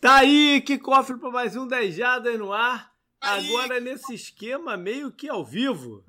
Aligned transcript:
Tá 0.00 0.20
aí, 0.20 0.62
que 0.62 0.78
cofre 0.78 1.18
para 1.18 1.30
mais 1.30 1.54
um 1.54 1.66
10 1.66 1.94
Jadas 1.94 2.38
no 2.38 2.54
ar. 2.54 2.90
Agora 3.20 3.78
nesse 3.78 4.14
esquema 4.14 4.74
meio 4.74 5.12
que 5.12 5.28
ao 5.28 5.44
vivo. 5.44 6.02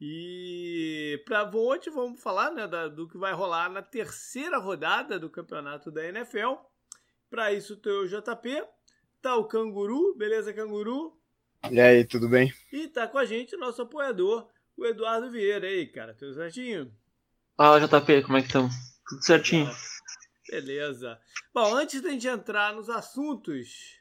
E 0.00 1.20
para 1.26 1.50
hoje 1.52 1.90
vamos 1.90 2.22
falar 2.22 2.52
né, 2.52 2.68
da, 2.68 2.86
do 2.86 3.08
que 3.08 3.18
vai 3.18 3.32
rolar 3.32 3.68
na 3.68 3.82
terceira 3.82 4.58
rodada 4.58 5.18
do 5.18 5.28
campeonato 5.28 5.90
da 5.90 6.06
NFL. 6.06 6.54
Para 7.28 7.52
isso 7.52 7.76
tem 7.76 7.92
o 7.92 8.06
JP, 8.06 8.62
tá 9.20 9.34
o 9.34 9.48
Canguru, 9.48 10.14
beleza 10.16 10.52
Canguru? 10.52 11.18
E 11.68 11.80
aí, 11.80 12.04
tudo 12.04 12.28
bem? 12.28 12.54
E 12.72 12.86
tá 12.86 13.08
com 13.08 13.18
a 13.18 13.24
gente 13.24 13.56
o 13.56 13.58
nosso 13.58 13.82
apoiador, 13.82 14.48
o 14.76 14.86
Eduardo 14.86 15.32
Vieira. 15.32 15.68
E 15.68 15.80
aí, 15.80 15.86
cara, 15.88 16.14
tudo 16.14 16.32
certinho? 16.32 16.94
Fala 17.56 17.80
JP, 17.80 18.22
como 18.22 18.38
é 18.38 18.40
que 18.40 18.46
estamos? 18.46 18.72
Tudo 19.04 19.24
certinho. 19.24 19.68
Beleza. 20.48 21.20
Bom, 21.52 21.74
antes 21.74 22.00
da 22.00 22.10
gente 22.10 22.26
entrar 22.26 22.74
nos 22.74 22.88
assuntos, 22.88 23.98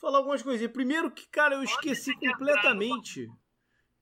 falar 0.00 0.18
algumas 0.18 0.42
coisinhas. 0.42 0.72
Primeiro 0.72 1.10
que, 1.10 1.26
cara, 1.28 1.56
eu 1.56 1.62
esqueci 1.62 2.14
completamente 2.18 3.30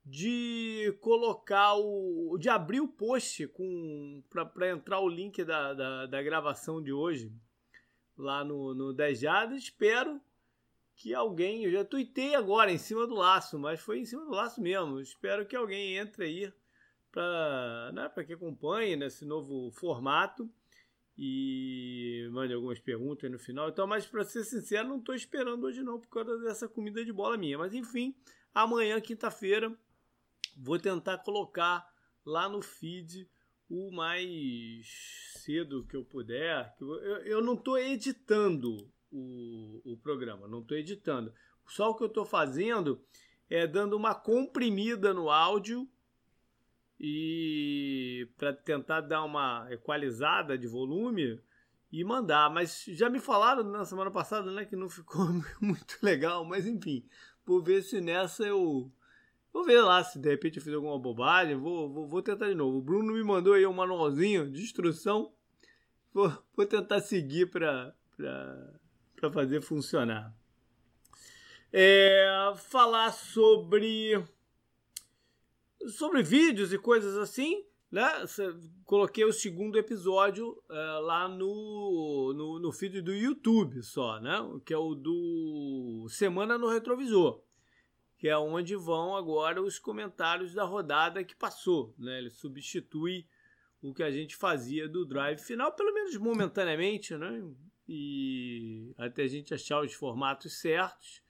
de 0.05 0.97
colocar 1.01 1.75
o. 1.75 2.37
de 2.39 2.48
abrir 2.48 2.81
o 2.81 2.89
post 2.89 3.47
com 3.48 4.23
para 4.31 4.71
entrar 4.71 5.01
o 5.01 5.09
link 5.09 5.45
da, 5.45 5.75
da, 5.75 6.07
da, 6.07 6.23
gravação 6.23 6.83
de 6.83 6.93
hoje 6.93 7.33
lá 8.17 8.45
no, 8.45 8.75
no 8.75 8.93
10 8.93 9.20
Jadas. 9.20 9.62
Espero 9.62 10.20
que 10.97 11.15
alguém. 11.15 11.65
Eu 11.65 11.73
já 11.73 11.84
tuitei 11.84 12.34
agora 12.34 12.73
em 12.73 12.79
cima 12.79 13.07
do 13.07 13.15
laço, 13.15 13.59
mas 13.59 13.81
foi 13.81 14.01
em 14.01 14.05
cima 14.05 14.25
do 14.25 14.31
laço 14.31 14.61
mesmo. 14.61 15.01
Espero 15.01 15.47
que 15.47 15.57
alguém 15.57 15.97
entre 15.97 16.25
aí 16.25 16.53
para 17.12 17.91
né, 17.93 18.25
que 18.25 18.33
acompanhe 18.33 18.95
nesse 18.97 19.25
novo 19.25 19.70
formato 19.73 20.48
e 21.23 22.27
mande 22.33 22.55
algumas 22.55 22.79
perguntas 22.79 23.30
no 23.30 23.38
final. 23.38 23.69
Então, 23.69 23.87
mas 23.87 24.06
para 24.06 24.24
ser 24.24 24.42
sincero, 24.42 24.88
não 24.88 24.97
estou 24.97 25.15
esperando 25.15 25.65
hoje 25.65 25.83
não 25.83 26.01
por 26.01 26.09
causa 26.09 26.38
dessa 26.38 26.66
comida 26.66 27.05
de 27.05 27.12
bola 27.12 27.37
minha. 27.37 27.59
Mas 27.59 27.74
enfim, 27.74 28.16
amanhã, 28.55 28.98
quinta-feira, 29.03 29.70
vou 30.56 30.78
tentar 30.78 31.19
colocar 31.19 31.86
lá 32.25 32.48
no 32.48 32.62
feed 32.62 33.28
o 33.69 33.91
mais 33.91 34.86
cedo 35.45 35.84
que 35.86 35.95
eu 35.95 36.03
puder. 36.03 36.75
Eu, 36.80 37.19
eu 37.27 37.45
não 37.45 37.52
estou 37.52 37.78
editando 37.78 38.91
o, 39.12 39.92
o 39.92 39.98
programa, 39.98 40.48
não 40.48 40.62
estou 40.62 40.78
editando. 40.78 41.34
Só 41.69 41.91
o 41.91 41.97
que 41.97 42.02
eu 42.02 42.08
estou 42.08 42.25
fazendo 42.25 42.98
é 43.50 43.67
dando 43.67 43.95
uma 43.95 44.14
comprimida 44.14 45.12
no 45.12 45.28
áudio 45.28 45.86
e 47.01 48.29
para 48.37 48.53
tentar 48.53 49.01
dar 49.01 49.25
uma 49.25 49.67
equalizada 49.70 50.59
de 50.59 50.67
volume 50.67 51.41
e 51.91 52.05
mandar. 52.05 52.51
Mas 52.51 52.84
já 52.89 53.09
me 53.09 53.19
falaram 53.19 53.65
na 53.65 53.87
semana 53.87 54.11
passada, 54.11 54.53
né, 54.53 54.67
que 54.67 54.77
não 54.77 54.91
ficou 54.91 55.27
muito 55.61 55.97
legal, 56.03 56.45
mas 56.45 56.67
enfim, 56.67 57.03
vou 57.47 57.62
ver 57.62 57.83
se 57.83 58.03
nessa 58.03 58.45
eu 58.45 58.92
vou 59.51 59.65
ver 59.65 59.81
lá 59.81 60.05
se 60.05 60.19
de 60.19 60.29
repente 60.29 60.59
eu 60.59 60.62
fiz 60.62 60.75
alguma 60.75 60.98
bobagem, 60.98 61.57
vou, 61.57 61.91
vou, 61.91 62.07
vou 62.07 62.23
tentar 62.23 62.48
de 62.48 62.55
novo. 62.55 62.77
O 62.77 62.83
Bruno 62.83 63.14
me 63.14 63.25
mandou 63.25 63.55
aí 63.55 63.67
um 63.67 63.73
manualzinho 63.73 64.51
de 64.51 64.62
instrução, 64.62 65.33
vou, 66.12 66.31
vou 66.55 66.67
tentar 66.67 67.01
seguir 67.01 67.47
para 67.51 67.95
para 69.17 69.31
fazer 69.33 69.62
funcionar. 69.62 70.35
É, 71.73 72.53
falar 72.57 73.12
sobre 73.12 74.23
sobre 75.89 76.23
vídeos 76.23 76.73
e 76.73 76.78
coisas 76.78 77.17
assim, 77.17 77.64
né? 77.91 78.09
Coloquei 78.84 79.25
o 79.25 79.33
segundo 79.33 79.78
episódio 79.78 80.50
uh, 80.69 81.00
lá 81.03 81.28
no, 81.28 82.33
no, 82.36 82.59
no 82.59 82.73
feed 82.73 83.00
do 83.00 83.14
YouTube 83.14 83.83
só, 83.83 84.20
né? 84.20 84.39
Que 84.64 84.73
é 84.73 84.78
o 84.78 84.95
do 84.95 86.06
Semana 86.08 86.56
no 86.56 86.69
Retrovisor, 86.69 87.42
que 88.19 88.28
é 88.28 88.36
onde 88.36 88.77
vão 88.77 89.17
agora 89.17 89.62
os 89.62 89.78
comentários 89.78 90.55
da 90.55 90.64
rodada 90.64 91.25
que 91.25 91.34
passou, 91.34 91.95
né? 91.98 92.19
Ele 92.19 92.30
substitui 92.30 93.27
o 93.83 93.95
que 93.95 94.02
a 94.02 94.11
gente 94.11 94.36
fazia 94.36 94.89
do 94.89 95.07
drive 95.07 95.39
final, 95.39 95.73
pelo 95.73 95.92
menos 95.95 96.17
momentaneamente, 96.17 97.17
né? 97.17 97.42
E 97.89 98.92
até 98.97 99.23
a 99.23 99.29
gente 99.29 99.52
achar 99.52 99.83
os 99.83 99.92
formatos 99.92 100.61
certos. 100.61 101.23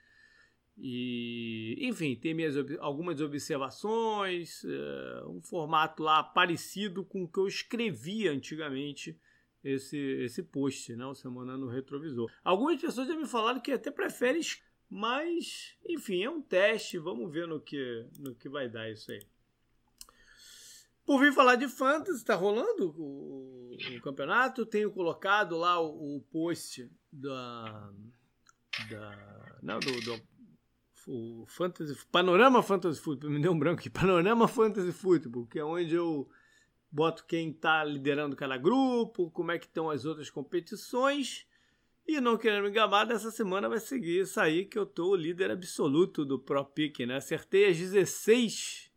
E, 0.83 1.77
enfim, 1.79 2.17
tem 2.17 2.33
minhas, 2.33 2.55
algumas 2.79 3.21
observações, 3.21 4.65
uh, 4.65 5.29
um 5.29 5.43
formato 5.43 6.03
lá 6.03 6.23
parecido 6.23 7.05
com 7.05 7.25
o 7.25 7.29
que 7.29 7.39
eu 7.39 7.47
escrevia 7.47 8.33
antigamente 8.33 9.19
esse, 9.63 9.99
esse 9.99 10.43
post, 10.43 10.97
né, 10.97 11.05
o 11.05 11.15
Semana 11.15 11.55
no 11.55 11.69
Retrovisor. 11.69 12.33
Algumas 12.43 12.81
pessoas 12.81 13.09
já 13.09 13.15
me 13.15 13.27
falaram 13.27 13.61
que 13.61 13.73
até 13.73 13.91
preferem, 13.91 14.41
mas, 14.89 15.77
enfim, 15.87 16.25
é 16.25 16.31
um 16.31 16.41
teste, 16.41 16.97
vamos 16.97 17.31
ver 17.31 17.47
no 17.47 17.61
que, 17.61 18.07
no 18.19 18.35
que 18.35 18.49
vai 18.49 18.67
dar 18.67 18.91
isso 18.91 19.12
aí. 19.12 19.21
Por 21.05 21.21
vir 21.21 21.35
falar 21.35 21.57
de 21.57 21.69
fantasy, 21.69 22.19
está 22.19 22.35
rolando 22.35 22.95
o, 22.97 23.77
o, 23.77 24.01
campeonato. 24.01 24.65
Tenho 24.65 24.93
colocado 24.93 25.59
lá 25.59 25.81
o, 25.81 26.17
o 26.17 26.21
post 26.31 26.89
da, 27.12 27.93
da 28.89 29.59
não, 29.62 29.81
do, 29.81 30.01
do, 30.03 30.23
o 31.06 31.44
Fantasy, 31.47 31.97
Panorama 32.11 32.62
Fantasy 32.62 33.00
Football, 33.00 33.31
me 33.31 33.41
deu 33.41 33.53
um 33.53 33.59
branco 33.59 33.81
aqui, 33.81 33.91
Panorama 33.91 34.47
Fantasy 34.49 34.93
Football, 34.93 35.47
que 35.47 35.59
é 35.59 35.65
onde 35.65 35.94
eu 35.94 36.28
boto 36.91 37.25
quem 37.27 37.50
está 37.50 37.84
liderando 37.84 38.34
cada 38.34 38.56
grupo, 38.56 39.31
como 39.31 39.53
é 39.53 39.59
que 39.59 39.66
estão 39.66 39.91
as 39.91 40.05
outras 40.05 40.31
competições. 40.31 41.47
E 42.06 42.21
não 42.21 42.37
querendo 42.37 42.65
me 42.65 42.71
gabar, 42.71 43.05
dessa 43.05 43.31
semana 43.31 43.69
vai 43.69 43.78
seguir 43.78 44.27
aí 44.37 44.65
que 44.65 44.78
eu 44.78 44.84
tô 44.84 45.11
o 45.11 45.16
líder 45.16 45.50
absoluto 45.50 46.25
do 46.25 46.38
Pro 46.38 46.65
Pick, 46.65 47.00
né? 47.00 47.17
Acertei 47.17 47.67
as 47.67 47.77
16 47.77 48.91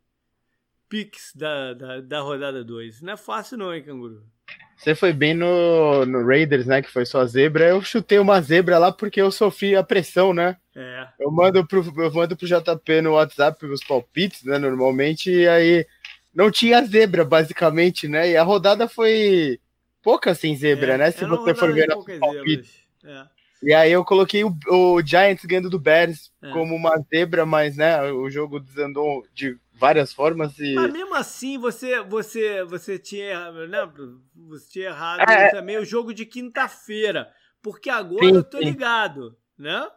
picks 0.88 1.32
da, 1.34 1.74
da, 1.74 2.00
da 2.00 2.20
rodada 2.20 2.64
2. 2.64 3.02
Não 3.02 3.12
é 3.12 3.16
fácil 3.16 3.58
não, 3.58 3.72
hein, 3.72 3.84
Canguru? 3.84 4.33
Você 4.76 4.94
foi 4.94 5.12
bem 5.12 5.34
no, 5.34 6.04
no 6.04 6.26
Raiders, 6.26 6.66
né? 6.66 6.82
Que 6.82 6.90
foi 6.90 7.06
sua 7.06 7.26
zebra. 7.26 7.68
Eu 7.68 7.82
chutei 7.82 8.18
uma 8.18 8.40
zebra 8.40 8.78
lá 8.78 8.92
porque 8.92 9.20
eu 9.20 9.30
sofri 9.30 9.74
a 9.74 9.82
pressão, 9.82 10.34
né? 10.34 10.56
É. 10.74 11.06
Eu 11.20 11.30
mando 11.30 11.66
pro, 11.66 11.80
eu 11.96 12.12
mando 12.12 12.36
pro 12.36 12.46
JP 12.46 13.00
no 13.00 13.12
WhatsApp 13.12 13.64
os 13.66 13.82
palpites, 13.84 14.42
né? 14.44 14.58
Normalmente, 14.58 15.30
e 15.30 15.48
aí 15.48 15.86
não 16.34 16.50
tinha 16.50 16.84
zebra, 16.84 17.24
basicamente, 17.24 18.08
né? 18.08 18.30
E 18.30 18.36
a 18.36 18.42
rodada 18.42 18.88
foi 18.88 19.60
pouca 20.02 20.34
sem 20.34 20.56
zebra, 20.56 20.94
é, 20.94 20.98
né? 20.98 21.10
Se 21.10 21.24
você 21.24 21.54
for 21.54 21.72
ver 21.72 21.88
os 21.96 22.04
palpites. 22.18 22.84
É. 23.04 23.34
E 23.62 23.72
aí 23.72 23.92
eu 23.92 24.04
coloquei 24.04 24.44
o, 24.44 24.54
o 24.68 25.00
Giants 25.00 25.44
ganhando 25.46 25.70
do 25.70 25.78
Bears 25.78 26.30
é. 26.42 26.50
como 26.50 26.74
uma 26.74 26.98
zebra, 27.08 27.46
mas 27.46 27.76
né, 27.78 28.02
o 28.12 28.28
jogo 28.28 28.60
desandou 28.60 29.26
de 29.32 29.56
várias 29.74 30.12
formas 30.12 30.58
e. 30.58 30.74
Mas 30.74 30.92
mesmo 30.92 31.14
assim, 31.14 31.58
você, 31.58 32.00
você, 32.02 32.64
você 32.64 32.98
tinha, 32.98 33.50
né, 33.66 33.90
você 34.34 34.68
tinha 34.68 34.86
errado 34.86 35.28
é. 35.28 35.50
também 35.50 35.78
o 35.78 35.84
jogo 35.84 36.14
de 36.14 36.24
quinta-feira. 36.24 37.30
Porque 37.62 37.90
agora 37.90 38.26
sim, 38.26 38.34
eu 38.34 38.44
tô 38.44 38.58
ligado, 38.58 39.36
né? 39.58 39.88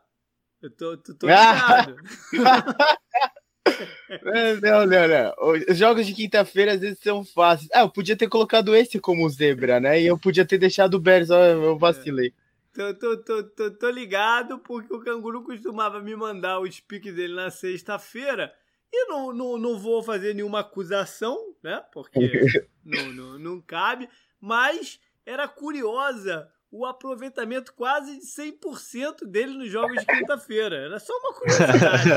Eu 0.61 0.71
tô, 0.71 0.97
tô, 0.97 1.13
tô 1.13 1.27
ligado. 1.27 1.95
não, 4.61 4.85
não, 4.85 5.07
não. 5.07 5.33
Os 5.69 5.77
jogos 5.77 6.07
de 6.07 6.13
quinta-feira 6.13 6.73
às 6.73 6.79
vezes 6.79 6.99
são 6.99 7.23
fáceis. 7.23 7.69
Ah, 7.73 7.81
eu 7.81 7.89
podia 7.89 8.15
ter 8.15 8.29
colocado 8.29 8.75
esse 8.75 8.99
como 8.99 9.29
zebra, 9.29 9.79
né? 9.79 10.01
E 10.01 10.07
eu 10.07 10.17
podia 10.17 10.45
ter 10.45 10.57
deixado 10.57 10.95
o 10.95 10.99
Bears, 10.99 11.29
eu 11.29 11.77
vacilei. 11.77 12.33
Tô, 12.73 12.93
tô, 12.93 13.17
tô, 13.17 13.43
tô, 13.43 13.71
tô 13.71 13.89
ligado 13.89 14.59
porque 14.59 14.93
o 14.93 14.99
canguru 14.99 15.43
costumava 15.43 15.99
me 15.99 16.15
mandar 16.15 16.59
o 16.59 16.71
speak 16.71 17.11
dele 17.11 17.33
na 17.33 17.49
sexta-feira 17.49 18.53
e 18.91 19.05
não, 19.07 19.33
não, 19.33 19.57
não 19.57 19.79
vou 19.79 20.01
fazer 20.01 20.33
nenhuma 20.33 20.61
acusação, 20.61 21.37
né? 21.63 21.83
Porque 21.91 22.19
não, 22.83 23.13
não, 23.13 23.39
não 23.39 23.61
cabe. 23.61 24.09
Mas 24.39 24.99
era 25.25 25.47
curiosa 25.47 26.49
o 26.69 26.85
aproveitamento 26.85 27.73
quase 27.73 28.19
de 28.19 28.25
100% 28.25 29.25
dele 29.25 29.53
nos 29.53 29.69
jogos 29.69 29.99
de 29.99 30.05
quinta-feira. 30.05 30.75
Era 30.75 30.99
só 30.99 31.13
uma 31.17 31.33
curiosidade. 31.33 32.09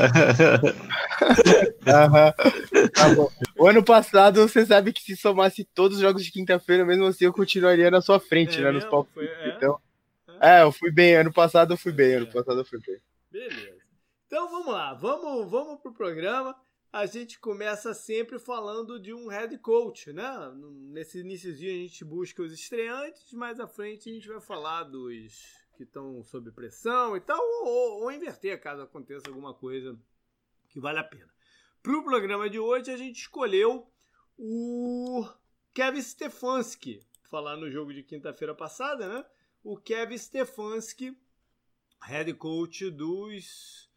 uhum. 1.87 2.89
tá 2.89 3.09
bom. 3.15 3.31
O 3.57 3.67
ano 3.67 3.83
passado, 3.83 4.41
você 4.41 4.65
sabe 4.65 4.91
que 4.91 5.01
se 5.01 5.15
somasse 5.15 5.63
todos 5.73 5.97
os 5.97 6.01
jogos 6.01 6.23
de 6.23 6.31
quinta-feira, 6.31 6.85
mesmo 6.85 7.05
assim, 7.05 7.25
eu 7.25 7.33
continuaria 7.33 7.89
na 7.89 8.01
sua 8.01 8.19
frente, 8.19 8.59
é 8.59 8.61
né? 8.61 8.71
Nos 8.71 8.85
palcos. 8.85 9.23
É? 9.23 9.55
Então, 9.55 9.79
é, 10.41 10.63
eu 10.63 10.71
fui 10.71 10.91
bem. 10.91 11.15
Ano 11.15 11.31
passado 11.31 11.73
eu 11.73 11.77
fui 11.77 11.91
bem. 11.91 12.15
Ano 12.15 12.27
é. 12.27 12.31
passado 12.31 12.59
eu 12.59 12.65
fui 12.65 12.79
bem. 12.85 12.97
Beleza. 13.31 13.80
Então 14.31 14.49
vamos 14.49 14.67
lá, 14.67 14.93
vamos, 14.93 15.51
vamos 15.51 15.81
pro 15.81 15.91
programa. 15.91 16.57
A 16.89 17.05
gente 17.05 17.37
começa 17.37 17.93
sempre 17.93 18.39
falando 18.39 18.97
de 18.97 19.13
um 19.13 19.27
head 19.27 19.57
coach, 19.57 20.13
né? 20.13 20.23
Nesse 20.89 21.19
iníciozinho 21.19 21.69
a 21.69 21.79
gente 21.79 22.05
busca 22.05 22.41
os 22.41 22.53
estreantes, 22.53 23.33
mais 23.33 23.59
à 23.59 23.67
frente 23.67 24.09
a 24.09 24.13
gente 24.13 24.29
vai 24.29 24.39
falar 24.39 24.83
dos 24.83 25.33
que 25.75 25.83
estão 25.83 26.23
sob 26.23 26.49
pressão 26.53 27.17
e 27.17 27.19
tal, 27.19 27.41
ou, 27.41 28.03
ou 28.03 28.11
inverter 28.13 28.57
caso 28.61 28.81
aconteça 28.81 29.27
alguma 29.27 29.53
coisa 29.53 29.99
que 30.69 30.79
vale 30.79 30.99
a 30.99 31.03
pena. 31.03 31.29
Para 31.83 31.97
o 31.97 32.01
programa 32.01 32.49
de 32.49 32.57
hoje 32.57 32.89
a 32.89 32.95
gente 32.95 33.19
escolheu 33.19 33.91
o 34.37 35.27
Kevin 35.73 36.01
Stefanski, 36.01 37.05
falar 37.29 37.57
no 37.57 37.69
jogo 37.69 37.93
de 37.93 38.01
quinta-feira 38.01 38.55
passada, 38.55 39.09
né? 39.09 39.25
O 39.61 39.75
Kevin 39.75 40.17
Stefanski 40.17 41.17
head 42.01 42.33
coach 42.35 42.89
dos 42.89 43.90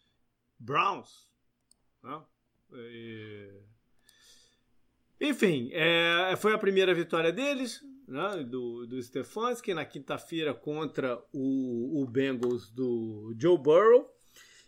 Browns. 0.64 1.28
Né? 2.02 2.22
E... 2.72 3.50
Enfim, 5.20 5.70
é, 5.72 6.34
foi 6.36 6.54
a 6.54 6.58
primeira 6.58 6.94
vitória 6.94 7.32
deles, 7.32 7.82
né, 8.08 8.42
do, 8.44 8.86
do 8.86 9.02
Stefanski, 9.02 9.74
na 9.74 9.84
quinta-feira 9.84 10.52
contra 10.52 11.22
o, 11.32 12.02
o 12.02 12.06
Bengals 12.06 12.70
do 12.70 13.34
Joe 13.38 13.58
Burrow. 13.58 14.10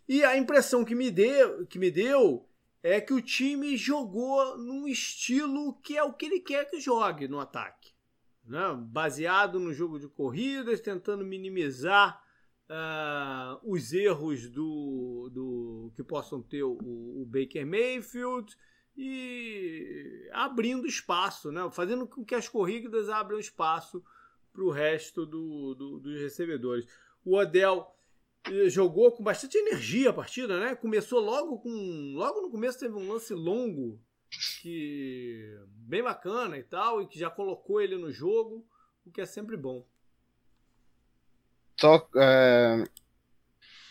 E 0.08 0.22
a 0.22 0.36
impressão 0.36 0.84
que 0.84 0.94
me, 0.94 1.10
deu, 1.10 1.66
que 1.66 1.78
me 1.78 1.90
deu 1.90 2.48
é 2.82 3.00
que 3.00 3.12
o 3.12 3.20
time 3.20 3.76
jogou 3.76 4.56
num 4.56 4.86
estilo 4.86 5.74
que 5.82 5.96
é 5.96 6.02
o 6.04 6.12
que 6.12 6.26
ele 6.26 6.40
quer 6.40 6.70
que 6.70 6.78
jogue 6.78 7.26
no 7.26 7.40
ataque. 7.40 7.92
Né? 8.44 8.60
Baseado 8.78 9.58
no 9.58 9.72
jogo 9.72 9.98
de 9.98 10.06
corridas, 10.06 10.80
tentando 10.80 11.24
minimizar 11.24 12.22
uh, 12.70 13.60
os 13.62 13.92
erros 13.92 14.48
do, 14.48 15.30
do 15.32 15.92
que 15.94 16.02
possam 16.02 16.42
ter 16.42 16.62
o, 16.62 16.72
o 16.72 17.26
Baker 17.26 17.66
Mayfield 17.66 18.56
e 18.96 20.28
abrindo 20.32 20.86
espaço, 20.86 21.52
né? 21.52 21.68
fazendo 21.70 22.06
com 22.06 22.24
que 22.24 22.34
as 22.34 22.48
corridas 22.48 23.08
abram 23.08 23.38
espaço 23.38 24.02
para 24.52 24.64
o 24.64 24.70
resto 24.70 25.26
do, 25.26 25.74
do, 25.74 25.98
dos 25.98 26.20
recebedores. 26.20 26.86
O 27.24 27.36
Odell 27.36 27.86
eh, 28.50 28.70
jogou 28.70 29.12
com 29.12 29.22
bastante 29.22 29.58
energia 29.58 30.10
a 30.10 30.14
partida, 30.14 30.58
né? 30.58 30.74
Começou 30.74 31.20
logo 31.20 31.58
com. 31.58 32.12
Logo 32.14 32.40
no 32.40 32.50
começo 32.50 32.78
teve 32.78 32.94
um 32.94 33.12
lance 33.12 33.34
longo 33.34 34.00
que 34.62 35.58
bem 35.68 36.02
bacana 36.02 36.56
e 36.56 36.62
tal, 36.62 37.02
e 37.02 37.06
que 37.06 37.18
já 37.18 37.30
colocou 37.30 37.80
ele 37.80 37.96
no 37.96 38.10
jogo, 38.10 38.66
o 39.04 39.10
que 39.10 39.20
é 39.20 39.26
sempre 39.26 39.56
bom. 39.56 39.86
Só, 41.78 42.08
é, 42.16 42.84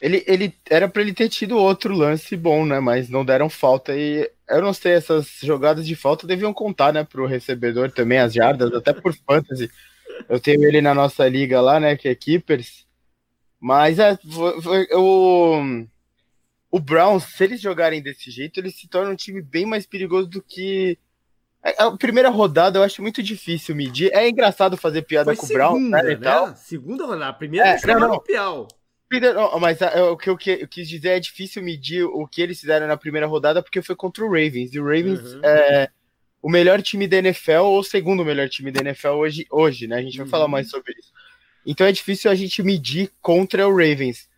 ele, 0.01 0.23
ele 0.27 0.53
era 0.69 0.87
para 0.87 1.01
ele 1.01 1.13
ter 1.13 1.29
tido 1.29 1.57
outro 1.57 1.93
lance 1.93 2.35
bom, 2.35 2.65
né? 2.65 2.79
Mas 2.79 3.09
não 3.09 3.25
deram 3.25 3.49
falta 3.49 3.95
e 3.95 4.29
eu 4.47 4.61
não 4.61 4.73
sei 4.73 4.93
essas 4.93 5.39
jogadas 5.41 5.85
de 5.87 5.95
falta 5.95 6.27
deviam 6.27 6.53
contar, 6.53 6.93
né, 6.93 7.03
pro 7.03 7.25
recebedor 7.25 7.91
também 7.91 8.19
as 8.19 8.33
jardas, 8.33 8.71
até 8.73 8.93
por 8.93 9.13
fantasy. 9.27 9.69
Eu 10.29 10.39
tenho 10.39 10.63
ele 10.63 10.81
na 10.81 10.93
nossa 10.93 11.27
liga 11.27 11.59
lá, 11.61 11.79
né, 11.79 11.95
que 11.97 12.07
é 12.07 12.15
Keepers. 12.15 12.85
Mas 13.59 13.99
é, 13.99 14.17
o 14.93 15.85
o 16.69 16.79
Browns, 16.79 17.23
se 17.23 17.43
eles 17.43 17.61
jogarem 17.61 18.01
desse 18.01 18.29
jeito, 18.29 18.59
eles 18.59 18.75
se 18.75 18.87
tornam 18.89 19.13
um 19.13 19.15
time 19.15 19.41
bem 19.41 19.65
mais 19.65 19.85
perigoso 19.85 20.27
do 20.27 20.41
que 20.41 20.99
a 21.77 21.91
primeira 21.97 22.29
rodada 22.29 22.79
eu 22.79 22.83
acho 22.83 23.01
muito 23.01 23.23
difícil 23.23 23.75
medir. 23.75 24.11
É 24.13 24.29
engraçado 24.29 24.77
fazer 24.77 25.01
piada 25.01 25.33
Foi 25.33 25.35
com 25.35 25.45
o 25.45 25.49
Brown, 25.49 25.79
né? 25.79 26.03
né? 26.15 26.53
Segunda 26.55 27.05
rodada, 27.05 27.27
a 27.27 27.33
primeira 27.33 27.69
é, 27.69 27.79
não, 27.87 27.99
não. 27.99 28.19
Piau. 28.19 28.67
Mas 29.59 29.81
é, 29.81 30.01
o 30.03 30.17
que 30.17 30.29
eu, 30.29 30.37
quis 30.37 30.87
dizer 30.87 31.09
é 31.09 31.19
difícil 31.19 31.63
medir 31.63 32.03
o 32.03 32.27
que 32.27 32.41
eles 32.41 32.59
fizeram 32.59 32.87
na 32.87 32.97
primeira 32.97 33.27
rodada 33.27 33.61
porque 33.61 33.81
foi 33.81 33.95
contra 33.95 34.23
o 34.23 34.27
Ravens. 34.27 34.73
E 34.73 34.79
o 34.79 34.83
Ravens 34.83 35.33
uhum. 35.33 35.41
é 35.43 35.89
o 36.41 36.49
melhor 36.49 36.81
time 36.81 37.07
da 37.07 37.17
NFL 37.17 37.63
ou 37.63 37.79
o 37.79 37.83
segundo 37.83 38.25
melhor 38.25 38.49
time 38.49 38.71
da 38.71 38.81
NFL 38.81 39.09
hoje, 39.09 39.47
hoje 39.49 39.87
né? 39.87 39.97
A 39.97 40.01
gente 40.01 40.17
vai 40.17 40.25
uhum. 40.25 40.31
falar 40.31 40.47
mais 40.47 40.69
sobre 40.69 40.93
isso. 40.93 41.11
Então 41.65 41.87
é 41.87 41.91
difícil 41.91 42.29
a 42.29 42.35
gente 42.35 42.61
medir 42.61 43.11
contra 43.21 43.67
o 43.67 43.71
Ravens. 43.71 44.29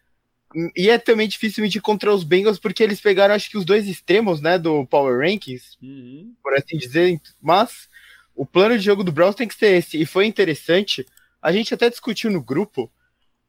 E 0.76 0.90
é 0.90 0.98
também 0.98 1.28
difícil 1.28 1.64
medir 1.64 1.82
contra 1.82 2.14
os 2.14 2.24
Bengals 2.24 2.60
porque 2.60 2.82
eles 2.82 3.02
pegaram, 3.02 3.36
acho 3.36 3.50
que, 3.50 3.58
os 3.58 3.66
dois 3.66 3.88
extremos, 3.88 4.42
né, 4.42 4.58
do 4.58 4.86
Power 4.86 5.20
Rankings, 5.20 5.78
uhum. 5.82 6.34
por 6.42 6.54
assim 6.54 6.78
dizer. 6.78 7.20
Mas 7.42 7.90
o 8.36 8.46
plano 8.46 8.78
de 8.78 8.84
jogo 8.84 9.04
do 9.04 9.12
Browns 9.12 9.36
tem 9.36 9.48
que 9.48 9.56
ser 9.56 9.78
esse. 9.78 10.02
E 10.02 10.06
foi 10.06 10.26
interessante. 10.26 11.06
A 11.42 11.52
gente 11.52 11.74
até 11.74 11.90
discutiu 11.90 12.32
no 12.32 12.42
grupo. 12.42 12.92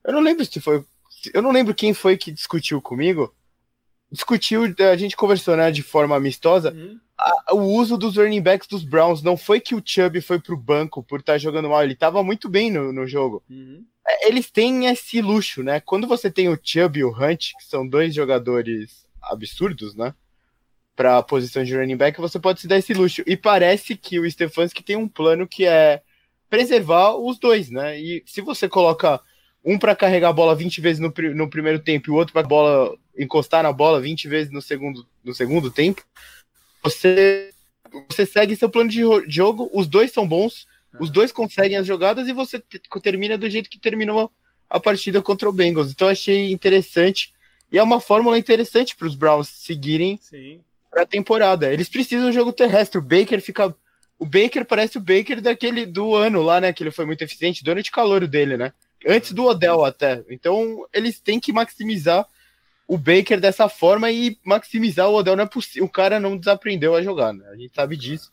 Eu 0.05 0.13
não 0.13 0.21
lembro 0.21 0.45
se 0.45 0.61
foi 0.61 0.85
eu 1.33 1.43
não 1.43 1.51
lembro 1.51 1.75
quem 1.75 1.93
foi 1.95 2.17
que 2.17 2.31
discutiu 2.31 2.81
comigo. 2.81 3.35
Discutiu, 4.11 4.63
a 4.91 4.97
gente 4.97 5.17
conversou 5.17 5.57
né, 5.57 5.71
de 5.71 5.83
forma 5.83 6.17
amistosa. 6.17 6.73
Uhum. 6.73 6.99
A, 7.19 7.55
o 7.55 7.63
uso 7.75 7.99
dos 7.99 8.17
running 8.17 8.41
backs 8.41 8.69
dos 8.69 8.85
Browns 8.85 9.23
não 9.23 9.37
foi 9.37 9.61
que 9.61 9.75
o 9.75 9.83
Chubb 9.85 10.21
foi 10.21 10.39
pro 10.39 10.57
banco 10.57 11.03
por 11.03 11.21
estar 11.21 11.35
tá 11.35 11.39
jogando 11.39 11.69
mal, 11.69 11.83
ele 11.83 11.93
estava 11.93 12.23
muito 12.23 12.49
bem 12.49 12.71
no, 12.71 12.93
no 12.93 13.07
jogo. 13.07 13.43
Uhum. 13.51 13.85
Eles 14.23 14.51
têm 14.51 14.87
esse 14.87 15.21
luxo, 15.21 15.63
né? 15.63 15.81
Quando 15.81 16.07
você 16.07 16.31
tem 16.31 16.49
o 16.49 16.59
Chubb 16.63 16.99
e 16.99 17.05
o 17.05 17.11
Hunt, 17.11 17.53
que 17.59 17.65
são 17.65 17.87
dois 17.87 18.15
jogadores 18.15 19.07
absurdos, 19.23 19.95
né? 19.95 20.15
Para 20.97 21.19
a 21.19 21.23
posição 21.23 21.63
de 21.63 21.77
running 21.77 21.97
back, 21.97 22.21
você 22.21 22.39
pode 22.39 22.61
se 22.61 22.69
dar 22.69 22.79
esse 22.79 22.93
luxo. 22.93 23.23
E 23.27 23.37
parece 23.37 23.97
que 23.97 24.19
o 24.19 24.31
Stefanski 24.31 24.83
tem 24.83 24.97
um 24.97 25.09
plano 25.09 25.47
que 25.47 25.65
é 25.65 26.03
preservar 26.49 27.15
os 27.15 27.39
dois, 27.39 27.71
né? 27.71 28.01
E 28.01 28.23
se 28.27 28.41
você 28.41 28.69
coloca 28.69 29.21
um 29.65 29.79
para 29.79 29.95
carregar 29.95 30.31
a 30.31 30.33
bola 30.33 30.55
20 30.55 30.81
vezes 30.81 31.01
no, 31.01 31.13
no 31.35 31.51
primeiro 31.51 31.79
tempo 31.79 32.09
e 32.09 32.11
o 32.11 32.15
outro 32.15 32.33
para 32.33 32.47
bola 32.47 32.97
encostar 33.17 33.63
na 33.63 33.73
bola 33.73 34.01
20 34.01 34.29
vezes 34.29 34.53
no 34.53 34.63
segundo, 34.63 35.07
no 35.23 35.35
segundo 35.35 35.71
tempo, 35.71 36.03
você, 36.83 37.51
você 38.09 38.25
segue 38.25 38.57
seu 38.57 38.71
plano 38.71 38.89
de 38.89 39.03
jogo, 39.29 39.69
os 39.75 39.87
dois 39.87 40.13
são 40.13 40.27
bons, 40.27 40.67
os 40.99 41.11
dois 41.11 41.33
conseguem 41.33 41.77
as 41.77 41.87
jogadas 41.87 42.29
e 42.29 42.33
você 42.33 42.63
termina 43.03 43.37
do 43.37 43.49
jeito 43.49 43.71
que 43.71 43.79
terminou 43.79 44.31
a 44.69 44.81
partida 44.81 45.21
contra 45.23 45.49
o 45.49 45.53
Bengals. 45.53 45.91
Então 45.91 46.09
achei 46.09 46.53
interessante 46.53 47.33
e 47.71 47.79
é 47.79 47.83
uma 47.83 48.01
fórmula 48.01 48.39
interessante 48.39 48.97
para 48.97 49.07
os 49.07 49.15
Browns 49.15 49.49
seguirem 49.49 50.19
para 50.91 51.03
a 51.03 51.07
temporada. 51.07 51.73
Eles 51.73 51.89
precisam 51.89 52.31
de 52.31 52.35
jogo 52.35 52.53
terrestre. 52.53 52.99
O 52.99 53.03
Baker 53.03 53.41
fica 53.41 53.75
o 54.19 54.27
Baker 54.27 54.65
parece 54.65 54.99
o 54.99 55.01
Baker 55.01 55.41
daquele 55.41 55.87
do 55.87 56.15
ano 56.15 56.43
lá, 56.43 56.61
né? 56.61 56.73
Que 56.73 56.83
ele 56.83 56.91
foi 56.91 57.07
muito 57.07 57.23
eficiente, 57.23 57.63
do 57.63 57.71
ano 57.71 57.83
de 57.83 57.91
calor 57.91 58.27
dele, 58.27 58.57
né? 58.57 58.73
Antes 59.07 59.33
do 59.33 59.45
Odell 59.45 59.85
até. 59.85 60.25
Então, 60.29 60.85
eles 60.93 61.21
têm 61.21 61.39
que 61.39 61.53
maximizar 61.53 62.27
o 62.89 62.99
Baker 62.99 63.39
dessa 63.41 63.69
forma 63.69 64.11
e 64.11 64.37
maximizar 64.43 65.09
o 65.09 65.15
Odell. 65.15 65.37
Não 65.37 65.45
é 65.45 65.49
possível. 65.49 65.85
O 65.85 65.89
cara 65.89 66.19
não 66.19 66.37
desaprendeu 66.37 66.97
a 66.97 67.03
jogar, 67.03 67.33
né? 67.33 67.47
A 67.49 67.57
gente 67.57 67.73
sabe 67.73 67.97
disso. 67.97 68.33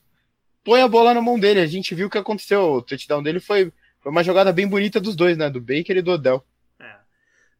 Põe 0.65 0.81
a 0.81 0.87
bola 0.87 1.13
na 1.13 1.21
mão 1.21 1.39
dele. 1.39 1.61
A 1.61 1.67
gente 1.67 1.95
viu 1.95 2.07
o 2.07 2.09
que 2.09 2.17
aconteceu. 2.17 2.59
O 2.73 2.81
touchdown 2.81 3.23
dele 3.23 3.39
foi, 3.39 3.71
foi 4.01 4.11
uma 4.11 4.23
jogada 4.23 4.51
bem 4.51 4.67
bonita 4.67 4.99
dos 4.99 5.15
dois, 5.15 5.37
né? 5.37 5.49
Do 5.49 5.61
Baker 5.61 5.95
e 5.95 6.01
do 6.01 6.11
Odell. 6.11 6.43
É. 6.79 6.95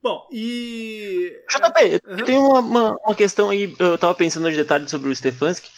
Bom, 0.03 0.27
e. 0.31 1.31
JP, 1.49 2.01
uhum. 2.07 2.25
tem 2.25 2.37
uma, 2.37 2.59
uma, 2.59 2.97
uma, 3.05 3.15
questão 3.15 3.51
aí. 3.51 3.73
Eu 3.79 3.97
tava 3.97 4.15
pensando 4.15 4.49
de 4.49 4.57
detalhes 4.57 4.89
sobre 4.89 5.09
o 5.09 5.15
Stefanski. 5.15 5.69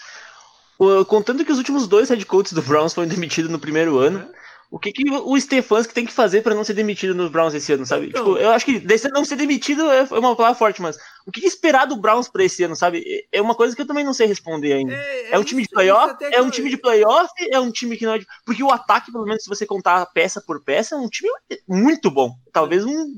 Contando 1.08 1.44
que 1.44 1.52
os 1.52 1.58
últimos 1.58 1.88
dois 1.88 2.10
head 2.10 2.26
coaches 2.26 2.54
do 2.54 2.62
Browns 2.62 2.94
foram 2.94 3.08
demitidos 3.08 3.52
no 3.52 3.60
primeiro 3.60 3.98
ano. 3.98 4.20
Uhum 4.20 4.47
o 4.70 4.78
que, 4.78 4.92
que 4.92 5.10
o 5.10 5.40
Stefanski 5.40 5.94
tem 5.94 6.06
que 6.06 6.12
fazer 6.12 6.42
para 6.42 6.54
não 6.54 6.64
ser 6.64 6.74
demitido 6.74 7.16
nos 7.16 7.32
Browns 7.32 7.54
esse 7.54 7.72
ano, 7.72 7.86
sabe? 7.86 8.08
Então, 8.08 8.26
tipo, 8.26 8.38
eu 8.38 8.52
acho 8.52 8.66
que 8.66 8.84
não 9.14 9.24
ser 9.24 9.38
demitido 9.38 9.90
é, 9.90 10.00
é 10.00 10.20
uma 10.20 10.36
palavra 10.36 10.58
forte, 10.58 10.82
mas 10.82 10.98
o 11.26 11.32
que, 11.32 11.46
esperar 11.46 11.86
do 11.86 11.96
Browns 11.96 12.28
para 12.28 12.44
esse 12.44 12.64
ano, 12.64 12.76
sabe? 12.76 13.26
É 13.32 13.42
uma 13.42 13.56
coisa 13.56 13.74
que 13.74 13.82
eu 13.82 13.88
também 13.88 14.04
não 14.04 14.14
sei 14.14 14.28
responder 14.28 14.74
ainda. 14.74 14.94
É, 14.94 14.98
é, 14.98 15.32
é 15.32 15.40
um 15.40 15.44
time 15.44 15.62
de 15.62 15.70
playoff? 15.70 16.16
É 16.22 16.42
um 16.42 16.50
time 16.50 16.70
de 16.70 16.78
playoff? 16.78 17.32
É 17.50 17.60
um 17.60 17.72
time 17.72 17.96
que 17.96 18.06
não 18.06 18.14
é. 18.14 18.20
De... 18.20 18.28
Porque 18.46 18.62
o 18.62 18.72
ataque, 18.72 19.12
pelo 19.12 19.24
menos, 19.24 19.44
se 19.44 19.50
você 19.50 19.66
contar 19.66 20.06
peça 20.08 20.42
por 20.46 20.62
peça, 20.62 20.96
é 20.96 20.98
um 20.98 21.08
time 21.08 21.30
muito 21.68 22.12
bom. 22.12 22.36
Talvez 22.52 22.84
um, 22.84 23.14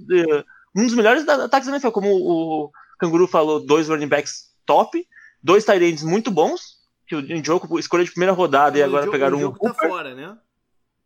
um 0.76 0.86
dos 0.86 0.94
melhores 0.94 1.28
ataques 1.28 1.68
da 1.68 1.74
NFL, 1.74 1.90
como 1.90 2.10
o 2.12 2.72
Canguru 3.00 3.28
falou, 3.28 3.66
dois 3.66 3.90
running 3.90 4.08
backs 4.08 4.50
top, 4.68 5.04
dois 5.42 5.66
tight 5.66 5.84
ends 5.84 6.04
muito 6.04 6.30
bons, 6.30 6.78
que 7.08 7.16
o 7.16 7.44
jogo 7.44 7.80
escolha 7.80 8.04
de 8.04 8.12
primeira 8.12 8.34
rodada 8.34 8.78
e 8.78 8.84
agora 8.84 9.10
pegaram 9.10 9.36
um. 9.36 9.40
O 9.40 9.44
jogo 9.44 9.60
tá 9.60 9.74
fora, 9.74 10.14
né? 10.14 10.38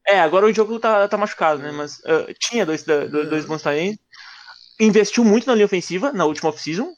É, 0.08 0.20
agora 0.20 0.46
o 0.46 0.54
jogo 0.54 0.80
tá, 0.80 1.08
tá 1.08 1.18
machucado, 1.18 1.62
né? 1.62 1.72
Mas 1.72 2.00
uh, 2.00 2.34
tinha 2.40 2.66
dois, 2.66 2.84
dois, 2.84 3.14
é. 3.14 3.26
dois 3.26 3.46
bons 3.46 3.62
talentos. 3.62 4.04
Investiu 4.80 5.24
muito 5.24 5.48
na 5.48 5.54
linha 5.54 5.66
ofensiva 5.66 6.12
na 6.12 6.26
última 6.26 6.50
off-season. 6.50 6.94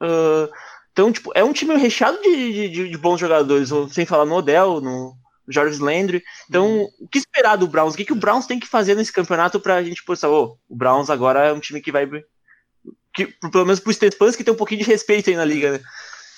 Uh, 0.00 0.48
então, 0.92 1.12
tipo, 1.12 1.30
é 1.34 1.44
um 1.44 1.52
time 1.52 1.76
recheado 1.76 2.20
de, 2.20 2.68
de, 2.70 2.88
de, 2.88 2.98
bons 2.98 3.20
jogadores, 3.20 3.70
sem 3.92 4.04
falar 4.04 4.24
no 4.24 4.34
Odell, 4.34 4.80
no 4.80 5.14
Jarvis 5.48 5.78
Landry. 5.78 6.24
Então, 6.48 6.66
uhum. 6.66 6.88
o 7.00 7.08
que 7.08 7.18
esperar 7.18 7.56
do 7.56 7.68
Browns? 7.68 7.94
O 7.94 7.96
que, 7.96 8.04
que 8.04 8.12
o 8.12 8.16
Browns 8.16 8.46
tem 8.46 8.58
que 8.58 8.66
fazer 8.66 8.96
nesse 8.96 9.12
campeonato 9.12 9.60
pra 9.60 9.82
gente 9.82 10.04
pensar, 10.04 10.28
oh, 10.28 10.58
o 10.68 10.76
Browns 10.76 11.08
agora 11.08 11.44
é 11.44 11.52
um 11.52 11.60
time 11.60 11.80
que 11.80 11.92
vai. 11.92 12.08
Que, 13.14 13.26
pelo 13.26 13.64
menos 13.64 13.78
pro 13.78 13.92
Stefanski 13.92 14.42
tem 14.42 14.52
um 14.52 14.56
pouquinho 14.56 14.80
de 14.80 14.90
respeito 14.90 15.30
aí 15.30 15.36
na 15.36 15.44
liga, 15.44 15.72
né? 15.72 15.80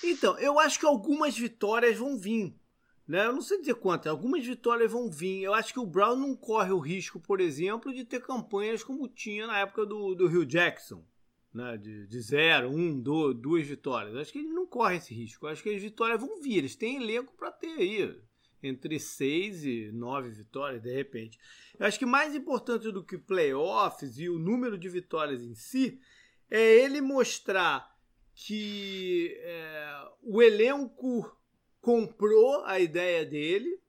Então, 0.05 0.39
eu 0.39 0.59
acho 0.59 0.79
que 0.79 0.87
algumas 0.87 1.37
vitórias 1.37 1.97
vão 1.97 2.19
vir. 2.19 2.55
Né? 3.11 3.27
Eu 3.27 3.33
não 3.33 3.43
sei 3.43 3.59
dizer 3.59 3.75
quantas, 3.75 4.07
algumas 4.07 4.47
vitórias 4.47 4.93
vão 4.93 5.11
vir. 5.11 5.43
Eu 5.43 5.53
acho 5.53 5.73
que 5.73 5.81
o 5.81 5.85
Brown 5.85 6.15
não 6.15 6.37
corre 6.37 6.71
o 6.71 6.79
risco, 6.79 7.19
por 7.19 7.41
exemplo, 7.41 7.93
de 7.93 8.05
ter 8.05 8.23
campanhas 8.23 8.85
como 8.85 9.09
tinha 9.09 9.49
na 9.49 9.59
época 9.59 9.85
do, 9.85 10.15
do 10.15 10.29
Rio 10.29 10.47
Jackson, 10.47 11.05
né? 11.53 11.77
de, 11.77 12.07
de 12.07 12.21
zero, 12.21 12.71
um, 12.71 13.01
dois, 13.01 13.37
duas 13.37 13.67
vitórias. 13.67 14.15
Eu 14.15 14.21
acho 14.21 14.31
que 14.31 14.39
ele 14.39 14.53
não 14.53 14.65
corre 14.65 14.99
esse 14.99 15.13
risco. 15.13 15.45
Eu 15.45 15.51
acho 15.51 15.61
que 15.61 15.75
as 15.75 15.83
vitórias 15.83 16.21
vão 16.21 16.41
vir. 16.41 16.59
Eles 16.59 16.77
têm 16.77 17.03
elenco 17.03 17.35
para 17.37 17.51
ter 17.51 17.81
aí 17.81 18.17
entre 18.63 19.01
seis 19.01 19.65
e 19.65 19.91
nove 19.93 20.31
vitórias, 20.31 20.81
de 20.81 20.95
repente. 20.95 21.37
Eu 21.81 21.87
acho 21.87 21.99
que 21.99 22.07
mais 22.07 22.33
importante 22.33 22.93
do 22.93 23.03
que 23.03 23.19
playoffs 23.19 24.21
e 24.21 24.29
o 24.29 24.39
número 24.39 24.79
de 24.79 24.89
vitórias 24.89 25.43
em 25.43 25.57
si 25.57 26.01
é 26.49 26.77
ele 26.77 27.01
mostrar 27.01 27.93
que 28.37 29.37
é, 29.41 30.09
o 30.23 30.41
elenco 30.41 31.40
comprou 31.81 32.65
a 32.65 32.79
ideia 32.79 33.25
dele 33.25 33.81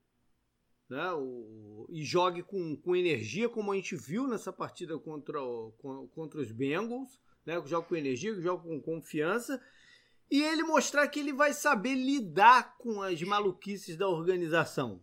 né, 0.88 1.12
o, 1.12 1.86
e 1.88 2.04
jogue 2.04 2.42
com, 2.42 2.76
com 2.76 2.94
energia, 2.94 3.48
como 3.48 3.72
a 3.72 3.76
gente 3.76 3.96
viu 3.96 4.26
nessa 4.26 4.52
partida 4.52 4.98
contra, 4.98 5.42
o, 5.42 5.72
contra 6.14 6.40
os 6.40 6.52
Bengals. 6.52 7.18
né? 7.46 7.54
Joga 7.66 7.88
com 7.88 7.96
energia, 7.96 8.38
joga 8.40 8.62
com 8.62 8.80
confiança. 8.80 9.62
E 10.30 10.42
ele 10.42 10.62
mostrar 10.62 11.08
que 11.08 11.20
ele 11.20 11.32
vai 11.32 11.52
saber 11.52 11.94
lidar 11.94 12.76
com 12.78 13.02
as 13.02 13.20
maluquices 13.22 13.96
da 13.96 14.08
organização. 14.08 15.02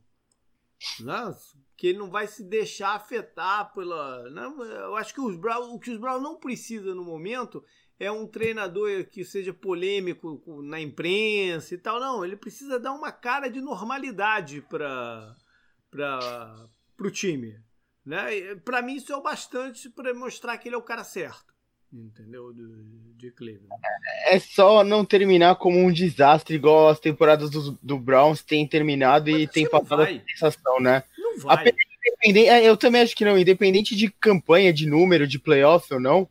Né? 1.00 1.36
Que 1.76 1.88
ele 1.88 2.00
não 2.00 2.10
vai 2.10 2.28
se 2.28 2.44
deixar 2.44 2.96
afetar 2.96 3.74
pela. 3.74 4.30
Né? 4.30 4.44
Eu 4.82 4.96
acho 4.96 5.14
que 5.14 5.22
os 5.22 5.36
Browns, 5.36 5.68
o 5.68 5.80
que 5.80 5.92
os 5.92 6.00
Browns 6.00 6.22
não 6.22 6.40
precisam 6.40 6.96
no 6.96 7.04
momento 7.04 7.64
é 8.00 8.10
um 8.10 8.26
treinador 8.26 9.06
que 9.06 9.26
seja 9.26 9.54
polêmico 9.54 10.62
na 10.64 10.80
imprensa 10.80 11.76
e 11.76 11.78
tal. 11.78 12.00
Não, 12.00 12.24
ele 12.24 12.38
precisa 12.38 12.80
dar 12.80 12.94
uma 12.94 13.12
cara 13.12 13.50
de 13.50 13.60
normalidade 13.60 14.62
para 14.62 15.36
o 17.00 17.12
time. 17.12 17.60
Né? 18.06 18.56
Para 18.64 18.82
mim, 18.82 18.96
isso 18.96 19.12
é 19.12 19.16
o 19.18 19.22
bastante 19.22 19.90
para 19.90 20.14
mostrar 20.14 20.58
que 20.58 20.70
ele 20.70 20.76
é 20.76 20.78
o 20.78 20.84
cara 20.84 21.04
certo. 21.04 21.54
Entendeu? 21.92 22.54
Do, 22.54 23.16
de 23.18 23.32
Cleveland. 23.32 23.68
É 24.28 24.40
só 24.40 24.84
não 24.84 25.04
terminar 25.04 25.56
como 25.56 25.80
um 25.80 25.92
desastre, 25.92 26.56
igual 26.56 26.90
as 26.90 27.00
temporadas 27.00 27.50
do, 27.50 27.78
do 27.82 27.98
Browns 27.98 28.44
têm 28.44 28.66
terminado 28.66 29.32
Mas 29.32 29.42
e 29.42 29.48
tem 29.48 29.68
passado 29.68 30.04
a 30.04 30.08
sensação, 30.08 30.80
né? 30.80 31.04
Não 31.18 31.40
vai. 31.40 31.66
É, 32.24 32.64
eu 32.68 32.78
também 32.78 33.02
acho 33.02 33.16
que 33.16 33.26
não, 33.26 33.38
independente 33.38 33.96
de 33.96 34.10
campanha, 34.10 34.72
de 34.72 34.86
número, 34.86 35.28
de 35.28 35.40
playoff 35.40 35.92
ou 35.94 36.00
não, 36.00 36.30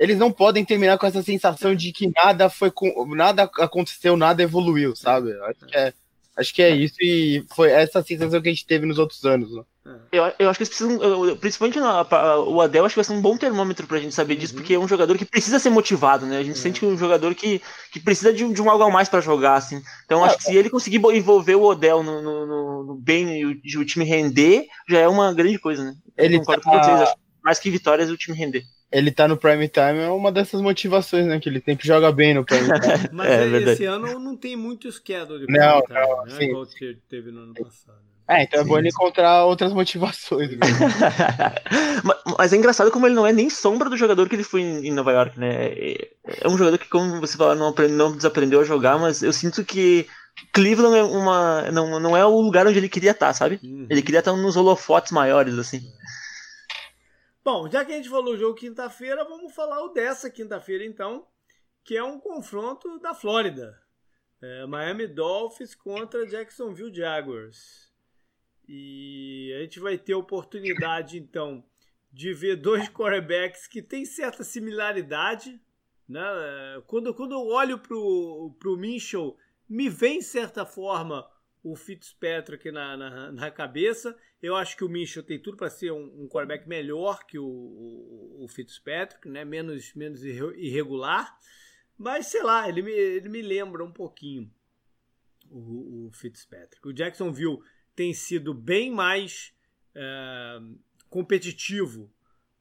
eles 0.00 0.16
não 0.16 0.32
podem 0.32 0.64
terminar 0.64 0.96
com 0.96 1.06
essa 1.06 1.22
sensação 1.22 1.74
de 1.74 1.92
que 1.92 2.10
nada 2.16 2.48
foi 2.48 2.72
nada 3.08 3.42
aconteceu, 3.42 4.16
nada 4.16 4.42
evoluiu, 4.42 4.96
sabe? 4.96 5.30
Acho 5.42 5.66
que 5.66 5.76
é, 5.76 5.92
acho 6.38 6.54
que 6.54 6.62
é 6.62 6.70
isso 6.70 6.96
e 7.02 7.44
foi 7.54 7.70
essa 7.70 8.02
sensação 8.02 8.40
que 8.40 8.48
a 8.48 8.52
gente 8.52 8.66
teve 8.66 8.86
nos 8.86 8.98
outros 8.98 9.22
anos. 9.26 9.52
Né? 9.52 9.62
Eu, 10.10 10.32
eu 10.38 10.48
acho 10.48 10.58
que 10.58 10.62
eles 10.62 10.74
precisam, 10.74 11.36
principalmente 11.36 11.78
na, 11.78 12.00
o 12.38 12.62
Adel, 12.62 12.86
acho 12.86 12.94
que 12.94 12.98
vai 12.98 13.04
ser 13.04 13.12
um 13.12 13.20
bom 13.20 13.36
termômetro 13.36 13.86
pra 13.86 13.98
gente 13.98 14.14
saber 14.14 14.36
disso, 14.36 14.54
uhum. 14.54 14.60
porque 14.60 14.72
é 14.72 14.78
um 14.78 14.88
jogador 14.88 15.18
que 15.18 15.24
precisa 15.26 15.58
ser 15.58 15.68
motivado, 15.68 16.24
né? 16.24 16.38
A 16.38 16.42
gente 16.42 16.58
é. 16.58 16.62
sente 16.62 16.80
que 16.80 16.86
é 16.86 16.88
um 16.88 16.96
jogador 16.96 17.34
que, 17.34 17.60
que 17.92 18.00
precisa 18.00 18.32
de, 18.32 18.50
de 18.54 18.62
um 18.62 18.70
algo 18.70 18.84
a 18.84 18.90
mais 18.90 19.08
para 19.08 19.20
jogar, 19.20 19.56
assim. 19.56 19.82
Então, 20.06 20.24
acho 20.24 20.38
que 20.38 20.44
se 20.44 20.56
ele 20.56 20.70
conseguir 20.70 20.96
envolver 21.12 21.56
o 21.56 21.64
Odell 21.64 22.02
no, 22.02 22.22
no, 22.22 22.46
no, 22.46 22.84
no 22.84 22.94
bem 22.94 23.38
e 23.38 23.44
o, 23.76 23.80
o, 23.80 23.84
time 23.84 24.06
render, 24.06 24.64
já 24.88 24.98
é 24.98 25.08
uma 25.08 25.34
grande 25.34 25.58
coisa, 25.58 25.84
né? 25.84 25.94
Ele 26.16 26.36
eu 26.36 26.40
concordo 26.40 26.62
tá... 26.62 26.70
com 26.70 26.78
vocês, 26.78 27.00
acho 27.02 27.14
mais 27.44 27.58
que 27.58 27.70
vitórias 27.70 28.10
o 28.10 28.16
time 28.16 28.34
render 28.36 28.64
ele 28.92 29.10
tá 29.10 29.28
no 29.28 29.36
prime 29.36 29.68
time 29.68 30.00
é 30.00 30.10
uma 30.10 30.32
dessas 30.32 30.60
motivações, 30.60 31.26
né? 31.26 31.38
Que 31.38 31.48
ele 31.48 31.60
sempre 31.60 31.86
joga 31.86 32.10
bem 32.10 32.34
no 32.34 32.44
prime 32.44 32.68
time. 32.80 33.08
Mas 33.12 33.28
é, 33.28 33.72
esse 33.72 33.84
ano 33.84 34.18
não 34.18 34.36
tem 34.36 34.56
muito 34.56 34.90
schedule 34.90 35.40
de 35.40 35.46
prime 35.46 35.58
não, 35.58 35.82
time, 35.82 35.98
não, 35.98 36.24
né? 36.24 36.30
Sim. 36.36 36.44
Igual 36.44 36.66
que 36.66 36.98
teve 37.08 37.30
no 37.30 37.40
ano 37.40 37.54
passado. 37.54 38.10
É, 38.28 38.44
então 38.44 38.60
é 38.60 38.64
bom 38.64 38.78
ele 38.78 38.88
encontrar 38.88 39.44
outras 39.44 39.72
motivações. 39.72 40.50
Mas 42.38 42.52
é 42.52 42.56
engraçado 42.56 42.90
como 42.92 43.04
ele 43.04 43.14
não 43.14 43.26
é 43.26 43.32
nem 43.32 43.50
sombra 43.50 43.90
do 43.90 43.96
jogador 43.96 44.28
que 44.28 44.36
ele 44.36 44.44
foi 44.44 44.60
em 44.60 44.92
Nova 44.92 45.10
York, 45.10 45.38
né? 45.38 45.72
É 46.40 46.46
um 46.48 46.56
jogador 46.56 46.78
que, 46.78 46.88
como 46.88 47.20
você 47.20 47.36
fala, 47.36 47.56
não, 47.56 47.68
aprende, 47.68 47.94
não 47.94 48.16
desaprendeu 48.16 48.60
a 48.60 48.64
jogar, 48.64 49.00
mas 49.00 49.20
eu 49.20 49.32
sinto 49.32 49.64
que 49.64 50.06
Cleveland 50.52 50.96
é 50.96 51.02
uma, 51.02 51.72
não, 51.72 51.98
não 51.98 52.16
é 52.16 52.24
o 52.24 52.40
lugar 52.40 52.68
onde 52.68 52.78
ele 52.78 52.88
queria 52.88 53.10
estar, 53.10 53.32
sabe? 53.32 53.58
Uhum. 53.64 53.86
Ele 53.90 54.00
queria 54.00 54.20
estar 54.20 54.32
nos 54.32 54.56
holofotes 54.56 55.10
maiores, 55.10 55.58
assim. 55.58 55.82
Bom, 57.42 57.70
já 57.70 57.84
que 57.84 57.92
a 57.92 57.96
gente 57.96 58.08
falou 58.08 58.36
jogo 58.36 58.54
quinta-feira, 58.54 59.24
vamos 59.24 59.54
falar 59.54 59.82
o 59.82 59.88
dessa 59.88 60.30
quinta-feira 60.30 60.84
então, 60.84 61.26
que 61.82 61.96
é 61.96 62.04
um 62.04 62.20
confronto 62.20 62.98
da 62.98 63.14
Flórida. 63.14 63.80
É, 64.42 64.66
Miami 64.66 65.06
Dolphins 65.06 65.74
contra 65.74 66.26
Jacksonville 66.26 66.94
Jaguars. 66.94 67.90
E 68.68 69.54
a 69.56 69.62
gente 69.62 69.80
vai 69.80 69.96
ter 69.96 70.14
oportunidade 70.14 71.18
então 71.18 71.64
de 72.12 72.34
ver 72.34 72.56
dois 72.56 72.88
quarterbacks 72.90 73.66
que 73.66 73.80
têm 73.80 74.04
certa 74.04 74.44
similaridade. 74.44 75.58
Né? 76.06 76.22
Quando, 76.86 77.14
quando 77.14 77.32
eu 77.32 77.46
olho 77.46 77.78
para 77.78 77.96
o 77.96 78.76
Minchel, 78.76 79.34
me 79.66 79.88
vem, 79.88 80.20
certa 80.20 80.66
forma, 80.66 81.26
o 81.62 81.76
Fitzpatrick 81.76 82.70
na, 82.70 82.96
na, 82.96 83.32
na, 83.32 83.50
cabeça. 83.50 84.16
Eu 84.42 84.56
acho 84.56 84.76
que 84.76 84.84
o 84.84 84.88
Mitchell 84.88 85.22
tem 85.22 85.38
tudo 85.38 85.56
para 85.56 85.68
ser 85.68 85.92
um, 85.92 86.22
um 86.22 86.28
quarterback 86.28 86.68
melhor 86.68 87.24
que 87.26 87.38
o, 87.38 87.46
o, 87.46 88.44
o, 88.44 88.48
Fitzpatrick, 88.48 89.28
né? 89.28 89.44
menos, 89.44 89.94
menos 89.94 90.24
irregular. 90.24 91.38
Mas 91.98 92.26
sei 92.28 92.42
lá, 92.42 92.68
ele 92.68 92.82
me, 92.82 92.92
ele 92.92 93.28
me 93.28 93.42
lembra 93.42 93.84
um 93.84 93.92
pouquinho 93.92 94.50
o, 95.50 96.06
o 96.06 96.10
Fitzpatrick. 96.12 96.86
O 96.88 96.94
Jacksonville 96.94 97.58
tem 97.94 98.14
sido 98.14 98.54
bem 98.54 98.90
mais 98.90 99.54
é, 99.94 100.58
competitivo 101.10 102.10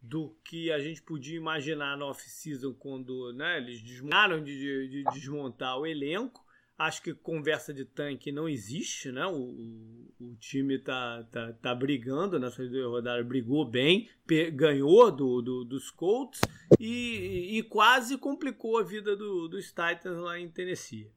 do 0.02 0.36
que 0.44 0.72
a 0.72 0.80
gente 0.80 1.02
podia 1.02 1.38
imaginar 1.38 1.98
na 1.98 2.06
off-season 2.06 2.74
quando 2.74 3.34
né, 3.34 3.58
eles 3.58 3.82
desmontaram 3.82 4.44
de, 4.44 4.58
de, 4.58 5.04
de 5.04 5.04
desmontar 5.12 5.78
o 5.78 5.86
elenco. 5.86 6.46
Acho 6.80 7.04
que 7.04 7.14
conversa 7.14 7.74
de 7.74 7.84
tanque 7.84 8.32
não 8.32 8.48
existe, 8.48 9.12
né? 9.12 9.26
O, 9.26 9.36
o, 9.36 10.14
o 10.18 10.36
time 10.38 10.80
tá, 10.80 11.28
tá, 11.30 11.52
tá 11.62 11.76
brigando 11.76 12.40
nessas 12.40 12.72
duas 12.72 12.86
rodadas, 12.86 13.28
brigou 13.28 13.66
bem, 13.66 14.10
ganhou 14.54 15.12
do, 15.12 15.42
do, 15.42 15.66
dos 15.66 15.92
Colts 15.92 16.40
e, 16.80 17.58
e 17.58 17.64
quase 17.64 18.18
complicou 18.18 18.78
a 18.78 18.84
vida 18.84 19.14
do, 19.14 19.50
dos 19.50 19.68
Titans 19.68 20.18
lá 20.20 20.40
em 20.40 20.50
Tennessee. 20.50 21.12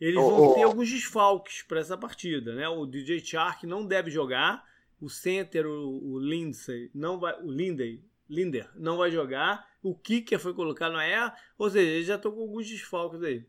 Eles 0.00 0.16
vão 0.16 0.52
ter 0.52 0.64
alguns 0.64 0.90
desfalques 0.90 1.62
para 1.62 1.78
essa 1.78 1.96
partida, 1.96 2.52
né? 2.52 2.68
O 2.68 2.84
DJ 2.84 3.20
Chark 3.20 3.64
não 3.64 3.86
deve 3.86 4.10
jogar, 4.10 4.64
o 5.00 5.08
center, 5.08 5.64
o, 5.64 6.12
o 6.12 6.18
Lindsay, 6.18 6.90
não 6.92 7.20
vai, 7.20 7.40
o 7.40 7.52
Linday, 7.52 8.02
Linder 8.28 8.68
não 8.74 8.96
vai 8.96 9.12
jogar, 9.12 9.64
o 9.80 9.94
Kicker 9.94 10.40
foi 10.40 10.54
colocado 10.54 10.94
na 10.94 11.06
ER, 11.06 11.32
ou 11.56 11.70
seja, 11.70 11.88
eles 11.88 12.06
já 12.06 12.16
estão 12.16 12.32
com 12.32 12.40
alguns 12.40 12.68
desfalques 12.68 13.22
aí. 13.22 13.46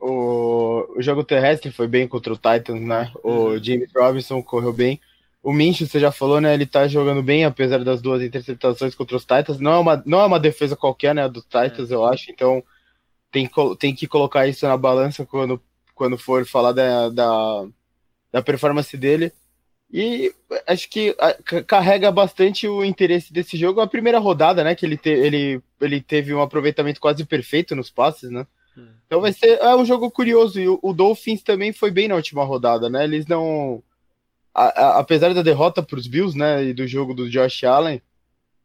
O, 0.00 0.98
o 0.98 1.02
jogo 1.02 1.24
terrestre 1.24 1.70
foi 1.70 1.86
bem 1.86 2.06
contra 2.06 2.32
o 2.32 2.36
Titans, 2.36 2.80
né? 2.80 3.10
O 3.22 3.30
uhum. 3.30 3.62
James 3.62 3.90
Robinson 3.94 4.42
correu 4.42 4.72
bem. 4.72 5.00
O 5.42 5.52
Minch, 5.52 5.86
você 5.86 6.00
já 6.00 6.10
falou, 6.10 6.40
né? 6.40 6.54
Ele 6.54 6.64
tá 6.64 6.88
jogando 6.88 7.22
bem, 7.22 7.44
apesar 7.44 7.84
das 7.84 8.00
duas 8.00 8.22
interceptações 8.22 8.94
contra 8.94 9.16
os 9.16 9.24
Titans. 9.24 9.60
Não 9.60 9.72
é 9.72 9.78
uma, 9.78 10.02
não 10.06 10.20
é 10.20 10.24
uma 10.26 10.40
defesa 10.40 10.74
qualquer, 10.74 11.14
né? 11.14 11.28
Dos 11.28 11.44
Titans, 11.44 11.90
é. 11.90 11.94
eu 11.94 12.04
acho. 12.04 12.30
Então, 12.30 12.62
tem, 13.30 13.50
tem 13.78 13.94
que 13.94 14.06
colocar 14.06 14.46
isso 14.46 14.66
na 14.66 14.76
balança 14.76 15.26
quando, 15.26 15.60
quando 15.94 16.16
for 16.16 16.46
falar 16.46 16.72
da, 16.72 17.08
da, 17.10 17.66
da 18.32 18.42
performance 18.42 18.96
dele. 18.96 19.32
E 19.92 20.34
acho 20.66 20.88
que 20.88 21.14
carrega 21.66 22.10
bastante 22.10 22.66
o 22.66 22.84
interesse 22.84 23.32
desse 23.32 23.56
jogo. 23.56 23.80
A 23.80 23.86
primeira 23.86 24.18
rodada, 24.18 24.64
né? 24.64 24.74
Que 24.74 24.86
ele, 24.86 24.96
te, 24.96 25.10
ele, 25.10 25.60
ele 25.80 26.00
teve 26.00 26.34
um 26.34 26.40
aproveitamento 26.40 27.00
quase 27.00 27.24
perfeito 27.24 27.76
nos 27.76 27.90
passes, 27.90 28.30
né? 28.30 28.46
Então 29.06 29.20
vai 29.20 29.32
ser 29.32 29.58
é 29.60 29.76
um 29.76 29.84
jogo 29.84 30.10
curioso. 30.10 30.60
E 30.60 30.68
o, 30.68 30.78
o 30.82 30.92
Dolphins 30.92 31.42
também 31.42 31.72
foi 31.72 31.90
bem 31.90 32.08
na 32.08 32.14
última 32.14 32.44
rodada, 32.44 32.88
né? 32.88 33.04
Eles 33.04 33.26
não. 33.26 33.82
A, 34.54 34.64
a, 34.64 34.98
apesar 35.00 35.34
da 35.34 35.42
derrota 35.42 35.82
para 35.82 35.98
os 35.98 36.06
Bills, 36.06 36.36
né? 36.36 36.64
E 36.64 36.74
do 36.74 36.86
jogo 36.86 37.14
do 37.14 37.28
Josh 37.28 37.64
Allen, 37.64 38.00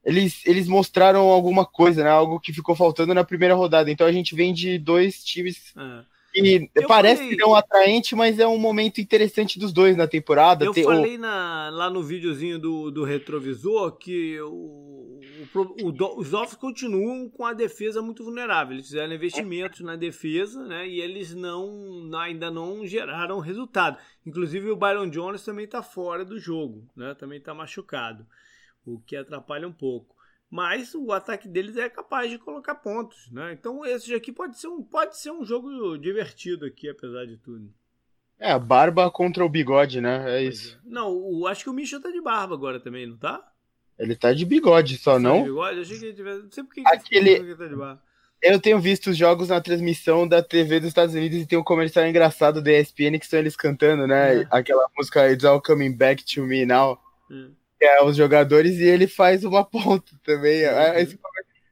eles, 0.03 0.45
eles 0.45 0.67
mostraram 0.67 1.27
alguma 1.29 1.65
coisa, 1.65 2.03
né? 2.03 2.09
Algo 2.09 2.39
que 2.39 2.53
ficou 2.53 2.75
faltando 2.75 3.13
na 3.13 3.23
primeira 3.23 3.55
rodada. 3.55 3.91
Então 3.91 4.07
a 4.07 4.11
gente 4.11 4.35
vem 4.35 4.53
de 4.53 4.77
dois 4.77 5.23
times. 5.23 5.73
É 5.77 6.18
e 6.35 6.69
eu 6.75 6.87
parece 6.87 7.23
falei... 7.23 7.37
não 7.37 7.55
atraente, 7.55 8.15
mas 8.15 8.39
é 8.39 8.47
um 8.47 8.57
momento 8.57 9.01
interessante 9.01 9.57
dos 9.57 9.73
dois 9.73 9.95
na 9.95 10.07
temporada. 10.07 10.65
Eu 10.65 10.73
Tem, 10.73 10.83
falei 10.83 11.17
na, 11.17 11.69
lá 11.71 11.89
no 11.89 12.03
videozinho 12.03 12.59
do, 12.59 12.91
do 12.91 13.03
retrovisor 13.03 13.93
que 13.97 14.39
o, 14.41 15.19
o, 15.53 15.59
o, 15.83 16.19
os 16.19 16.29
Dolphins 16.29 16.55
continuam 16.55 17.29
com 17.29 17.45
a 17.45 17.53
defesa 17.53 18.01
muito 18.01 18.23
vulnerável. 18.23 18.75
Eles 18.75 18.87
fizeram 18.87 19.13
investimentos 19.13 19.81
na 19.81 19.95
defesa, 19.95 20.63
né? 20.63 20.87
E 20.87 21.01
eles 21.01 21.33
não 21.33 22.09
ainda 22.15 22.51
não 22.51 22.85
geraram 22.85 23.39
resultado. 23.39 23.97
Inclusive 24.25 24.69
o 24.69 24.75
Byron 24.75 25.09
Jones 25.09 25.43
também 25.43 25.65
está 25.65 25.81
fora 25.81 26.23
do 26.23 26.39
jogo, 26.39 26.87
né? 26.95 27.15
Também 27.15 27.39
está 27.39 27.53
machucado, 27.53 28.25
o 28.85 28.99
que 28.99 29.15
atrapalha 29.15 29.67
um 29.67 29.73
pouco 29.73 30.18
mas 30.49 30.95
o 30.95 31.11
ataque 31.11 31.47
deles 31.47 31.77
é 31.77 31.87
capaz 31.87 32.29
de 32.29 32.39
colocar 32.39 32.75
pontos, 32.75 33.29
né? 33.31 33.53
Então 33.53 33.85
esse 33.85 34.13
aqui 34.13 34.31
pode 34.31 34.59
ser 34.59 34.67
um, 34.67 34.81
pode 34.81 35.17
ser 35.17 35.31
um 35.31 35.45
jogo 35.45 35.97
divertido 35.97 36.65
aqui, 36.65 36.89
apesar 36.89 37.25
de 37.25 37.37
tudo. 37.37 37.71
É, 38.39 38.51
a 38.51 38.57
barba 38.57 39.11
contra 39.11 39.45
o 39.45 39.49
bigode, 39.49 40.01
né? 40.01 40.39
É 40.39 40.43
pois 40.43 40.55
isso. 40.55 40.75
É. 40.77 40.89
Não, 40.89 41.11
o, 41.11 41.45
acho 41.45 41.63
que 41.63 41.69
o 41.69 41.73
Michel 41.73 42.01
tá 42.01 42.09
de 42.09 42.21
barba 42.21 42.55
agora 42.55 42.79
também, 42.79 43.05
não 43.05 43.17
tá? 43.17 43.45
Ele 43.97 44.15
tá 44.15 44.33
de 44.33 44.45
bigode 44.45 44.97
só, 44.97 45.13
tá 45.13 45.19
não? 45.19 45.43
De 45.43 45.49
bigode? 45.49 45.75
Eu 45.75 45.81
achei 45.83 45.99
que 45.99 46.05
ele 46.05 46.13
tivesse. 46.15 46.43
Não 46.43 46.51
sei 46.51 46.63
por 46.63 46.73
que 46.73 46.83
Aquele... 46.87 47.29
ele 47.31 47.55
tá 47.55 47.67
de 47.67 47.75
barba. 47.75 48.01
Eu 48.41 48.59
tenho 48.59 48.79
visto 48.79 49.09
os 49.09 49.17
jogos 49.17 49.49
na 49.49 49.59
transmissão 49.59 50.25
da 50.25 50.41
TV 50.41 50.79
dos 50.79 50.87
Estados 50.87 51.13
Unidos 51.13 51.39
e 51.39 51.45
tem 51.45 51.59
um 51.59 51.63
comercial 51.63 52.07
engraçado 52.07 52.61
da 52.61 52.71
ESPN 52.71 53.19
que 53.19 53.25
estão 53.25 53.37
eles 53.37 53.57
cantando, 53.57 54.07
né? 54.07 54.43
É. 54.43 54.47
Aquela 54.49 54.87
música 54.97 55.29
It's 55.29 55.43
All 55.43 55.61
Coming 55.61 55.91
Back 55.91 56.23
to 56.23 56.45
Me 56.45 56.65
Now. 56.65 56.97
É 57.29 57.58
é, 57.81 58.03
os 58.03 58.15
jogadores 58.15 58.77
e 58.77 58.83
ele 58.83 59.07
faz 59.07 59.43
uma 59.43 59.63
ponta 59.65 60.11
também. 60.23 60.65
Uhum. 60.65 60.93
Esse, 60.95 61.19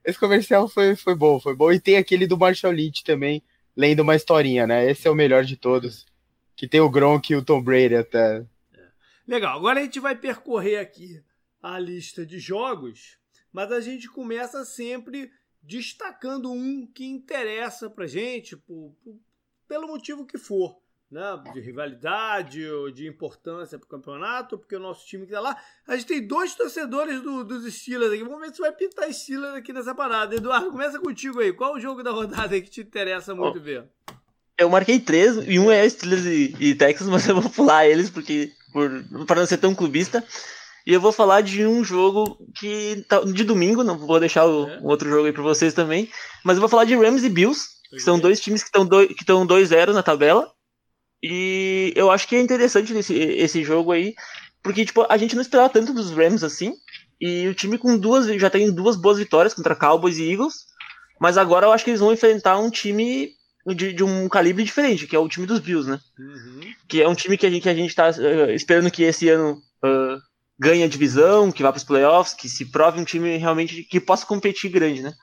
esse, 0.05 0.19
comercial 0.19 0.67
foi, 0.67 0.95
foi 0.95 1.15
bom, 1.15 1.39
foi 1.39 1.55
bom. 1.55 1.71
E 1.71 1.79
tem 1.79 1.97
aquele 1.97 2.25
do 2.25 2.37
Marshall 2.37 2.73
Lynch 2.73 3.03
também, 3.03 3.43
lendo 3.75 4.01
uma 4.01 4.15
historinha, 4.15 4.65
né? 4.65 4.89
Esse 4.89 5.07
é 5.07 5.11
o 5.11 5.15
melhor 5.15 5.43
de 5.43 5.57
todos. 5.57 6.05
Que 6.55 6.67
tem 6.67 6.79
o 6.79 6.89
Gronk 6.89 7.31
e 7.31 7.35
o 7.35 7.43
Tom 7.43 7.61
Brady 7.61 7.95
até. 7.95 8.45
É. 8.73 8.87
Legal, 9.27 9.57
agora 9.57 9.79
a 9.79 9.83
gente 9.83 9.99
vai 9.99 10.15
percorrer 10.15 10.79
aqui 10.79 11.21
a 11.61 11.77
lista 11.77 12.25
de 12.25 12.39
jogos, 12.39 13.17
mas 13.51 13.71
a 13.71 13.81
gente 13.81 14.07
começa 14.07 14.63
sempre 14.63 15.29
destacando 15.61 16.49
um 16.51 16.87
que 16.87 17.05
interessa 17.05 17.89
pra 17.89 18.07
gente, 18.07 18.55
por, 18.55 18.95
por, 19.03 19.19
pelo 19.67 19.87
motivo 19.87 20.25
que 20.25 20.37
for. 20.37 20.79
Né, 21.09 21.21
de 21.53 21.61
rivalidade 21.61 22.69
ou 22.69 22.91
de 22.91 23.07
importância 23.07 23.79
para 23.79 23.85
o 23.85 23.89
campeonato, 23.89 24.57
porque 24.57 24.75
o 24.75 24.79
nosso 24.79 25.07
time 25.07 25.25
que 25.25 25.31
tá 25.31 25.39
lá. 25.39 25.55
A 25.87 25.95
gente 25.95 26.05
tem 26.05 26.27
dois 26.27 26.53
torcedores 26.53 27.21
do, 27.21 27.45
dos 27.45 27.63
Steelers 27.73 28.11
aqui. 28.11 28.25
Vamos 28.25 28.41
ver 28.41 28.53
se 28.53 28.59
vai 28.59 28.73
pintar 28.73 29.13
Steelers 29.13 29.55
aqui 29.55 29.71
nessa 29.71 29.95
parada. 29.95 30.35
Eduardo, 30.35 30.69
começa 30.69 30.99
contigo 30.99 31.39
aí. 31.39 31.53
Qual 31.53 31.75
o 31.75 31.79
jogo 31.79 32.03
da 32.03 32.11
rodada 32.11 32.59
que 32.59 32.69
te 32.69 32.81
interessa 32.81 33.33
muito 33.33 33.57
oh, 33.57 33.61
ver? 33.61 33.85
Eu 34.57 34.69
marquei 34.69 34.99
três, 34.99 35.37
e 35.47 35.57
um 35.57 35.71
é 35.71 35.87
Steelers 35.87 36.25
e, 36.25 36.53
e 36.59 36.75
Texas, 36.75 37.07
mas 37.09 37.25
eu 37.25 37.39
vou 37.39 37.49
pular 37.49 37.87
eles 37.87 38.09
porque 38.09 38.51
por, 38.73 39.25
para 39.25 39.39
não 39.39 39.47
ser 39.47 39.59
tão 39.59 39.73
clubista. 39.73 40.21
E 40.85 40.93
eu 40.93 41.01
vou 41.01 41.11
falar 41.11 41.39
de 41.39 41.65
um 41.65 41.83
jogo 41.83 42.37
que 42.55 43.05
tá, 43.07 43.21
de 43.21 43.43
domingo, 43.43 43.83
não 43.83 43.97
vou 43.97 44.19
deixar 44.19 44.45
o, 44.45 44.67
é. 44.67 44.79
outro 44.83 45.09
jogo 45.09 45.25
aí 45.25 45.33
para 45.33 45.43
vocês 45.43 45.73
também, 45.73 46.09
mas 46.43 46.57
eu 46.57 46.61
vou 46.61 46.69
falar 46.69 46.85
de 46.85 46.95
Rams 46.95 47.23
e 47.23 47.29
Bills, 47.29 47.65
que 47.89 47.99
são 47.99 48.19
dois 48.19 48.39
times 48.39 48.63
que 48.63 48.69
estão 48.69 49.45
2-0 49.45 49.93
na 49.93 50.03
tabela. 50.03 50.49
E 51.21 51.93
eu 51.95 52.11
acho 52.11 52.27
que 52.27 52.35
é 52.35 52.41
interessante 52.41 52.93
esse, 52.93 53.13
esse 53.13 53.63
jogo 53.63 53.91
aí, 53.91 54.13
porque 54.61 54.85
tipo, 54.85 55.05
a 55.09 55.17
gente 55.17 55.35
não 55.35 55.41
esperava 55.41 55.69
tanto 55.69 55.93
dos 55.93 56.11
Rams 56.11 56.43
assim, 56.43 56.73
e 57.19 57.47
o 57.47 57.55
time 57.55 57.77
com 57.77 57.97
duas 57.97 58.27
já 58.39 58.49
tem 58.49 58.71
duas 58.71 58.95
boas 58.95 59.17
vitórias 59.17 59.53
contra 59.53 59.75
Cowboys 59.75 60.17
e 60.17 60.31
Eagles, 60.31 60.67
mas 61.19 61.37
agora 61.37 61.65
eu 61.65 61.71
acho 61.71 61.83
que 61.83 61.89
eles 61.89 61.99
vão 61.99 62.13
enfrentar 62.13 62.59
um 62.59 62.69
time 62.69 63.31
de, 63.75 63.91
de, 63.93 64.03
um 64.03 64.29
calibre 64.29 64.63
diferente, 64.63 65.07
que 65.07 65.15
é 65.15 65.19
o 65.19 65.27
time 65.27 65.45
dos 65.45 65.59
Bills, 65.59 65.89
né? 65.89 65.99
Uhum. 66.17 66.61
Que 66.87 67.01
é 67.01 67.07
um 67.07 67.15
time 67.15 67.37
que 67.37 67.45
a 67.45 67.49
gente, 67.49 67.63
que 67.63 67.69
a 67.69 67.73
gente 67.73 67.95
tá 67.95 68.09
uh, 68.09 68.51
esperando 68.51 68.91
que 68.91 69.03
esse 69.03 69.27
ano 69.29 69.61
uh, 69.83 70.21
ganhe 70.59 70.83
a 70.83 70.87
divisão, 70.87 71.51
que 71.51 71.63
vá 71.63 71.71
para 71.71 71.77
os 71.77 71.83
playoffs, 71.83 72.33
que 72.33 72.47
se 72.47 72.65
prove 72.65 72.99
um 72.99 73.03
time 73.03 73.37
realmente 73.37 73.83
que 73.83 73.99
possa 73.99 74.25
competir 74.25 74.69
grande, 74.69 75.01
né? 75.01 75.13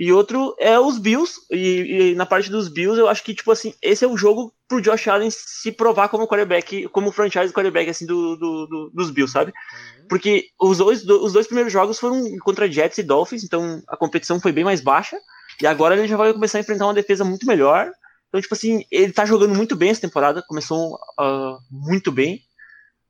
E 0.00 0.10
outro 0.14 0.56
é 0.58 0.80
os 0.80 0.96
Bills, 0.96 1.38
e, 1.50 2.12
e, 2.12 2.14
na 2.14 2.24
parte 2.24 2.50
dos 2.50 2.68
Bills 2.68 2.98
eu 2.98 3.06
acho 3.06 3.22
que, 3.22 3.34
tipo 3.34 3.52
assim, 3.52 3.74
esse 3.82 4.02
é 4.02 4.08
o 4.08 4.16
jogo 4.16 4.50
pro 4.66 4.80
Josh 4.80 5.06
Allen 5.08 5.28
se 5.30 5.70
provar 5.70 6.08
como 6.08 6.26
quarterback, 6.26 6.88
como 6.88 7.12
franchise 7.12 7.52
quarterback, 7.52 7.90
assim, 7.90 8.06
do, 8.06 8.34
do, 8.34 8.66
do 8.66 8.90
dos 8.94 9.10
Bills, 9.10 9.30
sabe? 9.30 9.52
Uhum. 9.52 10.06
Porque 10.08 10.46
os 10.58 10.78
dois, 10.78 11.04
os 11.04 11.34
dois 11.34 11.46
primeiros 11.46 11.70
jogos 11.70 11.98
foram 11.98 12.24
contra 12.38 12.70
Jets 12.72 12.96
e 12.96 13.02
Dolphins, 13.02 13.44
então 13.44 13.82
a 13.86 13.94
competição 13.94 14.40
foi 14.40 14.52
bem 14.52 14.64
mais 14.64 14.80
baixa, 14.80 15.18
e 15.60 15.66
agora 15.66 15.94
ele 15.94 16.08
já 16.08 16.16
vai 16.16 16.32
começar 16.32 16.56
a 16.56 16.62
enfrentar 16.62 16.86
uma 16.86 16.94
defesa 16.94 17.22
muito 17.22 17.44
melhor, 17.44 17.92
então, 18.30 18.40
tipo 18.40 18.54
assim, 18.54 18.82
ele 18.90 19.12
tá 19.12 19.26
jogando 19.26 19.54
muito 19.54 19.76
bem 19.76 19.90
essa 19.90 20.00
temporada, 20.00 20.42
começou 20.48 20.94
uh, 20.94 21.58
muito 21.70 22.10
bem, 22.10 22.40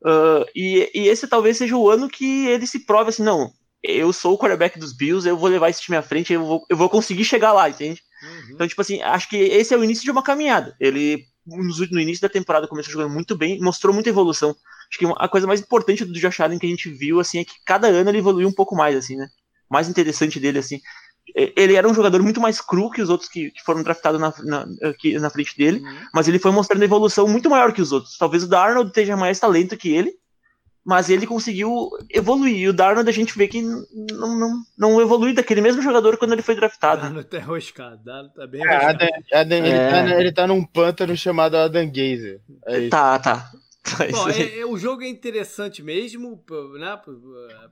Uh, 0.03 0.49
e, 0.57 0.91
e, 0.95 1.09
esse 1.09 1.29
talvez 1.29 1.59
seja 1.59 1.77
o 1.77 1.91
ano 1.91 2.09
que 2.09 2.47
ele 2.47 2.67
se 2.67 2.87
prove 2.87 3.11
assim, 3.11 3.23
não, 3.23 3.53
eu 3.83 4.13
sou 4.13 4.35
o 4.35 4.39
quarterback 4.39 4.79
dos 4.79 4.93
Bills, 4.93 5.29
eu 5.29 5.37
vou 5.37 5.49
levar 5.49 5.71
esse 5.71 5.81
time 5.81 5.97
à 5.97 6.03
frente, 6.03 6.33
eu 6.33 6.45
vou, 6.45 6.67
eu 6.69 6.77
vou 6.77 6.89
conseguir 6.89 7.25
chegar 7.25 7.53
lá, 7.53 7.69
entende? 7.69 8.03
Uhum. 8.23 8.55
Então, 8.55 8.69
tipo 8.69 8.81
assim, 8.81 9.01
acho 9.03 9.29
que 9.29 9.37
esse 9.37 9.73
é 9.73 9.77
o 9.77 9.85
início 9.85 10.05
de 10.05 10.11
uma 10.11 10.23
caminhada. 10.23 10.77
Ele, 10.79 11.25
no 11.47 12.01
início 12.01 12.23
da 12.23 12.29
temporada, 12.29 12.69
começou 12.69 12.93
jogando 12.93 13.13
muito 13.13 13.37
bem, 13.37 13.61
mostrou 13.61 13.95
muita 13.95 14.11
evolução. 14.11 14.55
Acho 14.91 14.99
que 14.99 15.07
a 15.17 15.29
coisa 15.29 15.47
mais 15.47 15.61
importante 15.61 16.05
do 16.05 16.13
Josh 16.13 16.41
Allen 16.41 16.59
que 16.59 16.67
a 16.67 16.71
gente 16.71 16.91
viu, 16.91 17.21
assim, 17.21 17.39
é 17.39 17.45
que 17.45 17.55
cada 17.65 17.89
ano 17.89 18.11
ele 18.11 18.19
evoluiu 18.19 18.49
um 18.49 18.53
pouco 18.53 18.75
mais, 18.75 18.97
assim, 18.97 19.17
né? 19.17 19.29
Mais 19.71 19.89
interessante 19.89 20.39
dele, 20.41 20.59
assim 20.59 20.81
ele 21.35 21.75
era 21.75 21.89
um 21.89 21.95
jogador 21.95 22.23
muito 22.23 22.41
mais 22.41 22.61
cru 22.61 22.91
que 22.91 23.03
os 23.03 23.09
outros 23.09 23.29
que, 23.29 23.51
que 23.51 23.63
foram 23.63 23.83
draftados 23.83 24.21
na, 24.21 24.33
na, 24.45 24.89
aqui, 24.89 25.19
na 25.19 25.31
frente 25.31 25.57
dele, 25.57 25.81
uhum. 25.81 25.97
mas 26.13 26.29
ele 26.29 26.39
foi 26.39 26.51
mostrando 26.51 26.83
evolução 26.83 27.29
muito 27.29 27.49
maior 27.51 27.73
que 27.73 27.83
os 27.83 27.93
outros. 27.93 28.17
Talvez 28.19 28.43
o 28.43 28.49
Darnold 28.49 28.93
tenha 28.93 29.17
mais 29.17 29.39
talento 29.39 29.77
que 29.77 29.91
ele, 29.91 30.13
mas 30.85 31.11
ele 31.11 31.27
conseguiu 31.27 31.91
evoluir. 32.09 32.57
E 32.57 32.69
o 32.69 32.73
Darnold 32.73 33.09
a 33.09 33.13
gente 33.13 33.37
vê 33.37 33.47
que 33.47 33.63
não, 33.63 34.39
não, 34.39 34.63
não 34.79 35.01
evolui 35.01 35.33
daquele 35.33 35.61
mesmo 35.61 35.83
jogador 35.83 36.17
quando 36.17 36.33
ele 36.33 36.43
foi 36.43 36.55
draftado. 36.55 37.03
Darnold 37.03 37.29
tá 37.29 37.39
enroscado, 37.39 38.05
Darnold 38.05 38.35
tá 38.35 38.47
bem 38.47 38.67
é, 38.67 38.75
Adam, 38.75 39.09
Adam, 39.33 39.59
ele, 39.59 39.69
é. 39.69 39.91
tá, 39.91 40.21
ele 40.21 40.33
tá 40.33 40.47
num 40.47 40.65
pântano 40.65 41.17
chamado 41.17 41.57
Adam 41.57 41.87
Gazer. 41.87 42.41
É 42.67 42.89
tá, 42.89 43.19
tá. 43.19 43.51
Bom, 44.13 44.29
é, 44.29 44.61
é, 44.61 44.67
o 44.67 44.77
jogo 44.77 45.03
é 45.03 45.09
interessante 45.09 45.83
mesmo, 45.83 46.45
né, 46.79 47.01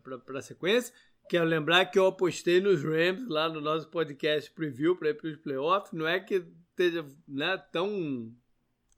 pra, 0.03 0.19
pra 0.19 0.43
sequência. 0.43 0.93
Quero 1.29 1.45
lembrar 1.45 1.85
que 1.87 1.99
eu 1.99 2.07
apostei 2.07 2.61
nos 2.61 2.83
Rams 2.83 3.29
lá 3.29 3.49
no 3.51 3.61
nosso 3.61 3.89
podcast 3.89 4.51
preview 4.53 4.97
para 4.97 5.11
ir 5.11 5.15
para 5.15 5.29
os 5.29 5.37
playoffs. 5.37 5.93
Não 5.93 6.09
é 6.09 6.19
que 6.19 6.43
esteja 6.71 7.05
né, 7.27 7.63
tão. 7.71 8.33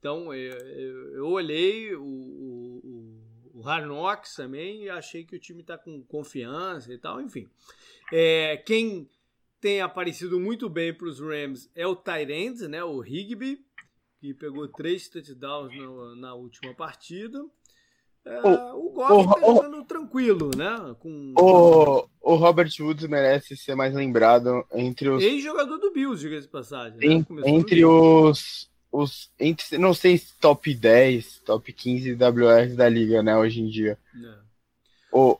tão 0.01 0.33
eu, 0.33 0.57
eu, 0.57 1.13
eu 1.15 1.27
olhei 1.27 1.93
o, 1.93 2.01
o, 2.03 3.10
o 3.61 3.63
Hard 3.63 3.85
Knocks 3.85 4.35
também 4.35 4.83
e 4.83 4.89
achei 4.89 5.23
que 5.23 5.35
o 5.35 5.39
time 5.39 5.61
está 5.61 5.77
com 5.77 6.01
confiança 6.03 6.91
e 6.91 6.97
tal, 6.97 7.21
enfim. 7.21 7.47
É, 8.11 8.57
quem 8.57 9.07
tem 9.59 9.81
aparecido 9.81 10.39
muito 10.39 10.67
bem 10.67 10.91
para 10.93 11.07
os 11.07 11.19
Rams 11.19 11.69
é 11.75 11.85
o 11.85 11.95
Tyrande, 11.95 12.67
né, 12.67 12.83
o 12.83 13.05
Higby, 13.05 13.63
que 14.19 14.33
pegou 14.33 14.67
três 14.67 15.07
touchdowns 15.07 15.73
na, 15.77 16.15
na 16.15 16.33
última 16.33 16.73
partida. 16.73 17.45
É, 18.25 18.39
o, 18.41 18.87
o 18.87 18.89
Goff 18.91 19.39
tá 19.39 19.47
jogando 19.47 19.83
tranquilo, 19.85 20.51
né? 20.55 20.95
Com... 20.99 21.33
O, 21.35 22.07
o 22.21 22.35
Robert 22.35 22.69
Woods 22.79 23.07
merece 23.07 23.57
ser 23.57 23.73
mais 23.73 23.95
lembrado 23.95 24.63
entre 24.73 25.09
os. 25.09 25.23
Ex-jogador 25.23 25.79
do 25.79 25.91
Bills, 25.91 26.21
diga-se 26.21 26.45
de 26.45 26.51
passagem. 26.51 26.99
Né? 26.99 27.25
Entre 27.45 27.83
os. 27.83 28.70
Os 28.91 29.31
entre, 29.39 29.77
não 29.77 29.93
sei 29.93 30.17
se 30.17 30.33
top 30.39 30.73
10, 30.73 31.41
top 31.45 31.71
15 31.71 32.13
WRs 32.13 32.75
da 32.75 32.89
liga, 32.89 33.23
né, 33.23 33.37
hoje 33.37 33.61
em 33.61 33.69
dia. 33.69 33.97
É. 34.15 34.35
O, 35.11 35.39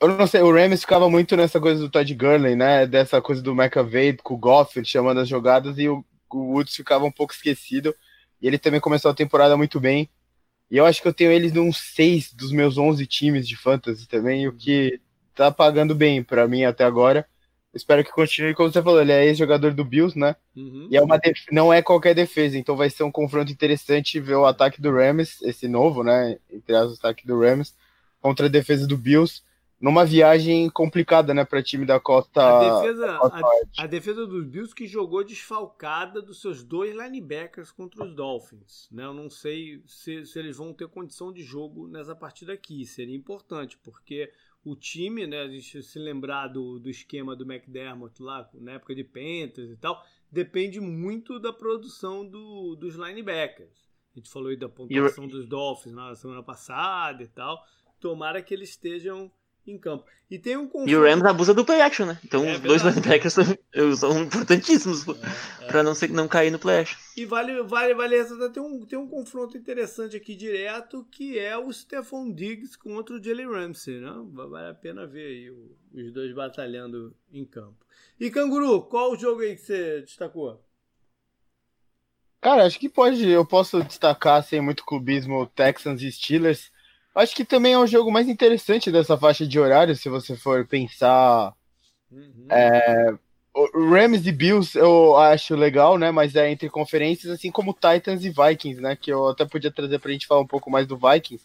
eu 0.00 0.08
não 0.08 0.26
sei, 0.26 0.42
o 0.42 0.52
Rams 0.52 0.80
ficava 0.80 1.08
muito 1.08 1.36
nessa 1.36 1.60
coisa 1.60 1.80
do 1.80 1.88
Todd 1.88 2.12
Gurley, 2.14 2.56
né? 2.56 2.86
Dessa 2.86 3.22
coisa 3.22 3.40
do 3.40 3.52
McAvey 3.52 4.16
com 4.16 4.34
o 4.34 4.38
Goff 4.38 4.84
chamando 4.84 5.20
as 5.20 5.28
jogadas 5.28 5.78
e 5.78 5.88
o, 5.88 6.04
o 6.30 6.54
Woods 6.54 6.74
ficava 6.74 7.04
um 7.04 7.12
pouco 7.12 7.32
esquecido. 7.32 7.94
E 8.40 8.46
ele 8.48 8.58
também 8.58 8.80
começou 8.80 9.10
a 9.10 9.14
temporada 9.14 9.56
muito 9.56 9.78
bem. 9.78 10.10
E 10.68 10.76
eu 10.76 10.86
acho 10.86 11.00
que 11.00 11.06
eu 11.06 11.14
tenho 11.14 11.30
eles 11.30 11.52
num 11.52 11.72
6 11.72 12.32
dos 12.32 12.50
meus 12.50 12.78
11 12.78 13.06
times 13.06 13.46
de 13.46 13.56
fantasy 13.56 14.08
também, 14.08 14.48
o 14.48 14.52
que 14.52 14.98
tá 15.34 15.52
pagando 15.52 15.94
bem 15.94 16.22
para 16.22 16.48
mim 16.48 16.64
até 16.64 16.82
agora. 16.82 17.24
Espero 17.74 18.04
que 18.04 18.12
continue, 18.12 18.54
como 18.54 18.70
você 18.70 18.82
falou, 18.82 19.00
ele 19.00 19.12
é 19.12 19.24
ex-jogador 19.24 19.72
do 19.72 19.84
Bills, 19.84 20.18
né? 20.18 20.36
Uhum. 20.54 20.88
E 20.90 20.96
é 20.96 21.02
uma 21.02 21.18
def... 21.18 21.38
não 21.50 21.72
é 21.72 21.80
qualquer 21.80 22.14
defesa, 22.14 22.58
então 22.58 22.76
vai 22.76 22.90
ser 22.90 23.02
um 23.02 23.10
confronto 23.10 23.50
interessante 23.50 24.20
ver 24.20 24.34
o 24.34 24.44
ataque 24.44 24.80
do 24.80 24.92
Rams, 24.92 25.40
esse 25.42 25.66
novo, 25.66 26.04
né? 26.04 26.38
Entre 26.50 26.74
as 26.74 26.90
o 26.90 26.94
ataque 26.94 27.26
do 27.26 27.40
Rams, 27.40 27.74
contra 28.20 28.46
a 28.46 28.50
defesa 28.50 28.86
do 28.86 28.96
Bills 28.96 29.42
numa 29.82 30.04
viagem 30.04 30.70
complicada, 30.70 31.34
né, 31.34 31.44
para 31.44 31.60
time 31.60 31.84
da 31.84 31.98
costa. 31.98 32.40
A 32.40 32.80
defesa, 32.80 33.10
a, 33.10 33.82
a, 33.82 33.86
defesa 33.88 34.24
dos 34.24 34.46
Bills 34.46 34.72
que 34.72 34.86
jogou 34.86 35.24
desfalcada 35.24 36.22
dos 36.22 36.40
seus 36.40 36.62
dois 36.62 36.94
linebackers 36.94 37.72
contra 37.72 38.04
os 38.04 38.14
Dolphins, 38.14 38.88
né? 38.92 39.04
Eu 39.04 39.12
não 39.12 39.28
sei 39.28 39.82
se, 39.84 40.24
se 40.24 40.38
eles 40.38 40.56
vão 40.56 40.72
ter 40.72 40.86
condição 40.86 41.32
de 41.32 41.42
jogo 41.42 41.88
nessa 41.88 42.14
partida 42.14 42.52
aqui. 42.52 42.86
Seria 42.86 43.16
importante 43.16 43.76
porque 43.82 44.30
o 44.64 44.76
time, 44.76 45.26
né, 45.26 45.42
a 45.42 45.48
gente 45.48 45.82
se 45.82 45.98
lembrar 45.98 46.48
do, 46.48 46.78
do 46.78 46.88
esquema 46.88 47.34
do 47.34 47.50
McDermott 47.50 48.22
lá 48.22 48.48
na 48.54 48.72
época 48.72 48.94
de 48.94 49.02
Panthers 49.02 49.70
e 49.70 49.76
tal, 49.76 50.04
depende 50.30 50.80
muito 50.80 51.38
da 51.40 51.52
produção 51.52 52.26
do, 52.26 52.76
dos 52.76 52.94
linebackers. 52.94 53.90
A 54.14 54.18
gente 54.18 54.30
falou 54.30 54.50
aí 54.50 54.56
da 54.56 54.68
pontuação 54.68 55.26
dos 55.26 55.46
Dolphins 55.46 55.94
na 55.94 56.14
semana 56.14 56.42
passada 56.42 57.22
e 57.22 57.28
tal. 57.28 57.64
Tomara 57.98 58.42
que 58.42 58.52
eles 58.52 58.70
estejam 58.70 59.32
em 59.66 59.78
campo. 59.78 60.04
E 60.30 60.38
tem 60.38 60.56
um 60.56 60.66
conflito... 60.66 60.90
E 60.90 60.96
o 60.96 61.02
Rams 61.02 61.24
abusa 61.24 61.52
do 61.52 61.64
play 61.64 61.80
action, 61.80 62.06
né? 62.06 62.18
Então 62.24 62.44
é 62.44 62.54
os 62.54 62.60
dois 62.60 62.82
linebackers 62.82 63.34
são, 63.34 63.44
são 63.96 64.22
importantíssimos 64.22 65.06
é, 65.06 65.12
é. 65.60 65.66
para 65.66 65.82
não, 65.82 65.92
não 66.10 66.26
cair 66.26 66.50
no 66.50 66.58
play 66.58 66.80
action. 66.80 66.98
E 67.16 67.24
vale, 67.24 67.62
vale, 67.62 67.94
vale 67.94 68.16
ressaltar, 68.16 68.50
tem 68.50 68.62
um, 68.62 68.84
tem 68.86 68.98
um 68.98 69.06
confronto 69.06 69.56
interessante 69.56 70.16
aqui 70.16 70.34
direto, 70.34 71.06
que 71.10 71.38
é 71.38 71.56
o 71.56 71.72
Stephon 71.72 72.32
Diggs 72.32 72.78
contra 72.78 73.14
o 73.14 73.22
Jalen 73.22 73.50
Ramsey, 73.50 74.00
né? 74.00 74.12
Vale 74.32 74.70
a 74.70 74.74
pena 74.74 75.06
ver 75.06 75.26
aí 75.26 75.50
os 75.50 76.12
dois 76.12 76.34
batalhando 76.34 77.14
em 77.32 77.44
campo. 77.44 77.84
E 78.18 78.30
Canguru, 78.30 78.82
qual 78.82 79.12
o 79.12 79.16
jogo 79.16 79.42
aí 79.42 79.54
que 79.54 79.62
você 79.62 80.00
destacou? 80.00 80.64
Cara, 82.40 82.64
acho 82.64 82.80
que 82.80 82.88
pode, 82.88 83.28
eu 83.28 83.46
posso 83.46 83.84
destacar 83.84 84.42
sem 84.42 84.60
muito 84.60 84.84
clubismo 84.84 85.46
Texans 85.46 86.02
e 86.02 86.10
Steelers. 86.10 86.72
Acho 87.14 87.34
que 87.34 87.44
também 87.44 87.74
é 87.74 87.78
o 87.78 87.86
jogo 87.86 88.10
mais 88.10 88.28
interessante 88.28 88.90
dessa 88.90 89.16
faixa 89.18 89.46
de 89.46 89.60
horário, 89.60 89.94
se 89.94 90.08
você 90.08 90.34
for 90.34 90.66
pensar. 90.66 91.52
Uhum. 92.10 92.46
É, 92.50 93.14
o 93.54 93.90
Rams 93.90 94.26
e 94.26 94.32
Bills 94.32 94.76
eu 94.78 95.16
acho 95.16 95.54
legal, 95.54 95.98
né? 95.98 96.10
Mas 96.10 96.34
é 96.34 96.50
entre 96.50 96.70
conferências, 96.70 97.30
assim 97.30 97.50
como 97.50 97.74
Titans 97.74 98.24
e 98.24 98.30
Vikings, 98.30 98.80
né? 98.80 98.96
Que 98.96 99.12
eu 99.12 99.28
até 99.28 99.44
podia 99.44 99.70
trazer 99.70 99.98
pra 99.98 100.10
gente 100.10 100.26
falar 100.26 100.40
um 100.40 100.46
pouco 100.46 100.70
mais 100.70 100.86
do 100.86 100.96
Vikings. 100.96 101.44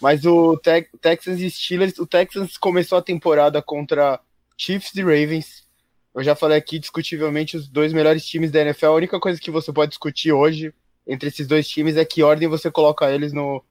Mas 0.00 0.24
o 0.24 0.56
Te 0.56 0.88
Texans 1.00 1.40
e 1.40 1.50
Steelers, 1.50 1.98
o 1.98 2.06
Texans 2.06 2.56
começou 2.56 2.98
a 2.98 3.02
temporada 3.02 3.60
contra 3.62 4.20
Chiefs 4.56 4.94
e 4.94 5.02
Ravens. 5.02 5.64
Eu 6.14 6.22
já 6.22 6.34
falei 6.34 6.58
aqui, 6.58 6.78
discutivelmente, 6.78 7.56
os 7.56 7.68
dois 7.68 7.92
melhores 7.92 8.26
times 8.26 8.50
da 8.50 8.60
NFL. 8.60 8.86
A 8.86 8.94
única 8.94 9.20
coisa 9.20 9.40
que 9.40 9.50
você 9.50 9.72
pode 9.72 9.90
discutir 9.90 10.32
hoje 10.32 10.74
entre 11.06 11.28
esses 11.28 11.46
dois 11.46 11.68
times 11.68 11.96
é 11.96 12.04
que 12.04 12.22
ordem 12.22 12.48
você 12.48 12.70
coloca 12.70 13.10
eles 13.10 13.32
no, 13.32 13.62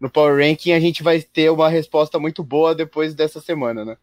no 0.00 0.10
Power 0.10 0.36
Ranking, 0.36 0.72
a 0.72 0.80
gente 0.80 1.02
vai 1.02 1.20
ter 1.20 1.50
uma 1.50 1.68
resposta 1.68 2.18
muito 2.18 2.42
boa 2.44 2.74
depois 2.74 3.14
dessa 3.14 3.40
semana, 3.40 3.84
né? 3.84 3.96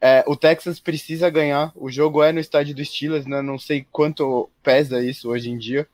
É, 0.00 0.24
o 0.26 0.34
Texas 0.34 0.80
precisa 0.80 1.30
ganhar. 1.30 1.72
O 1.76 1.88
jogo 1.90 2.22
é 2.22 2.32
no 2.32 2.40
estádio 2.40 2.74
do 2.74 2.84
Steelers, 2.84 3.24
né? 3.24 3.40
Não 3.40 3.58
sei 3.58 3.86
quanto 3.92 4.50
pesa 4.62 5.00
isso 5.00 5.30
hoje 5.30 5.48
em 5.48 5.56
dia. 5.56 5.86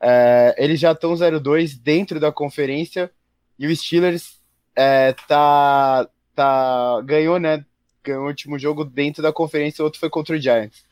É, 0.00 0.56
eles 0.58 0.80
já 0.80 0.92
estão 0.92 1.12
0-2 1.14 1.78
dentro 1.80 2.18
da 2.18 2.32
conferência 2.32 3.10
e 3.58 3.66
o 3.66 3.76
Steelers 3.76 4.40
é, 4.74 5.12
tá, 5.26 6.08
tá, 6.34 7.00
ganhou, 7.02 7.38
né? 7.38 7.64
Ganhou 8.02 8.24
o 8.24 8.26
último 8.28 8.58
jogo 8.58 8.84
dentro 8.84 9.22
da 9.22 9.32
conferência, 9.32 9.82
o 9.82 9.84
outro 9.84 10.00
foi 10.00 10.10
contra 10.10 10.36
o 10.36 10.40
Giants. 10.40 10.84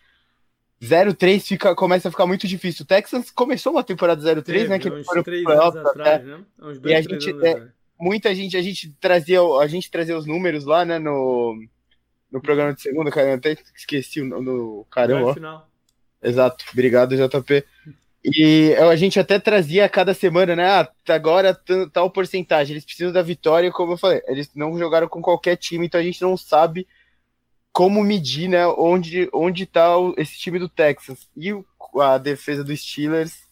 0-3 0.83 1.41
fica, 1.41 1.75
começa 1.75 2.09
a 2.09 2.11
ficar 2.11 2.27
muito 2.27 2.47
difícil. 2.47 2.85
O 2.85 2.87
Texans 2.87 3.31
começou 3.31 3.73
uma 3.73 3.83
temporada 3.83 4.23
0-3, 4.23 4.69
né? 4.69 4.79
Que 4.79 4.91
uns 4.91 5.07
três 5.25 5.47
anos 5.47 5.77
atrás, 5.77 6.25
né? 6.25 6.41
Uns 6.61 6.79
dois, 6.79 6.93
e 6.93 6.95
a 6.95 7.01
gente, 7.01 7.47
é, 7.47 7.69
muita 7.99 8.35
gente, 8.35 8.57
a 8.57 8.63
gente 8.63 8.93
trazia, 9.01 9.41
a 9.41 9.67
gente 9.67 9.91
trazia 9.91 10.17
os 10.17 10.27
números 10.27 10.65
lá, 10.65 10.85
né? 10.85 10.99
No, 10.99 11.57
no 12.31 12.41
programa 12.41 12.75
de 12.75 12.83
segunda, 12.83 13.11
cara, 13.11 13.29
eu 13.29 13.35
até 13.35 13.57
esqueci 13.75 14.21
o 14.21 14.25
no, 14.27 14.87
caramba. 14.91 15.35
Final. 15.35 15.69
Exato, 16.23 16.65
obrigado, 16.73 17.17
JP. 17.17 17.65
E 18.25 18.75
a 18.75 18.97
gente 18.97 19.21
até 19.21 19.39
trazia 19.39 19.85
a 19.85 19.89
cada 19.89 20.13
semana, 20.13 20.57
né? 20.57 20.67
Ah, 20.69 20.89
agora 21.09 21.59
tal 21.93 22.11
porcentagem, 22.11 22.75
eles 22.75 22.85
precisam 22.85 23.13
da 23.13 23.23
vitória, 23.23 23.71
como 23.71 23.93
eu 23.93 23.97
falei, 23.97 24.21
eles 24.27 24.51
não 24.55 24.77
jogaram 24.77 25.09
com 25.09 25.23
qualquer 25.23 25.57
time, 25.57 25.87
então 25.87 26.01
a 26.01 26.05
gente 26.05 26.21
não 26.21 26.37
sabe 26.37 26.87
como 27.77 28.03
medir, 28.03 28.49
né? 28.49 28.67
Onde, 28.67 29.29
onde 29.35 29.67
tá 29.67 29.91
esse 30.17 30.39
time 30.39 30.59
do 30.59 30.67
Texas. 30.67 31.29
E 31.37 31.53
a 32.01 32.17
defesa 32.17 32.65
dos 32.65 32.81
Steelers. 32.81 33.45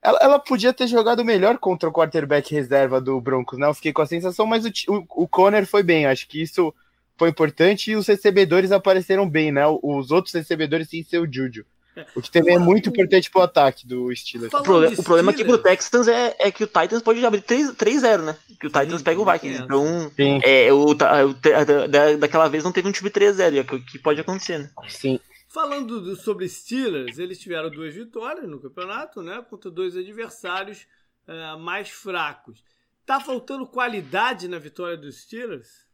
Ela, 0.00 0.18
ela, 0.22 0.38
podia 0.38 0.72
ter 0.72 0.86
jogado 0.86 1.22
melhor 1.22 1.58
contra 1.58 1.86
o 1.86 1.92
quarterback 1.92 2.50
reserva 2.50 2.98
do 2.98 3.20
Broncos, 3.20 3.58
né? 3.58 3.66
Eu 3.66 3.74
fiquei 3.74 3.92
com 3.92 4.00
a 4.00 4.06
sensação, 4.06 4.46
mas 4.46 4.64
o, 4.64 4.70
o, 4.88 5.24
o 5.24 5.28
Conner 5.28 5.66
foi 5.66 5.82
bem. 5.82 6.06
Acho 6.06 6.26
que 6.26 6.40
isso 6.40 6.74
foi 7.18 7.28
importante 7.28 7.90
e 7.90 7.96
os 7.96 8.06
recebedores 8.06 8.72
apareceram 8.72 9.28
bem, 9.28 9.52
né? 9.52 9.64
Os 9.82 10.10
outros 10.10 10.32
recebedores 10.32 10.88
sem 10.88 11.04
ser 11.04 11.18
o 11.18 11.30
Juju. 11.30 11.66
O 12.16 12.22
que 12.22 12.30
também 12.30 12.54
é 12.54 12.58
muito 12.58 12.88
importante 12.88 13.30
pro 13.30 13.42
ataque 13.42 13.86
do 13.86 14.14
Steelers. 14.14 14.52
O, 14.52 14.62
problema, 14.62 14.94
o 14.98 15.02
problema 15.02 15.30
aqui 15.32 15.44
pro 15.44 15.58
Texans 15.58 16.08
é, 16.08 16.34
é 16.38 16.50
que 16.50 16.64
o 16.64 16.66
Titans 16.66 17.02
pode 17.02 17.24
abrir 17.24 17.42
3-0, 17.42 18.22
né? 18.22 18.36
Que 18.58 18.66
o 18.66 18.70
Titans 18.70 18.98
Sim, 18.98 19.04
pega 19.04 19.20
o 19.20 19.30
Vikings. 19.30 19.62
Então, 19.62 20.12
é, 20.42 20.72
o, 20.72 20.86
o, 20.86 20.94
da, 20.94 22.16
daquela 22.18 22.48
vez 22.48 22.64
não 22.64 22.72
teve 22.72 22.88
um 22.88 22.92
time 22.92 23.10
3-0, 23.10 23.58
é 23.58 23.80
que 23.80 23.98
pode 23.98 24.20
acontecer, 24.20 24.58
né? 24.58 24.70
Sim. 24.88 25.20
Falando 25.48 26.00
do, 26.00 26.16
sobre 26.16 26.48
Steelers, 26.48 27.18
eles 27.18 27.38
tiveram 27.38 27.68
duas 27.68 27.94
vitórias 27.94 28.48
no 28.48 28.58
campeonato, 28.58 29.20
né? 29.20 29.44
Contra 29.50 29.70
dois 29.70 29.94
adversários 29.94 30.86
uh, 31.28 31.58
mais 31.58 31.90
fracos. 31.90 32.64
Tá 33.04 33.20
faltando 33.20 33.66
qualidade 33.66 34.48
na 34.48 34.58
vitória 34.58 34.96
dos 34.96 35.20
Steelers? 35.20 35.84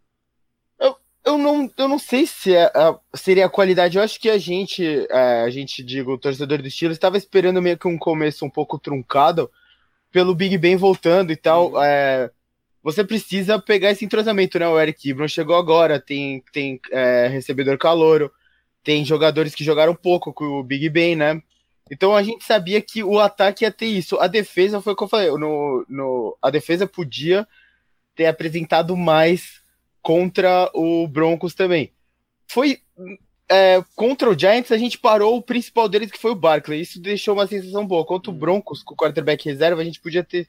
Eu 1.29 1.39
não, 1.39 1.71
eu 1.77 1.89
não 1.89 1.99
sei 1.99 2.27
se 2.27 2.55
é, 2.57 2.71
seria 3.15 3.47
a 3.47 3.51
qualidade. 3.51 3.99
Eu 3.99 4.03
acho 4.03 4.19
que 4.19 4.31
a 4.31 4.39
gente, 4.39 4.83
é, 5.11 5.43
a 5.43 5.51
gente, 5.51 5.83
digo, 5.83 6.13
o 6.13 6.19
torcedor 6.19 6.63
do 6.63 6.69
estilo, 6.69 6.93
estava 6.93 7.19
esperando 7.19 7.61
meio 7.61 7.77
que 7.77 7.87
um 7.87 7.99
começo 7.99 8.45
um 8.45 8.51
pouco 8.51 8.79
truncado 8.79 9.51
pelo 10.11 10.35
Big 10.35 10.57
Ben 10.57 10.77
voltando 10.77 11.31
e 11.31 11.37
tal. 11.37 11.73
Uhum. 11.73 11.83
É, 11.83 12.31
você 12.83 13.05
precisa 13.05 13.61
pegar 13.61 13.91
esse 13.91 14.05
entrosamento, 14.05 14.59
né? 14.59 14.67
O 14.67 14.81
Eric 14.81 15.11
Ibron 15.11 15.29
chegou 15.29 15.57
agora, 15.57 16.01
tem, 16.01 16.43
tem 16.53 16.81
é, 16.91 17.29
recebedor 17.29 17.77
calouro, 17.77 18.33
tem 18.83 19.05
jogadores 19.05 19.55
que 19.55 19.65
jogaram 19.65 19.95
pouco 19.95 20.33
com 20.33 20.45
o 20.45 20.65
Big 20.65 20.89
Ben, 20.89 21.15
né? 21.15 21.43
Então 21.91 22.17
a 22.17 22.23
gente 22.23 22.45
sabia 22.45 22.81
que 22.81 23.05
o 23.05 23.19
ataque 23.19 23.65
ia 23.65 23.71
ter 23.71 23.87
isso. 23.87 24.19
A 24.19 24.27
defesa 24.27 24.81
foi 24.81 24.95
o 24.95 24.97
que 24.97 25.05
eu 25.05 25.09
falei, 25.09 25.31
no, 25.31 25.85
no, 25.89 26.39
a 26.41 26.51
defesa 26.51 26.87
podia 26.87 27.47
ter 28.15 28.27
apresentado 28.27 28.97
mais 28.97 29.61
contra 30.03 30.71
o 30.75 31.07
Broncos 31.07 31.55
também. 31.55 31.93
Foi 32.47 32.81
é, 33.51 33.83
contra 33.97 34.29
o 34.29 34.39
Giants, 34.39 34.71
a 34.71 34.77
gente 34.77 34.99
parou 34.99 35.37
o 35.37 35.43
principal 35.43 35.89
deles, 35.89 36.11
que 36.11 36.19
foi 36.19 36.33
o 36.33 36.37
Barkley. 36.37 36.83
Isso 36.83 37.01
deixou 37.01 37.35
uma 37.35 37.47
sensação 37.47 37.87
boa. 37.87 38.05
Contra 38.05 38.31
o 38.31 38.35
uhum. 38.35 38.39
Broncos, 38.39 38.83
com 38.83 38.95
o 38.95 38.97
quarterback 38.97 39.45
reserva, 39.45 39.81
a 39.81 39.85
gente 39.85 40.01
podia 40.01 40.23
ter 40.23 40.47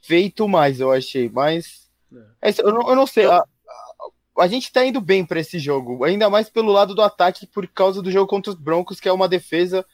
feito 0.00 0.48
mais, 0.48 0.80
eu 0.80 0.90
achei. 0.90 1.28
Mas 1.28 1.88
é. 2.42 2.50
é 2.50 2.54
eu, 2.58 2.72
não, 2.72 2.88
eu 2.88 2.96
não 2.96 3.06
sei. 3.06 3.26
A, 3.26 3.36
a, 3.38 3.44
a 4.40 4.46
gente 4.48 4.72
tá 4.72 4.84
indo 4.84 5.00
bem 5.00 5.24
para 5.24 5.38
esse 5.38 5.58
jogo, 5.58 6.02
ainda 6.04 6.28
mais 6.28 6.50
pelo 6.50 6.72
lado 6.72 6.94
do 6.94 7.02
ataque, 7.02 7.46
por 7.46 7.66
causa 7.68 8.02
do 8.02 8.10
jogo 8.10 8.26
contra 8.26 8.50
os 8.50 8.58
Broncos, 8.58 8.98
que 8.98 9.08
é 9.08 9.12
uma 9.12 9.28
defesa 9.28 9.86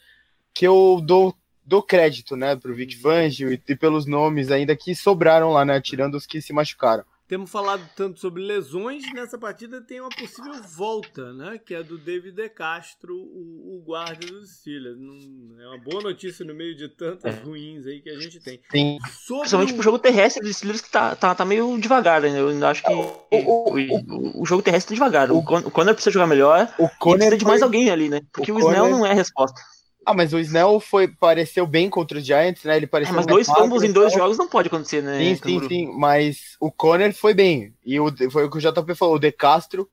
que 0.54 0.66
eu 0.66 1.00
dou, 1.04 1.34
dou 1.64 1.82
crédito, 1.82 2.34
né, 2.34 2.56
pro 2.56 2.74
Vic 2.74 2.96
uhum. 2.96 3.02
Fangio 3.02 3.52
e, 3.52 3.62
e 3.68 3.76
pelos 3.76 4.06
nomes 4.06 4.50
ainda 4.50 4.74
que 4.74 4.94
sobraram 4.94 5.50
lá, 5.50 5.64
né, 5.64 5.80
tirando 5.82 6.14
os 6.14 6.26
que 6.26 6.40
se 6.40 6.52
machucaram. 6.52 7.04
Temos 7.28 7.50
falado 7.50 7.86
tanto 7.94 8.18
sobre 8.18 8.42
lesões, 8.42 9.02
nessa 9.12 9.36
partida 9.36 9.82
tem 9.82 10.00
uma 10.00 10.08
possível 10.08 10.54
volta, 10.62 11.30
né? 11.34 11.60
Que 11.62 11.74
é 11.74 11.82
do 11.82 11.98
David 11.98 12.34
De 12.34 12.48
Castro, 12.48 13.14
o, 13.14 13.76
o 13.76 13.82
guarda 13.84 14.26
dos 14.26 14.50
Steelers. 14.50 14.96
Não, 14.98 15.60
é 15.60 15.68
uma 15.68 15.78
boa 15.78 16.02
notícia 16.02 16.42
no 16.42 16.54
meio 16.54 16.74
de 16.74 16.88
tantas 16.88 17.36
é. 17.36 17.40
ruins 17.40 17.86
aí 17.86 18.00
que 18.00 18.08
a 18.08 18.18
gente 18.18 18.40
tem. 18.40 18.58
Sim. 18.70 18.96
Sobre 19.10 19.40
Principalmente 19.40 19.72
o... 19.72 19.74
pro 19.74 19.82
jogo 19.82 19.98
terrestre 19.98 20.42
dos 20.42 20.56
Steelers 20.56 20.80
que 20.80 20.90
tá, 20.90 21.14
tá, 21.14 21.34
tá 21.34 21.44
meio 21.44 21.78
devagar, 21.78 22.22
né? 22.22 22.40
Eu 22.40 22.48
ainda 22.48 22.70
acho 22.70 22.82
que 22.82 22.90
o, 22.90 23.20
o, 23.30 23.74
o, 23.74 24.42
o 24.42 24.46
jogo 24.46 24.62
terrestre 24.62 24.96
tá 24.96 25.04
devagar. 25.04 25.30
O, 25.30 25.40
o 25.40 25.70
Conner 25.70 25.92
precisa 25.92 26.14
jogar 26.14 26.26
melhor. 26.26 26.72
O 26.78 26.88
Conner 26.98 27.28
precisa 27.28 27.36
de 27.36 27.44
mais 27.44 27.60
alguém 27.60 27.90
ali, 27.90 28.08
né? 28.08 28.22
Porque 28.32 28.50
o, 28.50 28.54
o 28.54 28.58
Snell 28.58 28.88
não 28.88 29.04
é 29.04 29.10
a 29.10 29.14
resposta. 29.14 29.60
Ah, 30.08 30.14
mas 30.14 30.32
o 30.32 30.38
Snell 30.38 30.80
foi, 30.80 31.06
pareceu 31.06 31.66
bem 31.66 31.90
contra 31.90 32.16
os 32.16 32.24
Giants, 32.24 32.64
né? 32.64 32.78
Ele 32.78 32.86
pareceu. 32.86 33.12
É, 33.12 33.16
mas 33.16 33.26
dois 33.26 33.46
fumbles 33.46 33.82
em 33.82 33.92
dois 33.92 34.10
jogos 34.10 34.38
não 34.38 34.48
pode 34.48 34.68
acontecer, 34.68 35.02
né? 35.02 35.18
Sim, 35.18 35.36
sim, 35.36 35.68
sim. 35.68 35.92
Mas 35.98 36.56
o 36.58 36.72
Conner 36.72 37.14
foi 37.14 37.34
bem. 37.34 37.74
E 37.84 38.00
o, 38.00 38.10
foi 38.30 38.46
o 38.46 38.50
que 38.50 38.56
o 38.56 38.60
JP 38.60 38.94
falou, 38.94 39.16
o 39.16 39.18
De 39.18 39.30
Castro, 39.30 39.86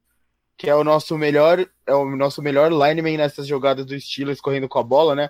que 0.58 0.70
é 0.70 0.76
o 0.76 0.86
nosso 0.86 1.18
melhor, 1.18 1.68
é 1.86 1.94
o 1.94 2.16
nosso 2.16 2.42
melhor 2.42 2.72
lineman 2.72 3.18
nessas 3.18 3.46
jogadas 3.46 3.86
do 3.86 4.00
Steelers 4.00 4.40
correndo 4.40 4.70
com 4.70 4.80
a 4.80 4.84
bola, 4.84 5.16
né? 5.16 5.30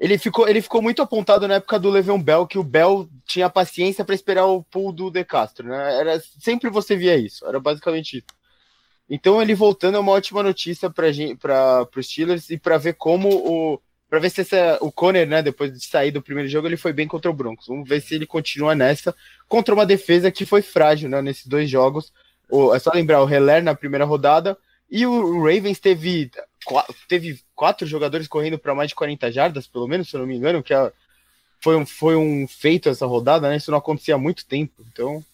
Ele 0.00 0.16
ficou, 0.16 0.48
ele 0.48 0.62
ficou 0.62 0.80
muito 0.80 1.02
apontado 1.02 1.46
na 1.46 1.56
época 1.56 1.78
do 1.78 1.90
Le'Veon 1.90 2.22
Bell, 2.22 2.46
que 2.46 2.58
o 2.58 2.64
Bell 2.64 3.06
tinha 3.26 3.50
paciência 3.50 4.06
para 4.06 4.14
esperar 4.14 4.46
o 4.46 4.62
pull 4.62 4.90
do 4.90 5.10
De 5.10 5.22
Castro, 5.22 5.68
né? 5.68 6.00
Era, 6.00 6.18
sempre 6.40 6.70
você 6.70 6.96
via 6.96 7.14
isso, 7.18 7.46
era 7.46 7.60
basicamente 7.60 8.16
isso. 8.18 8.38
Então 9.10 9.42
ele 9.42 9.54
voltando 9.54 9.96
é 9.96 10.00
uma 10.00 10.12
ótima 10.12 10.42
notícia 10.42 10.88
para 10.88 11.08
os 11.94 12.06
Steelers 12.06 12.48
e 12.48 12.56
para 12.56 12.78
ver 12.78 12.94
como 12.94 13.28
o 13.28 13.80
para 14.08 14.18
ver 14.18 14.30
se 14.30 14.40
essa, 14.40 14.78
o 14.80 14.90
Conner, 14.90 15.26
né, 15.26 15.42
depois 15.42 15.72
de 15.72 15.84
sair 15.84 16.10
do 16.10 16.22
primeiro 16.22 16.48
jogo, 16.48 16.66
ele 16.66 16.76
foi 16.76 16.92
bem 16.92 17.06
contra 17.06 17.30
o 17.30 17.34
Broncos. 17.34 17.66
Vamos 17.66 17.88
ver 17.88 18.00
se 18.00 18.14
ele 18.14 18.26
continua 18.26 18.74
nessa 18.74 19.14
contra 19.46 19.74
uma 19.74 19.84
defesa 19.84 20.30
que 20.30 20.46
foi 20.46 20.62
frágil, 20.62 21.08
né, 21.08 21.20
nesses 21.20 21.46
dois 21.46 21.68
jogos. 21.68 22.12
O, 22.50 22.74
é 22.74 22.78
só 22.78 22.90
lembrar 22.94 23.22
o 23.22 23.28
Heller 23.28 23.62
na 23.62 23.74
primeira 23.74 24.04
rodada 24.04 24.56
e 24.90 25.06
o 25.06 25.42
Ravens 25.42 25.78
teve 25.78 26.30
teve 27.06 27.40
quatro 27.54 27.86
jogadores 27.86 28.26
correndo 28.26 28.58
para 28.58 28.74
mais 28.74 28.88
de 28.88 28.94
40 28.94 29.30
jardas, 29.32 29.66
pelo 29.66 29.86
menos, 29.86 30.08
se 30.08 30.16
eu 30.16 30.20
não 30.20 30.26
me 30.26 30.36
engano, 30.36 30.62
que 30.62 30.74
é, 30.74 30.92
foi, 31.60 31.76
um, 31.76 31.86
foi 31.86 32.16
um 32.16 32.46
feito 32.46 32.88
essa 32.88 33.06
rodada, 33.06 33.48
né? 33.48 33.56
Isso 33.56 33.70
não 33.70 33.78
acontecia 33.78 34.14
há 34.14 34.18
muito 34.18 34.46
tempo. 34.46 34.84
Então, 34.92 35.24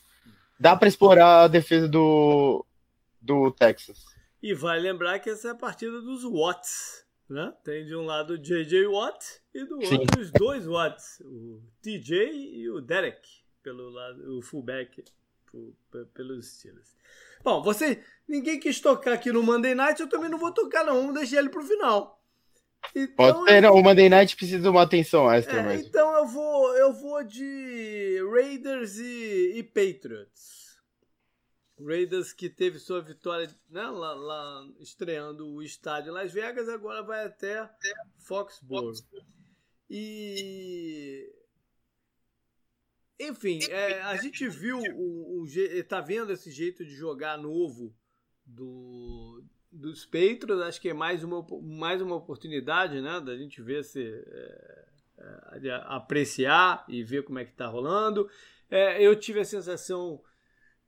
dá 0.59 0.77
para 0.77 0.89
explorar 0.89 1.43
a 1.43 1.49
defesa 1.49 1.89
do, 1.89 2.65
do 3.21 3.51
Texas. 3.51 3.99
E 4.43 4.55
vai 4.55 4.79
lembrar 4.79 5.19
que 5.19 5.31
essa 5.31 5.49
é 5.49 5.51
a 5.53 5.57
partida 5.57 6.01
dos 6.01 6.23
Watts, 6.23 7.04
né? 7.29 7.53
Tem 7.65 7.85
de 7.85 7.95
um 7.95 8.05
lado 8.05 8.35
o 8.35 8.39
J.J. 8.39 8.87
Watt 8.87 9.41
e 9.55 9.65
do 9.65 9.85
Sim. 9.85 9.99
outro 9.99 10.21
os 10.21 10.31
dois 10.31 10.67
Watts, 10.67 11.21
o 11.21 11.63
TJ 11.83 12.31
e 12.33 12.71
o 12.71 12.81
Derek, 12.81 13.27
pelo 13.63 13.89
lado, 13.91 14.39
o 14.39 14.43
fullback 14.43 15.05
pelos 16.13 16.47
Steelers. 16.47 16.95
Bom, 17.43 17.63
você, 17.63 18.03
ninguém 18.27 18.59
quis 18.59 18.81
tocar 18.81 19.13
aqui 19.13 19.31
no 19.31 19.43
Monday 19.43 19.75
Night, 19.75 20.01
eu 20.01 20.09
também 20.09 20.31
não 20.31 20.39
vou 20.39 20.53
tocar 20.53 20.85
não, 20.85 20.95
vamos 20.95 21.15
deixar 21.15 21.39
ele 21.39 21.51
pro 21.51 21.63
final. 21.63 22.21
Então, 22.95 23.15
Pode 23.15 23.51
ser, 23.51 23.63
não, 23.63 23.75
o 23.75 23.83
Monday 23.83 24.09
Night 24.09 24.37
precisa 24.37 24.63
de 24.63 24.69
uma 24.69 24.83
atenção 24.83 25.33
extra 25.33 25.73
é. 25.73 25.77
Então 25.77 26.15
eu 26.17 26.27
vou, 26.27 26.77
eu 26.77 26.93
vou 26.93 27.25
de 27.25 28.19
Raiders 28.31 28.99
e, 28.99 29.53
e 29.57 29.63
Patriots. 29.63 30.63
Raiders 31.81 32.33
que 32.33 32.49
teve 32.49 32.79
sua 32.79 33.01
vitória 33.01 33.49
né, 33.69 33.83
lá, 33.83 34.15
lá, 34.15 34.69
estreando 34.79 35.49
o 35.49 35.63
estádio 35.63 36.11
em 36.11 36.15
Las 36.15 36.33
Vegas, 36.33 36.69
agora 36.69 37.03
vai 37.03 37.25
até 37.25 37.69
Foxborough. 38.19 38.95
E 39.91 41.33
enfim, 43.19 43.61
é, 43.71 44.01
a 44.03 44.17
gente 44.17 44.49
viu 44.49 44.79
o, 44.79 45.43
o 45.43 45.85
tá 45.89 46.01
vendo 46.01 46.33
esse 46.33 46.51
jeito 46.51 46.85
de 46.85 46.95
jogar 46.95 47.39
novo 47.39 47.95
do 48.45 49.43
dos 49.71 50.07
Patriots, 50.07 50.61
acho 50.63 50.81
que 50.81 50.91
é 50.91 50.95
mais 50.95 51.25
uma, 51.25 51.45
mais 51.61 52.01
uma 52.01 52.15
oportunidade, 52.15 53.01
né, 53.01 53.21
da 53.21 53.37
gente 53.37 53.61
ver 53.61 53.83
se 53.83 54.01
é, 54.01 54.85
é, 55.19 55.71
apreciar 55.87 56.85
e 56.89 57.03
ver 57.03 57.25
como 57.25 57.41
é 57.41 57.45
que 57.45 57.53
tá 57.53 57.67
rolando. 57.67 58.31
É, 58.71 59.03
eu 59.03 59.17
tive 59.17 59.41
a 59.41 59.45
sensação 59.45 60.23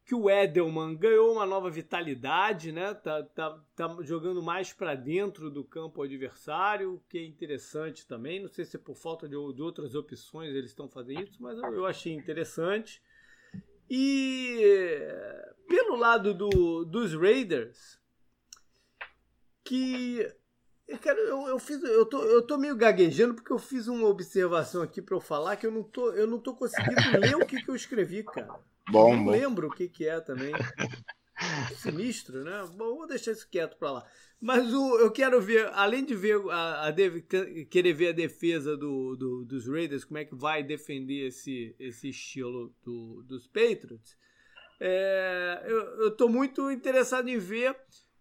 que 0.07 0.15
o 0.15 0.31
Edelman 0.31 0.95
ganhou 0.95 1.33
uma 1.33 1.45
nova 1.45 1.69
vitalidade, 1.69 2.71
né? 2.71 2.95
Tá, 2.95 3.25
tá, 3.25 3.61
tá 3.75 3.97
jogando 4.03 4.41
mais 4.41 4.73
para 4.73 4.95
dentro 4.95 5.51
do 5.51 5.65
campo 5.65 6.01
adversário, 6.01 6.95
o 6.95 7.01
que 7.09 7.19
é 7.19 7.27
interessante 7.27 8.07
também. 8.07 8.41
Não 8.41 8.49
sei 8.49 8.65
se 8.65 8.77
é 8.77 8.79
por 8.79 8.95
falta 8.95 9.29
de, 9.29 9.35
de 9.35 9.63
outras 9.63 9.97
opções 9.97 10.55
eles 10.55 10.71
estão 10.71 10.89
fazendo 10.89 11.23
isso, 11.23 11.43
mas 11.43 11.59
eu, 11.59 11.75
eu, 11.75 11.87
achei 11.87 12.13
interessante. 12.15 13.03
E 13.91 14.63
pelo 15.69 15.97
lado 15.97 16.33
do, 16.33 16.85
dos 16.85 17.13
Raiders, 17.13 18.01
que 19.65 20.33
Cara, 21.03 21.19
eu, 21.19 21.49
eu, 21.49 21.59
fiz, 21.59 21.83
eu, 21.83 22.07
tô, 22.07 22.23
eu 22.23 22.47
tô 22.47 22.57
meio 22.57 22.77
gaguejando 22.77 23.35
porque 23.35 23.53
eu 23.53 23.59
fiz 23.59 23.89
uma 23.89 24.07
observação 24.07 24.83
aqui 24.83 25.03
para 25.03 25.17
eu 25.17 25.21
falar 25.21 25.57
que 25.57 25.67
eu 25.67 25.73
não 25.73 25.83
tô, 25.83 26.13
eu 26.13 26.29
não 26.29 26.39
tô 26.39 26.55
conseguindo 26.55 27.19
ler 27.19 27.35
o 27.35 27.45
que, 27.45 27.61
que 27.61 27.69
eu 27.69 27.75
escrevi, 27.75 28.23
cara. 28.23 28.57
Bom, 28.91 29.17
não 29.17 29.25
bom. 29.25 29.31
lembro 29.31 29.69
o 29.69 29.71
que, 29.71 29.89
que 29.89 30.07
é 30.07 30.21
também. 30.21 30.53
Sinistro, 31.77 32.45
né? 32.45 32.65
Bom, 32.75 32.97
vou 32.97 33.07
deixar 33.07 33.33
isso 33.33 33.49
quieto 33.51 33.77
para 33.77 33.91
lá. 33.91 34.07
Mas 34.41 34.73
o, 34.73 34.99
eu 34.99 35.11
quero 35.11 35.41
ver, 35.41 35.69
além 35.73 36.05
de 36.05 36.15
ver 36.15 36.41
a, 36.51 36.89
a 36.89 36.93
querer 37.71 37.93
ver 37.93 38.09
a 38.09 38.13
defesa 38.13 38.77
do, 38.77 39.17
do, 39.17 39.45
dos 39.45 39.67
Raiders, 39.67 40.05
como 40.05 40.19
é 40.19 40.25
que 40.25 40.35
vai 40.35 40.63
defender 40.63 41.29
esse, 41.29 41.75
esse 41.79 42.11
estilo 42.11 42.75
do, 42.83 43.23
dos 43.23 43.47
Patriots, 43.47 44.17
é, 44.79 45.65
eu, 45.67 46.11
tô 46.11 46.29
muito 46.29 46.71
interessado 46.71 47.29
em 47.29 47.39
ver 47.39 47.75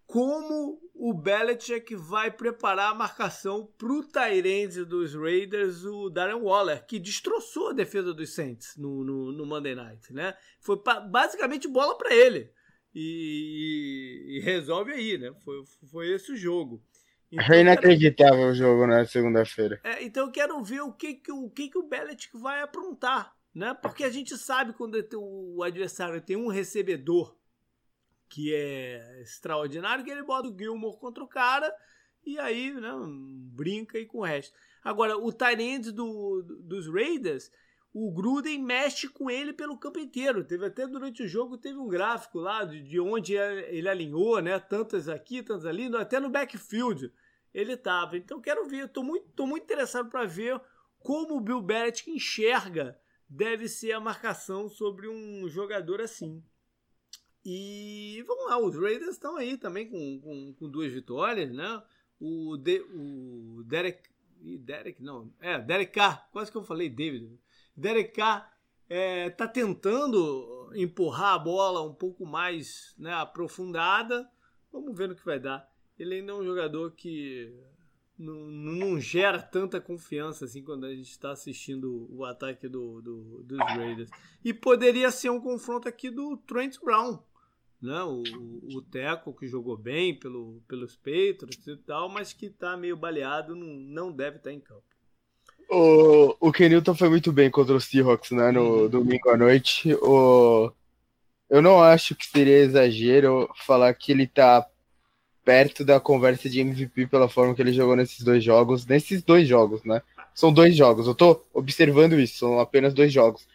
como 0.06 0.80
o 0.94 1.14
Belichick 1.14 1.96
vai 1.96 2.32
preparar 2.32 2.92
a 2.92 2.96
marcação 2.96 3.68
para 3.78 3.92
o 3.92 4.04
Tyrande 4.04 4.86
dos 4.86 5.14
Raiders, 5.14 5.84
o 5.84 6.10
Darren 6.10 6.42
Waller, 6.42 6.86
que 6.86 7.00
destroçou 7.00 7.70
a 7.70 7.74
defesa 7.74 8.14
dos 8.14 8.34
Saints 8.34 8.76
no, 8.78 9.04
no, 9.04 9.32
no 9.32 9.46
Monday 9.46 9.76
Night. 9.76 10.14
Né? 10.14 10.36
Foi 10.62 10.78
pra, 10.78 11.00
basicamente 11.00 11.68
bola 11.68 11.98
para 11.98 12.14
ele. 12.14 12.52
E, 12.94 14.38
e, 14.38 14.40
resolve 14.40 14.94
aí, 14.94 15.18
né? 15.18 15.34
Foi, 15.44 15.64
foi 15.92 16.14
esse 16.14 16.32
o 16.32 16.38
jogo. 16.38 16.82
Então, 17.30 17.54
é 17.54 17.60
inacreditável 17.60 18.38
quero... 18.38 18.52
o 18.52 18.56
jogo 18.56 18.88
na 18.88 19.06
segunda-feira. 19.06 19.82
É, 19.84 20.02
então 20.02 20.28
eu 20.28 20.32
quero 20.32 20.64
ver 20.64 20.80
o 20.80 20.94
que, 20.94 21.16
que, 21.16 21.32
o, 21.32 21.50
que, 21.50 21.70
que 21.70 21.78
o 21.78 21.88
Belichick 21.88 22.38
vai 22.38 22.62
aprontar. 22.62 23.36
Né? 23.54 23.74
Porque 23.74 24.04
a 24.04 24.10
gente 24.10 24.38
sabe 24.38 24.74
quando 24.74 24.96
o 25.16 25.62
adversário 25.64 26.22
tem 26.22 26.38
um 26.38 26.48
recebedor 26.48 27.36
que 28.36 28.54
é 28.54 29.22
extraordinário, 29.22 30.04
que 30.04 30.12
ele 30.12 30.22
bota 30.22 30.50
o 30.50 30.58
Gilmore 30.58 31.00
contra 31.00 31.24
o 31.24 31.28
cara 31.28 31.74
e 32.26 32.38
aí 32.38 32.74
né, 32.74 32.92
brinca 33.54 33.98
aí 33.98 34.06
com 34.06 34.18
o 34.18 34.24
resto. 34.26 34.54
Agora, 34.84 35.18
o 35.18 35.32
Tyrande 35.32 35.90
do, 35.90 36.44
dos 36.44 36.94
Raiders, 36.94 37.50
o 37.94 38.12
Gruden 38.12 38.62
mexe 38.62 39.08
com 39.08 39.32
ele 39.32 39.54
pelo 39.54 39.78
campo 39.78 40.00
inteiro. 40.00 40.44
Teve 40.44 40.66
até 40.66 40.86
durante 40.86 41.24
o 41.24 41.28
jogo, 41.30 41.58
teve 41.58 41.80
um 41.80 41.88
gráfico 41.88 42.40
lá 42.40 42.66
de, 42.66 42.84
de 42.84 43.00
onde 43.00 43.36
ele 43.36 43.88
alinhou, 43.88 44.42
né? 44.42 44.60
Tantas 44.60 45.08
aqui, 45.08 45.42
tantas 45.42 45.66
ali, 45.66 45.86
até 45.96 46.20
no 46.20 46.30
backfield 46.30 47.14
ele 47.54 47.72
estava. 47.72 48.18
Então 48.18 48.42
quero 48.42 48.68
ver, 48.68 48.88
estou 48.88 49.02
muito, 49.02 49.30
tô 49.30 49.48
muito 49.48 49.64
interessado 49.64 50.10
para 50.10 50.26
ver 50.26 50.60
como 51.00 51.38
o 51.38 51.42
Bill 51.42 51.62
Belichick 51.62 52.12
enxerga 52.12 53.00
deve 53.30 53.70
ser 53.70 53.94
a 53.94 54.00
marcação 54.02 54.68
sobre 54.68 55.08
um 55.08 55.48
jogador 55.48 56.02
assim. 56.02 56.44
E 57.46 58.24
vamos 58.26 58.46
lá, 58.46 58.58
os 58.58 58.76
Raiders 58.76 59.12
estão 59.12 59.38
aí 59.38 59.56
também 59.56 59.88
com, 59.88 60.20
com, 60.20 60.54
com, 60.54 60.68
duas 60.68 60.92
vitórias, 60.92 61.54
né? 61.54 61.84
O, 62.20 62.58
de, 62.58 62.80
o 62.92 63.62
Derek. 63.64 64.10
Derek, 64.42 65.04
não. 65.04 65.32
É, 65.40 65.60
Derek 65.60 65.94
Carr, 65.94 66.28
quase 66.32 66.52
que 66.52 66.58
eu 66.58 66.64
falei 66.64 66.90
David. 66.90 67.40
Derek 67.78 68.14
Carr 68.14 68.52
é, 68.90 69.30
tá 69.30 69.48
tentando 69.48 70.72
empurrar 70.74 71.36
a 71.36 71.40
bola 71.40 71.84
um 71.84 71.94
pouco 71.94 72.26
mais 72.26 72.96
né, 72.98 73.14
aprofundada. 73.14 74.28
Vamos 74.72 74.98
ver 74.98 75.10
no 75.10 75.16
que 75.16 75.24
vai 75.24 75.40
dar. 75.40 75.72
Ele 76.00 76.16
ainda 76.16 76.32
é 76.32 76.36
um 76.36 76.44
jogador 76.44 76.94
que 76.94 77.56
não, 78.18 78.34
não 78.34 79.00
gera 79.00 79.40
tanta 79.40 79.80
confiança 79.80 80.46
assim 80.46 80.64
quando 80.64 80.86
a 80.86 80.96
gente 80.96 81.12
está 81.12 81.32
assistindo 81.32 82.08
o 82.12 82.26
ataque 82.26 82.68
do, 82.68 83.02
do, 83.02 83.44
dos 83.44 83.60
Raiders. 83.60 84.10
E 84.44 84.52
poderia 84.52 85.12
ser 85.12 85.30
um 85.30 85.40
confronto 85.40 85.88
aqui 85.88 86.10
do 86.10 86.38
Trent 86.38 86.80
Brown 86.84 87.20
né? 87.82 88.02
O, 88.04 88.24
o 88.76 88.82
Teco, 88.82 89.34
que 89.34 89.48
jogou 89.48 89.78
bem 89.78 90.18
pelo, 90.18 90.62
pelos 90.68 90.96
Patriots 90.96 91.68
e 91.68 91.78
tal, 91.78 92.10
mas 92.10 92.34
que 92.34 92.48
está 92.48 92.76
meio 92.76 92.98
baleado, 92.98 93.56
não, 93.56 93.68
não 93.68 94.12
deve 94.12 94.38
estar 94.38 94.50
tá 94.50 94.56
em 94.56 94.60
campo. 94.60 94.84
O, 95.70 96.36
o 96.40 96.52
Kenilton 96.52 96.94
foi 96.94 97.10
muito 97.10 97.32
bem 97.32 97.50
contra 97.50 97.76
os 97.76 97.86
Seahawks 97.86 98.32
né, 98.32 98.52
no 98.52 98.84
uhum. 98.84 98.90
domingo 98.90 99.30
à 99.30 99.38
noite. 99.38 99.94
O, 99.96 100.72
eu 101.50 101.62
não 101.62 101.82
acho 101.82 102.16
que 102.16 102.26
seria 102.26 102.60
exagero 102.60 103.50
falar 103.66 103.94
que 103.94 104.12
ele 104.12 104.24
está 104.24 104.66
perto 105.44 105.84
da 105.84 106.00
conversa 106.00 106.50
de 106.50 106.60
MVP 106.60 107.08
pela 107.08 107.30
forma 107.30 107.54
que 107.54 107.62
ele 107.62 107.74
jogou 107.74 107.96
nesses 107.96 108.24
dois 108.24 108.44
jogos. 108.44 108.86
Nesses 108.86 109.24
dois 109.24 109.48
jogos, 109.48 109.84
né? 109.84 110.02
São 110.34 110.52
dois 110.52 110.76
jogos. 110.76 111.08
Eu 111.08 111.16
tô 111.16 111.42
observando 111.54 112.20
isso, 112.20 112.40
são 112.40 112.60
apenas 112.60 112.94
dois 112.94 113.12
jogos. 113.12 113.48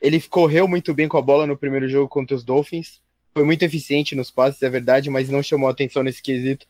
Ele 0.00 0.20
correu 0.20 0.68
muito 0.68 0.94
bem 0.94 1.08
com 1.08 1.18
a 1.18 1.22
bola 1.22 1.46
no 1.46 1.56
primeiro 1.56 1.88
jogo 1.88 2.08
contra 2.08 2.36
os 2.36 2.44
Dolphins 2.44 3.00
foi 3.34 3.44
muito 3.44 3.62
eficiente 3.62 4.14
nos 4.14 4.30
passes, 4.30 4.62
é 4.62 4.70
verdade, 4.70 5.10
mas 5.10 5.28
não 5.28 5.42
chamou 5.42 5.68
atenção 5.68 6.02
nesse 6.02 6.22
quesito. 6.22 6.66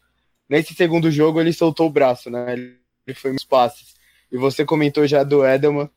Nesse 0.48 0.74
segundo 0.74 1.10
jogo, 1.10 1.40
ele 1.40 1.52
soltou 1.52 1.86
o 1.86 1.90
braço, 1.90 2.30
né? 2.30 2.52
Ele 2.52 3.14
foi 3.14 3.32
nos 3.32 3.44
passes. 3.44 3.94
E 4.30 4.36
você 4.36 4.64
comentou 4.64 5.06
já 5.06 5.22
do 5.22 5.44
Edelman. 5.44 5.90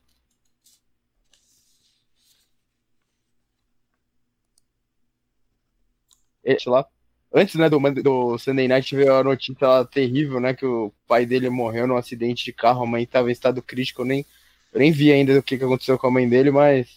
lá. 6.65 6.85
Antes 7.33 7.55
né, 7.55 7.69
do, 7.69 7.79
do 7.79 8.37
Sunday 8.37 8.67
Night 8.67 8.93
veio 8.93 9.15
a 9.15 9.23
notícia 9.23 9.85
terrível, 9.85 10.39
né? 10.39 10.53
Que 10.53 10.65
o 10.65 10.91
pai 11.07 11.25
dele 11.25 11.49
morreu 11.49 11.87
num 11.87 11.95
acidente 11.95 12.43
de 12.43 12.51
carro, 12.51 12.83
a 12.83 12.87
mãe 12.87 13.03
estava 13.03 13.29
em 13.29 13.31
estado 13.31 13.61
crítico. 13.61 14.01
Eu 14.01 14.05
nem, 14.05 14.25
eu 14.73 14.79
nem 14.79 14.91
vi 14.91 15.11
ainda 15.11 15.39
o 15.39 15.43
que, 15.43 15.57
que 15.57 15.63
aconteceu 15.63 15.97
com 15.97 16.07
a 16.07 16.11
mãe 16.11 16.27
dele, 16.27 16.51
mas. 16.51 16.87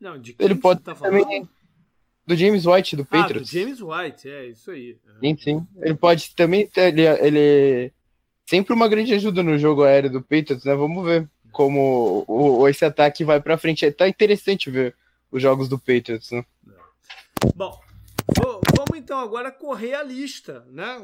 Não, 0.00 0.18
de 0.18 0.36
ele 0.38 0.54
pode 0.54 0.80
tá 0.80 0.94
também 0.94 1.48
do 2.26 2.36
James 2.36 2.66
White, 2.66 2.96
do 2.96 3.04
Patriots. 3.04 3.48
Ah, 3.48 3.52
do 3.52 3.60
James 3.60 3.80
White, 3.80 4.28
é 4.28 4.46
isso 4.46 4.70
aí. 4.70 4.98
Sim, 5.20 5.36
sim. 5.36 5.66
Ele 5.82 5.94
pode 5.94 6.34
também 6.34 6.66
ter, 6.66 6.96
ele, 6.96 7.06
ele 7.06 7.92
sempre 8.48 8.72
uma 8.72 8.88
grande 8.88 9.14
ajuda 9.14 9.42
no 9.42 9.58
jogo 9.58 9.84
aéreo 9.84 10.10
do 10.10 10.22
Patriots, 10.22 10.64
né? 10.64 10.74
Vamos 10.74 11.04
ver 11.04 11.28
como 11.52 12.24
o, 12.26 12.68
esse 12.68 12.84
ataque 12.84 13.24
vai 13.24 13.40
para 13.40 13.58
frente. 13.58 13.90
Tá 13.92 14.08
interessante 14.08 14.70
ver 14.70 14.94
os 15.30 15.42
jogos 15.42 15.68
do 15.68 15.78
Patriots, 15.78 16.30
né? 16.30 16.44
Bom, 17.54 17.80
vamos 18.76 18.96
então 18.96 19.18
agora 19.18 19.50
correr 19.50 19.94
a 19.94 20.02
lista, 20.02 20.64
né? 20.68 20.98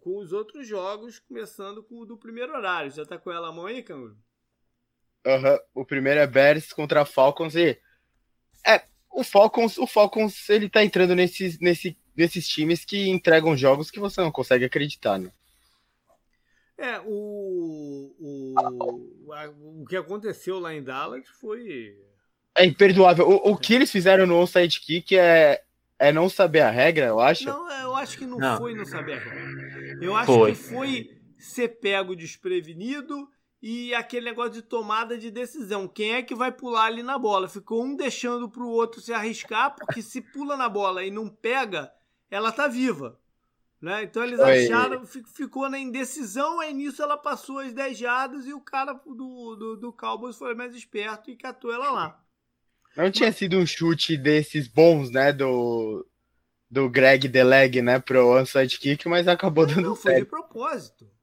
Com 0.00 0.18
os 0.18 0.32
outros 0.32 0.66
jogos, 0.66 1.18
começando 1.18 1.82
com 1.82 2.00
o 2.00 2.06
do 2.06 2.16
primeiro 2.16 2.52
horário. 2.52 2.90
Já 2.90 3.04
tá 3.04 3.18
com 3.18 3.30
ela 3.30 3.48
a 3.48 3.52
mão 3.52 3.66
aí, 3.66 3.82
Canguru? 3.82 4.16
Aham. 5.26 5.52
Uhum. 5.52 5.58
O 5.74 5.84
primeiro 5.84 6.20
é 6.20 6.26
Bears 6.26 6.72
contra 6.72 7.04
Falcons 7.04 7.54
e. 7.54 7.78
É, 8.66 8.82
o 9.16 9.24
Falcons, 9.24 9.78
o 9.78 9.86
Falcons 9.86 10.48
ele 10.50 10.68
tá 10.68 10.84
entrando 10.84 11.14
nesses, 11.14 11.58
nesse, 11.58 11.96
nesses 12.14 12.46
times 12.46 12.84
que 12.84 13.08
entregam 13.08 13.56
jogos 13.56 13.90
que 13.90 13.98
você 13.98 14.20
não 14.20 14.30
consegue 14.30 14.66
acreditar, 14.66 15.18
né? 15.18 15.30
É, 16.76 17.00
o, 17.00 18.14
o, 18.20 18.54
o 19.80 19.86
que 19.86 19.96
aconteceu 19.96 20.58
lá 20.58 20.74
em 20.74 20.82
Dallas 20.82 21.26
foi. 21.40 21.96
É 22.54 22.66
imperdoável. 22.66 23.26
O, 23.26 23.52
o 23.52 23.56
que 23.56 23.72
eles 23.72 23.90
fizeram 23.90 24.26
no 24.26 24.36
onside 24.36 24.80
kick 24.80 25.16
é, 25.16 25.62
é 25.98 26.12
não 26.12 26.28
saber 26.28 26.60
a 26.60 26.70
regra, 26.70 27.06
eu 27.06 27.18
acho. 27.18 27.46
Não, 27.46 27.70
eu 27.80 27.96
acho 27.96 28.18
que 28.18 28.26
não, 28.26 28.36
não. 28.36 28.58
foi 28.58 28.74
não 28.74 28.84
saber 28.84 29.14
a 29.14 29.18
regra. 29.18 29.98
Eu 30.02 30.14
acho 30.14 30.30
foi. 30.30 30.52
que 30.52 30.58
foi 30.58 31.10
ser 31.38 31.68
pego 31.80 32.14
desprevenido 32.14 33.26
e 33.62 33.94
aquele 33.94 34.26
negócio 34.26 34.52
de 34.52 34.62
tomada 34.62 35.16
de 35.18 35.30
decisão. 35.30 35.88
Quem 35.88 36.14
é 36.14 36.22
que 36.22 36.34
vai 36.34 36.52
pular 36.52 36.86
ali 36.86 37.02
na 37.02 37.18
bola? 37.18 37.48
Ficou 37.48 37.84
um 37.84 37.96
deixando 37.96 38.48
para 38.48 38.62
o 38.62 38.70
outro 38.70 39.00
se 39.00 39.12
arriscar, 39.12 39.74
porque 39.74 40.02
se 40.02 40.20
pula 40.20 40.56
na 40.56 40.68
bola 40.68 41.04
e 41.04 41.10
não 41.10 41.28
pega, 41.28 41.92
ela 42.30 42.52
tá 42.52 42.68
viva. 42.68 43.18
Né? 43.80 44.04
Então 44.04 44.24
eles 44.24 44.40
acharam, 44.40 45.04
ficou 45.06 45.68
na 45.68 45.78
indecisão, 45.78 46.60
aí 46.60 46.72
nisso 46.72 47.02
ela 47.02 47.16
passou 47.16 47.58
as 47.58 47.72
10 47.72 47.98
jardas 47.98 48.46
e 48.46 48.52
o 48.52 48.60
cara 48.60 48.94
do, 48.94 49.56
do, 49.56 49.76
do 49.76 49.92
Cowboys 49.92 50.36
foi 50.36 50.54
mais 50.54 50.74
esperto 50.74 51.30
e 51.30 51.36
catou 51.36 51.72
ela 51.72 51.90
lá. 51.90 52.24
Não 52.96 53.10
tinha 53.10 53.28
Mas... 53.28 53.36
sido 53.36 53.58
um 53.58 53.66
chute 53.66 54.16
desses 54.16 54.66
bons, 54.66 55.10
né, 55.10 55.30
do, 55.30 56.06
do 56.70 56.88
Greg 56.88 57.28
Deleg, 57.28 57.82
né, 57.82 57.98
pro 57.98 58.26
onside 58.26 58.78
kick, 58.78 59.06
mas 59.08 59.28
acabou 59.28 59.66
dando 59.66 59.82
não, 59.82 59.96
foi 59.96 60.12
certo. 60.12 60.24
de 60.24 60.30
propósito. 60.30 61.15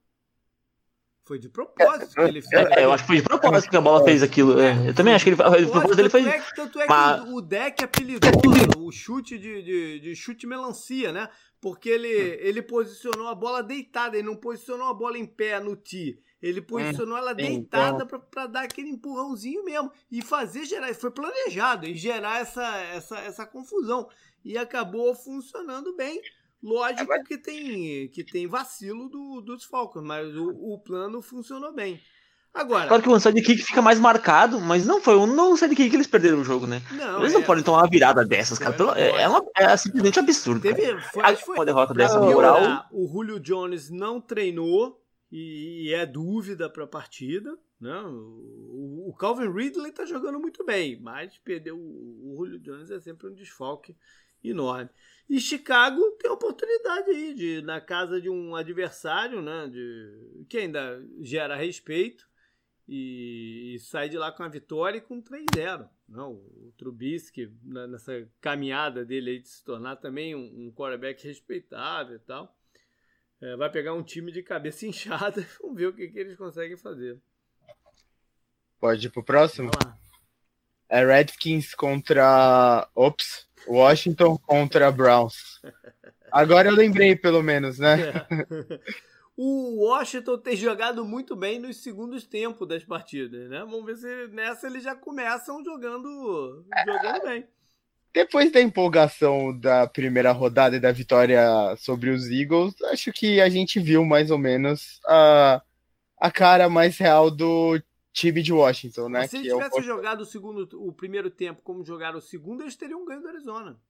Foi 1.26 1.40
de 1.40 1.48
propósito 1.48 2.16
que 2.16 2.22
ele 2.22 2.42
fez. 2.42 2.68
É, 2.72 2.84
eu 2.84 2.92
acho 2.92 3.04
que 3.04 3.08
foi 3.08 3.16
de 3.18 3.24
propósito 3.24 3.70
que 3.70 3.78
a 3.78 3.82
bola 3.82 4.04
fez 4.04 4.22
aquilo. 4.22 4.60
É, 4.60 4.90
eu 4.90 4.94
também 4.94 5.14
acho 5.14 5.24
que 5.24 5.30
ele, 5.30 5.38
de 5.38 5.72
propósito 5.72 6.00
ele 6.00 6.10
fez. 6.10 6.28
É, 6.28 6.42
tanto 6.54 6.80
é 6.82 6.84
que 6.84 6.90
Mas... 6.90 7.30
o 7.30 7.42
deck 7.42 7.84
apelidou 7.84 8.32
o 8.80 8.92
chute 8.92 9.40
de, 9.40 9.64
de, 9.64 10.00
de, 10.02 10.16
chute 10.16 10.46
melancia, 10.46 11.14
né? 11.14 11.30
Porque 11.62 11.90
ele, 11.90 12.10
ele 12.10 12.62
posicionou 12.62 13.30
a 13.30 13.36
bola 13.36 13.64
deitada, 13.64 14.18
ele 14.18 14.28
não 14.28 14.36
posicionou 14.36 14.88
a 14.88 14.94
bola 14.94 15.18
em 15.18 15.26
pé 15.26 15.62
no 15.62 15.78
tee. 15.78 16.20
Ele 16.42 16.62
posicionou 16.62 17.18
ela 17.18 17.34
deitada 17.34 18.04
então... 18.04 18.20
para 18.30 18.48
dar 18.48 18.64
aquele 18.64 18.90
empurrãozinho 18.90 19.64
mesmo 19.64 19.90
e 20.12 20.22
fazer 20.22 20.66
gerar. 20.66 20.94
Foi 20.94 21.10
planejado 21.10 21.88
e 21.88 21.96
gerar 21.96 22.42
essa, 22.42 22.78
essa, 22.88 23.18
essa 23.20 23.46
confusão. 23.46 24.10
E 24.44 24.58
acabou 24.58 25.16
funcionando 25.16 25.96
bem. 25.96 26.22
Lógico 26.64 27.12
é, 27.12 27.24
que, 27.24 27.38
tem, 27.38 28.08
que 28.08 28.24
tem 28.24 28.48
vacilo 28.48 29.10
do, 29.10 29.42
dos 29.42 29.66
Falcons, 29.66 30.04
mas 30.04 30.34
o, 30.34 30.50
o 30.50 30.80
plano 30.80 31.22
funcionou 31.22 31.74
bem. 31.74 32.00
Agora, 32.54 32.88
claro 32.88 33.02
que 33.02 33.10
o 33.10 33.12
onside 33.12 33.42
kick 33.42 33.64
fica 33.64 33.82
mais 33.82 34.00
marcado, 34.00 34.62
mas 34.62 34.86
não 34.86 35.02
foi 35.02 35.18
um 35.18 35.26
não 35.26 35.58
sidekick 35.58 35.90
que 35.90 35.96
eles 35.96 36.06
perderam 36.06 36.40
o 36.40 36.44
jogo, 36.44 36.68
né? 36.68 36.84
Não, 36.92 37.20
eles 37.20 37.34
é... 37.34 37.36
não 37.36 37.44
podem 37.44 37.64
tomar 37.64 37.80
uma 37.80 37.90
virada 37.90 38.24
dessas, 38.24 38.60
cara. 38.60 38.76
É, 38.96 39.24
é, 39.24 39.28
uma, 39.28 39.44
é 39.58 39.76
simplesmente 39.76 40.20
absurdo. 40.20 40.62
Teve, 40.62 41.02
foi, 41.02 41.24
a, 41.24 41.36
foi, 41.36 41.56
uma 41.56 41.66
derrota 41.66 41.96
dessa 41.96 42.20
moral. 42.20 42.88
O 42.92 43.08
Julio 43.08 43.40
Jones 43.40 43.90
não 43.90 44.22
treinou 44.22 45.04
e, 45.32 45.88
e 45.88 45.94
é 45.96 46.06
dúvida 46.06 46.70
para 46.70 46.84
a 46.84 46.88
partida. 46.88 47.58
Né? 47.82 48.00
O, 48.06 49.10
o, 49.10 49.16
Calvin 49.18 49.52
Ridley 49.52 49.90
está 49.90 50.06
jogando 50.06 50.40
muito 50.40 50.64
bem, 50.64 51.02
mas 51.02 51.36
perdeu 51.40 51.76
o, 51.76 52.34
o 52.34 52.36
Julio 52.38 52.60
Jones 52.60 52.92
é 52.92 53.00
sempre 53.00 53.28
um 53.28 53.34
desfalque 53.34 53.98
enorme. 54.44 54.92
E 55.34 55.42
Chicago 55.42 56.00
tem 56.22 56.30
a 56.30 56.36
oportunidade 56.36 57.10
aí 57.10 57.34
de 57.34 57.64
na 57.64 57.82
casa 57.82 58.22
de 58.22 58.30
um 58.30 58.56
adversário, 58.56 59.42
né, 59.42 59.68
de 59.68 60.46
que 60.48 60.60
ainda 60.60 61.04
gera 61.22 61.56
respeito 61.56 62.24
e, 62.88 63.74
e 63.74 63.80
sai 63.80 64.10
de 64.10 64.16
lá 64.16 64.32
com 64.32 64.44
a 64.44 64.48
vitória 64.48 65.00
e 65.00 65.02
com 65.02 65.20
3-0. 65.20 65.90
Não, 66.08 66.34
o 66.34 66.72
Trubisky 66.78 67.52
nessa 67.64 68.30
caminhada 68.40 69.04
dele 69.04 69.32
aí 69.32 69.40
de 69.40 69.50
se 69.50 69.64
tornar 69.64 69.96
também 69.96 70.36
um, 70.36 70.68
um 70.68 70.72
quarterback 70.72 71.26
respeitável 71.26 72.18
e 72.18 72.20
tal. 72.20 72.56
É, 73.42 73.56
vai 73.56 73.72
pegar 73.72 73.96
um 73.96 74.04
time 74.04 74.32
de 74.32 74.44
cabeça 74.44 74.86
inchada, 74.86 75.44
vamos 75.60 75.76
ver 75.76 75.88
o 75.88 75.94
que, 75.94 76.10
que 76.10 76.20
eles 76.20 76.38
conseguem 76.38 76.78
fazer. 76.78 77.20
Pode 78.80 79.08
ir 79.08 79.10
pro 79.10 79.24
próximo? 79.24 79.72
É 80.88 81.04
Redskins 81.04 81.74
contra. 81.74 82.88
Ops. 82.94 83.52
Washington 83.68 84.38
contra 84.38 84.92
Browns. 84.92 85.62
Agora 86.32 86.70
eu 86.70 86.76
lembrei, 86.76 87.16
pelo 87.16 87.44
menos, 87.44 87.78
né? 87.80 88.10
É. 88.10 88.80
O 89.36 89.84
Washington 89.84 90.38
tem 90.38 90.56
jogado 90.56 91.04
muito 91.04 91.36
bem 91.36 91.58
nos 91.58 91.78
segundos 91.78 92.24
tempos 92.24 92.68
das 92.68 92.84
partidas, 92.84 93.50
né? 93.50 93.60
Vamos 93.62 93.84
ver 93.84 93.96
se 93.98 94.28
nessa 94.28 94.68
eles 94.68 94.84
já 94.84 94.96
começam 94.96 95.64
jogando, 95.64 96.64
jogando 96.86 97.24
bem. 97.24 97.48
Depois 98.14 98.52
da 98.52 98.62
empolgação 98.62 99.58
da 99.58 99.88
primeira 99.88 100.32
rodada 100.32 100.76
e 100.76 100.80
da 100.80 100.92
vitória 100.92 101.44
sobre 101.78 102.12
os 102.12 102.30
Eagles, 102.30 102.80
acho 102.84 103.12
que 103.12 103.42
a 103.42 103.50
gente 103.50 103.80
viu 103.80 104.06
mais 104.06 104.30
ou 104.30 104.38
menos 104.38 105.00
a, 105.08 105.64
a 106.20 106.30
cara 106.30 106.70
mais 106.70 107.00
real 107.00 107.32
do 107.32 107.82
time 108.14 108.44
de 108.44 108.54
Washington, 108.54 109.10
né? 109.10 109.20
Mas 109.20 109.32
se 109.32 109.38
eles 109.38 109.52
é 109.52 109.56
tivessem 109.56 109.84
jogado 109.84 110.22
o, 110.22 110.26
segundo, 110.26 110.70
o 110.80 110.94
primeiro 110.94 111.30
tempo 111.30 111.62
como 111.64 111.84
jogaram 111.84 112.20
o 112.20 112.22
segundo, 112.22 112.62
eles 112.62 112.76
teriam 112.76 113.04
ganho 113.04 113.22
do 113.22 113.28
Arizona. 113.28 113.82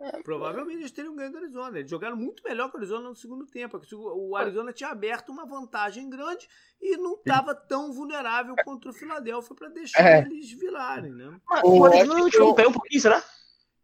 É, 0.00 0.22
Provavelmente 0.22 0.80
eles 0.80 0.90
teriam 0.90 1.14
ganho 1.14 1.30
do 1.30 1.38
Arizona. 1.38 1.78
Eles 1.78 1.90
jogaram 1.90 2.16
muito 2.16 2.42
melhor 2.42 2.68
que 2.68 2.76
o 2.76 2.78
Arizona 2.78 3.08
no 3.08 3.14
segundo 3.14 3.46
tempo. 3.46 3.80
O 3.92 4.34
Arizona 4.34 4.72
tinha 4.72 4.88
aberto 4.88 5.30
uma 5.30 5.46
vantagem 5.46 6.10
grande 6.10 6.48
e 6.80 6.96
não 6.96 7.14
estava 7.14 7.54
tão 7.54 7.92
vulnerável 7.92 8.56
contra 8.64 8.90
o 8.90 8.94
Philadelphia 8.94 9.54
para 9.54 9.68
deixar 9.68 10.04
é. 10.04 10.20
eles 10.22 10.50
virarem, 10.50 11.12
né? 11.12 11.40
O, 11.62 11.84
Arizona 11.84 12.28
não 12.28 12.48
o 12.48 12.54
pé 12.54 12.66
um 12.66 12.72
pouquinho, 12.72 13.00
será? 13.00 13.22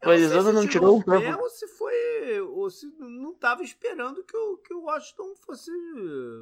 O 0.04 0.10
Arizona 0.10 0.52
não 0.52 0.66
tirou 0.66 0.98
o 0.98 1.04
pé 1.04 1.36
ou 1.36 1.50
se 1.50 1.68
foi 1.68 2.40
ou 2.40 2.70
se 2.70 2.86
não 2.98 3.32
estava 3.32 3.62
esperando 3.62 4.22
que 4.24 4.36
o, 4.36 4.56
que 4.56 4.72
o 4.72 4.84
Washington 4.84 5.34
fosse 5.44 5.70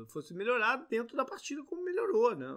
fosse 0.08 0.32
melhorar 0.32 0.76
dentro 0.88 1.16
da 1.16 1.24
partida 1.24 1.62
como 1.64 1.84
melhorou, 1.84 2.36
né? 2.36 2.56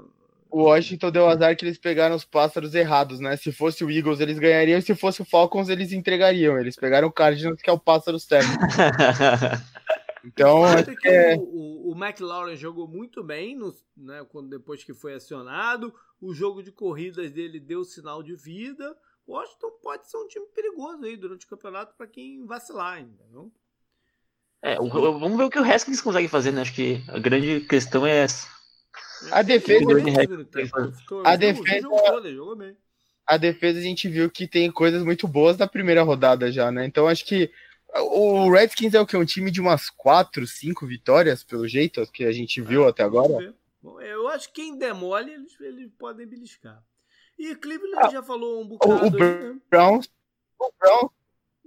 O 0.52 0.64
Washington 0.64 1.12
deu 1.12 1.30
azar 1.30 1.56
que 1.56 1.64
eles 1.64 1.78
pegaram 1.78 2.14
os 2.14 2.26
pássaros 2.26 2.76
errados, 2.76 3.22
né? 3.22 3.38
Se 3.38 3.54
fosse 3.54 3.86
o 3.86 3.90
Eagles, 3.90 4.20
eles 4.20 4.38
ganhariam, 4.38 4.78
e 4.78 4.82
se 4.82 4.94
fosse 4.94 5.22
o 5.22 5.26
Falcons, 5.26 5.70
eles 5.70 5.94
entregariam. 5.94 6.60
Eles 6.60 6.76
pegaram 6.76 7.08
o 7.08 7.12
Cardinals, 7.12 7.62
que 7.62 7.70
é 7.70 7.74
o 7.74 7.80
pássaro 7.80 8.20
certo. 8.20 8.50
então, 10.26 10.66
acho 10.66 10.94
que 10.98 11.08
é... 11.08 11.38
o, 11.38 11.94
o 11.94 11.96
McLaurin 11.96 12.58
jogou 12.58 12.86
muito 12.86 13.24
bem 13.24 13.56
no, 13.56 13.74
né, 13.96 14.26
quando, 14.30 14.50
depois 14.50 14.84
que 14.84 14.94
foi 14.94 15.14
acionado. 15.14 15.94
O 16.20 16.34
jogo 16.34 16.62
de 16.62 16.72
corridas 16.72 17.32
dele 17.32 17.58
deu 17.58 17.86
sinal 17.86 18.22
de 18.22 18.36
vida. 18.36 18.94
O 19.26 19.34
Washington 19.34 19.72
pode 19.82 20.10
ser 20.10 20.18
um 20.18 20.28
time 20.28 20.46
perigoso 20.48 21.04
aí 21.04 21.16
durante 21.16 21.46
o 21.46 21.50
campeonato 21.50 21.96
para 21.96 22.08
quem 22.08 22.46
vacilar 22.46 22.96
ainda, 22.96 23.24
não? 23.32 23.52
É, 24.62 24.76
vamos 24.76 25.38
ver 25.38 25.44
o 25.44 25.50
que 25.50 25.60
o 25.60 25.64
Haskins 25.64 26.02
consegue 26.02 26.28
fazer, 26.28 26.52
né? 26.52 26.62
Acho 26.62 26.74
que 26.74 27.04
a 27.08 27.18
grande 27.18 27.62
questão 27.62 28.06
é 28.06 28.18
essa. 28.18 28.48
A 29.32 29.42
defesa. 29.42 29.86
A 31.26 31.36
defesa. 31.36 31.88
A 33.26 33.38
defesa 33.38 33.80
a 33.80 33.82
gente 33.82 34.08
viu 34.08 34.30
que 34.30 34.48
tem 34.48 34.72
coisas 34.72 35.04
muito 35.04 35.28
boas 35.28 35.58
na 35.58 35.68
primeira 35.68 36.04
rodada 36.04 36.52
já, 36.52 36.72
né? 36.72 36.86
Então 36.86 37.08
acho 37.08 37.26
que 37.26 37.52
o 37.96 38.50
Redskins 38.52 38.94
é 38.94 39.02
o 39.02 39.06
que? 39.06 39.18
Um 39.18 39.26
time 39.26 39.52
de 39.52 39.60
umas 39.60 39.90
4, 39.90 40.46
5 40.46 40.86
vitórias, 40.86 41.44
pelo 41.44 41.68
jeito, 41.68 42.06
que 42.12 42.24
a 42.24 42.32
gente 42.32 42.62
viu 42.62 42.88
até 42.88 43.04
agora. 43.04 43.54
eu 43.84 44.28
acho 44.30 44.48
que 44.48 44.62
quem 44.62 44.78
demole, 44.78 45.32
eles, 45.32 45.60
eles 45.60 45.92
podem 45.98 46.28
beliscar. 46.28 46.84
E 47.42 47.56
Cleveland 47.56 48.06
ah, 48.06 48.10
já 48.12 48.22
falou 48.22 48.62
um 48.62 48.68
bocado. 48.68 48.94
O, 48.94 49.00
o 49.00 49.24
aí, 49.24 49.54
né? 49.54 49.60
Browns, 49.68 50.08
o 50.60 50.72
Browns, 50.80 51.12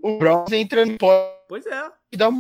o 0.01 0.19
Browns 0.19 0.53
entra 0.53 0.87
no 0.87 0.97
Pois 1.49 1.67
é. 1.67 1.93
Dá 2.17 2.31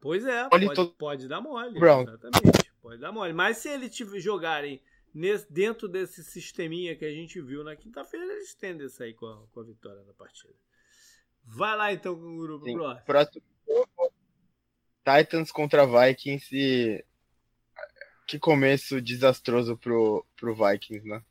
pois 0.00 0.24
é, 0.24 0.48
pode, 0.48 0.74
todo... 0.74 0.90
pode 0.92 1.28
dar 1.28 1.42
mole. 1.42 1.78
Browns. 1.78 2.08
Exatamente. 2.08 2.72
Pode 2.80 2.98
dar 2.98 3.12
mole. 3.12 3.34
Mas 3.34 3.58
se 3.58 3.68
eles 3.68 3.94
jogarem 4.22 4.80
nesse, 5.12 5.52
dentro 5.52 5.86
desse 5.86 6.24
sisteminha 6.24 6.96
que 6.96 7.04
a 7.04 7.10
gente 7.10 7.38
viu 7.42 7.62
na 7.62 7.76
quinta-feira, 7.76 8.24
eles 8.24 8.54
tendem 8.54 8.86
a 8.86 8.88
sair 8.88 9.12
com 9.12 9.26
a, 9.26 9.46
com 9.52 9.60
a 9.60 9.64
vitória 9.64 10.02
da 10.04 10.14
partida. 10.14 10.54
Vai 11.44 11.76
lá 11.76 11.92
então 11.92 12.16
com 12.16 12.38
o 12.38 12.40
grupo 12.40 12.64
Sim, 12.64 12.72
próximo. 13.04 13.04
próximo. 13.04 13.42
Titans 15.04 15.52
contra 15.52 15.84
Vikings 15.86 16.48
e 16.56 17.04
que 18.26 18.38
começo 18.38 18.98
desastroso 18.98 19.76
pro, 19.76 20.24
pro 20.36 20.54
Vikings, 20.54 21.06
né? 21.06 21.22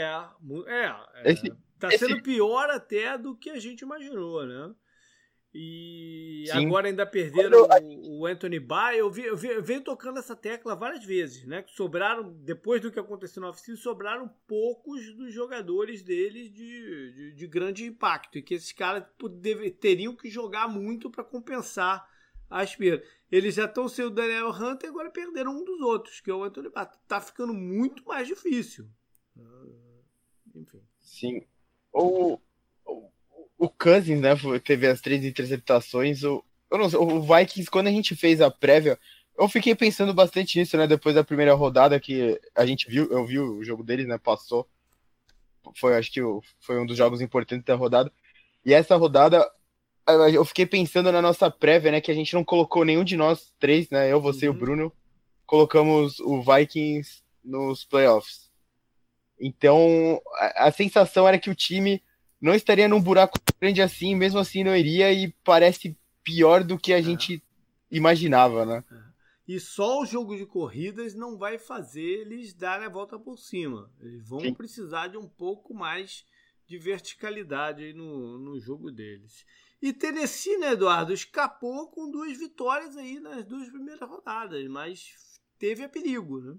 É, 0.00 0.84
é, 0.84 0.96
é 1.24 1.32
esse, 1.32 1.52
tá 1.78 1.88
esse... 1.88 2.06
sendo 2.06 2.22
pior 2.22 2.70
até 2.70 3.16
do 3.18 3.36
que 3.36 3.50
a 3.50 3.58
gente 3.58 3.82
imaginou, 3.82 4.46
né? 4.46 4.74
E 5.54 6.44
Sim. 6.46 6.66
agora 6.66 6.88
ainda 6.88 7.06
perderam 7.06 7.66
o, 7.82 8.20
o 8.20 8.26
Anthony 8.26 8.60
Barr. 8.60 8.94
Eu, 8.94 9.10
vi, 9.10 9.24
eu, 9.24 9.36
vi, 9.36 9.48
eu 9.48 9.62
venho 9.62 9.82
tocando 9.82 10.18
essa 10.18 10.36
tecla 10.36 10.76
várias 10.76 11.04
vezes, 11.04 11.46
né? 11.46 11.62
Que 11.62 11.72
sobraram, 11.72 12.34
depois 12.44 12.82
do 12.82 12.92
que 12.92 13.00
aconteceu 13.00 13.40
no 13.40 13.48
oficina, 13.48 13.76
sobraram 13.76 14.28
poucos 14.46 15.14
dos 15.16 15.32
jogadores 15.32 16.02
deles 16.02 16.52
de, 16.52 17.12
de, 17.12 17.32
de, 17.34 17.46
grande 17.46 17.84
impacto. 17.84 18.36
E 18.36 18.42
que 18.42 18.54
esses 18.54 18.72
caras 18.72 19.04
deve, 19.40 19.70
teriam 19.70 20.14
que 20.14 20.28
jogar 20.28 20.68
muito 20.68 21.10
para 21.10 21.24
compensar 21.24 22.06
as 22.50 22.76
perdas. 22.76 23.08
Eles 23.32 23.54
já 23.54 23.64
estão 23.64 23.88
sendo 23.88 24.08
o 24.08 24.14
Daniel 24.14 24.50
Hunter 24.50 24.88
e 24.88 24.90
agora 24.90 25.10
perderam 25.10 25.52
um 25.52 25.64
dos 25.64 25.80
outros, 25.80 26.20
que 26.20 26.30
é 26.30 26.34
o 26.34 26.44
Anthony 26.44 26.68
Barr. 26.68 26.92
Tá 27.08 27.20
ficando 27.20 27.54
muito 27.54 28.04
mais 28.04 28.28
difícil. 28.28 28.86
Enfim. 30.60 30.80
Sim. 31.00 31.42
O, 31.92 32.38
o 33.58 33.68
Cousins, 33.68 34.20
né, 34.20 34.30
teve 34.64 34.86
as 34.86 35.00
três 35.00 35.24
interceptações. 35.24 36.22
O, 36.22 36.44
eu 36.70 36.78
não 36.78 36.88
sei, 36.88 36.98
o 36.98 37.20
Vikings, 37.20 37.70
quando 37.70 37.88
a 37.88 37.92
gente 37.92 38.14
fez 38.14 38.40
a 38.40 38.50
prévia, 38.50 38.98
eu 39.36 39.48
fiquei 39.48 39.74
pensando 39.74 40.12
bastante 40.12 40.58
nisso, 40.58 40.76
né? 40.76 40.86
Depois 40.86 41.14
da 41.14 41.24
primeira 41.24 41.54
rodada 41.54 41.98
que 42.00 42.40
a 42.54 42.66
gente 42.66 42.88
viu, 42.90 43.10
eu 43.10 43.24
vi 43.24 43.38
o 43.38 43.62
jogo 43.62 43.84
deles, 43.84 44.06
né? 44.06 44.18
Passou. 44.18 44.68
Foi, 45.76 45.96
acho 45.96 46.10
que 46.10 46.20
foi 46.60 46.80
um 46.80 46.86
dos 46.86 46.96
jogos 46.96 47.20
importantes 47.20 47.64
da 47.64 47.74
rodada. 47.74 48.12
E 48.64 48.74
essa 48.74 48.96
rodada, 48.96 49.48
eu 50.32 50.44
fiquei 50.44 50.66
pensando 50.66 51.12
na 51.12 51.22
nossa 51.22 51.50
prévia, 51.50 51.92
né? 51.92 52.00
Que 52.00 52.10
a 52.10 52.14
gente 52.14 52.34
não 52.34 52.44
colocou 52.44 52.84
nenhum 52.84 53.04
de 53.04 53.16
nós 53.16 53.52
três, 53.60 53.88
né? 53.90 54.12
Eu, 54.12 54.20
você 54.20 54.48
uhum. 54.48 54.54
e 54.54 54.56
o 54.56 54.58
uhum. 54.58 54.58
Bruno, 54.58 54.92
colocamos 55.46 56.18
o 56.20 56.42
Vikings 56.42 57.22
nos 57.44 57.84
playoffs. 57.84 58.47
Então, 59.40 60.20
a, 60.34 60.68
a 60.68 60.72
sensação 60.72 61.26
era 61.26 61.38
que 61.38 61.50
o 61.50 61.54
time 61.54 62.02
não 62.40 62.54
estaria 62.54 62.88
num 62.88 63.00
buraco 63.00 63.38
grande 63.60 63.82
assim, 63.82 64.14
mesmo 64.14 64.38
assim 64.38 64.62
não 64.62 64.76
iria 64.76 65.12
e 65.12 65.32
parece 65.44 65.96
pior 66.22 66.62
do 66.62 66.78
que 66.78 66.92
a 66.92 66.98
é. 66.98 67.02
gente 67.02 67.42
imaginava, 67.90 68.64
né? 68.64 68.84
É. 68.90 69.08
E 69.48 69.58
só 69.58 70.02
o 70.02 70.06
jogo 70.06 70.36
de 70.36 70.44
corridas 70.44 71.14
não 71.14 71.38
vai 71.38 71.58
fazer 71.58 72.20
eles 72.20 72.52
darem 72.52 72.86
a 72.86 72.90
volta 72.90 73.18
por 73.18 73.38
cima. 73.38 73.90
Eles 73.98 74.28
vão 74.28 74.40
Sim. 74.40 74.52
precisar 74.52 75.08
de 75.08 75.16
um 75.16 75.26
pouco 75.26 75.72
mais 75.72 76.26
de 76.66 76.76
verticalidade 76.78 77.82
aí 77.82 77.94
no, 77.94 78.38
no 78.38 78.60
jogo 78.60 78.90
deles. 78.90 79.46
E 79.80 79.90
Tennessee, 79.90 80.58
né, 80.58 80.72
Eduardo, 80.72 81.14
escapou 81.14 81.88
com 81.88 82.10
duas 82.10 82.36
vitórias 82.36 82.94
aí 82.96 83.18
nas 83.20 83.44
duas 83.46 83.70
primeiras 83.70 84.06
rodadas, 84.06 84.66
mas 84.68 85.40
teve 85.58 85.82
a 85.82 85.88
perigo, 85.88 86.40
né? 86.40 86.58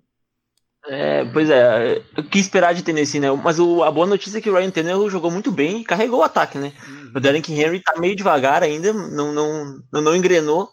É, 0.87 1.25
pois 1.25 1.49
é, 1.49 2.01
eu 2.15 2.23
quis 2.23 2.43
esperar 2.43 2.73
de 2.73 2.81
Tennessee, 2.81 3.19
né? 3.19 3.29
Mas 3.31 3.59
o, 3.59 3.83
a 3.83 3.91
boa 3.91 4.07
notícia 4.07 4.37
é 4.37 4.41
que 4.41 4.49
o 4.49 4.55
Ryan 4.55 4.71
Tannehill 4.71 5.09
jogou 5.09 5.29
muito 5.29 5.51
bem 5.51 5.81
e 5.81 5.83
carregou 5.83 6.19
o 6.19 6.23
ataque, 6.23 6.57
né? 6.57 6.71
Uhum. 6.87 7.11
O 7.15 7.19
Derrick 7.19 7.51
Henry 7.51 7.81
tá 7.81 7.99
meio 7.99 8.15
devagar 8.15 8.63
ainda, 8.63 8.93
não, 8.93 9.33
não, 9.33 9.81
não, 9.91 10.01
não 10.01 10.15
engrenou 10.15 10.69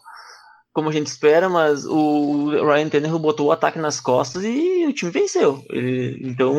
como 0.77 0.89
a 0.89 0.93
gente 0.93 1.07
espera, 1.07 1.49
mas 1.49 1.85
o 1.85 2.51
Ryan 2.51 2.87
Tannehill 2.87 3.17
botou 3.17 3.47
o 3.47 3.51
ataque 3.51 3.79
nas 3.79 3.99
costas 3.99 4.43
e 4.43 4.85
o 4.87 4.93
time 4.93 5.09
venceu. 5.09 5.65
Ele, 5.71 6.19
então, 6.21 6.55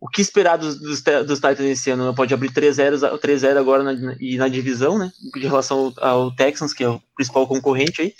o 0.00 0.08
que 0.08 0.22
esperar 0.22 0.56
dos, 0.56 0.78
dos, 0.78 1.02
dos 1.02 1.40
Titans 1.40 1.60
esse 1.60 1.90
ano? 1.90 2.14
Pode 2.14 2.32
abrir 2.32 2.52
3-0 2.52 3.58
agora 3.58 3.82
na, 3.82 4.16
e 4.20 4.36
na 4.36 4.46
divisão, 4.46 4.96
né? 4.96 5.10
De 5.34 5.48
relação 5.48 5.92
ao, 5.98 6.08
ao, 6.08 6.36
Texans, 6.36 6.72
que 6.72 6.84
é 6.84 6.88
o 6.88 7.02
principal 7.16 7.44
concorrente 7.48 8.02
aí. 8.02 8.14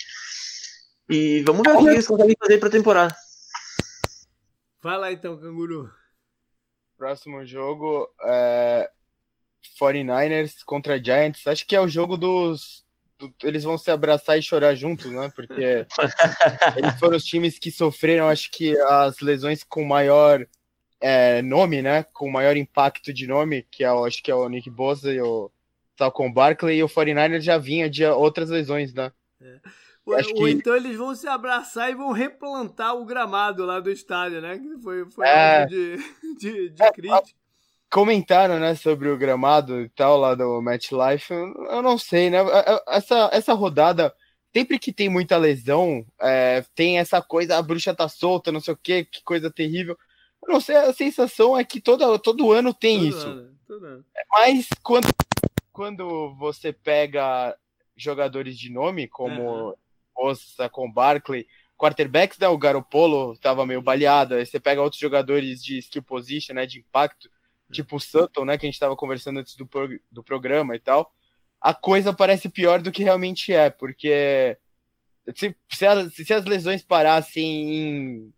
E 1.09 1.43
vamos 1.47 1.62
ver 1.62 1.76
o 1.76 1.79
que 1.79 1.91
eles 1.91 2.07
conseguem 2.07 2.37
fazer 2.37 2.59
para 2.59 2.68
a 2.68 2.72
temporada. 2.72 3.14
Vai 4.81 4.97
lá 4.97 5.12
então, 5.12 5.37
canguru. 5.37 5.91
Próximo 6.97 7.45
jogo 7.45 8.09
é 8.24 8.91
49ers 9.81 10.64
contra 10.64 11.03
Giants. 11.03 11.47
Acho 11.47 11.66
que 11.66 11.76
é 11.76 11.81
o 11.81 11.89
jogo 11.89 12.16
dos. 12.16 12.87
Do, 13.18 13.35
eles 13.43 13.64
vão 13.64 13.76
se 13.76 13.91
abraçar 13.91 14.39
e 14.39 14.43
chorar 14.43 14.74
juntos, 14.74 15.11
né? 15.11 15.31
Porque 15.35 15.87
eles 16.76 16.99
foram 16.99 17.16
os 17.16 17.24
times 17.24 17.59
que 17.59 17.70
sofreram, 17.70 18.29
acho 18.29 18.51
que, 18.51 18.79
as 18.83 19.18
lesões 19.20 19.64
com 19.64 19.85
maior 19.85 20.47
é, 21.01 21.43
nome, 21.43 21.83
né? 21.83 22.05
Com 22.12 22.31
maior 22.31 22.57
impacto 22.57 23.12
de 23.12 23.26
nome, 23.26 23.66
que 23.70 23.83
é, 23.83 23.89
acho 23.89 24.22
que 24.22 24.31
é 24.31 24.35
o 24.35 24.49
Nick 24.49 24.70
Bosa 24.70 25.12
e 25.12 25.20
o 25.20 25.51
Salcon 25.97 26.33
Barkley, 26.33 26.79
e 26.79 26.85
o 26.85 26.89
49ers 26.89 27.41
já 27.41 27.59
vinha 27.59 27.91
de 27.91 28.05
outras 28.07 28.51
lesões, 28.51 28.95
né? 28.95 29.11
É. 29.41 29.61
Ou, 30.09 30.40
ou, 30.40 30.48
então 30.48 30.74
eles 30.74 30.96
vão 30.96 31.14
se 31.14 31.28
abraçar 31.28 31.90
e 31.90 31.94
vão 31.94 32.12
replantar 32.12 32.96
o 32.96 33.04
gramado 33.04 33.66
lá 33.66 33.78
do 33.78 33.90
estádio, 33.90 34.40
né? 34.40 34.59
Que 34.59 34.82
foi, 34.82 35.11
foi 35.11 35.26
é, 35.26 35.66
de, 35.66 35.96
de, 36.40 36.70
de 36.70 36.82
é, 36.82 36.90
crítica. 36.90 37.38
Comentaram, 37.90 38.59
né, 38.59 38.74
sobre 38.74 39.09
o 39.09 39.16
gramado 39.16 39.80
e 39.80 39.88
tal 39.90 40.18
lá 40.18 40.34
do 40.34 40.61
MetLife. 40.61 41.32
Eu 41.32 41.82
não 41.82 41.98
sei, 41.98 42.30
né? 42.30 42.38
Essa, 42.86 43.30
essa 43.32 43.52
rodada, 43.54 44.14
sempre 44.54 44.78
que 44.78 44.92
tem 44.92 45.09
muita 45.09 45.38
lesão, 45.38 46.04
é, 46.20 46.64
tem 46.74 46.98
essa 46.98 47.20
coisa, 47.22 47.56
a 47.56 47.62
bruxa 47.62 47.94
tá 47.94 48.09
solta, 48.09 48.52
não 48.52 48.61
sei 48.61 48.74
o 48.74 48.78
quê, 48.82 49.04
que 49.04 49.22
coisa 49.22 49.50
terrível. 49.50 49.96
Eu 50.46 50.52
não 50.52 50.61
sei, 50.61 50.76
a 50.76 50.92
sensação 50.92 51.56
é 51.56 51.64
que 51.64 51.80
todo, 51.80 52.18
todo 52.18 52.52
ano 52.52 52.72
tem 52.74 52.98
todo 52.98 53.09
isso. 53.09 53.26
Ano, 53.26 53.59
ano. 53.70 54.04
Mas 54.30 54.68
quando, 54.82 55.09
quando 55.72 56.34
você 56.36 56.72
pega 56.72 57.56
jogadores 57.96 58.59
de 58.59 58.70
nome, 58.70 59.09
como 59.09 59.76
Moça, 60.18 60.68
com 60.68 60.90
Barkley, 60.90 61.46
quarterbacks, 61.76 62.38
né, 62.38 62.48
o 62.48 62.58
Garopolo 62.58 63.32
estava 63.34 63.64
meio 63.64 63.80
baleado, 63.80 64.34
aí 64.34 64.44
você 64.44 64.58
pega 64.58 64.82
outros 64.82 65.00
jogadores 65.00 65.62
de 65.62 65.78
skill 65.78 66.02
position, 66.02 66.54
né, 66.54 66.66
de 66.66 66.80
impacto, 66.80 67.30
tipo 67.72 67.96
o 67.96 68.00
Sutton, 68.00 68.44
né, 68.44 68.58
que 68.58 68.66
a 68.66 68.68
gente 68.68 68.74
estava 68.74 68.96
conversando 68.96 69.38
antes 69.38 69.54
do, 69.54 69.68
do 70.10 70.22
programa 70.24 70.74
e 70.74 70.80
tal, 70.80 71.12
a 71.60 71.72
coisa 71.72 72.12
parece 72.12 72.48
pior 72.48 72.82
do 72.82 72.90
que 72.90 73.04
realmente 73.04 73.52
é, 73.52 73.70
porque 73.70 74.58
se, 75.34 75.54
se, 75.70 75.86
as, 75.86 76.14
se 76.14 76.32
as 76.32 76.44
lesões 76.44 76.82
parassem 76.82 77.44
em, 77.44 78.34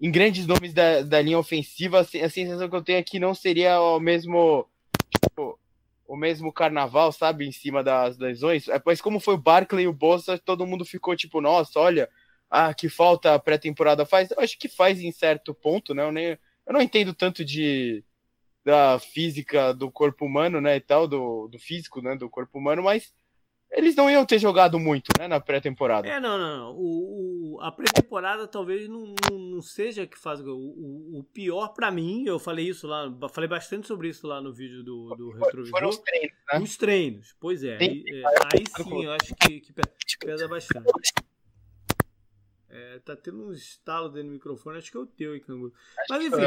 em 0.00 0.10
grandes 0.10 0.46
nomes 0.46 0.72
da, 0.72 1.02
da 1.02 1.20
linha 1.20 1.38
ofensiva, 1.38 1.98
a, 1.98 2.00
a 2.02 2.30
sensação 2.30 2.68
que 2.68 2.76
eu 2.76 2.82
tenho 2.82 2.98
é 2.98 3.02
que 3.02 3.18
não 3.18 3.34
seria 3.34 3.80
o 3.80 3.98
mesmo 3.98 4.66
tipo, 5.10 5.58
o 6.06 6.16
mesmo 6.16 6.52
carnaval, 6.52 7.12
sabe, 7.12 7.46
em 7.46 7.52
cima 7.52 7.82
das 7.82 8.18
lesões. 8.18 8.68
É, 8.68 8.80
mas 8.84 9.00
como 9.00 9.20
foi 9.20 9.34
o 9.34 9.38
Barkley 9.38 9.84
e 9.84 9.88
o 9.88 9.92
Bossa, 9.92 10.38
todo 10.38 10.66
mundo 10.66 10.84
ficou 10.84 11.16
tipo, 11.16 11.40
nossa, 11.40 11.78
olha, 11.80 12.08
ah, 12.50 12.74
que 12.74 12.88
falta 12.88 13.34
a 13.34 13.38
pré-temporada 13.38 14.06
faz. 14.06 14.30
Eu 14.30 14.40
acho 14.40 14.58
que 14.58 14.68
faz 14.68 15.00
em 15.00 15.12
certo 15.12 15.54
ponto, 15.54 15.94
né? 15.94 16.02
Eu, 16.04 16.12
nem, 16.12 16.38
eu 16.66 16.72
não 16.72 16.82
entendo 16.82 17.14
tanto 17.14 17.44
de 17.44 18.04
da 18.64 18.98
física 18.98 19.74
do 19.74 19.90
corpo 19.90 20.24
humano, 20.24 20.60
né, 20.60 20.76
e 20.76 20.80
tal, 20.80 21.06
do, 21.06 21.48
do 21.48 21.58
físico, 21.58 22.00
né, 22.00 22.16
do 22.16 22.30
corpo 22.30 22.58
humano, 22.58 22.82
mas 22.82 23.12
eles 23.74 23.96
não 23.96 24.08
iam 24.08 24.24
ter 24.24 24.38
jogado 24.38 24.78
muito, 24.78 25.10
né, 25.18 25.26
na 25.26 25.40
pré-temporada. 25.40 26.06
É, 26.08 26.20
não, 26.20 26.38
não, 26.38 26.56
não. 26.56 26.76
O, 26.76 27.56
o 27.56 27.60
a 27.60 27.72
pré-temporada 27.72 28.46
talvez 28.46 28.88
não, 28.88 29.14
não, 29.30 29.38
não, 29.38 29.62
seja 29.62 30.06
que 30.06 30.18
faz 30.18 30.40
o, 30.40 30.54
o, 30.54 31.18
o 31.18 31.24
pior 31.24 31.68
para 31.74 31.90
mim, 31.90 32.24
eu 32.26 32.38
falei 32.38 32.68
isso 32.68 32.86
lá, 32.86 33.12
falei 33.32 33.48
bastante 33.48 33.86
sobre 33.86 34.08
isso 34.08 34.26
lá 34.26 34.40
no 34.40 34.52
vídeo 34.52 34.82
do, 34.82 35.14
do 35.16 35.30
Retrovisor. 35.30 35.70
Foram 35.70 35.88
os 35.88 35.98
treinos, 35.98 36.36
né? 36.52 36.58
Os 36.60 36.76
treinos, 36.76 37.36
pois 37.40 37.64
é. 37.64 37.78
Aí, 37.80 38.04
é, 38.08 38.22
aí 38.54 38.64
sim, 38.76 39.04
eu 39.04 39.12
acho 39.12 39.34
que, 39.34 39.60
que 39.60 39.74
pesa 40.20 40.46
bastante. 40.46 40.92
É, 42.68 42.98
tá 43.00 43.16
tendo 43.16 43.48
um 43.48 43.52
estalo 43.52 44.08
dentro 44.08 44.28
do 44.28 44.34
microfone, 44.34 44.78
acho 44.78 44.90
que 44.90 44.96
é 44.96 45.00
o 45.00 45.06
teu, 45.06 45.36
Icanguru. 45.36 45.72
Mas 46.08 46.24
enfim, 46.24 46.42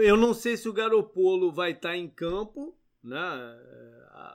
eu 0.00 0.16
não 0.16 0.34
sei 0.34 0.56
se 0.56 0.68
o 0.68 0.72
Garopolo 0.72 1.52
vai 1.52 1.72
estar 1.72 1.90
tá 1.90 1.96
em 1.96 2.08
campo, 2.08 2.76
né? 3.04 3.20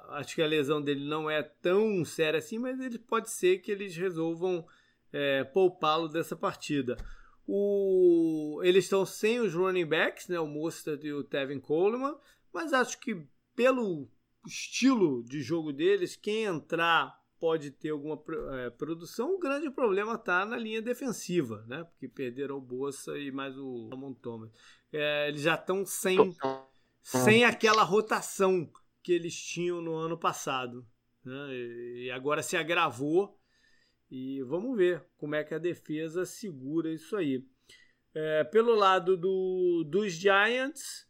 Acho 0.09 0.35
que 0.35 0.41
a 0.41 0.47
lesão 0.47 0.81
dele 0.81 1.05
não 1.05 1.29
é 1.29 1.41
tão 1.41 2.05
séria 2.05 2.37
assim, 2.37 2.59
mas 2.59 2.79
ele 2.79 2.99
pode 2.99 3.29
ser 3.29 3.59
que 3.59 3.71
eles 3.71 3.95
resolvam 3.95 4.65
é, 5.11 5.43
poupá-lo 5.43 6.07
dessa 6.07 6.35
partida. 6.35 6.95
O, 7.47 8.61
eles 8.63 8.85
estão 8.85 9.05
sem 9.05 9.39
os 9.39 9.53
running 9.53 9.85
backs, 9.85 10.27
né? 10.27 10.39
O 10.39 10.47
Mostert 10.47 11.03
e 11.03 11.11
o 11.11 11.23
Tevin 11.23 11.59
Coleman, 11.59 12.15
mas 12.53 12.73
acho 12.73 12.99
que 12.99 13.25
pelo 13.55 14.07
estilo 14.45 15.23
de 15.23 15.41
jogo 15.41 15.73
deles, 15.73 16.15
quem 16.15 16.43
entrar 16.43 17.19
pode 17.39 17.71
ter 17.71 17.89
alguma 17.89 18.21
é, 18.53 18.69
produção. 18.69 19.33
O 19.35 19.39
grande 19.39 19.71
problema 19.71 20.15
está 20.15 20.45
na 20.45 20.57
linha 20.57 20.81
defensiva, 20.81 21.63
né? 21.67 21.83
Porque 21.85 22.07
perderam 22.07 22.57
o 22.57 22.61
Bolsa 22.61 23.17
e 23.17 23.31
mais 23.31 23.57
o 23.57 23.89
Ramon 23.89 24.13
Thomas. 24.13 24.51
É, 24.91 25.29
eles 25.29 25.41
já 25.41 25.55
estão 25.55 25.85
sem 25.85 26.35
sem 27.01 27.43
aquela 27.43 27.83
rotação 27.83 28.69
que 29.01 29.13
eles 29.13 29.35
tinham 29.35 29.81
no 29.81 29.93
ano 29.95 30.17
passado. 30.17 30.85
Né? 31.23 31.55
E 32.03 32.11
agora 32.11 32.43
se 32.43 32.57
agravou. 32.57 33.37
E 34.11 34.41
vamos 34.43 34.75
ver 34.75 35.05
como 35.17 35.35
é 35.35 35.43
que 35.43 35.53
a 35.53 35.59
defesa 35.59 36.25
segura 36.25 36.91
isso 36.91 37.15
aí. 37.15 37.45
É, 38.13 38.43
pelo 38.43 38.73
lado 38.73 39.15
do, 39.15 39.83
dos 39.87 40.13
Giants, 40.13 41.07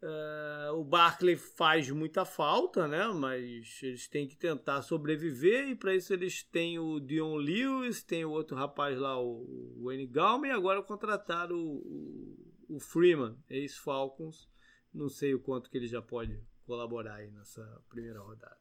é, 0.00 0.70
o 0.72 0.84
Barkley 0.84 1.36
faz 1.36 1.90
muita 1.90 2.24
falta, 2.24 2.86
né? 2.86 3.08
Mas 3.08 3.80
eles 3.82 4.06
têm 4.08 4.28
que 4.28 4.36
tentar 4.36 4.82
sobreviver 4.82 5.68
e 5.68 5.74
para 5.74 5.94
isso 5.94 6.12
eles 6.12 6.44
têm 6.44 6.78
o 6.78 7.00
Dion 7.00 7.34
Lewis, 7.34 8.04
tem 8.04 8.24
o 8.24 8.30
outro 8.30 8.56
rapaz 8.56 8.96
lá, 8.96 9.20
o 9.20 9.82
Wayne 9.84 10.06
Gallman, 10.06 10.48
e 10.48 10.52
agora 10.52 10.82
contrataram 10.82 11.56
o, 11.56 12.36
o, 12.68 12.76
o 12.76 12.80
Freeman, 12.80 13.36
ex-Falcons, 13.50 14.48
não 14.92 15.08
sei 15.08 15.34
o 15.34 15.40
quanto 15.40 15.70
que 15.70 15.76
ele 15.76 15.86
já 15.86 16.02
pode 16.02 16.40
colaborar 16.64 17.16
aí 17.16 17.30
nessa 17.30 17.62
primeira 17.88 18.20
rodada. 18.20 18.58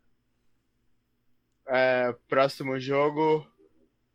É, 1.67 2.13
próximo 2.27 2.79
jogo, 2.79 3.45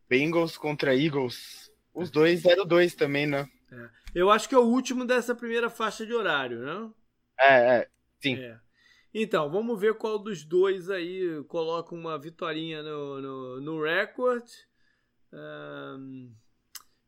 Bengals 0.09 0.57
contra 0.57 0.97
Eagles. 0.97 1.71
Os 1.95 2.11
dois 2.11 2.43
0-2 2.43 2.95
também, 2.95 3.27
né? 3.27 3.49
É. 3.71 3.91
Eu 4.15 4.31
acho 4.31 4.49
que 4.49 4.55
é 4.55 4.59
o 4.59 4.63
último 4.63 5.05
dessa 5.05 5.35
primeira 5.35 5.69
faixa 5.69 6.07
de 6.07 6.15
horário, 6.15 6.59
né? 6.61 6.91
É, 7.39 7.77
é, 7.77 7.89
sim. 8.21 8.37
É. 8.37 8.59
Então, 9.15 9.51
vamos 9.51 9.79
ver 9.79 9.95
qual 9.95 10.19
dos 10.19 10.43
dois 10.43 10.89
aí 10.89 11.45
coloca 11.49 11.95
uma 11.95 12.19
vitória 12.19 12.83
no, 12.83 13.21
no, 13.21 13.61
no 13.61 13.83
recorde. 13.83 14.53
Um, 15.31 16.35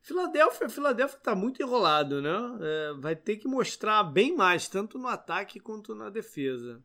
Filadélfia, 0.05 0.69
Filadélfia 0.69 1.19
tá 1.19 1.35
muito 1.35 1.63
enrolado, 1.63 2.21
né? 2.21 2.29
É, 2.61 2.93
vai 2.93 3.15
ter 3.15 3.37
que 3.37 3.47
mostrar 3.47 4.03
bem 4.03 4.35
mais, 4.35 4.67
tanto 4.67 4.99
no 4.99 5.07
ataque 5.07 5.59
quanto 5.59 5.95
na 5.95 6.11
defesa. 6.11 6.79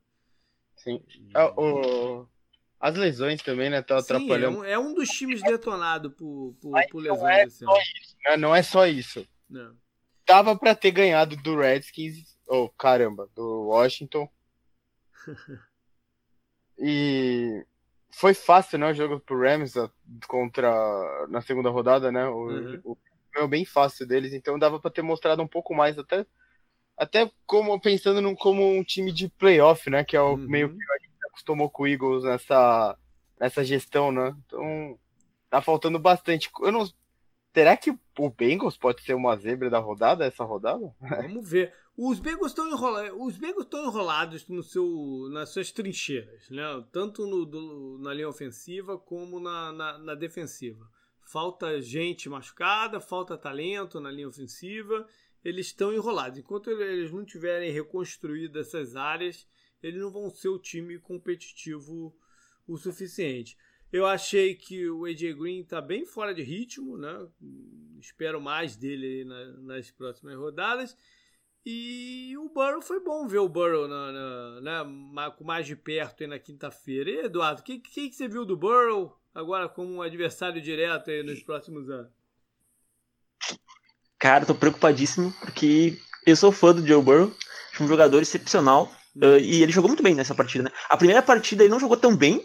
Sim. 0.74 1.04
É, 1.36 1.44
o... 1.54 2.26
As 2.80 2.96
lesões 2.96 3.42
também, 3.42 3.68
né? 3.68 3.80
Estão 3.80 3.98
atrapalhando. 3.98 4.64
É 4.64 4.78
um, 4.78 4.86
é 4.86 4.88
um, 4.88 4.94
dos 4.94 5.10
times 5.10 5.42
detonado 5.42 6.10
por, 6.12 6.56
por, 6.62 6.72
por 6.90 7.02
lesões. 7.02 7.60
Não 7.60 7.76
é, 7.76 7.76
só 7.76 7.78
isso, 7.82 8.16
né? 8.24 8.36
não 8.38 8.56
é 8.56 8.62
só 8.62 8.86
isso. 8.86 9.28
Não. 9.50 9.76
Tava 10.24 10.56
para 10.56 10.74
ter 10.74 10.90
ganhado 10.90 11.36
do 11.36 11.58
Redskins, 11.58 12.38
oh, 12.46 12.70
caramba, 12.70 13.28
do 13.36 13.66
Washington. 13.66 14.26
e 16.78 17.66
foi 18.10 18.32
fácil, 18.32 18.78
né, 18.78 18.90
o 18.90 18.94
jogo 18.94 19.20
pro 19.20 19.38
Rams 19.38 19.74
contra 20.26 21.26
na 21.28 21.42
segunda 21.42 21.68
rodada, 21.68 22.10
né? 22.10 22.26
O, 22.26 22.48
uhum. 22.48 22.80
o 22.82 22.96
é 23.36 23.46
bem 23.46 23.64
fácil 23.64 24.06
deles, 24.06 24.32
então 24.32 24.58
dava 24.58 24.80
para 24.80 24.90
ter 24.90 25.02
mostrado 25.02 25.42
um 25.42 25.46
pouco 25.46 25.74
mais, 25.74 25.98
até, 25.98 26.26
até 26.96 27.30
como 27.46 27.80
pensando 27.80 28.20
num, 28.20 28.34
como 28.34 28.76
um 28.76 28.82
time 28.82 29.12
de 29.12 29.28
playoff, 29.28 29.88
né? 29.88 30.04
Que 30.04 30.16
é 30.16 30.20
o 30.20 30.32
uhum. 30.32 30.36
meio 30.36 30.68
que 30.68 30.92
a 30.92 30.98
gente 30.98 31.26
acostumou 31.28 31.70
com 31.70 31.84
o 31.84 31.86
Eagles 31.86 32.24
nessa, 32.24 32.96
nessa 33.38 33.64
gestão, 33.64 34.10
né? 34.10 34.34
Então 34.46 34.98
tá 35.48 35.62
faltando 35.62 35.98
bastante. 35.98 36.50
Eu 36.60 36.72
não. 36.72 36.88
Será 37.52 37.76
que 37.76 37.90
o 37.90 38.30
Bengals 38.30 38.76
pode 38.76 39.02
ser 39.02 39.14
uma 39.14 39.36
zebra 39.36 39.68
da 39.68 39.78
rodada, 39.78 40.24
essa 40.24 40.44
rodada? 40.44 40.94
Vamos 41.00 41.48
ver. 41.48 41.72
Os 41.96 42.20
Bengals 42.20 42.52
estão 42.52 42.68
enrolados, 42.68 43.12
os 43.20 43.36
Bengals 43.36 43.64
estão 43.64 43.84
enrolados 43.84 44.48
no 44.48 44.62
seu, 44.62 45.28
nas 45.32 45.50
suas 45.50 45.70
trincheiras, 45.70 46.48
né? 46.48 46.62
Tanto 46.92 47.26
no, 47.26 47.44
do, 47.44 47.98
na 48.00 48.14
linha 48.14 48.28
ofensiva 48.28 48.96
como 48.96 49.40
na, 49.40 49.72
na, 49.72 49.98
na 49.98 50.14
defensiva 50.14 50.88
falta 51.30 51.80
gente 51.80 52.28
machucada, 52.28 53.00
falta 53.00 53.38
talento 53.38 54.00
na 54.00 54.10
linha 54.10 54.28
ofensiva, 54.28 55.06
eles 55.44 55.66
estão 55.66 55.92
enrolados. 55.92 56.38
Enquanto 56.38 56.70
eles 56.70 57.12
não 57.12 57.24
tiverem 57.24 57.70
reconstruído 57.70 58.58
essas 58.58 58.96
áreas, 58.96 59.46
eles 59.80 60.00
não 60.00 60.10
vão 60.10 60.28
ser 60.28 60.48
o 60.48 60.58
time 60.58 60.98
competitivo 60.98 62.14
o 62.66 62.76
suficiente. 62.76 63.56
Eu 63.92 64.06
achei 64.06 64.54
que 64.54 64.88
o 64.88 65.04
AJ 65.04 65.34
Green 65.34 65.60
está 65.60 65.80
bem 65.80 66.04
fora 66.04 66.34
de 66.34 66.42
ritmo, 66.42 66.96
né? 66.96 67.28
Espero 68.00 68.40
mais 68.40 68.76
dele 68.76 69.24
na, 69.24 69.44
nas 69.58 69.90
próximas 69.90 70.36
rodadas. 70.36 70.96
E 71.64 72.34
o 72.38 72.48
Burrow 72.48 72.80
foi 72.80 73.00
bom 73.00 73.26
ver 73.26 73.38
o 73.38 73.48
Burrow 73.48 73.86
na, 73.86 74.12
na, 74.12 74.60
na 74.84 75.30
mais 75.40 75.66
de 75.66 75.76
perto 75.76 76.26
na 76.26 76.38
quinta-feira. 76.38 77.26
Eduardo, 77.26 77.60
o 77.60 77.64
que, 77.64 77.78
que, 77.78 78.08
que, 78.08 78.14
você 78.14 78.26
viu 78.26 78.44
do 78.44 78.56
Burrow? 78.56 79.19
Agora 79.34 79.68
como 79.68 79.94
um 79.94 80.02
adversário 80.02 80.60
direto 80.60 81.10
aí 81.10 81.22
nos 81.22 81.42
próximos 81.42 81.88
anos? 81.88 82.10
Cara, 84.18 84.44
tô 84.44 84.54
preocupadíssimo 84.54 85.32
porque 85.40 85.98
eu 86.26 86.36
sou 86.36 86.52
fã 86.52 86.74
do 86.74 86.86
Joe 86.86 87.02
Burrow, 87.02 87.32
um 87.80 87.88
jogador 87.88 88.20
excepcional 88.20 88.92
uh, 89.16 89.38
e 89.38 89.62
ele 89.62 89.72
jogou 89.72 89.88
muito 89.88 90.02
bem 90.02 90.14
nessa 90.14 90.34
partida, 90.34 90.64
né? 90.64 90.70
A 90.88 90.96
primeira 90.96 91.22
partida 91.22 91.62
ele 91.62 91.70
não 91.70 91.80
jogou 91.80 91.96
tão 91.96 92.14
bem, 92.14 92.44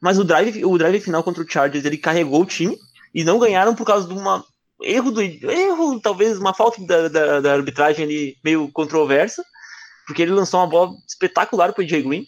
mas 0.00 0.18
o 0.18 0.24
drive, 0.24 0.64
o 0.64 0.78
drive 0.78 1.00
final 1.00 1.22
contra 1.24 1.42
o 1.42 1.50
Chargers 1.50 1.84
ele 1.84 1.98
carregou 1.98 2.42
o 2.42 2.46
time 2.46 2.78
e 3.14 3.24
não 3.24 3.38
ganharam 3.38 3.74
por 3.74 3.84
causa 3.84 4.06
de 4.06 4.14
uma 4.14 4.44
erro 4.82 5.10
do 5.10 5.22
erro, 5.22 6.00
talvez 6.00 6.38
uma 6.38 6.54
falta 6.54 6.84
da, 6.84 7.08
da, 7.08 7.40
da 7.40 7.52
arbitragem 7.54 8.04
ali 8.04 8.36
meio 8.44 8.70
controversa, 8.70 9.42
porque 10.06 10.22
ele 10.22 10.32
lançou 10.32 10.60
uma 10.60 10.66
bola 10.66 10.92
espetacular 11.08 11.72
pro 11.72 11.86
Jay 11.86 12.02
Green. 12.02 12.26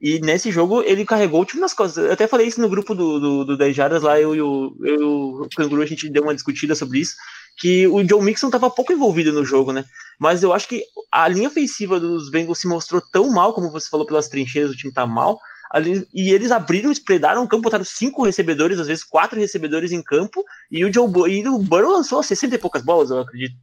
E 0.00 0.18
nesse 0.20 0.50
jogo 0.50 0.82
ele 0.82 1.04
carregou 1.04 1.42
o 1.42 1.44
time 1.44 1.60
nas 1.60 1.72
costas. 1.72 2.04
Eu 2.04 2.12
até 2.12 2.26
falei 2.26 2.46
isso 2.46 2.60
no 2.60 2.68
grupo 2.68 2.94
do, 2.94 3.18
do, 3.18 3.44
do 3.44 3.56
10 3.56 3.76
Jardas 3.76 4.02
lá, 4.02 4.20
eu 4.20 4.34
e 4.34 4.42
o, 4.42 4.76
eu, 4.82 5.10
o 5.42 5.48
Canguru, 5.56 5.82
a 5.82 5.86
gente 5.86 6.08
deu 6.08 6.22
uma 6.22 6.34
discutida 6.34 6.74
sobre 6.74 7.00
isso, 7.00 7.14
que 7.56 7.86
o 7.86 8.06
Joe 8.06 8.22
Mixon 8.22 8.46
estava 8.46 8.70
pouco 8.70 8.92
envolvido 8.92 9.32
no 9.32 9.44
jogo, 9.44 9.72
né? 9.72 9.84
Mas 10.18 10.42
eu 10.42 10.52
acho 10.52 10.68
que 10.68 10.82
a 11.10 11.26
linha 11.28 11.48
ofensiva 11.48 11.98
dos 11.98 12.30
Bengals 12.30 12.58
se 12.58 12.68
mostrou 12.68 13.00
tão 13.00 13.30
mal, 13.30 13.54
como 13.54 13.70
você 13.70 13.88
falou 13.88 14.06
pelas 14.06 14.28
trincheiras, 14.28 14.70
o 14.70 14.76
time 14.76 14.92
tá 14.92 15.06
mal, 15.06 15.38
ali, 15.70 16.06
e 16.12 16.30
eles 16.30 16.50
abriram, 16.50 16.92
espredaram 16.92 17.42
o 17.42 17.48
campo, 17.48 17.62
botaram 17.62 17.84
cinco 17.84 18.24
recebedores, 18.24 18.78
às 18.78 18.86
vezes 18.86 19.04
quatro 19.04 19.38
recebedores 19.38 19.92
em 19.92 20.02
campo, 20.02 20.44
e 20.70 20.84
o 20.84 20.92
Joe 20.92 21.08
e 21.32 21.48
o 21.48 21.58
Burrow 21.58 21.92
lançou 21.92 22.22
60 22.22 22.54
e 22.54 22.58
poucas 22.58 22.82
bolas, 22.82 23.10
eu 23.10 23.20
acredito. 23.20 23.56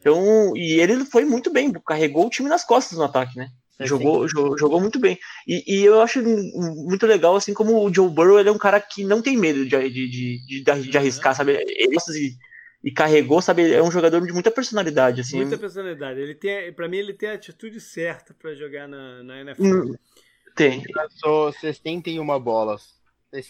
Então, 0.00 0.56
e 0.56 0.80
ele 0.80 1.04
foi 1.04 1.24
muito 1.24 1.50
bem, 1.50 1.72
carregou 1.86 2.26
o 2.26 2.30
time 2.30 2.48
nas 2.48 2.64
costas 2.64 2.98
no 2.98 3.04
ataque, 3.04 3.36
né? 3.36 3.48
Jogou, 3.80 4.26
jogou, 4.26 4.58
jogou, 4.58 4.80
muito 4.80 4.98
bem. 4.98 5.18
E, 5.46 5.62
e, 5.66 5.84
eu 5.84 6.00
acho 6.00 6.20
muito 6.22 7.06
legal, 7.06 7.36
assim, 7.36 7.54
como 7.54 7.84
o 7.84 7.94
Joe 7.94 8.08
Burrow, 8.08 8.40
ele 8.40 8.48
é 8.48 8.52
um 8.52 8.58
cara 8.58 8.80
que 8.80 9.04
não 9.04 9.22
tem 9.22 9.36
medo 9.36 9.64
de, 9.64 9.90
de, 9.90 10.08
de, 10.08 10.64
de, 10.64 10.90
de 10.90 10.98
arriscar, 10.98 11.34
sabe? 11.34 11.52
Ele 11.52 11.96
e, 11.96 12.88
e 12.88 12.90
carregou, 12.90 13.40
sabe? 13.40 13.72
É 13.72 13.82
um 13.82 13.90
jogador 13.90 14.20
de 14.26 14.32
muita 14.32 14.50
personalidade, 14.50 15.20
assim. 15.20 15.36
Muita 15.36 15.56
personalidade. 15.56 16.18
Ele 16.18 16.34
tem, 16.34 16.72
para 16.72 16.88
mim, 16.88 16.96
ele 16.96 17.12
tem 17.12 17.30
a 17.30 17.34
atitude 17.34 17.80
certa 17.80 18.34
para 18.34 18.52
jogar 18.54 18.88
na, 18.88 19.22
na 19.22 19.40
NFL. 19.42 19.62
Hum, 19.64 19.94
tem. 20.56 20.82
Lançou 20.94 21.52
61 21.52 22.40
bolas. 22.40 22.98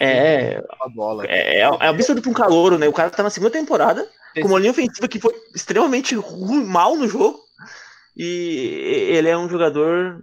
É, 0.00 0.62
uma 0.80 0.88
bola. 0.88 1.24
É, 1.26 1.58
é, 1.58 1.60
é 1.60 1.86
absurdo 1.86 2.20
para 2.20 2.30
um 2.30 2.34
calouro, 2.34 2.78
né? 2.78 2.88
O 2.88 2.92
cara 2.92 3.10
tá 3.10 3.22
na 3.22 3.30
segunda 3.30 3.52
temporada, 3.52 4.08
com 4.40 4.48
uma 4.48 4.58
linha 4.58 4.72
ofensiva 4.72 5.06
que 5.06 5.20
foi 5.20 5.32
extremamente 5.54 6.14
ruim, 6.14 6.64
mal 6.64 6.96
no 6.96 7.08
jogo. 7.08 7.47
E 8.18 9.06
ele 9.14 9.28
é 9.28 9.38
um 9.38 9.48
jogador 9.48 10.20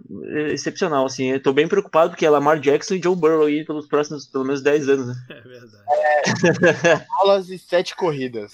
excepcional, 0.52 1.06
assim. 1.06 1.30
Eu 1.30 1.42
tô 1.42 1.50
bem 1.50 1.66
preocupado 1.66 2.10
porque 2.10 2.26
é 2.26 2.30
Lamar 2.30 2.60
Jackson 2.60 2.96
e 2.96 3.02
Joe 3.02 3.16
Burrow 3.16 3.46
aí 3.46 3.64
pelos 3.64 3.86
próximos, 3.86 4.26
pelo 4.26 4.44
menos 4.44 4.60
10 4.62 4.88
anos, 4.90 5.06
né? 5.06 5.14
É 5.30 5.40
verdade. 5.40 6.86
É, 6.86 7.06
bolas 7.18 7.48
e 7.48 7.58
sete 7.58 7.96
corridas. 7.96 8.52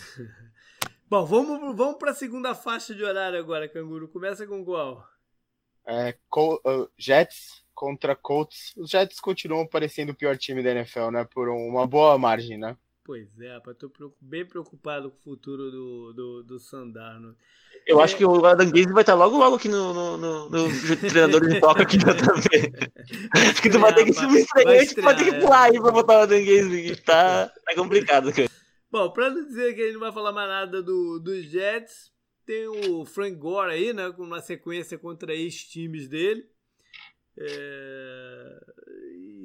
Bom, 1.11 1.26
vamos, 1.26 1.76
vamos 1.76 1.99
pra 1.99 2.14
segunda 2.14 2.55
faixa 2.55 2.95
de 2.95 3.03
horário 3.03 3.38
agora, 3.38 3.68
Canguru. 3.68 4.07
Começa 4.09 4.47
com 4.47 4.64
qual? 4.64 5.05
É, 5.84 6.14
uh, 6.36 6.88
Jets 6.97 7.62
contra 7.74 8.14
Colts. 8.14 8.72
Os 8.76 8.90
Jets 8.90 9.18
continuam 9.18 9.66
parecendo 9.66 10.12
o 10.12 10.14
pior 10.14 10.38
time 10.38 10.62
da 10.62 10.70
NFL, 10.70 11.11
né? 11.11 11.24
Por 11.24 11.49
uma 11.49 11.86
boa 11.86 12.16
margem, 12.16 12.57
né? 12.57 12.76
Pois 13.05 13.40
é, 13.40 13.55
rapaz, 13.55 13.76
tô 13.76 13.90
bem 14.20 14.46
preocupado 14.46 15.11
com 15.11 15.16
o 15.16 15.22
futuro 15.22 15.70
do, 15.72 16.12
do, 16.12 16.42
do 16.44 16.61
Sandarno. 16.61 17.36
Eu 17.84 18.00
é... 18.00 18.05
acho 18.05 18.16
que 18.16 18.24
o 18.24 18.46
Adam 18.46 18.70
Gaze 18.70 18.92
vai 18.92 19.03
estar 19.03 19.14
logo 19.14 19.36
logo 19.36 19.57
aqui 19.57 19.68
no, 19.68 19.92
no, 19.92 20.16
no, 20.16 20.48
no 20.48 20.96
treinador 20.96 21.48
de 21.48 21.59
toca 21.59 21.82
aqui 21.82 21.98
também. 21.98 22.72
acho 23.50 23.61
que 23.61 23.70
tu 23.70 23.80
vai 23.80 23.92
ter 23.92 24.05
que 24.05 24.12
se 24.12 24.24
me 24.26 24.38
estranhar, 24.38 24.86
tu 24.86 25.03
vai 25.03 25.16
ter 25.16 25.24
que 25.24 25.40
pular 25.40 25.62
aí 25.64 25.80
pra 25.80 25.90
botar 25.90 26.20
o 26.20 26.22
Adam 26.22 26.38
Gaze, 26.38 26.96
tá, 27.03 27.48
tá 27.48 27.74
complicado, 27.74 28.32
cara. 28.32 28.48
Bom, 28.88 29.11
pra 29.11 29.30
não 29.30 29.46
dizer 29.46 29.74
que 29.74 29.80
a 29.80 29.84
gente 29.86 29.94
não 29.94 30.00
vai 30.00 30.12
falar 30.12 30.32
mais 30.32 30.48
nada 30.48 30.80
do, 30.80 31.18
dos 31.18 31.44
Jets, 31.46 32.12
tem 32.46 32.68
o 32.68 33.05
Frank 33.05 33.34
Gore 33.36 33.72
aí, 33.72 33.92
né, 33.92 34.12
com 34.12 34.22
uma 34.22 34.40
sequência 34.40 34.96
contra 34.96 35.34
ex-times 35.34 36.07
dele. 36.07 36.46
É... 37.36 38.61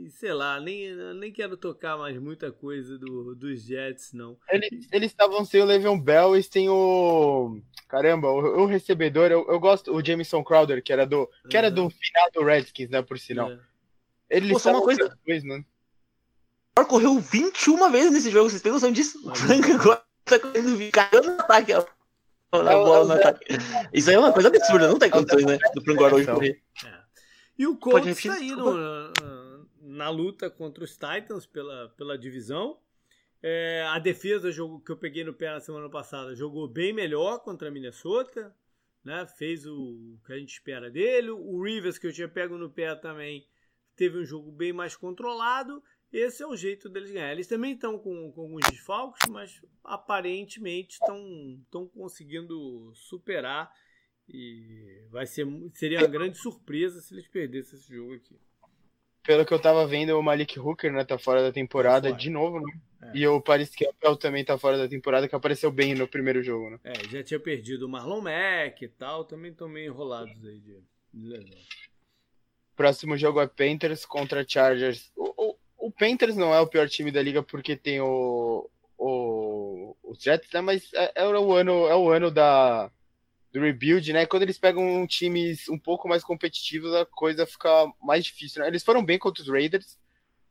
E, 0.08 0.10
sei 0.10 0.32
lá, 0.32 0.58
nem, 0.58 0.96
nem 1.16 1.34
quero 1.34 1.58
tocar 1.58 1.98
mais 1.98 2.18
muita 2.18 2.50
coisa 2.50 2.98
do, 2.98 3.36
dos 3.36 3.62
Jets, 3.62 4.14
não. 4.14 4.38
Eles, 4.50 4.88
eles 4.90 5.12
estavam 5.12 5.44
sem 5.44 5.62
o 5.62 5.66
Le'Veon 5.66 6.00
Bell 6.00 6.38
e 6.38 6.42
sem 6.42 6.70
o. 6.70 7.60
Caramba, 7.90 8.30
o, 8.30 8.62
o 8.62 8.66
recebedor, 8.66 9.30
eu, 9.30 9.46
eu, 9.50 9.60
gosto, 9.60 9.94
o 9.94 10.04
Jameson 10.04 10.42
Crowder, 10.46 10.82
que 10.82 10.94
era 10.94 11.06
do, 11.06 11.30
que 11.50 11.58
era 11.58 11.70
do 11.70 11.90
final 11.90 12.32
do 12.34 12.44
Redskins, 12.46 12.90
né, 12.90 13.02
por 13.02 13.20
sinal. 13.20 13.52
É. 13.52 13.60
Eles 14.30 14.64
Pô, 14.64 14.70
uma 14.70 14.82
coisa. 14.82 15.10
Depois, 15.10 15.44
né? 15.44 15.66
correu 16.88 17.20
21 17.20 17.92
vezes 17.92 18.12
nesse 18.14 18.32
jogo, 18.32 18.50
vocês 18.50 18.62
têm 18.62 18.72
noção 18.72 18.94
disso? 18.94 19.20
O 19.30 19.36
Frank 19.36 19.70
agora 19.70 20.02
tá 20.24 20.40
correndo, 20.40 20.92
caindo 20.92 21.24
no 21.34 21.42
ataque, 21.42 21.74
ó. 21.74 21.84
Na 22.64 22.72
bola 22.72 23.06
no 23.06 23.14
ataque. 23.14 23.46
Isso 23.92 24.10
aí 24.10 24.16
é 24.16 24.20
uma 24.20 24.32
coisa 24.32 24.48
absurda, 24.48 24.88
não 24.88 24.98
tem 24.98 25.10
condições, 25.10 25.46
né? 25.46 25.58
Do 25.76 25.84
Frank 25.84 26.02
hoje 26.02 26.28
correr. 26.28 26.62
É. 26.86 26.98
E 27.60 27.68
o 27.68 27.76
Colts 27.76 28.24
tá 28.24 28.34
aí 28.36 28.52
no, 28.52 29.12
na, 29.98 30.10
luta 30.10 30.50
contra 30.50 30.84
os 30.84 30.94
Titans 30.94 31.46
pela, 31.46 31.90
pela 31.90 32.18
divisão. 32.18 32.80
É, 33.42 33.84
a 33.90 34.00
defesa 34.00 34.52
jogo 34.52 34.80
que 34.80 34.92
eu 34.92 34.98
peguei 34.98 35.24
no 35.24 35.34
pé 35.34 35.52
na 35.52 35.60
semana 35.60 35.90
passada 35.90 36.36
jogou 36.36 36.68
bem 36.68 36.94
melhor 36.94 37.40
contra 37.40 37.68
a 37.68 37.72
Minnesota, 37.72 38.56
né? 39.04 39.26
Fez 39.38 39.66
o 39.66 40.20
que 40.26 40.34
a 40.34 40.38
gente 40.38 40.54
espera 40.54 40.90
dele. 40.90 41.30
O 41.30 41.62
Rivers 41.62 41.98
que 41.98 42.08
eu 42.08 42.14
tinha 42.14 42.28
pego 42.28 42.58
no 42.58 42.70
pé 42.70 42.96
também 42.96 43.48
teve 43.96 44.18
um 44.18 44.26
jogo 44.26 44.52
bem 44.52 44.74
mais 44.74 44.96
controlado. 44.96 45.84
Esse 46.12 46.42
é 46.42 46.48
o 46.48 46.56
jeito 46.56 46.90
deles 46.90 47.12
ganhar. 47.12 47.32
Eles 47.32 47.48
também 47.48 47.74
estão 47.74 48.00
com, 48.00 48.32
com 48.32 48.42
alguns 48.42 48.66
desfalques, 48.70 49.30
mas 49.30 49.62
aparentemente 49.84 50.94
estão 50.94 51.88
conseguindo 51.94 52.92
superar 52.96 53.72
e 54.30 55.06
vai 55.10 55.26
ser, 55.26 55.48
seria 55.74 56.00
uma 56.00 56.08
grande 56.08 56.38
surpresa 56.38 57.00
se 57.00 57.14
eles 57.14 57.28
perdessem 57.28 57.80
esse 57.80 57.94
jogo 57.94 58.14
aqui. 58.14 58.38
Pelo 59.28 59.46
que 59.46 59.54
eu 59.54 59.60
tava 59.60 59.86
vendo, 59.86 60.18
o 60.18 60.24
Malik 60.24 60.58
Hooker, 60.58 60.94
né, 60.94 61.04
tá 61.04 61.20
fora 61.20 61.42
da 61.42 61.52
temporada 61.52 62.14
de 62.14 62.30
novo, 62.30 62.62
né? 62.62 62.72
É. 63.02 63.12
E 63.14 63.28
o 63.28 63.42
Paris 63.42 63.76
Campbell 63.76 64.16
também 64.16 64.46
tá 64.46 64.58
fora 64.58 64.78
da 64.78 64.88
temporada, 64.88 65.28
que 65.28 65.36
apareceu 65.36 65.70
bem 65.70 65.94
no 65.94 66.08
primeiro 66.08 66.42
jogo, 66.42 66.70
né? 66.70 66.80
É, 66.82 66.94
já 67.10 67.22
tinha 67.22 67.38
perdido 67.38 67.86
o 67.86 67.90
Marlon 67.90 68.22
Mack 68.22 68.86
e 68.86 68.88
tal, 68.88 69.26
também 69.26 69.52
estão 69.52 69.68
meio 69.68 69.92
enrolados 69.92 70.34
aí 70.46 70.60
de, 70.60 70.78
de 71.14 71.28
lesão. 71.28 71.58
Próximo 72.74 73.18
jogo 73.18 73.42
é 73.42 73.48
Panthers 73.48 74.06
contra 74.06 74.48
Chargers. 74.48 75.12
O, 75.14 75.34
o, 75.36 75.56
o, 75.88 75.92
Panthers 75.92 76.38
não 76.38 76.54
é 76.54 76.62
o 76.62 76.68
pior 76.68 76.88
time 76.88 77.12
da 77.12 77.22
liga 77.22 77.44
porque 77.44 77.76
tem 77.76 78.00
o, 78.00 78.70
o, 78.98 79.94
os 80.06 80.24
Jets, 80.24 80.50
né? 80.54 80.62
Mas 80.62 80.90
é, 80.94 81.12
é, 81.16 81.28
o 81.28 81.54
ano, 81.54 81.86
é 81.88 81.96
o 81.98 82.10
ano 82.10 82.32
da, 82.32 82.90
do 83.52 83.60
rebuild, 83.60 84.12
né? 84.14 84.26
Quando 84.26 84.44
eles 84.44 84.58
pegam 84.58 85.06
times 85.08 85.68
um 85.70 85.78
pouco 85.78 86.08
mais 86.08 86.24
competitivos, 86.24 86.94
a 86.94 87.06
coisa 87.06 87.46
fica 87.46 87.70
mais 88.02 88.26
difícil. 88.26 88.62
Né? 88.62 88.68
Eles 88.68 88.84
foram 88.84 89.04
bem 89.04 89.18
contra 89.18 89.42
os 89.42 89.50
Raiders. 89.50 89.98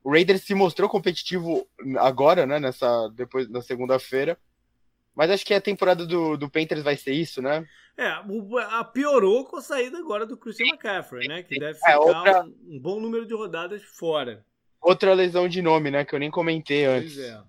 O 0.02 0.10
Raiders 0.10 0.42
se 0.42 0.54
mostrou 0.54 0.88
competitivo 0.88 1.66
agora, 1.98 2.46
né? 2.46 2.58
Nessa 2.58 3.08
depois 3.08 3.48
na 3.48 3.60
segunda-feira. 3.60 4.38
Mas 5.14 5.30
acho 5.30 5.46
que 5.46 5.54
a 5.54 5.60
temporada 5.60 6.06
do, 6.06 6.36
do 6.36 6.50
Panthers 6.50 6.82
vai 6.82 6.96
ser 6.96 7.12
isso, 7.12 7.40
né? 7.40 7.66
É, 7.96 8.06
a 8.08 8.84
piorou 8.84 9.46
com 9.46 9.56
a 9.56 9.62
saída 9.62 9.98
agora 9.98 10.26
do 10.26 10.36
Christian 10.36 10.66
McCaffrey, 10.66 11.26
né? 11.26 11.42
Que 11.42 11.58
deve 11.58 11.70
é, 11.70 11.74
ficar 11.74 11.92
é, 11.92 11.98
outra... 11.98 12.44
um, 12.44 12.54
um, 12.68 12.78
bom 12.78 13.00
número 13.00 13.24
de 13.24 13.32
rodadas 13.32 13.82
fora. 13.82 14.44
Outra 14.80 15.14
lesão 15.14 15.48
de 15.48 15.62
nome, 15.62 15.90
né? 15.90 16.04
Que 16.04 16.14
eu 16.14 16.18
nem 16.18 16.30
comentei 16.30 16.84
antes. 16.84 17.14
Pois 17.14 17.26
é. 17.26 17.42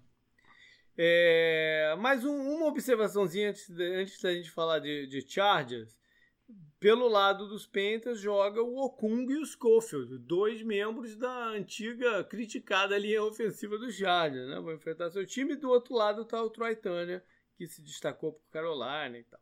É, 0.98 1.96
mais 2.00 2.26
um, 2.26 2.36
uma 2.36 2.66
observaçãozinha 2.66 3.50
antes, 3.50 3.70
antes 3.70 4.20
da 4.20 4.34
gente 4.34 4.50
falar 4.50 4.80
de, 4.80 5.06
de 5.06 5.22
Chargers. 5.22 5.96
Pelo 6.80 7.08
lado 7.08 7.48
dos 7.48 7.66
Panthers 7.66 8.20
joga 8.20 8.62
o 8.62 8.78
Okung 8.78 9.32
e 9.32 9.38
o 9.38 9.46
Schofield, 9.46 10.18
dois 10.20 10.62
membros 10.62 11.16
da 11.16 11.48
antiga 11.50 12.24
criticada 12.24 12.98
linha 12.98 13.24
ofensiva 13.24 13.78
do 13.78 13.92
Chargers, 13.92 14.48
né? 14.48 14.60
Vão 14.60 14.74
enfrentar 14.74 15.10
seu 15.10 15.26
time. 15.26 15.56
Do 15.56 15.70
outro 15.70 15.96
lado 15.96 16.22
está 16.22 16.42
o 16.42 16.50
Troy 16.50 16.76
que 17.58 17.68
se 17.68 17.82
destacou 17.82 18.34
por 18.34 18.50
Carolina 18.52 19.18
e 19.18 19.24
tal. 19.24 19.40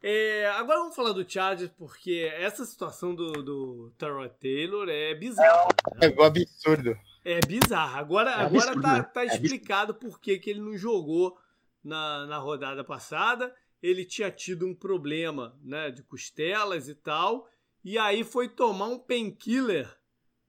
É, 0.00 0.46
agora 0.50 0.78
vamos 0.78 0.94
falar 0.94 1.12
do 1.12 1.28
Chargers, 1.28 1.72
porque 1.76 2.30
essa 2.32 2.64
situação 2.64 3.14
do, 3.14 3.42
do 3.42 3.92
Taylor 4.40 4.88
é 4.88 5.14
bizarra. 5.14 5.68
É, 6.00 6.08
né? 6.08 6.14
é 6.16 6.24
absurdo. 6.24 6.96
É 7.30 7.40
bizarro. 7.46 7.98
Agora, 7.98 8.30
é 8.30 8.34
agora 8.34 8.80
tá, 8.80 9.02
tá 9.02 9.22
é 9.22 9.26
explicado 9.26 9.94
por 9.94 10.18
que, 10.18 10.38
que 10.38 10.48
ele 10.48 10.60
não 10.60 10.78
jogou 10.78 11.38
na, 11.84 12.24
na 12.24 12.38
rodada 12.38 12.82
passada. 12.82 13.54
Ele 13.82 14.06
tinha 14.06 14.30
tido 14.30 14.66
um 14.66 14.74
problema 14.74 15.54
né, 15.62 15.90
de 15.90 16.02
costelas 16.02 16.88
e 16.88 16.94
tal. 16.94 17.46
E 17.84 17.98
aí 17.98 18.24
foi 18.24 18.48
tomar 18.48 18.86
um 18.86 18.98
painkiller 18.98 19.94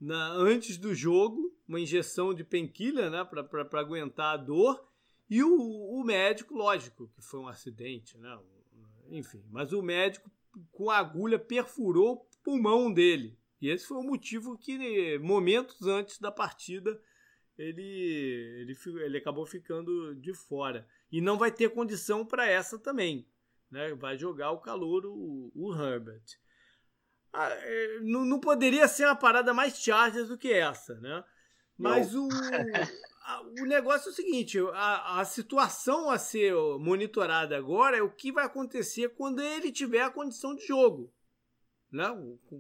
antes 0.02 0.78
do 0.78 0.96
jogo, 0.96 1.54
uma 1.68 1.82
injeção 1.82 2.34
de 2.34 2.46
painkiller 2.46 3.12
né, 3.12 3.26
para 3.26 3.82
aguentar 3.82 4.36
a 4.36 4.38
dor. 4.38 4.82
E 5.30 5.44
o, 5.44 5.52
o 5.52 6.04
médico, 6.06 6.56
lógico, 6.56 7.10
que 7.10 7.22
foi 7.22 7.42
um 7.42 7.48
acidente, 7.50 8.18
né? 8.18 8.40
Enfim, 9.10 9.44
mas 9.52 9.74
o 9.74 9.82
médico 9.82 10.32
com 10.72 10.90
a 10.90 10.98
agulha 10.98 11.38
perfurou 11.38 12.14
o 12.14 12.44
pulmão 12.44 12.92
dele. 12.92 13.39
E 13.62 13.70
esse 13.70 13.86
foi 13.86 13.98
o 13.98 14.04
motivo 14.04 14.58
que, 14.58 15.18
momentos 15.20 15.86
antes 15.86 16.20
da 16.20 16.32
partida, 16.32 17.00
ele, 17.58 17.84
ele, 18.62 18.78
ele 19.04 19.18
acabou 19.18 19.46
ficando 19.46 20.16
de 20.16 20.34
fora. 20.34 20.88
E 21.12 21.20
não 21.20 21.38
vai 21.38 21.52
ter 21.52 21.70
condição 21.70 22.26
para 22.26 22.48
essa 22.48 22.80
também. 22.80 23.28
né? 23.70 23.94
Vai 23.96 24.18
jogar 24.18 24.52
o 24.52 24.62
calor 24.62 25.06
o, 25.06 25.52
o 25.54 25.74
Herbert. 25.74 26.24
Ah, 27.34 27.50
é, 27.50 28.00
não, 28.02 28.26
não, 28.26 28.40
poderia 28.40 28.88
ser 28.88 29.06
uma 29.06 29.16
parada 29.16 29.54
mais 29.54 29.78
Chargers 29.78 30.30
do 30.30 30.38
que 30.38 30.52
essa, 30.52 30.96
né? 30.96 31.24
Mas 31.78 32.16
o, 32.16 32.28
a, 33.24 33.42
o 33.62 33.66
negócio 33.66 34.10
é 34.10 34.12
o 34.12 34.16
seguinte: 34.16 34.58
a, 34.74 35.20
a 35.20 35.26
situação 35.26 36.10
a 36.10 36.18
ser 36.18 36.54
monitorada 36.80 37.56
agora 37.56 37.98
é 37.98 38.02
o 38.02 38.10
que 38.10 38.32
vai 38.32 38.46
acontecer 38.46 39.10
quando 39.10 39.42
ele 39.42 39.72
tiver 39.72 40.02
a 40.02 40.10
condição 40.10 40.56
de 40.56 40.66
jogo. 40.66 41.14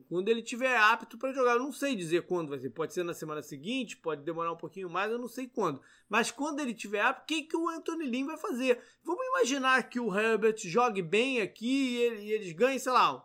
Quando 0.07 0.27
ele 0.27 0.41
tiver 0.41 0.75
apto 0.75 1.17
para 1.17 1.31
jogar. 1.31 1.53
Eu 1.53 1.59
não 1.59 1.71
sei 1.71 1.95
dizer 1.95 2.25
quando 2.25 2.49
vai 2.49 2.59
ser. 2.59 2.71
Pode 2.71 2.93
ser 2.93 3.03
na 3.03 3.13
semana 3.13 3.41
seguinte, 3.41 3.97
pode 3.97 4.23
demorar 4.23 4.51
um 4.51 4.57
pouquinho 4.57 4.89
mais, 4.89 5.11
eu 5.11 5.19
não 5.19 5.27
sei 5.27 5.47
quando. 5.47 5.81
Mas 6.07 6.31
quando 6.31 6.59
ele 6.59 6.73
tiver 6.73 7.01
apto, 7.01 7.23
o 7.23 7.25
que, 7.25 7.43
que 7.43 7.55
o 7.55 7.69
Anthony 7.69 8.05
Lynn 8.05 8.25
vai 8.25 8.37
fazer? 8.37 8.81
Vamos 9.03 9.25
imaginar 9.27 9.87
que 9.89 9.99
o 9.99 10.13
Herbert 10.17 10.57
jogue 10.57 11.01
bem 11.01 11.41
aqui 11.41 11.67
e, 11.67 11.97
ele, 11.97 12.23
e 12.23 12.31
eles 12.31 12.51
ganhem, 12.53 12.79
sei 12.79 12.91
lá, 12.91 13.23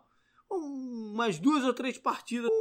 um, 0.51 1.11
umas 1.13 1.39
duas 1.39 1.63
ou 1.63 1.73
três 1.73 1.97
partidas. 1.97 2.51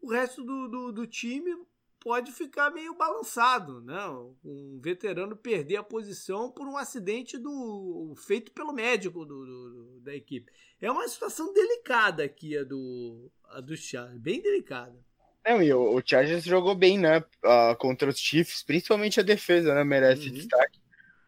O 0.00 0.10
resto 0.10 0.42
do, 0.42 0.68
do, 0.68 0.92
do 0.92 1.06
time 1.06 1.54
pode 2.00 2.32
ficar 2.32 2.70
meio 2.70 2.94
balançado, 2.94 3.80
né? 3.80 4.00
Um 4.44 4.80
veterano 4.82 5.36
perder 5.36 5.76
a 5.76 5.82
posição 5.82 6.50
por 6.50 6.66
um 6.66 6.76
acidente 6.76 7.36
do 7.38 8.14
feito 8.16 8.52
pelo 8.52 8.72
médico 8.72 9.24
do, 9.24 9.44
do, 9.44 10.00
da 10.00 10.14
equipe. 10.14 10.50
É 10.80 10.90
uma 10.90 11.08
situação 11.08 11.52
delicada 11.52 12.22
aqui 12.22 12.56
a 12.56 12.64
do, 12.64 13.30
a 13.50 13.60
do 13.60 13.76
Chargers, 13.76 14.20
bem 14.20 14.40
delicada. 14.40 14.96
É, 15.44 15.56
e 15.62 15.72
o, 15.72 15.96
o 15.96 16.02
Chargers 16.04 16.44
jogou 16.44 16.74
bem, 16.74 16.98
né? 16.98 17.18
Uh, 17.44 17.74
contra 17.78 18.08
os 18.08 18.18
Chiefs, 18.18 18.62
principalmente 18.62 19.18
a 19.18 19.22
defesa, 19.22 19.74
né? 19.74 19.82
Merece 19.82 20.28
uhum. 20.28 20.34
destaque. 20.34 20.78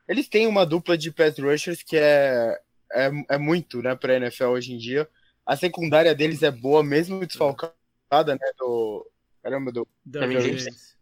Eles 0.07 0.29
têm 0.29 0.47
uma 0.47 0.67
dupla 0.67 0.99
de 0.99 1.11
pass 1.13 1.39
rushers 1.39 1.83
que 1.83 1.97
é, 1.97 2.61
é, 2.93 3.11
é 3.29 3.39
muito, 3.39 3.81
né, 3.81 3.95
pra 3.95 4.17
NFL 4.17 4.47
hoje 4.47 4.73
em 4.73 4.79
dia. 4.79 5.09
A 5.47 5.57
secundária 5.57 6.15
deles 6.15 6.43
é 6.43 6.51
boa, 6.51 6.83
mesmo 6.83 7.25
desfalcada, 7.25 7.75
né? 8.11 8.53
Do, 8.59 9.09
caramba, 9.43 9.73
do 9.73 9.87
James. 10.07 10.97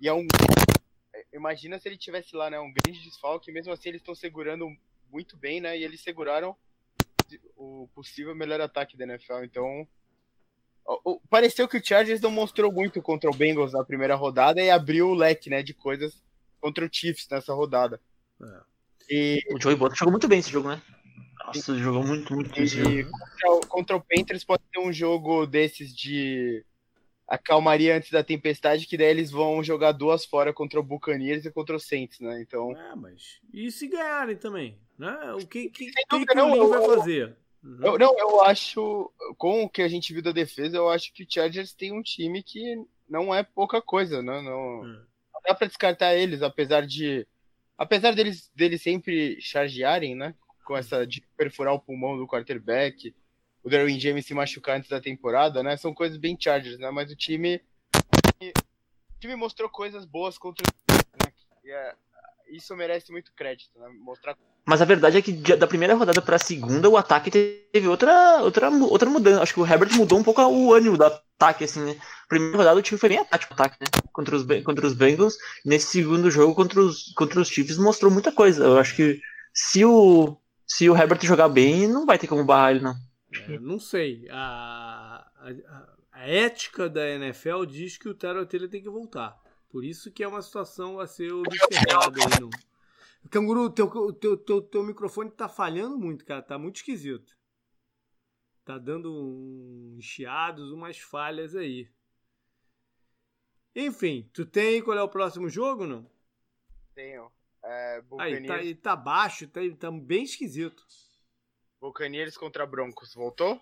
E 0.00 0.08
é 0.08 0.12
um. 0.12 0.26
Imagina 1.32 1.78
se 1.78 1.88
ele 1.88 1.96
tivesse 1.96 2.34
lá, 2.36 2.50
né? 2.50 2.58
Um 2.58 2.72
grande 2.72 3.02
desfalque, 3.02 3.52
mesmo 3.52 3.72
assim 3.72 3.88
eles 3.88 4.00
estão 4.00 4.14
segurando 4.14 4.66
muito 5.10 5.36
bem, 5.36 5.60
né? 5.60 5.78
E 5.78 5.84
eles 5.84 6.02
seguraram 6.02 6.56
o 7.56 7.88
possível 7.94 8.34
melhor 8.34 8.60
ataque 8.60 8.96
da 8.96 9.04
NFL. 9.04 9.44
Então, 9.44 9.86
pareceu 11.30 11.68
que 11.68 11.78
o 11.78 11.84
Chargers 11.84 12.20
não 12.20 12.30
mostrou 12.30 12.72
muito 12.72 13.00
contra 13.00 13.30
o 13.30 13.34
Bengals 13.34 13.72
na 13.72 13.84
primeira 13.84 14.14
rodada 14.14 14.60
e 14.60 14.70
abriu 14.70 15.08
o 15.08 15.14
leque, 15.14 15.48
né, 15.48 15.62
de 15.62 15.72
coisas 15.72 16.22
contra 16.60 16.84
o 16.84 16.88
Chiefs 16.90 17.28
nessa 17.30 17.54
rodada. 17.54 18.00
É. 18.42 18.60
E... 19.08 19.42
O 19.50 19.60
Joey 19.60 19.76
Botta 19.76 19.94
jogou 19.94 20.12
muito 20.12 20.28
bem 20.28 20.38
esse 20.38 20.50
jogo, 20.50 20.68
né? 20.68 20.82
Nossa, 21.44 21.76
jogou 21.76 22.04
muito, 22.04 22.34
muito 22.34 22.50
bem. 22.54 22.64
E 22.64 23.04
contra, 23.04 23.68
contra, 23.68 23.96
o 23.96 24.00
Panthers 24.00 24.44
pode 24.44 24.62
ser 24.72 24.80
um 24.80 24.92
jogo 24.92 25.46
desses 25.46 25.94
de 25.94 26.64
a 27.26 27.38
calmaria 27.38 27.96
antes 27.96 28.10
da 28.10 28.22
tempestade, 28.22 28.86
que 28.86 28.96
daí 28.96 29.08
eles 29.08 29.30
vão 29.30 29.62
jogar 29.62 29.92
duas 29.92 30.24
fora 30.24 30.52
contra 30.52 30.78
o 30.78 30.82
Buccaneers 30.82 31.44
e 31.44 31.50
contra 31.50 31.76
o 31.76 31.80
Saints, 31.80 32.20
né? 32.20 32.40
Então. 32.40 32.76
É, 32.76 32.94
mas. 32.94 33.40
E 33.52 33.70
se 33.70 33.88
ganharem 33.88 34.36
também? 34.36 34.78
Né? 34.98 35.32
O 35.34 35.46
que, 35.46 35.70
que, 35.70 35.90
que, 35.90 36.26
que 36.26 36.34
não, 36.34 36.52
o 36.52 36.68
vai 36.68 36.96
fazer? 36.96 37.36
Uhum. 37.62 37.78
Eu, 37.82 37.98
não, 37.98 38.18
eu 38.18 38.42
acho, 38.42 39.10
com 39.38 39.64
o 39.64 39.68
que 39.68 39.82
a 39.82 39.88
gente 39.88 40.12
viu 40.12 40.22
da 40.22 40.32
defesa, 40.32 40.76
eu 40.76 40.88
acho 40.88 41.12
que 41.12 41.22
o 41.22 41.26
Chargers 41.28 41.72
tem 41.72 41.92
um 41.92 42.02
time 42.02 42.42
que 42.42 42.76
não 43.08 43.34
é 43.34 43.42
pouca 43.42 43.80
coisa, 43.80 44.20
né? 44.22 44.42
Não, 44.42 44.80
uhum. 44.80 45.04
não 45.32 45.40
dá 45.46 45.54
para 45.54 45.68
descartar 45.68 46.14
eles, 46.14 46.42
apesar 46.42 46.86
de. 46.86 47.26
Apesar 47.78 48.14
deles, 48.14 48.50
deles 48.54 48.82
sempre 48.82 49.40
chargearem, 49.40 50.14
né? 50.14 50.34
Com 50.64 50.76
essa 50.76 51.06
de 51.06 51.22
perfurar 51.36 51.74
o 51.74 51.80
pulmão 51.80 52.16
do 52.16 52.26
quarterback, 52.26 53.14
o 53.62 53.68
Derwin 53.68 53.98
James 53.98 54.26
se 54.26 54.34
machucar 54.34 54.76
antes 54.76 54.90
da 54.90 55.00
temporada, 55.00 55.62
né? 55.62 55.76
São 55.76 55.94
coisas 55.94 56.18
bem 56.18 56.36
Chargers, 56.38 56.78
né? 56.78 56.90
Mas 56.90 57.10
o 57.10 57.16
time, 57.16 57.60
o 58.40 59.20
time 59.20 59.36
mostrou 59.36 59.68
coisas 59.68 60.04
boas 60.04 60.36
contra 60.36 60.64
né? 60.90 61.32
é, 61.66 61.94
isso 62.50 62.74
merece 62.76 63.12
muito 63.12 63.32
crédito, 63.32 63.78
né? 63.78 63.88
Mostrar 64.00 64.36
mas 64.64 64.80
a 64.80 64.84
verdade 64.84 65.18
é 65.18 65.22
que 65.22 65.32
da 65.32 65.66
primeira 65.66 65.94
rodada 65.94 66.22
para 66.22 66.36
a 66.36 66.38
segunda 66.38 66.88
o 66.88 66.96
ataque 66.96 67.30
teve 67.30 67.88
outra, 67.88 68.40
outra, 68.42 68.70
outra 68.70 69.10
mudança. 69.10 69.42
Acho 69.42 69.54
que 69.54 69.60
o 69.60 69.66
Herbert 69.66 69.92
mudou 69.96 70.18
um 70.18 70.22
pouco 70.22 70.40
o 70.40 70.72
ânimo 70.72 70.96
do 70.96 71.04
ataque, 71.04 71.64
assim, 71.64 71.80
né? 71.80 71.96
Primeira 72.28 72.56
rodada 72.56 72.78
o 72.78 72.82
time 72.82 72.98
foi 72.98 73.08
bem 73.08 73.18
atático 73.18 73.54
ataque, 73.54 73.76
né? 73.80 73.88
Contra 74.12 74.36
os, 74.36 74.46
contra 74.62 74.86
os 74.86 74.92
Bengals. 74.92 75.36
Nesse 75.64 75.86
segundo 75.88 76.30
jogo 76.30 76.54
contra 76.54 76.80
os, 76.80 77.12
contra 77.14 77.40
os 77.40 77.48
Chiefs 77.48 77.76
mostrou 77.76 78.10
muita 78.10 78.30
coisa. 78.30 78.62
Eu 78.62 78.78
acho 78.78 78.94
que 78.94 79.20
se 79.52 79.84
o, 79.84 80.36
se 80.64 80.88
o 80.88 80.96
Herbert 80.96 81.24
jogar 81.24 81.48
bem, 81.48 81.88
não 81.88 82.06
vai 82.06 82.16
ter 82.16 82.28
como 82.28 82.44
barrar 82.44 82.70
ele, 82.70 82.80
não. 82.80 82.94
É, 83.32 83.58
não 83.58 83.78
sei. 83.78 84.28
A, 84.30 85.30
a, 85.36 85.96
a, 86.12 86.28
ética 86.28 86.88
da 86.88 87.08
NFL 87.08 87.64
diz 87.64 87.96
que 87.96 88.08
o 88.08 88.14
Terrell 88.14 88.46
Taylor 88.46 88.68
tem 88.68 88.82
que 88.82 88.90
voltar. 88.90 89.40
Por 89.68 89.84
isso 89.84 90.10
que 90.10 90.22
é 90.22 90.28
uma 90.28 90.42
situação 90.42 91.00
a 91.00 91.06
ser 91.06 91.32
observada 91.32 92.18
aí 92.20 92.40
no. 92.40 92.50
Canguru, 93.30 93.70
teu, 93.70 94.12
teu, 94.12 94.36
teu, 94.36 94.60
teu 94.60 94.82
microfone 94.82 95.30
tá 95.30 95.48
falhando 95.48 95.98
muito, 95.98 96.24
cara. 96.24 96.42
Tá 96.42 96.58
muito 96.58 96.76
esquisito. 96.76 97.36
Tá 98.64 98.78
dando 98.78 99.12
uns 99.96 100.04
chiados, 100.04 100.70
umas 100.70 100.98
falhas 100.98 101.56
aí. 101.56 101.88
Enfim, 103.74 104.28
tu 104.32 104.44
tem 104.44 104.82
qual 104.82 104.98
é 104.98 105.02
o 105.02 105.08
próximo 105.08 105.48
jogo, 105.48 105.86
não? 105.86 106.06
Tenho. 106.94 107.30
É, 107.64 108.02
Aí, 108.18 108.44
tá, 108.44 108.56
tá 108.82 108.96
baixo, 108.96 109.46
tá, 109.48 109.60
tá 109.78 109.90
bem 109.90 110.24
esquisito. 110.24 110.84
Buccaneers 111.82 112.36
contra 112.36 112.64
Broncos, 112.64 113.12
voltou? 113.12 113.60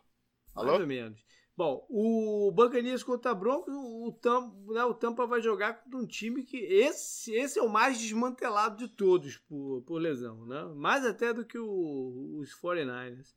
Alô? 0.54 0.68
Mais 0.68 0.80
ou 0.82 0.86
menos. 0.86 1.24
Bom, 1.56 1.86
o 1.88 2.52
Buccaneers 2.52 3.02
contra 3.02 3.34
Broncos, 3.34 3.72
o 3.74 4.12
Tampa, 4.12 4.54
né, 4.74 4.84
o 4.84 4.92
Tampa 4.92 5.26
vai 5.26 5.40
jogar 5.40 5.72
contra 5.74 5.98
um 5.98 6.06
time 6.06 6.42
que 6.44 6.58
esse, 6.58 7.32
esse 7.32 7.58
é 7.58 7.62
o 7.62 7.68
mais 7.68 7.98
desmantelado 7.98 8.76
de 8.76 8.94
todos 8.94 9.38
por, 9.38 9.82
por 9.82 9.98
lesão, 9.98 10.44
né? 10.44 10.64
Mais 10.76 11.04
até 11.06 11.32
do 11.32 11.46
que 11.46 11.58
o, 11.58 12.36
os 12.38 12.54
49ers. 12.60 13.34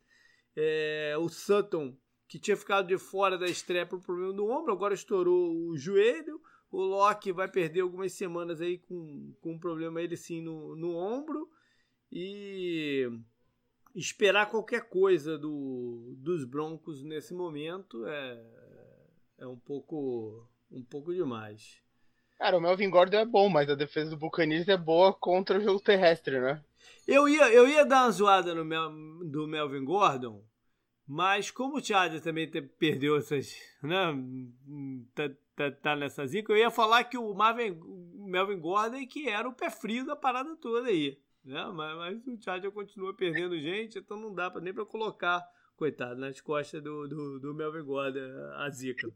É, 0.53 1.15
o 1.17 1.29
Sutton, 1.29 1.97
que 2.27 2.37
tinha 2.37 2.57
ficado 2.57 2.87
de 2.87 2.97
fora 2.97 3.37
da 3.37 3.47
estreia 3.47 3.85
por 3.85 4.01
problema 4.01 4.33
do 4.33 4.45
ombro, 4.45 4.73
agora 4.73 4.93
estourou 4.93 5.69
o 5.69 5.77
joelho. 5.77 6.41
O 6.69 6.81
Locke 6.81 7.31
vai 7.31 7.49
perder 7.49 7.81
algumas 7.81 8.11
semanas 8.11 8.59
aí 8.59 8.79
com, 8.79 9.33
com 9.39 9.53
um 9.53 9.59
problema 9.59 10.01
ele 10.01 10.17
sim 10.17 10.41
no, 10.41 10.75
no 10.75 10.93
ombro. 10.93 11.49
E 12.11 13.09
esperar 13.95 14.49
qualquer 14.49 14.89
coisa 14.89 15.37
do, 15.37 16.15
dos 16.17 16.45
Broncos 16.45 17.03
nesse 17.03 17.33
momento 17.33 18.05
é, 18.05 18.43
é 19.39 19.47
um 19.47 19.57
pouco 19.57 20.47
um 20.71 20.83
pouco 20.83 21.13
demais. 21.13 21.81
Cara, 22.37 22.57
o 22.57 22.61
Melvin 22.61 22.89
Gordon 22.89 23.17
é 23.17 23.25
bom, 23.25 23.47
mas 23.47 23.69
a 23.69 23.75
defesa 23.75 24.09
do 24.09 24.17
Buccaneers 24.17 24.67
é 24.67 24.75
boa 24.75 25.13
contra 25.13 25.59
o 25.59 25.61
jogo 25.61 25.79
terrestre, 25.79 26.39
né? 26.39 26.63
Eu 27.07 27.29
ia, 27.29 27.53
eu 27.53 27.67
ia 27.67 27.85
dar 27.85 28.05
uma 28.05 28.11
zoada 28.11 28.55
no 28.55 28.65
Mel, 28.65 28.89
do 29.23 29.47
Melvin 29.47 29.85
Gordon, 29.85 30.43
mas 31.07 31.51
como 31.51 31.77
o 31.77 31.83
Chargers 31.83 32.23
também 32.23 32.49
te, 32.49 32.61
perdeu 32.61 33.17
essas, 33.17 33.55
né, 33.81 34.13
tá, 35.13 35.29
tá, 35.55 35.71
tá, 35.71 35.95
nessa 35.95 36.25
zica, 36.25 36.51
eu 36.51 36.57
ia 36.57 36.71
falar 36.71 37.03
que 37.03 37.17
o 37.17 37.33
Marvin, 37.33 37.79
Melvin 38.15 38.59
Gordon 38.59 38.97
é 38.97 39.05
que 39.05 39.29
era 39.29 39.47
o 39.47 39.53
pé 39.53 39.69
frio 39.69 40.05
da 40.05 40.15
parada 40.15 40.55
toda 40.55 40.89
aí. 40.89 41.17
Né? 41.43 41.63
Mas, 41.73 41.97
mas 41.97 42.27
o 42.27 42.41
Charger 42.41 42.71
continua 42.71 43.13
perdendo 43.13 43.59
gente, 43.59 43.99
então 43.99 44.17
não 44.17 44.33
dá 44.33 44.49
pra, 44.49 44.61
nem 44.61 44.73
para 44.73 44.85
colocar, 44.85 45.45
coitado, 45.75 46.19
nas 46.19 46.39
costas 46.39 46.81
do, 46.81 47.07
do, 47.07 47.39
do 47.39 47.53
Melvin 47.53 47.83
Gordon 47.83 48.19
a 48.55 48.69
zica. 48.69 49.07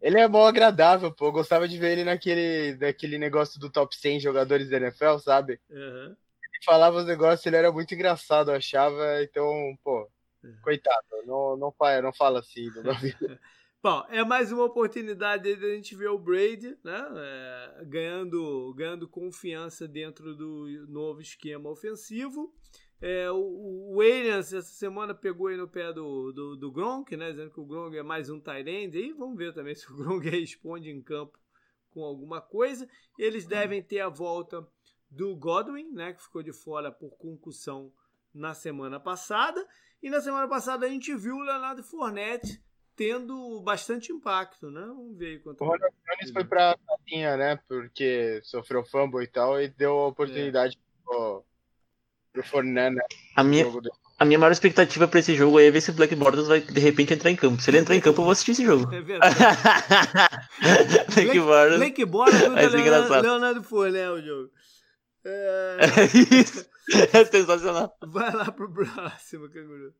Ele 0.00 0.18
é 0.18 0.28
bom 0.28 0.46
agradável, 0.46 1.12
pô. 1.12 1.26
Eu 1.26 1.32
gostava 1.32 1.66
de 1.66 1.76
ver 1.76 1.92
ele 1.92 2.04
naquele, 2.04 2.76
naquele 2.76 3.18
negócio 3.18 3.58
do 3.58 3.70
top 3.70 3.96
100 3.96 4.20
jogadores 4.20 4.70
da 4.70 4.76
NFL, 4.76 5.18
sabe? 5.18 5.60
Uhum. 5.68 6.06
Ele 6.06 6.64
falava 6.64 6.98
os 6.98 7.04
negócios, 7.04 7.44
ele 7.44 7.56
era 7.56 7.72
muito 7.72 7.94
engraçado, 7.94 8.50
eu 8.50 8.56
achava. 8.56 9.22
Então, 9.22 9.76
pô, 9.82 10.08
é. 10.44 10.48
coitado, 10.62 11.06
não, 11.26 11.56
não, 11.56 11.72
fala, 11.72 12.00
não 12.00 12.12
fala 12.12 12.38
assim 12.38 12.68
Bom, 13.80 14.04
é 14.08 14.24
mais 14.24 14.50
uma 14.50 14.64
oportunidade 14.64 15.54
de 15.54 15.64
a 15.64 15.74
gente 15.76 15.94
ver 15.94 16.08
o 16.08 16.18
Brady 16.18 16.76
né, 16.82 17.08
é, 17.16 17.84
ganhando, 17.84 18.74
ganhando 18.74 19.08
confiança 19.08 19.86
dentro 19.86 20.34
do 20.34 20.66
novo 20.88 21.20
esquema 21.20 21.70
ofensivo. 21.70 22.52
É, 23.00 23.30
o, 23.30 23.36
o 23.36 23.98
Williams 23.98 24.52
essa 24.52 24.72
semana 24.72 25.14
pegou 25.14 25.46
aí 25.46 25.56
no 25.56 25.68
pé 25.68 25.92
do, 25.92 26.32
do, 26.32 26.56
do 26.56 26.72
Gronk, 26.72 27.16
né, 27.16 27.30
dizendo 27.30 27.52
que 27.52 27.60
o 27.60 27.64
Gronk 27.64 27.96
é 27.96 28.02
mais 28.02 28.28
um 28.28 28.40
tight 28.40 28.68
end. 28.68 28.98
E 28.98 29.12
vamos 29.12 29.38
ver 29.38 29.54
também 29.54 29.76
se 29.76 29.88
o 29.92 29.94
Gronk 29.94 30.26
responde 30.28 30.90
em 30.90 31.00
campo 31.00 31.38
com 31.90 32.02
alguma 32.02 32.40
coisa. 32.40 32.88
Eles 33.16 33.46
devem 33.46 33.80
ter 33.80 34.00
a 34.00 34.08
volta 34.08 34.66
do 35.08 35.36
Godwin, 35.36 35.92
né, 35.92 36.14
que 36.14 36.22
ficou 36.24 36.42
de 36.42 36.52
fora 36.52 36.90
por 36.90 37.16
concussão 37.16 37.92
na 38.34 38.54
semana 38.54 38.98
passada. 38.98 39.64
E 40.02 40.10
na 40.10 40.20
semana 40.20 40.48
passada 40.48 40.84
a 40.84 40.88
gente 40.88 41.14
viu 41.14 41.36
o 41.36 41.42
Leonardo 41.42 41.84
Fournette 41.84 42.60
tendo 42.98 43.60
bastante 43.60 44.10
impacto, 44.10 44.72
né? 44.72 44.80
Vamos 44.80 45.16
ver 45.16 45.26
aí 45.26 45.38
quanto. 45.38 45.62
O 45.62 45.68
Ronald 45.68 45.94
Jones 46.04 46.32
foi 46.32 46.44
pra 46.44 46.76
casinha, 46.86 47.36
né? 47.36 47.60
Porque 47.68 48.40
sofreu 48.42 48.84
fumble 48.84 49.22
e 49.22 49.28
tal, 49.28 49.62
e 49.62 49.68
deu 49.68 49.92
a 49.92 50.08
oportunidade 50.08 50.76
é. 50.76 51.04
pro, 51.04 51.44
pro 52.32 52.42
Forné, 52.42 52.90
né? 52.90 53.00
A 53.36 53.44
minha, 53.44 53.64
A 54.18 54.24
minha 54.24 54.38
maior 54.38 54.50
expectativa 54.50 55.06
pra 55.06 55.20
esse 55.20 55.36
jogo 55.36 55.60
é 55.60 55.70
ver 55.70 55.80
se 55.80 55.92
o 55.92 55.94
Black 55.94 56.12
Bortles 56.16 56.48
vai 56.48 56.60
de 56.60 56.80
repente 56.80 57.14
entrar 57.14 57.30
em 57.30 57.36
campo. 57.36 57.62
Se 57.62 57.70
ele 57.70 57.78
entrar 57.78 57.94
em 57.94 58.00
campo, 58.00 58.20
eu 58.20 58.24
vou 58.24 58.32
assistir 58.32 58.50
esse 58.50 58.64
jogo. 58.64 58.92
É 58.92 59.00
verdade. 59.00 59.36
Black 61.14 61.40
Bortles. 61.40 61.78
Black 61.78 62.04
Bortles 62.04 62.42
contra 62.42 62.66
Leonardo, 62.68 63.22
Leonardo 63.22 63.62
Fournette 63.62 64.08
o 64.08 64.22
jogo. 64.22 64.50
É... 65.24 65.78
é 66.02 66.34
isso. 66.34 66.68
É 67.12 67.24
sensacional. 67.24 67.96
Vai 68.02 68.32
lá 68.32 68.50
pro 68.50 68.72
próximo, 68.72 69.48
canguru. 69.50 69.94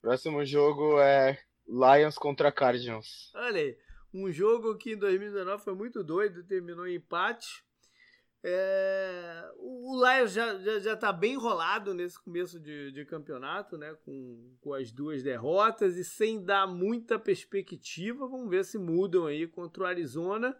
Próximo 0.00 0.42
jogo 0.46 1.00
é 1.00 1.36
Lions 1.68 2.16
contra 2.16 2.52
Cardinals. 2.52 3.32
Olha 3.34 3.60
aí, 3.60 3.78
um 4.12 4.30
jogo 4.30 4.76
que 4.76 4.92
em 4.92 4.98
2019 4.98 5.62
foi 5.62 5.74
muito 5.74 6.02
doido, 6.02 6.44
terminou 6.44 6.86
em 6.86 6.96
empate. 6.96 7.64
É, 8.48 9.50
o 9.56 10.00
Lions 10.04 10.32
já, 10.32 10.56
já, 10.58 10.78
já 10.78 10.96
tá 10.96 11.12
bem 11.12 11.32
enrolado 11.34 11.92
nesse 11.92 12.22
começo 12.22 12.60
de, 12.60 12.92
de 12.92 13.04
campeonato, 13.04 13.76
né? 13.76 13.94
Com, 14.04 14.56
com 14.60 14.72
as 14.72 14.92
duas 14.92 15.22
derrotas 15.22 15.96
e 15.96 16.04
sem 16.04 16.44
dar 16.44 16.66
muita 16.66 17.18
perspectiva. 17.18 18.28
Vamos 18.28 18.48
ver 18.48 18.64
se 18.64 18.78
mudam 18.78 19.26
aí 19.26 19.48
contra 19.48 19.82
o 19.82 19.86
Arizona, 19.86 20.56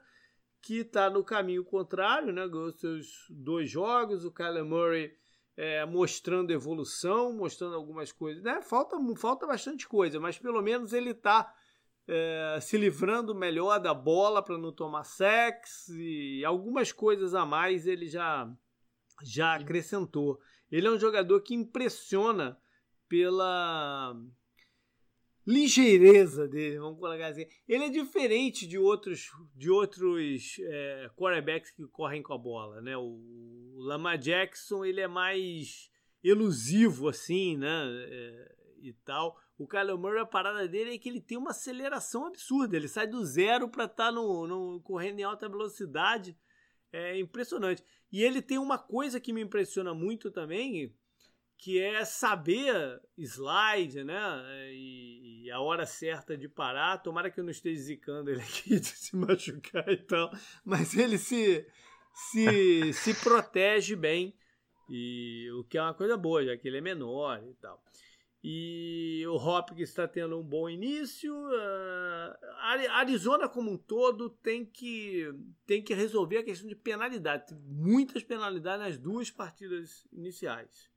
que 0.61 0.79
está 0.79 1.09
no 1.09 1.23
caminho 1.23 1.65
contrário, 1.65 2.33
né? 2.33 2.49
Ganhou 2.49 2.73
seus 2.73 3.27
dois 3.31 3.71
jogos. 3.71 4.25
O 4.25 4.33
Kyler 4.33 4.65
Murray 4.65 5.17
é, 5.57 5.85
mostrando 5.87 6.53
evolução, 6.53 7.33
mostrando 7.33 7.75
algumas 7.75 8.13
coisas. 8.13 8.43
Né? 8.43 8.61
Falta, 8.63 8.97
falta 9.17 9.47
bastante 9.47 9.89
coisa, 9.89 10.21
mas 10.21 10.39
pelo 10.39 10.61
menos 10.61 10.93
ele 10.93 11.11
está 11.11 11.53
é, 12.07 12.59
se 12.61 12.77
livrando 12.77 13.35
melhor 13.35 13.81
da 13.81 13.95
bola 13.95 14.43
para 14.43 14.59
não 14.59 14.73
tomar 14.73 15.05
sexo 15.05 15.93
e 15.99 16.45
algumas 16.45 16.93
coisas 16.93 17.35
a 17.35 17.47
mais 17.47 17.87
ele 17.87 18.07
já, 18.07 18.51
já 19.23 19.55
acrescentou. 19.55 20.39
Ele 20.71 20.87
é 20.87 20.91
um 20.91 20.99
jogador 20.99 21.41
que 21.41 21.55
impressiona 21.55 22.59
pela 23.09 24.15
ligeireza 25.47 26.49
dele, 26.49 26.79
vamos 26.79 26.99
colocar 26.99 27.29
assim. 27.29 27.47
Ele 27.69 27.85
é 27.85 27.89
diferente 27.89 28.67
de 28.67 28.77
outros, 28.77 29.31
de 29.55 29.71
outros 29.71 30.57
é, 30.61 31.09
quarterbacks 31.17 31.71
que 31.71 31.87
correm 31.87 32.21
com 32.21 32.35
a 32.35 32.39
bola, 32.39 32.81
né? 32.81 32.97
O, 32.97 33.21
o 33.77 33.81
Lamar 33.81 34.17
Jackson 34.17 34.85
ele 34.85 35.03
é 35.03 35.09
mais 35.09 35.91
elusivo 36.25 37.09
assim, 37.09 37.57
né? 37.57 37.85
É, 38.09 38.57
e 38.81 38.93
tal. 39.05 39.39
O 39.59 39.67
Kyler 39.67 39.97
Murray, 39.97 40.21
a 40.21 40.27
parada 40.27 40.67
dele 40.67 40.95
é 40.95 40.99
que 40.99 41.09
ele 41.09 41.21
tem 41.21 41.37
uma 41.37 41.51
aceleração 41.51 42.27
absurda. 42.27 42.77
Ele 42.77 42.89
sai 42.89 43.07
do 43.07 43.25
zero 43.25 43.69
para 43.69 43.85
estar 43.85 44.07
tá 44.07 44.13
no, 44.13 44.47
no, 44.47 44.81
correndo 44.81 45.21
em 45.21 45.25
alta 45.25 45.49
velocidade. 45.49 46.37
É 46.93 47.19
impressionante. 47.19 47.83
E 48.11 48.23
ele 48.23 48.41
tem 48.41 48.59
uma 48.59 48.79
coisa 48.79 49.21
que 49.21 49.33
me 49.33 49.43
impressiona 49.43 49.93
muito 49.93 50.31
também, 50.31 50.95
que 51.59 51.81
é 51.81 52.05
saber 52.05 53.01
slide, 53.19 54.05
né? 54.05 54.73
E, 54.73 55.45
e, 55.45 55.51
a 55.51 55.61
hora 55.61 55.87
certa 55.87 56.37
de 56.37 56.49
parar. 56.49 56.99
Tomara 56.99 57.31
que 57.31 57.41
eu 57.41 57.45
não 57.45 57.51
esteja 57.51 57.83
zicando 57.83 58.31
ele 58.31 58.41
aqui 58.41 58.79
de 58.81 58.87
se 58.87 59.17
machucar 59.17 59.89
e 59.89 59.97
tal. 59.97 60.31
Mas 60.65 60.97
ele 60.97 61.19
se, 61.19 61.67
se, 62.17 62.93
se 62.95 63.15
protege 63.15 63.95
bem. 63.95 64.35
E 64.89 65.51
o 65.53 65.65
que 65.65 65.77
é 65.77 65.83
uma 65.83 65.95
coisa 65.95 66.17
boa, 66.17 66.45
já 66.45 66.57
que 66.57 66.67
ele 66.67 66.79
é 66.79 66.81
menor 66.81 67.43
e 67.45 67.55
tal. 67.55 67.83
E 68.43 69.27
o 69.27 69.35
Hopkins 69.35 69.89
está 69.89 70.07
tendo 70.07 70.39
um 70.39 70.43
bom 70.43 70.69
início. 70.69 71.35
Uh, 71.35 72.91
Arizona 72.93 73.49
como 73.49 73.73
um 73.73 73.77
todo 73.77 74.31
tem 74.31 74.65
que, 74.65 75.29
tem 75.67 75.83
que 75.83 75.93
resolver 75.93 76.39
a 76.39 76.45
questão 76.45 76.69
de 76.69 76.77
penalidade. 76.77 77.53
Muitas 77.65 78.23
penalidades 78.23 78.87
nas 78.87 78.99
duas 78.99 79.31
partidas 79.31 80.07
iniciais. 80.13 80.89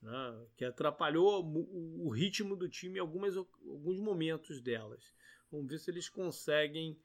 Né, 0.00 0.46
que 0.56 0.64
atrapalhou 0.64 1.42
o, 1.42 2.06
o, 2.06 2.10
ritmo 2.10 2.54
do 2.54 2.68
time 2.68 2.98
em 2.98 3.00
algumas, 3.00 3.36
alguns 3.36 3.98
momentos 4.00 4.60
delas. 4.60 5.14
Vamos 5.50 5.66
ver 5.66 5.78
se 5.78 5.90
eles 5.90 6.10
conseguem 6.10 6.98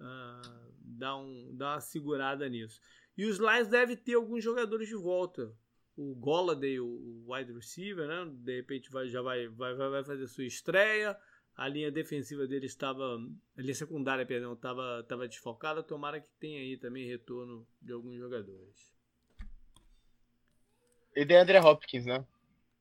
uh, 0.00 0.72
dar, 0.78 1.16
um, 1.16 1.54
dar 1.54 1.74
uma 1.74 1.80
segurada 1.80 2.48
nisso. 2.48 2.80
E 3.18 3.26
os 3.26 3.38
Lions 3.38 3.68
devem 3.68 3.96
ter 3.96 4.14
alguns 4.14 4.42
jogadores 4.42 4.88
de 4.88 4.94
volta 4.94 5.52
o 5.98 6.14
Golladay, 6.14 6.78
o 6.78 7.24
wide 7.26 7.52
receiver, 7.52 8.06
né? 8.06 8.30
De 8.32 8.56
repente 8.56 8.88
vai, 8.88 9.08
já 9.08 9.20
vai, 9.20 9.48
vai, 9.48 9.74
vai 9.74 10.04
fazer 10.04 10.28
sua 10.28 10.44
estreia. 10.44 11.18
A 11.56 11.66
linha 11.66 11.90
defensiva 11.90 12.46
dele 12.46 12.66
estava. 12.66 13.18
A 13.56 13.60
linha 13.60 13.74
secundária, 13.74 14.24
perdão, 14.24 14.52
estava, 14.52 15.00
estava 15.02 15.26
desfocada. 15.26 15.82
Tomara 15.82 16.20
que 16.20 16.28
tenha 16.38 16.60
aí 16.60 16.76
também 16.76 17.04
retorno 17.04 17.66
de 17.82 17.92
alguns 17.92 18.16
jogadores. 18.16 18.94
E 21.16 21.24
de 21.24 21.34
André 21.34 21.60
Hopkins, 21.60 22.06
né? 22.06 22.24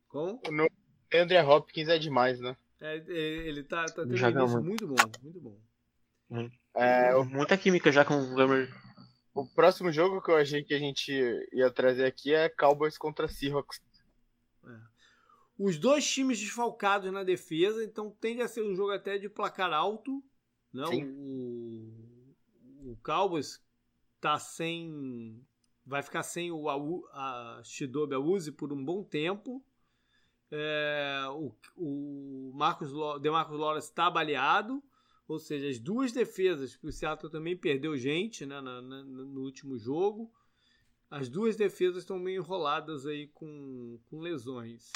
Com? 0.08 0.40
No 0.52 0.70
André 1.12 1.44
Hopkins 1.44 1.90
é 1.90 1.98
demais, 1.98 2.40
né? 2.40 2.56
É, 2.80 2.98
é 2.98 3.48
ele 3.48 3.64
tá, 3.64 3.84
tá 3.86 4.04
tendo 4.04 4.14
um 4.14 4.30
início 4.30 4.64
muito 4.64 4.88
bom, 4.88 4.96
muito 5.24 5.42
bom. 5.42 5.60
É, 6.76 7.16
muita 7.24 7.58
química 7.58 7.92
já 7.92 8.06
com 8.06 8.14
o 8.14 8.36
Gamer 8.36 8.70
o 9.42 9.48
próximo 9.48 9.92
jogo 9.92 10.22
que 10.22 10.32
eu 10.32 10.38
achei 10.38 10.64
que 10.64 10.74
a 10.74 10.80
gente 10.80 11.12
ia 11.54 11.72
trazer 11.72 12.06
aqui 12.06 12.34
é 12.34 12.50
Cowboys 12.50 12.98
contra 12.98 13.28
Seahawks. 13.28 13.82
É. 14.66 14.70
Os 15.60 15.78
dois 15.78 16.10
times 16.10 16.40
desfalcados 16.40 17.12
na 17.12 17.24
defesa, 17.24 17.84
então 17.84 18.10
tende 18.10 18.42
a 18.42 18.48
ser 18.48 18.64
um 18.64 18.76
jogo 18.76 18.92
até 18.92 19.18
de 19.18 19.30
placar 19.30 19.72
alto. 19.74 20.24
Não? 20.74 20.92
Né? 20.92 21.06
O, 21.06 22.92
o 22.92 22.98
Cowboys 23.04 23.64
tá 24.20 24.38
sem. 24.40 25.44
Vai 25.86 26.04
ficar 26.04 26.24
sem 26.24 26.52
o 26.52 26.68
a 27.14 27.62
Shidobi 27.64 28.14
Awuzi 28.14 28.52
por 28.52 28.74
um 28.74 28.84
bom 28.84 29.04
tempo. 29.04 29.64
É, 30.52 31.24
o, 31.32 31.54
o 31.76 32.52
Marcos, 32.54 32.92
Demarcus 33.22 33.58
Lawrence 33.58 33.88
está 33.88 34.10
baleado. 34.10 34.84
Ou 35.28 35.40
seja, 35.40 35.68
as 35.68 35.78
duas 35.78 36.12
defesas, 36.14 36.74
porque 36.74 36.88
o 36.88 36.92
Seattle 36.92 37.32
também 37.32 37.58
perdeu 37.58 37.98
gente 37.98 38.46
né, 38.46 38.62
na, 38.62 38.82
na, 38.82 39.04
no 39.04 39.42
último 39.42 39.78
jogo. 39.78 40.32
As 41.10 41.28
duas 41.28 41.56
defesas 41.56 42.04
estão 42.04 42.18
meio 42.18 42.42
enroladas 42.42 43.06
aí 43.06 43.28
com, 43.28 44.00
com 44.10 44.20
lesões. 44.20 44.90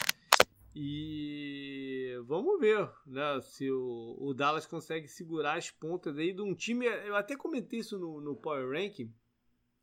E 0.74 2.16
vamos 2.26 2.60
ver 2.62 2.90
né, 3.06 3.42
se 3.42 3.70
o, 3.70 4.18
o, 4.20 4.34
Dallas 4.34 4.66
consegue 4.66 5.08
segurar 5.08 5.58
as 5.58 5.70
pontas 5.70 6.18
aí 6.18 6.34
de 6.34 6.42
um 6.42 6.56
time. 6.56 6.86
Eu 6.86 7.16
até 7.16 7.36
comentei 7.36 7.80
isso 7.80 8.00
no, 8.00 8.22
no 8.22 8.36
Power 8.36 8.70
Ranking. 8.70 9.14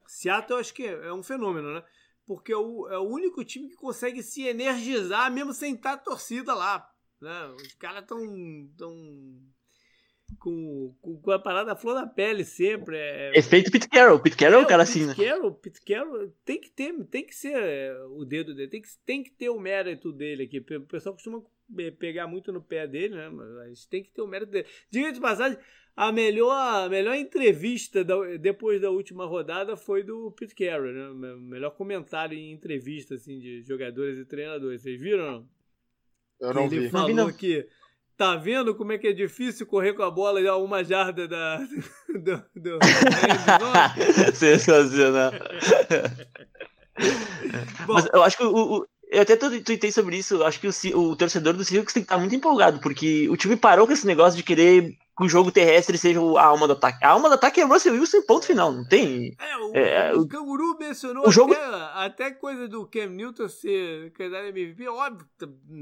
Seattle 0.06 0.52
eu 0.52 0.60
acho 0.60 0.72
que 0.72 0.84
é, 0.84 1.08
é 1.08 1.12
um 1.12 1.22
fenômeno, 1.22 1.74
né? 1.74 1.84
Porque 2.26 2.52
é 2.52 2.56
o, 2.56 2.88
é 2.88 2.98
o 2.98 3.08
único 3.08 3.44
time 3.44 3.68
que 3.68 3.76
consegue 3.76 4.22
se 4.22 4.46
energizar 4.46 5.30
mesmo 5.30 5.52
sem 5.52 5.74
estar 5.74 5.98
torcida 5.98 6.54
lá. 6.54 6.90
Né? 7.20 7.48
Os 7.48 7.74
caras 7.74 8.02
estão 8.02 8.18
tão 8.76 8.94
com, 10.38 10.94
com, 11.00 11.30
a 11.30 11.38
parada 11.38 11.74
flor 11.74 11.94
da 11.94 12.06
pele 12.06 12.44
sempre. 12.44 12.96
É... 12.96 13.32
Efeito 13.38 13.70
Pete 13.70 13.88
Carroll. 13.88 14.20
Pete 14.20 14.36
Carroll 14.36 14.60
é, 14.60 14.64
o 14.64 14.66
cara 14.66 14.82
assim, 14.82 15.06
né? 15.06 15.14
Carroll, 15.14 15.54
Pete 15.54 15.80
Carroll 15.80 16.32
tem 16.44 16.60
que 16.60 16.70
ter, 16.70 16.92
tem 17.04 17.24
que 17.24 17.34
ser 17.34 17.54
é, 17.54 17.94
o 18.10 18.24
dedo 18.24 18.54
dele, 18.54 18.68
tem 18.68 18.82
que, 18.82 18.88
tem 19.04 19.22
que 19.22 19.30
ter 19.30 19.48
o 19.48 19.58
mérito 19.58 20.12
dele 20.12 20.44
aqui. 20.44 20.58
O 20.58 20.82
pessoal 20.82 21.14
costuma 21.14 21.42
pegar 21.98 22.26
muito 22.26 22.52
no 22.52 22.62
pé 22.62 22.86
dele, 22.86 23.14
né? 23.14 23.28
Mas 23.28 23.86
tem 23.86 24.02
que 24.02 24.10
ter 24.10 24.22
o 24.22 24.26
mérito 24.26 24.52
dele. 24.52 24.66
Diga 24.90 25.12
de 25.12 25.20
passagem, 25.20 25.58
a 25.96 26.12
melhor, 26.12 26.52
a 26.52 26.88
melhor 26.88 27.14
entrevista 27.14 28.04
da, 28.04 28.14
depois 28.36 28.80
da 28.80 28.90
última 28.90 29.26
rodada 29.26 29.76
foi 29.76 30.02
do 30.02 30.30
Pete 30.32 30.54
Carroll, 30.54 30.92
né? 30.92 31.32
O 31.34 31.40
melhor 31.40 31.70
comentário 31.70 32.36
em 32.36 32.52
entrevista 32.52 33.16
assim, 33.16 33.38
de 33.38 33.62
jogadores 33.62 34.18
e 34.18 34.24
treinadores. 34.24 34.82
Vocês 34.82 35.00
viram? 35.00 35.48
Eu 36.40 36.54
não 36.54 36.66
Ele 36.66 36.80
vi. 36.80 36.90
falou 36.90 37.08
não 37.08 37.26
vi, 37.26 37.32
não. 37.32 37.38
que 37.38 37.68
Tá 38.18 38.34
vendo 38.34 38.74
como 38.74 38.90
é 38.90 38.98
que 38.98 39.06
é 39.06 39.12
difícil 39.12 39.64
correr 39.64 39.94
com 39.94 40.02
a 40.02 40.10
bola 40.10 40.40
a 40.50 40.56
uma 40.56 40.82
jarda 40.82 41.28
da, 41.28 41.58
do, 42.12 42.42
do, 42.56 42.80
Sensacional. 44.34 45.30
Bom, 47.86 47.94
Mas 47.94 48.08
eu 48.12 48.24
acho 48.24 48.36
que 48.36 48.42
o, 48.42 48.52
o 48.52 48.84
eu 49.10 49.22
até 49.22 49.36
tuitei 49.36 49.92
sobre 49.92 50.16
isso. 50.16 50.42
Acho 50.42 50.58
que 50.58 50.66
o, 50.66 50.72
o 50.98 51.14
torcedor 51.14 51.54
do 51.54 51.64
Seahawks 51.64 51.94
tem 51.94 52.02
que 52.02 52.06
estar 52.06 52.18
muito 52.18 52.34
empolgado, 52.34 52.80
porque 52.80 53.28
o 53.28 53.36
time 53.36 53.56
parou 53.56 53.86
com 53.86 53.92
esse 53.92 54.06
negócio 54.06 54.36
de 54.36 54.42
querer 54.42 54.96
que 55.18 55.24
o 55.24 55.28
jogo 55.28 55.50
terrestre 55.50 55.98
seja 55.98 56.20
a 56.20 56.44
alma 56.44 56.68
do 56.68 56.74
ataque. 56.74 57.04
A 57.04 57.10
alma 57.10 57.28
do 57.28 57.34
ataque 57.34 57.60
é 57.60 57.64
o 57.64 57.68
Russell 57.68 57.94
Wilson 57.94 58.22
ponto 58.22 58.46
final, 58.46 58.72
não 58.72 58.86
tem. 58.86 59.34
É, 59.38 59.56
o, 59.56 59.74
é, 59.74 60.14
o, 60.14 60.20
o 60.20 60.28
Canguru 60.28 60.78
mencionou 60.78 61.26
o 61.26 61.30
jogo... 61.30 61.52
até, 61.52 62.28
até 62.28 62.30
coisa 62.30 62.68
do 62.68 62.86
Cam 62.86 63.08
Newton 63.08 63.48
ser 63.48 64.12
candidato 64.12 64.46
MVP. 64.46 64.88
Óbvio, 64.88 65.28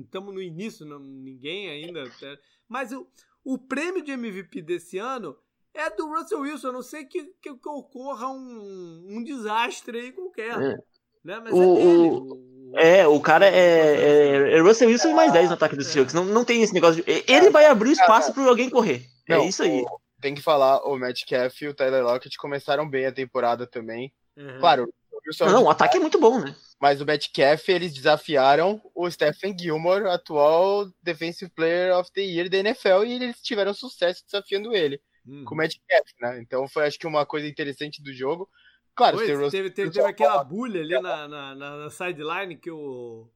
estamos 0.02 0.34
no 0.34 0.40
início, 0.40 0.86
não, 0.86 0.98
ninguém 0.98 1.68
ainda. 1.68 2.04
Tá, 2.04 2.38
mas 2.66 2.92
o, 2.92 3.06
o 3.44 3.58
prêmio 3.58 4.02
de 4.02 4.12
MVP 4.12 4.62
desse 4.62 4.96
ano 4.96 5.36
é 5.74 5.90
do 5.90 6.08
Russell 6.08 6.40
Wilson, 6.40 6.68
a 6.68 6.72
não 6.72 6.82
sei 6.82 7.04
que, 7.04 7.22
que, 7.42 7.54
que 7.54 7.68
ocorra 7.68 8.28
um, 8.28 9.06
um 9.06 9.22
desastre 9.22 9.98
aí 9.98 10.12
qualquer. 10.12 10.52
É. 10.52 10.76
Né? 11.22 11.40
Mas 11.44 11.52
o, 11.52 11.58
é 11.58 11.74
dele. 11.74 12.56
É, 12.74 13.06
o 13.06 13.20
cara 13.20 13.46
é, 13.46 13.50
é, 13.50 14.56
é 14.56 14.60
Russell 14.60 14.88
Wilson 14.88 15.12
mais 15.12 15.30
10 15.32 15.48
no 15.48 15.54
ataque 15.54 15.76
do 15.76 15.84
Seahawks. 15.84 16.14
Não, 16.14 16.24
não 16.24 16.44
tem 16.44 16.62
esse 16.62 16.72
negócio 16.72 17.04
de. 17.04 17.24
Ele 17.28 17.50
vai 17.50 17.66
abrir 17.66 17.90
o 17.90 17.92
espaço 17.92 18.32
para 18.32 18.48
alguém 18.48 18.70
correr. 18.70 19.04
É 19.28 19.34
não, 19.34 19.44
é 19.44 19.48
isso 19.48 19.62
aí. 19.62 19.82
O, 19.82 20.00
tem 20.20 20.34
que 20.34 20.42
falar, 20.42 20.82
o 20.84 20.96
Metcalf 20.96 21.62
e 21.62 21.68
o 21.68 21.74
Tyler 21.74 22.02
Lockett 22.02 22.36
começaram 22.38 22.88
bem 22.88 23.06
a 23.06 23.12
temporada 23.12 23.66
também. 23.66 24.12
Uhum. 24.36 24.58
Claro, 24.58 24.92
o 25.12 25.18
Wilson. 25.26 25.46
Não, 25.46 25.64
o 25.64 25.70
ataque 25.70 25.96
é 25.96 26.00
muito 26.00 26.18
bom, 26.18 26.40
né? 26.40 26.54
Mas 26.80 27.00
o 27.00 27.06
Metcalf, 27.06 27.68
eles 27.68 27.92
desafiaram 27.92 28.80
o 28.94 29.10
Stephen 29.10 29.56
Gilmore, 29.58 30.08
atual 30.08 30.86
Defensive 31.02 31.50
Player 31.50 31.96
of 31.96 32.10
the 32.12 32.20
Year 32.20 32.48
da 32.48 32.58
NFL, 32.58 33.04
e 33.04 33.14
eles 33.14 33.40
tiveram 33.40 33.72
sucesso 33.72 34.24
desafiando 34.24 34.74
ele 34.74 35.00
hum. 35.26 35.44
com 35.44 35.54
o 35.54 35.58
Metcalf, 35.58 36.10
né? 36.20 36.38
Então 36.40 36.68
foi 36.68 36.86
acho 36.86 36.98
que 36.98 37.06
uma 37.06 37.26
coisa 37.26 37.46
interessante 37.46 38.02
do 38.02 38.12
jogo. 38.12 38.48
Claro, 38.94 39.18
Pois, 39.18 39.28
teve, 39.28 39.50
teve, 39.50 39.70
teve, 39.70 39.90
teve 39.90 40.06
aquela 40.06 40.42
bulha 40.42 40.80
ali 40.80 40.98
na, 41.00 41.28
na, 41.28 41.54
na, 41.54 41.76
na 41.76 41.90
sideline 41.90 42.56
que 42.56 42.70
o, 42.70 43.28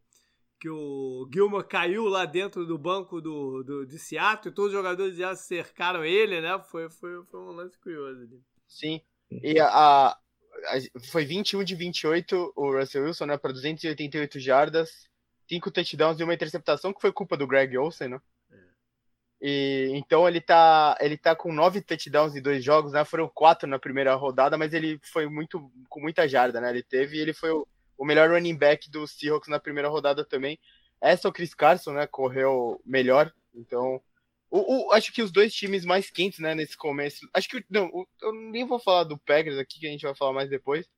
que 0.60 0.68
o 0.68 1.26
Gilmore 1.32 1.66
caiu 1.66 2.04
lá 2.04 2.26
dentro 2.26 2.66
do 2.66 2.76
banco 2.76 3.18
do, 3.18 3.62
do, 3.62 3.86
de 3.86 3.98
Seattle 3.98 4.52
e 4.52 4.54
todos 4.54 4.72
os 4.72 4.76
jogadores 4.76 5.16
já 5.16 5.34
cercaram 5.34 6.04
ele, 6.04 6.38
né? 6.42 6.62
Foi, 6.70 6.90
foi, 6.90 7.24
foi 7.24 7.40
um 7.40 7.52
lance 7.52 7.78
curioso 7.78 8.20
ali. 8.20 8.42
Sim. 8.68 9.00
E 9.30 9.58
a, 9.58 9.68
a, 9.68 10.18
foi 11.10 11.24
21 11.24 11.64
de 11.64 11.74
28 11.74 12.52
o 12.54 12.78
Russell 12.78 13.04
Wilson, 13.04 13.24
né? 13.24 13.38
Para 13.38 13.52
288 13.52 14.38
jardas, 14.38 15.08
5 15.48 15.70
touchdowns 15.70 16.20
e 16.20 16.24
uma 16.24 16.34
interceptação, 16.34 16.92
que 16.92 17.00
foi 17.00 17.10
culpa 17.10 17.38
do 17.38 17.46
Greg 17.46 17.76
Olsen, 17.78 18.08
né? 18.08 18.20
E, 19.40 19.90
então 19.94 20.28
ele 20.28 20.42
tá, 20.42 20.94
ele 21.00 21.16
tá 21.16 21.34
com 21.34 21.50
nove 21.50 21.80
touchdowns 21.80 22.36
em 22.36 22.42
dois 22.42 22.62
jogos, 22.62 22.92
né? 22.92 23.02
Foram 23.06 23.30
quatro 23.32 23.66
na 23.66 23.78
primeira 23.78 24.14
rodada, 24.14 24.58
mas 24.58 24.74
ele 24.74 25.00
foi 25.02 25.26
muito 25.26 25.72
com 25.88 26.00
muita 26.00 26.28
jarda, 26.28 26.60
né? 26.60 26.68
Ele 26.68 26.82
teve 26.82 27.16
e 27.16 27.20
ele 27.20 27.32
foi 27.32 27.50
o, 27.50 27.66
o 28.00 28.04
melhor 28.06 28.30
running 28.30 28.56
back 28.56 28.90
do 28.90 29.06
Seahawks 29.06 29.50
na 29.50 29.60
primeira 29.60 29.90
rodada 29.90 30.24
também. 30.24 30.58
Essa 31.02 31.28
o 31.28 31.32
Chris 31.32 31.52
Carson, 31.52 31.92
né? 31.92 32.06
Correu 32.06 32.80
melhor. 32.82 33.30
Então, 33.54 34.02
o, 34.50 34.88
o, 34.88 34.92
acho 34.92 35.12
que 35.12 35.20
os 35.20 35.30
dois 35.30 35.52
times 35.52 35.84
mais 35.84 36.10
quentes, 36.10 36.38
né? 36.38 36.54
Nesse 36.54 36.78
começo. 36.78 37.28
Acho 37.34 37.46
que 37.46 37.62
não, 37.68 37.88
o, 37.88 38.08
eu 38.22 38.32
nem 38.32 38.66
vou 38.66 38.78
falar 38.78 39.04
do 39.04 39.18
Packers 39.18 39.58
aqui, 39.58 39.78
que 39.78 39.86
a 39.86 39.90
gente 39.90 40.06
vai 40.06 40.14
falar 40.14 40.32
mais 40.32 40.48
depois. 40.48 40.88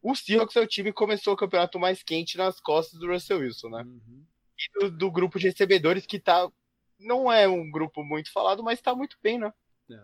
O 0.00 0.14
Seahawks 0.14 0.54
é 0.54 0.60
o 0.60 0.66
time 0.66 0.90
que 0.90 0.96
começou 0.96 1.34
o 1.34 1.36
campeonato 1.36 1.80
mais 1.80 2.00
quente 2.04 2.38
nas 2.38 2.60
costas 2.60 3.00
do 3.00 3.08
Russell 3.08 3.40
Wilson, 3.40 3.68
né? 3.68 3.82
Uhum. 3.82 4.24
E 4.56 4.78
do, 4.78 4.90
do 4.98 5.10
grupo 5.10 5.40
de 5.40 5.48
recebedores 5.48 6.06
que 6.06 6.20
tá 6.20 6.48
não 6.96 7.32
é 7.32 7.48
um 7.48 7.68
grupo 7.72 8.04
muito 8.04 8.32
falado, 8.32 8.62
mas 8.62 8.78
está 8.78 8.94
muito 8.94 9.16
bem, 9.20 9.36
né? 9.36 9.52
É. 9.90 10.00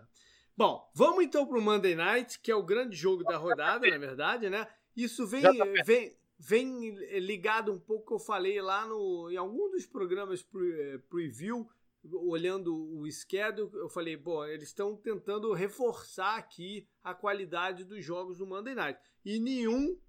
Bom, 0.57 0.85
vamos 0.93 1.23
então 1.23 1.47
para 1.47 1.57
o 1.57 1.61
Monday 1.61 1.95
Night, 1.95 2.37
que 2.41 2.51
é 2.51 2.55
o 2.55 2.65
grande 2.65 2.97
jogo 2.97 3.23
da 3.23 3.37
rodada, 3.37 3.87
na 3.87 3.97
verdade, 3.97 4.49
né? 4.49 4.67
Isso 4.93 5.25
vem, 5.25 5.41
vem, 5.85 6.19
vem 6.39 6.91
ligado 7.19 7.73
um 7.73 7.79
pouco 7.79 8.07
que 8.07 8.13
eu 8.13 8.19
falei 8.19 8.61
lá 8.61 8.87
no, 8.87 9.29
em 9.29 9.35
algum 9.35 9.69
dos 9.69 9.85
programas 9.85 10.41
pre, 10.41 10.99
preview, 11.09 11.69
olhando 12.03 12.73
o 12.73 13.11
schedule, 13.11 13.69
eu 13.73 13.89
falei, 13.89 14.15
bom, 14.15 14.45
eles 14.45 14.69
estão 14.69 14.95
tentando 14.95 15.51
reforçar 15.51 16.37
aqui 16.37 16.87
a 17.03 17.13
qualidade 17.13 17.83
dos 17.83 18.03
jogos 18.03 18.37
do 18.37 18.47
Monday 18.47 18.73
Night. 18.73 18.99
E 19.25 19.37
nenhum 19.37 19.99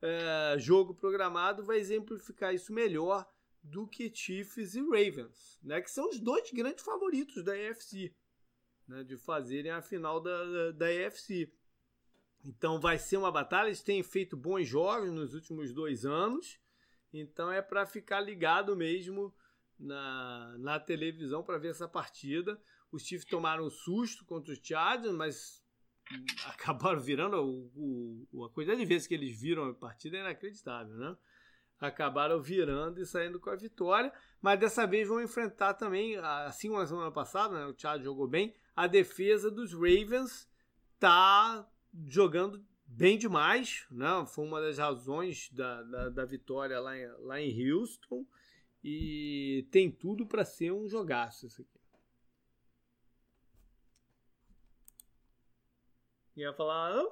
é, 0.00 0.56
jogo 0.58 0.94
programado 0.94 1.64
vai 1.64 1.78
exemplificar 1.78 2.54
isso 2.54 2.72
melhor 2.72 3.28
do 3.62 3.86
que 3.86 4.12
Chiefs 4.12 4.74
e 4.74 4.80
Ravens, 4.80 5.58
né? 5.62 5.80
Que 5.80 5.90
são 5.90 6.08
os 6.08 6.18
dois 6.18 6.50
grandes 6.52 6.84
favoritos 6.84 7.44
da 7.44 7.52
AFC, 7.52 8.14
né? 8.86 9.04
De 9.04 9.16
fazerem 9.16 9.70
a 9.70 9.82
final 9.82 10.20
da, 10.20 10.44
da, 10.44 10.70
da 10.72 10.86
AFC. 10.86 11.52
Então 12.44 12.80
vai 12.80 12.98
ser 12.98 13.16
uma 13.16 13.30
batalha. 13.30 13.68
Eles 13.68 13.82
têm 13.82 14.02
feito 14.02 14.36
bons 14.36 14.66
jogos 14.66 15.12
nos 15.12 15.34
últimos 15.34 15.72
dois 15.72 16.04
anos. 16.04 16.58
Então 17.12 17.50
é 17.50 17.60
para 17.60 17.86
ficar 17.86 18.20
ligado 18.20 18.74
mesmo 18.76 19.34
na, 19.78 20.56
na 20.58 20.80
televisão 20.80 21.42
para 21.42 21.58
ver 21.58 21.68
essa 21.68 21.88
partida. 21.88 22.60
Os 22.90 23.02
Chiefs 23.02 23.28
tomaram 23.28 23.66
um 23.66 23.70
susto 23.70 24.24
contra 24.24 24.52
os 24.52 24.60
Chargers, 24.62 25.14
mas 25.14 25.62
acabaram 26.46 27.00
virando 27.00 27.36
o, 27.36 28.28
o, 28.32 28.44
a 28.44 28.50
quantidade 28.50 28.80
de 28.80 28.86
vezes 28.86 29.06
que 29.06 29.14
eles 29.14 29.40
viram 29.40 29.64
a 29.64 29.74
partida 29.74 30.16
é 30.16 30.20
inacreditável, 30.20 30.96
né? 30.96 31.16
acabaram 31.86 32.40
virando 32.40 33.00
e 33.00 33.06
saindo 33.06 33.40
com 33.40 33.50
a 33.50 33.56
vitória, 33.56 34.12
mas 34.40 34.58
dessa 34.58 34.86
vez 34.86 35.08
vão 35.08 35.20
enfrentar 35.20 35.74
também, 35.74 36.16
assim 36.16 36.68
como 36.68 36.80
na 36.80 36.86
semana 36.86 37.10
passada, 37.10 37.58
né, 37.58 37.66
o 37.66 37.74
Thiago 37.74 38.04
jogou 38.04 38.28
bem, 38.28 38.54
a 38.74 38.86
defesa 38.86 39.50
dos 39.50 39.72
Ravens 39.72 40.48
tá 40.98 41.68
jogando 42.06 42.64
bem 42.86 43.18
demais, 43.18 43.86
né? 43.90 44.24
Foi 44.26 44.44
uma 44.44 44.60
das 44.60 44.78
razões 44.78 45.50
da, 45.50 45.82
da, 45.82 46.08
da 46.10 46.24
vitória 46.24 46.78
lá 46.80 46.96
em, 46.96 47.06
lá 47.20 47.40
em 47.40 47.72
Houston 47.72 48.26
e 48.82 49.66
tem 49.70 49.90
tudo 49.90 50.26
para 50.26 50.44
ser 50.44 50.72
um 50.72 50.88
jogaço 50.88 51.46
isso 51.46 51.62
aqui. 51.62 51.80
Ia 56.36 56.52
falar? 56.54 57.04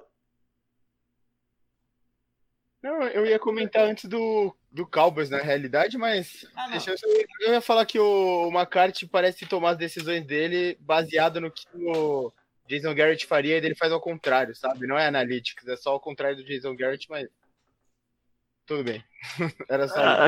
Não, 2.81 3.03
eu 3.03 3.25
ia 3.27 3.37
comentar 3.37 3.83
antes 3.83 4.05
do, 4.05 4.55
do 4.71 4.87
Cowboys, 4.87 5.29
na 5.29 5.37
realidade, 5.37 5.99
mas 5.99 6.47
ah, 6.55 6.67
deixa 6.69 6.91
eu, 6.91 7.25
eu 7.41 7.53
ia 7.53 7.61
falar 7.61 7.85
que 7.85 7.99
o, 7.99 8.47
o 8.47 8.51
McCarthy 8.51 9.05
parece 9.05 9.45
tomar 9.45 9.71
as 9.71 9.77
decisões 9.77 10.25
dele 10.25 10.75
baseado 10.81 11.39
no 11.39 11.51
que 11.51 11.67
o 11.75 12.33
Jason 12.71 12.95
Garrett 12.95 13.25
faria 13.25 13.55
e 13.57 13.65
ele 13.65 13.75
faz 13.75 13.91
ao 13.91 13.99
contrário, 13.99 14.55
sabe? 14.55 14.87
Não 14.87 14.97
é 14.97 15.05
analytics, 15.05 15.67
é 15.67 15.75
só 15.75 15.93
o 15.93 15.99
contrário 15.99 16.37
do 16.37 16.45
Jason 16.45 16.73
Garrett, 16.73 17.09
mas 17.09 17.27
tudo 18.65 18.85
bem. 18.85 19.03
Era 19.69 19.89
só. 19.89 19.99
Ah, 19.99 20.27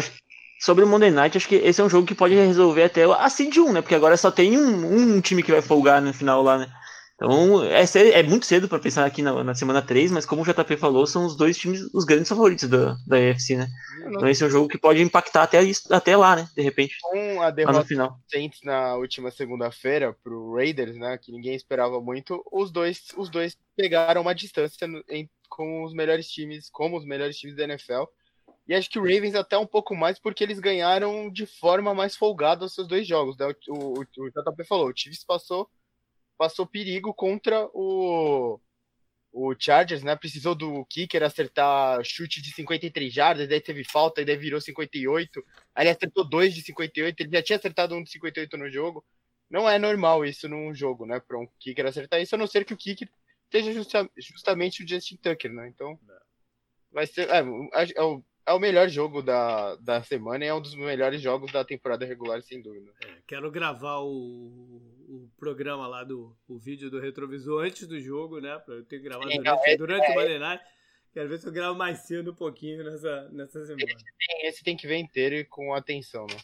sobre 0.59 0.83
o 0.83 0.87
Monday 0.87 1.09
Night, 1.09 1.37
acho 1.37 1.47
que 1.47 1.55
esse 1.55 1.79
é 1.79 1.83
um 1.83 1.89
jogo 1.89 2.05
que 2.05 2.13
pode 2.13 2.35
resolver 2.35 2.83
até 2.83 3.05
assim 3.17 3.49
de 3.49 3.61
um, 3.61 3.71
né? 3.71 3.81
Porque 3.81 3.95
agora 3.95 4.17
só 4.17 4.29
tem 4.29 4.57
um, 4.57 5.15
um 5.15 5.21
time 5.21 5.41
que 5.41 5.53
vai 5.53 5.61
folgar 5.61 6.01
no 6.01 6.13
final 6.13 6.43
lá, 6.43 6.57
né? 6.57 6.67
Então, 7.15 7.63
é, 7.63 7.83
é 8.13 8.23
muito 8.23 8.45
cedo 8.45 8.67
para 8.67 8.79
pensar 8.79 9.05
aqui 9.05 9.21
na, 9.21 9.43
na, 9.43 9.53
semana 9.53 9.81
3, 9.81 10.11
mas 10.11 10.25
como 10.25 10.41
o 10.41 10.45
JP 10.45 10.75
falou, 10.77 11.05
são 11.05 11.25
os 11.25 11.35
dois 11.35 11.57
times, 11.57 11.81
os 11.93 12.05
grandes 12.05 12.27
favoritos 12.27 12.67
da, 12.67 12.97
da 13.05 13.19
EFC, 13.19 13.55
né? 13.55 13.67
Então 14.07 14.27
esse 14.27 14.43
é 14.43 14.47
um 14.47 14.49
jogo 14.49 14.67
que 14.67 14.77
pode 14.77 15.01
impactar 15.01 15.43
até, 15.43 15.61
isso, 15.61 15.93
até 15.93 16.17
lá, 16.17 16.35
né? 16.35 16.49
De 16.55 16.61
repente. 16.61 16.97
Com 17.01 17.41
a 17.41 17.51
derrota 17.51 17.79
no 17.79 17.85
final. 17.85 18.19
Saints 18.27 18.61
na 18.63 18.95
última 18.95 19.29
segunda-feira 19.29 20.15
pro 20.23 20.55
Raiders, 20.55 20.97
né? 20.97 21.17
Que 21.17 21.31
ninguém 21.31 21.55
esperava 21.55 22.01
muito, 22.01 22.43
os 22.51 22.71
dois, 22.71 23.03
os 23.15 23.29
dois 23.29 23.55
pegaram 23.75 24.21
uma 24.21 24.33
distância 24.33 24.87
em, 25.07 25.29
com 25.49 25.83
os 25.83 25.93
melhores 25.93 26.27
times, 26.27 26.67
como 26.69 26.97
os 26.97 27.05
melhores 27.05 27.37
times 27.37 27.55
da 27.55 27.63
NFL. 27.63 28.05
E 28.67 28.73
acho 28.73 28.89
que 28.89 28.97
o 28.97 29.03
Ravens 29.03 29.35
até 29.35 29.57
um 29.57 29.67
pouco 29.67 29.95
mais, 29.95 30.17
porque 30.17 30.43
eles 30.43 30.59
ganharam 30.59 31.29
de 31.29 31.45
forma 31.45 31.93
mais 31.93 32.15
folgada 32.15 32.65
os 32.65 32.73
seus 32.73 32.87
dois 32.87 33.05
jogos. 33.05 33.37
Né? 33.37 33.53
O, 33.67 33.99
o, 33.99 34.01
o 34.01 34.29
JP 34.29 34.63
falou, 34.67 34.89
o 34.89 34.93
Chiefs 34.95 35.23
passou 35.23 35.69
passou 36.43 36.67
perigo 36.67 37.13
contra 37.13 37.69
o, 37.73 38.59
o 39.31 39.55
Chargers, 39.57 40.03
né? 40.03 40.13
Precisou 40.13 40.53
do 40.53 40.85
kicker 40.87 41.23
acertar 41.23 42.03
chute 42.03 42.41
de 42.41 42.53
53 42.53 43.13
jardas, 43.13 43.47
daí 43.47 43.61
teve 43.61 43.85
falta, 43.85 44.21
e 44.21 44.25
daí 44.25 44.35
virou 44.35 44.59
58. 44.59 45.41
Aí 45.73 45.83
ele 45.83 45.91
acertou 45.91 46.27
dois 46.27 46.53
de 46.53 46.61
58, 46.61 47.21
ele 47.21 47.31
já 47.31 47.41
tinha 47.41 47.57
acertado 47.57 47.95
um 47.95 48.03
de 48.03 48.11
58 48.11 48.57
no 48.57 48.69
jogo. 48.69 49.05
Não 49.49 49.69
é 49.69 49.79
normal 49.79 50.25
isso 50.25 50.49
num 50.49 50.75
jogo, 50.75 51.05
né? 51.05 51.21
Para 51.21 51.39
um 51.39 51.47
kicker 51.59 51.85
acertar 51.85 52.21
isso, 52.21 52.35
a 52.35 52.37
não 52.37 52.47
ser 52.47 52.65
que 52.65 52.73
o 52.73 52.77
kicker 52.77 53.07
seja 53.49 53.71
justa, 53.71 54.09
justamente 54.17 54.83
o 54.83 54.87
Justin 54.87 55.15
Tucker, 55.15 55.53
né? 55.53 55.69
Então, 55.69 55.97
vai 56.91 57.07
ser. 57.07 57.29
É, 57.29 57.37
é, 57.37 58.01
o, 58.03 58.21
é 58.45 58.53
o 58.53 58.59
melhor 58.59 58.89
jogo 58.89 59.21
da, 59.21 59.75
da 59.77 60.03
semana 60.03 60.43
e 60.43 60.47
é 60.47 60.53
um 60.53 60.61
dos 60.61 60.75
melhores 60.75 61.21
jogos 61.21 61.51
da 61.51 61.63
temporada 61.63 62.05
regular, 62.05 62.41
sem 62.41 62.61
dúvida. 62.61 62.91
É, 63.05 63.17
quero 63.25 63.49
gravar 63.49 63.99
o, 63.99 64.81
o 65.07 65.29
programa 65.37 65.87
lá 65.87 66.03
do 66.03 66.35
o 66.47 66.57
vídeo 66.57 66.89
do 66.89 66.99
retrovisor 66.99 67.63
antes 67.63 67.87
do 67.87 67.99
jogo, 67.99 68.39
né? 68.39 68.57
Pra 68.59 68.75
eu 68.75 68.85
ter 68.85 68.99
gravar 68.99 69.25
durante, 69.25 69.69
é, 69.69 69.77
durante 69.77 70.05
é, 70.05 70.11
o 70.11 70.15
Monday 70.15 70.39
Night. 70.39 70.63
Quero 71.13 71.29
ver 71.29 71.37
se 71.37 71.47
eu 71.47 71.51
gravo 71.51 71.77
mais 71.77 71.99
cedo 71.99 72.31
um 72.31 72.35
pouquinho 72.35 72.83
nessa, 72.83 73.29
nessa 73.31 73.65
semana. 73.65 73.83
Esse 73.85 74.03
tem, 74.03 74.47
esse 74.47 74.63
tem 74.63 74.75
que 74.75 74.87
ver 74.87 74.97
inteiro 74.97 75.35
e 75.35 75.45
com 75.45 75.73
atenção, 75.73 76.25
né? 76.25 76.37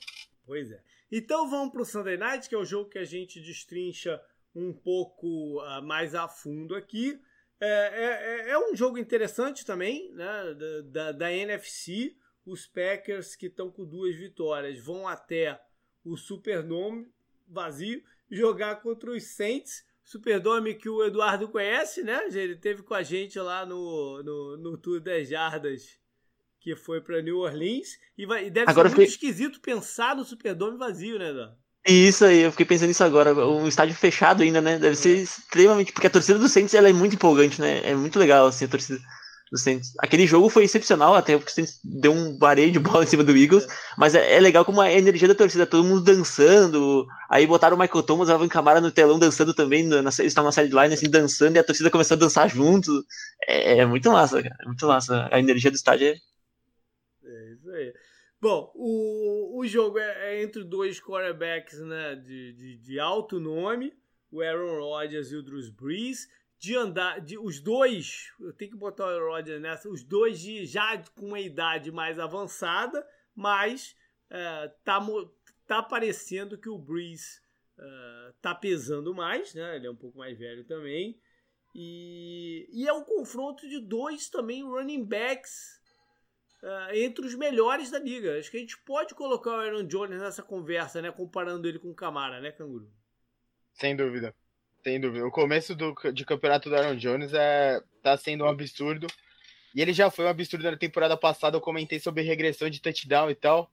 Pois 0.45 0.71
é. 0.71 0.79
Então 1.11 1.49
vamos 1.49 1.71
pro 1.71 1.83
Sunday 1.83 2.17
Night, 2.17 2.47
que 2.47 2.53
é 2.53 2.57
o 2.57 2.65
jogo 2.65 2.89
que 2.89 2.99
a 2.99 3.05
gente 3.05 3.41
destrincha 3.41 4.21
um 4.55 4.71
pouco 4.71 5.59
uh, 5.61 5.81
mais 5.81 6.13
a 6.13 6.27
fundo 6.27 6.75
aqui. 6.75 7.19
É, 7.59 7.67
é, 7.67 8.49
é, 8.49 8.49
é, 8.51 8.59
um 8.59 8.75
jogo 8.75 8.97
interessante 8.97 9.65
também, 9.65 10.11
né? 10.13 10.53
Da, 10.53 10.81
da, 10.81 11.11
da 11.11 11.33
NFC. 11.33 12.15
Os 12.45 12.65
Packers 12.65 13.35
que 13.35 13.47
estão 13.47 13.69
com 13.69 13.85
duas 13.85 14.15
vitórias 14.15 14.79
vão 14.79 15.07
até 15.07 15.61
o 16.03 16.17
Superdome 16.17 17.07
vazio 17.47 18.01
jogar 18.31 18.77
contra 18.81 19.11
os 19.11 19.23
Saints. 19.35 19.85
Superdome 20.03 20.73
que 20.73 20.89
o 20.89 21.03
Eduardo 21.03 21.49
conhece, 21.49 22.01
né? 22.01 22.27
Ele 22.31 22.55
teve 22.55 22.81
com 22.81 22.93
a 22.93 23.03
gente 23.03 23.37
lá 23.37 23.65
no, 23.65 24.23
no, 24.23 24.57
no 24.57 24.77
Tour 24.77 24.99
das 24.99 25.27
Jardas 25.27 25.99
que 26.59 26.75
foi 26.75 27.01
para 27.01 27.21
New 27.21 27.37
Orleans. 27.37 27.99
E, 28.17 28.25
vai, 28.25 28.47
e 28.47 28.49
deve 28.49 28.69
agora 28.69 28.89
ser 28.89 28.95
muito 28.95 29.09
fiquei... 29.09 29.29
esquisito 29.29 29.61
pensar 29.61 30.15
no 30.15 30.25
Superdome 30.25 30.77
vazio, 30.77 31.17
né, 31.17 31.55
Isso 31.89 32.23
aí, 32.23 32.41
eu 32.41 32.51
fiquei 32.51 32.67
pensando 32.67 32.89
nisso 32.89 33.03
agora. 33.03 33.33
Um 33.33 33.67
estádio 33.67 33.95
fechado 33.95 34.43
ainda, 34.43 34.61
né? 34.61 34.77
Deve 34.77 34.95
ser 34.95 35.17
extremamente. 35.17 35.91
Porque 35.91 36.05
a 36.05 36.09
torcida 36.09 36.37
do 36.37 36.47
Saints 36.47 36.75
ela 36.75 36.87
é 36.87 36.93
muito 36.93 37.15
empolgante, 37.15 37.59
né? 37.59 37.81
É 37.83 37.95
muito 37.95 38.19
legal, 38.19 38.45
assim, 38.45 38.65
a 38.65 38.67
torcida 38.67 38.99
do 39.51 39.57
Saints. 39.57 39.93
Aquele 39.97 40.27
jogo 40.27 40.49
foi 40.49 40.65
excepcional, 40.65 41.15
até 41.15 41.35
porque 41.35 41.51
o 41.51 41.55
Saints 41.55 41.79
deu 41.83 42.11
um 42.11 42.37
vareio 42.37 42.71
de 42.71 42.77
bola 42.77 43.03
em 43.05 43.07
cima 43.07 43.23
do 43.23 43.35
Eagles. 43.35 43.65
Mas 43.97 44.13
é, 44.13 44.35
é, 44.35 44.39
legal 44.39 44.63
como 44.63 44.81
a 44.81 44.91
energia 44.91 45.27
da 45.27 45.33
torcida, 45.33 45.65
todo 45.65 45.83
mundo 45.83 46.01
dançando. 46.01 47.07
Aí 47.27 47.47
botaram 47.47 47.75
o 47.75 47.79
Michael 47.79 48.03
Thomas, 48.03 48.29
Alvin 48.29 48.47
Camara 48.47 48.79
no 48.79 48.91
telão 48.91 49.17
dançando 49.17 49.53
também. 49.53 49.83
Na, 49.83 49.99
eles 49.99 50.19
estavam 50.19 50.49
na 50.49 50.51
sideline, 50.51 50.93
assim, 50.93 51.09
dançando, 51.09 51.55
e 51.55 51.59
a 51.59 51.63
torcida 51.63 51.89
começou 51.89 52.15
a 52.15 52.19
dançar 52.19 52.47
junto. 52.47 53.03
É, 53.47 53.79
é 53.79 53.85
muito 53.85 54.11
massa, 54.11 54.43
cara. 54.43 54.55
É 54.61 54.65
muito 54.65 54.85
massa. 54.85 55.27
A 55.31 55.39
energia 55.39 55.71
do 55.71 55.75
estádio 55.75 56.09
é 56.09 56.15
Bom, 58.41 58.71
o, 58.73 59.59
o 59.59 59.67
jogo 59.67 59.99
é, 59.99 60.33
é 60.33 60.43
entre 60.43 60.63
dois 60.63 60.99
quarterbacks 60.99 61.79
né, 61.81 62.15
de, 62.15 62.53
de, 62.53 62.77
de, 62.77 62.99
alto 62.99 63.37
nome, 63.37 63.93
o 64.31 64.41
Aaron 64.41 64.79
Rodgers 64.79 65.31
e 65.31 65.35
o 65.35 65.43
Drew 65.43 65.59
Brees. 65.73 66.27
De 66.57 66.75
andar, 66.75 67.21
de, 67.21 67.37
os 67.37 67.61
dois, 67.61 68.33
eu 68.39 68.51
tenho 68.53 68.71
que 68.71 68.77
botar 68.77 69.05
o 69.05 69.07
Aaron 69.07 69.31
Rodgers 69.31 69.61
nessa, 69.61 69.89
os 69.89 70.03
dois 70.03 70.39
de, 70.39 70.65
já 70.65 70.97
com 71.15 71.27
uma 71.27 71.39
idade 71.39 71.91
mais 71.91 72.19
avançada, 72.19 73.05
mas 73.33 73.95
é, 74.29 74.67
tá, 74.83 74.99
tá 75.65 75.81
parecendo 75.81 76.57
que 76.57 76.69
o 76.69 76.77
Brees 76.77 77.41
uh, 77.77 78.33
tá 78.41 78.53
pesando 78.53 79.13
mais, 79.13 79.53
né? 79.53 79.77
Ele 79.77 79.87
é 79.87 79.91
um 79.91 79.95
pouco 79.95 80.17
mais 80.17 80.37
velho 80.37 80.65
também. 80.65 81.19
E, 81.73 82.67
e 82.73 82.87
é 82.87 82.93
um 82.93 83.03
confronto 83.03 83.67
de 83.67 83.79
dois 83.79 84.29
também 84.29 84.63
running 84.63 85.05
backs 85.05 85.78
uh, 86.63 86.93
entre 86.93 87.25
os 87.25 87.35
melhores 87.35 87.91
da 87.91 87.99
liga. 87.99 88.37
Acho 88.37 88.51
que 88.51 88.57
a 88.57 88.59
gente 88.59 88.77
pode 88.79 89.13
colocar 89.15 89.51
o 89.51 89.59
Aaron 89.59 89.85
Jones 89.85 90.19
nessa 90.19 90.43
conversa, 90.43 91.01
né? 91.01 91.11
Comparando 91.11 91.67
ele 91.67 91.79
com 91.79 91.89
o 91.89 91.95
Camara, 91.95 92.39
né, 92.39 92.51
Canguru? 92.51 92.91
Sem 93.73 93.95
dúvida. 93.95 94.35
Sem 94.83 94.99
dúvida. 94.99 95.25
O 95.25 95.31
começo 95.31 95.75
do, 95.75 95.93
de 96.13 96.25
campeonato 96.25 96.69
do 96.69 96.75
Aaron 96.75 96.95
Jones 96.95 97.33
é, 97.33 97.81
tá 98.01 98.15
sendo 98.17 98.43
um 98.43 98.47
absurdo. 98.47 99.07
E 99.75 99.81
ele 99.81 99.93
já 99.93 100.09
foi 100.09 100.25
um 100.25 100.29
absurdo 100.29 100.63
na 100.63 100.77
temporada 100.77 101.15
passada. 101.15 101.57
Eu 101.57 101.61
comentei 101.61 101.99
sobre 101.99 102.23
regressão 102.23 102.69
de 102.69 102.81
touchdown 102.81 103.29
e 103.29 103.35
tal. 103.35 103.71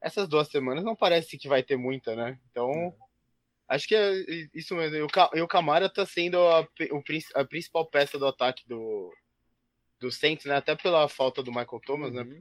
Essas 0.00 0.28
duas 0.28 0.48
semanas 0.48 0.84
não 0.84 0.94
parece 0.94 1.38
que 1.38 1.48
vai 1.48 1.62
ter 1.62 1.76
muita, 1.76 2.14
né? 2.14 2.38
Então, 2.50 2.70
é. 2.70 3.74
acho 3.74 3.88
que 3.88 3.94
é 3.94 4.12
isso 4.54 4.74
mesmo. 4.74 4.96
E 5.34 5.40
o 5.40 5.48
Camara 5.48 5.88
tá 5.88 6.04
sendo 6.06 6.38
a, 6.38 6.66
a 7.34 7.44
principal 7.44 7.86
peça 7.86 8.18
do 8.18 8.26
ataque 8.26 8.66
do, 8.68 9.12
do 10.04 10.12
Saints, 10.12 10.44
né? 10.44 10.56
Até 10.56 10.76
pela 10.76 11.08
falta 11.08 11.42
do 11.42 11.50
Michael 11.50 11.80
Thomas, 11.84 12.12
né? 12.12 12.22
uhum. 12.22 12.28
né? 12.28 12.38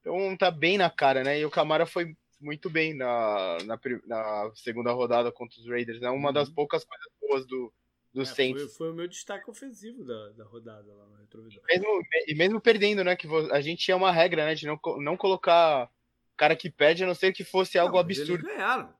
Então 0.00 0.36
tá 0.36 0.50
bem 0.50 0.78
na 0.78 0.90
cara, 0.90 1.22
né? 1.22 1.38
E 1.38 1.44
o 1.44 1.50
Camara 1.50 1.86
foi 1.86 2.16
muito 2.40 2.68
bem 2.68 2.94
na, 2.94 3.58
na, 3.64 3.78
na 4.06 4.50
segunda 4.54 4.90
rodada 4.92 5.30
contra 5.30 5.60
os 5.60 5.68
Raiders, 5.68 6.00
né? 6.00 6.10
Uma 6.10 6.28
uhum. 6.28 6.34
das 6.34 6.48
poucas 6.48 6.84
coisas 6.84 7.06
boas 7.20 7.46
do, 7.46 7.72
do 8.12 8.22
é, 8.22 8.24
Saints. 8.24 8.62
Foi, 8.62 8.72
foi, 8.72 8.90
o 8.90 8.94
meu 8.94 9.06
destaque 9.06 9.48
ofensivo 9.48 10.04
da, 10.04 10.30
da 10.30 10.44
rodada 10.44 10.92
lá 10.92 11.06
no 11.06 11.16
retrovisor. 11.16 11.62
E 11.68 11.78
mesmo, 11.78 12.02
e 12.28 12.34
mesmo 12.34 12.60
perdendo, 12.60 13.04
né? 13.04 13.14
Que 13.14 13.28
a 13.52 13.60
gente 13.60 13.84
tinha 13.84 13.96
uma 13.96 14.10
regra, 14.10 14.46
né? 14.46 14.54
De 14.54 14.66
não, 14.66 14.80
não 14.98 15.16
colocar 15.16 15.88
cara 16.36 16.56
que 16.56 16.70
pede, 16.70 17.04
a 17.04 17.06
não 17.06 17.14
ser 17.14 17.32
que 17.32 17.44
fosse 17.44 17.78
algo 17.78 17.94
não, 17.94 18.00
absurdo. 18.00 18.46
Eles 18.46 18.56
ganharam. 18.56 18.92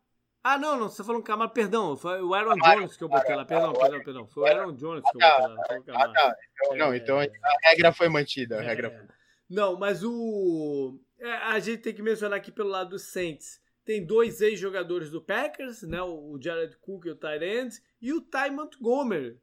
Ah, 0.45 0.59
não, 0.59 0.77
não, 0.77 0.89
você 0.89 1.05
falou 1.05 1.21
um 1.21 1.25
Camara, 1.25 1.49
perdão, 1.49 1.97
foi 1.97 2.21
o 2.21 2.35
Aaron 2.35 2.57
Jones 2.57 2.97
que 2.97 3.05
eu 3.05 3.09
botei 3.09 3.35
lá, 3.37 3.45
perdão, 3.45 3.73
perdão, 3.73 4.03
perdão, 4.03 4.27
foi 4.27 4.43
o 4.43 4.47
Aaron 4.47 4.73
Jones 4.73 5.03
que 5.03 5.17
eu 5.17 5.21
botei 5.21 5.55
lá, 5.55 5.67
foi 5.67 5.79
o 5.79 5.83
Camara. 5.85 6.11
Ah, 6.11 6.13
tá. 6.13 6.37
Então, 6.53 6.77
não, 6.77 6.95
então 6.95 7.21
a 7.21 7.69
regra 7.69 7.93
foi 7.93 8.09
mantida, 8.09 8.59
a 8.59 8.61
regra 8.61 8.91
foi. 8.91 9.07
Não, 9.49 9.79
mas 9.79 10.03
o... 10.03 10.99
É, 11.21 11.33
a 11.33 11.61
gente 11.61 11.83
tem 11.83 11.95
que 11.95 12.03
mencionar 12.03 12.39
aqui 12.39 12.51
pelo 12.51 12.71
lado 12.71 12.91
do 12.91 12.99
Saints, 12.99 13.61
tem 13.85 14.05
dois 14.05 14.41
ex-jogadores 14.41 15.11
do 15.11 15.23
Packers, 15.23 15.83
né, 15.83 16.03
o 16.03 16.37
Jared 16.41 16.77
Cook 16.79 17.05
e 17.05 17.11
o 17.11 17.17
Tyrant, 17.17 17.75
e 18.01 18.13
o 18.13 18.21
Ty 18.21 18.51
Montgomery, 18.51 19.39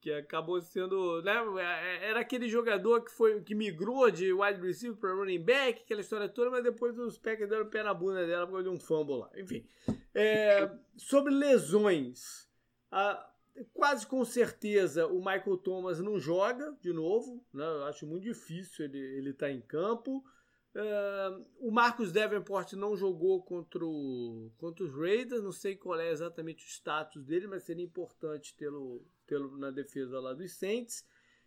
que 0.00 0.10
acabou 0.12 0.60
sendo, 0.62 1.20
né, 1.22 1.34
é, 1.58 2.08
era 2.08 2.20
aquele 2.20 2.48
jogador 2.48 3.02
que 3.02 3.10
foi 3.10 3.40
que 3.42 3.54
migrou 3.54 4.10
de 4.10 4.32
wide 4.32 4.60
receiver 4.60 4.96
para 4.96 5.14
running 5.14 5.42
back, 5.42 5.82
aquela 5.82 6.00
história 6.00 6.28
toda, 6.28 6.50
mas 6.50 6.64
depois 6.64 6.98
os 6.98 7.18
Packers 7.18 7.50
deram 7.50 7.68
pé 7.68 7.82
na 7.82 7.92
bunda 7.92 8.26
dela 8.26 8.46
por 8.46 8.52
causa 8.52 8.68
de 8.68 8.74
um 8.74 8.80
fumble 8.80 9.18
lá. 9.18 9.30
Enfim, 9.36 9.66
é, 10.14 10.70
sobre 10.96 11.34
lesões, 11.34 12.48
a, 12.90 13.30
quase 13.74 14.06
com 14.06 14.24
certeza 14.24 15.06
o 15.06 15.18
Michael 15.18 15.58
Thomas 15.58 16.00
não 16.00 16.18
joga 16.18 16.74
de 16.80 16.92
novo, 16.92 17.44
né? 17.52 17.64
Eu 17.64 17.84
acho 17.84 18.06
muito 18.06 18.24
difícil 18.24 18.86
ele 18.86 18.98
ele 18.98 19.30
estar 19.30 19.46
tá 19.46 19.52
em 19.52 19.60
campo. 19.60 20.24
Uh, 20.72 21.44
o 21.58 21.70
Marcos 21.70 22.12
Davenport 22.12 22.74
não 22.74 22.96
jogou 22.96 23.42
contra, 23.42 23.84
o, 23.84 24.52
contra 24.56 24.84
os 24.84 24.94
Raiders, 24.94 25.42
não 25.42 25.50
sei 25.50 25.74
qual 25.74 25.98
é 25.98 26.10
exatamente 26.10 26.64
o 26.64 26.68
status 26.68 27.24
dele, 27.24 27.48
mas 27.48 27.64
seria 27.64 27.84
importante 27.84 28.54
tê-lo 28.54 29.04
pelo, 29.26 29.56
na 29.58 29.70
defesa 29.70 30.20
lá 30.20 30.32
dos 30.32 30.52
Saints. 30.52 31.04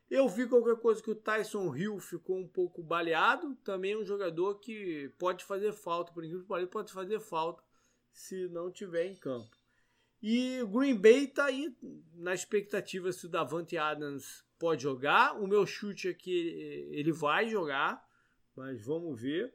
Eu 0.10 0.28
vi 0.28 0.48
qualquer 0.48 0.76
coisa 0.76 1.02
que 1.02 1.10
o 1.10 1.16
Tyson 1.16 1.76
Hill 1.76 2.00
ficou 2.00 2.38
um 2.38 2.48
pouco 2.48 2.84
baleado. 2.84 3.56
Também 3.64 3.94
é 3.94 3.98
um 3.98 4.06
jogador 4.06 4.60
que 4.60 5.12
pode 5.18 5.44
fazer 5.44 5.72
falta, 5.72 6.12
por 6.12 6.24
que 6.24 6.38
pareça, 6.40 6.70
pode 6.70 6.92
fazer 6.92 7.20
falta 7.20 7.64
se 8.12 8.48
não 8.50 8.72
tiver 8.72 9.08
em 9.08 9.16
campo. 9.16 9.58
E 10.22 10.62
o 10.62 10.68
Green 10.68 10.96
Bay 10.96 11.26
está 11.26 11.46
aí 11.46 11.76
na 12.14 12.34
expectativa 12.34 13.12
se 13.12 13.26
o 13.26 13.30
Davante 13.30 13.78
Adams 13.78 14.46
pode 14.60 14.84
jogar. 14.84 15.42
O 15.42 15.48
meu 15.48 15.66
chute 15.66 16.10
é 16.10 16.14
que 16.14 16.90
ele 16.92 17.12
vai 17.12 17.50
jogar, 17.50 18.02
mas 18.56 18.84
vamos 18.86 19.20
ver. 19.22 19.54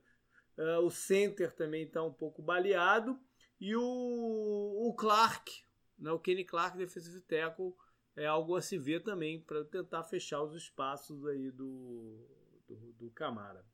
Uh, 0.57 0.85
o 0.85 0.91
center 0.91 1.55
também 1.55 1.85
está 1.85 2.03
um 2.03 2.13
pouco 2.13 2.43
baleado. 2.43 3.19
E 3.61 3.75
o, 3.75 3.83
o 3.83 4.95
Clark, 4.95 5.65
né, 5.99 6.11
o 6.11 6.19
Kenny 6.19 6.45
Clark, 6.45 6.77
defensive 6.77 7.21
tackle, 7.23 7.75
é 8.17 8.27
algo 8.27 8.57
a 8.57 8.63
se 8.63 8.77
ver 8.77 9.03
também 9.03 9.41
para 9.41 9.65
tentar 9.65 10.05
fechar 10.05 10.43
os 10.43 10.55
espaços 10.55 11.25
aí 11.27 11.51
do, 11.51 12.27
do, 12.67 12.93
do 12.93 13.11
Camara. 13.11 13.65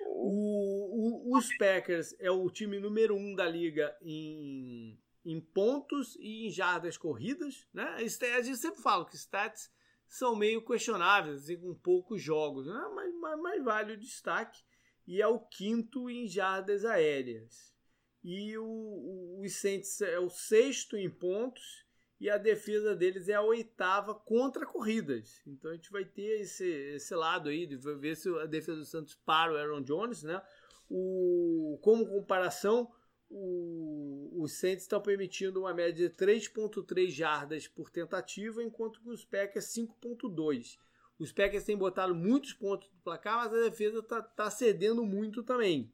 O, 0.00 1.30
o, 1.32 1.36
os 1.36 1.54
Packers 1.56 2.14
é 2.18 2.30
o 2.30 2.48
time 2.50 2.78
número 2.78 3.14
um 3.14 3.34
da 3.34 3.46
liga 3.46 3.96
em, 4.00 4.98
em 5.24 5.40
pontos 5.40 6.16
e 6.16 6.46
em 6.46 6.50
jardas 6.50 6.96
corridas. 6.96 7.66
Né? 7.72 7.84
A 7.84 8.42
gente 8.42 8.56
sempre 8.56 8.80
fala 8.82 9.04
que 9.04 9.16
stats 9.16 9.70
são 10.12 10.36
meio 10.36 10.62
questionáveis, 10.62 11.44
assim, 11.44 11.56
com 11.56 11.74
poucos 11.74 12.20
jogos, 12.20 12.66
né? 12.66 12.90
mas, 12.94 13.14
mas, 13.14 13.40
mas 13.40 13.64
vale 13.64 13.94
o 13.94 13.96
destaque. 13.96 14.62
E 15.06 15.22
é 15.22 15.26
o 15.26 15.40
quinto 15.40 16.10
em 16.10 16.28
jardas 16.28 16.84
aéreas. 16.84 17.74
E 18.22 18.54
o, 18.58 18.62
o, 18.62 19.40
o 19.40 19.48
Saints 19.48 20.02
é 20.02 20.18
o 20.18 20.28
sexto 20.28 20.98
em 20.98 21.08
pontos 21.08 21.86
e 22.20 22.28
a 22.28 22.36
defesa 22.36 22.94
deles 22.94 23.26
é 23.26 23.32
a 23.32 23.40
oitava 23.40 24.14
contra 24.14 24.66
corridas. 24.66 25.40
Então 25.46 25.70
a 25.70 25.74
gente 25.74 25.90
vai 25.90 26.04
ter 26.04 26.42
esse, 26.42 26.66
esse 26.66 27.14
lado 27.14 27.48
aí 27.48 27.66
de 27.66 27.76
ver 27.76 28.14
se 28.14 28.28
a 28.38 28.44
defesa 28.44 28.80
do 28.80 28.84
Santos 28.84 29.14
para 29.14 29.50
o 29.50 29.56
Aaron 29.56 29.80
Jones, 29.80 30.22
né? 30.22 30.42
O, 30.90 31.78
como 31.80 32.06
comparação, 32.06 32.92
o, 33.34 34.42
os 34.42 34.52
Saints 34.52 34.84
estão 34.84 35.00
permitindo 35.00 35.60
uma 35.60 35.72
média 35.72 36.08
de 36.08 36.14
3.3 36.14 37.08
jardas 37.08 37.66
por 37.66 37.90
tentativa, 37.90 38.62
enquanto 38.62 39.00
que 39.00 39.08
os 39.08 39.24
Packers 39.24 39.64
5.2. 39.66 40.78
Os 41.18 41.32
Packers 41.32 41.64
têm 41.64 41.76
botado 41.76 42.14
muitos 42.14 42.52
pontos 42.52 42.90
no 42.90 43.00
placar, 43.00 43.36
mas 43.36 43.52
a 43.54 43.70
defesa 43.70 44.00
está 44.00 44.20
tá 44.20 44.50
cedendo 44.50 45.04
muito 45.04 45.42
também. 45.42 45.90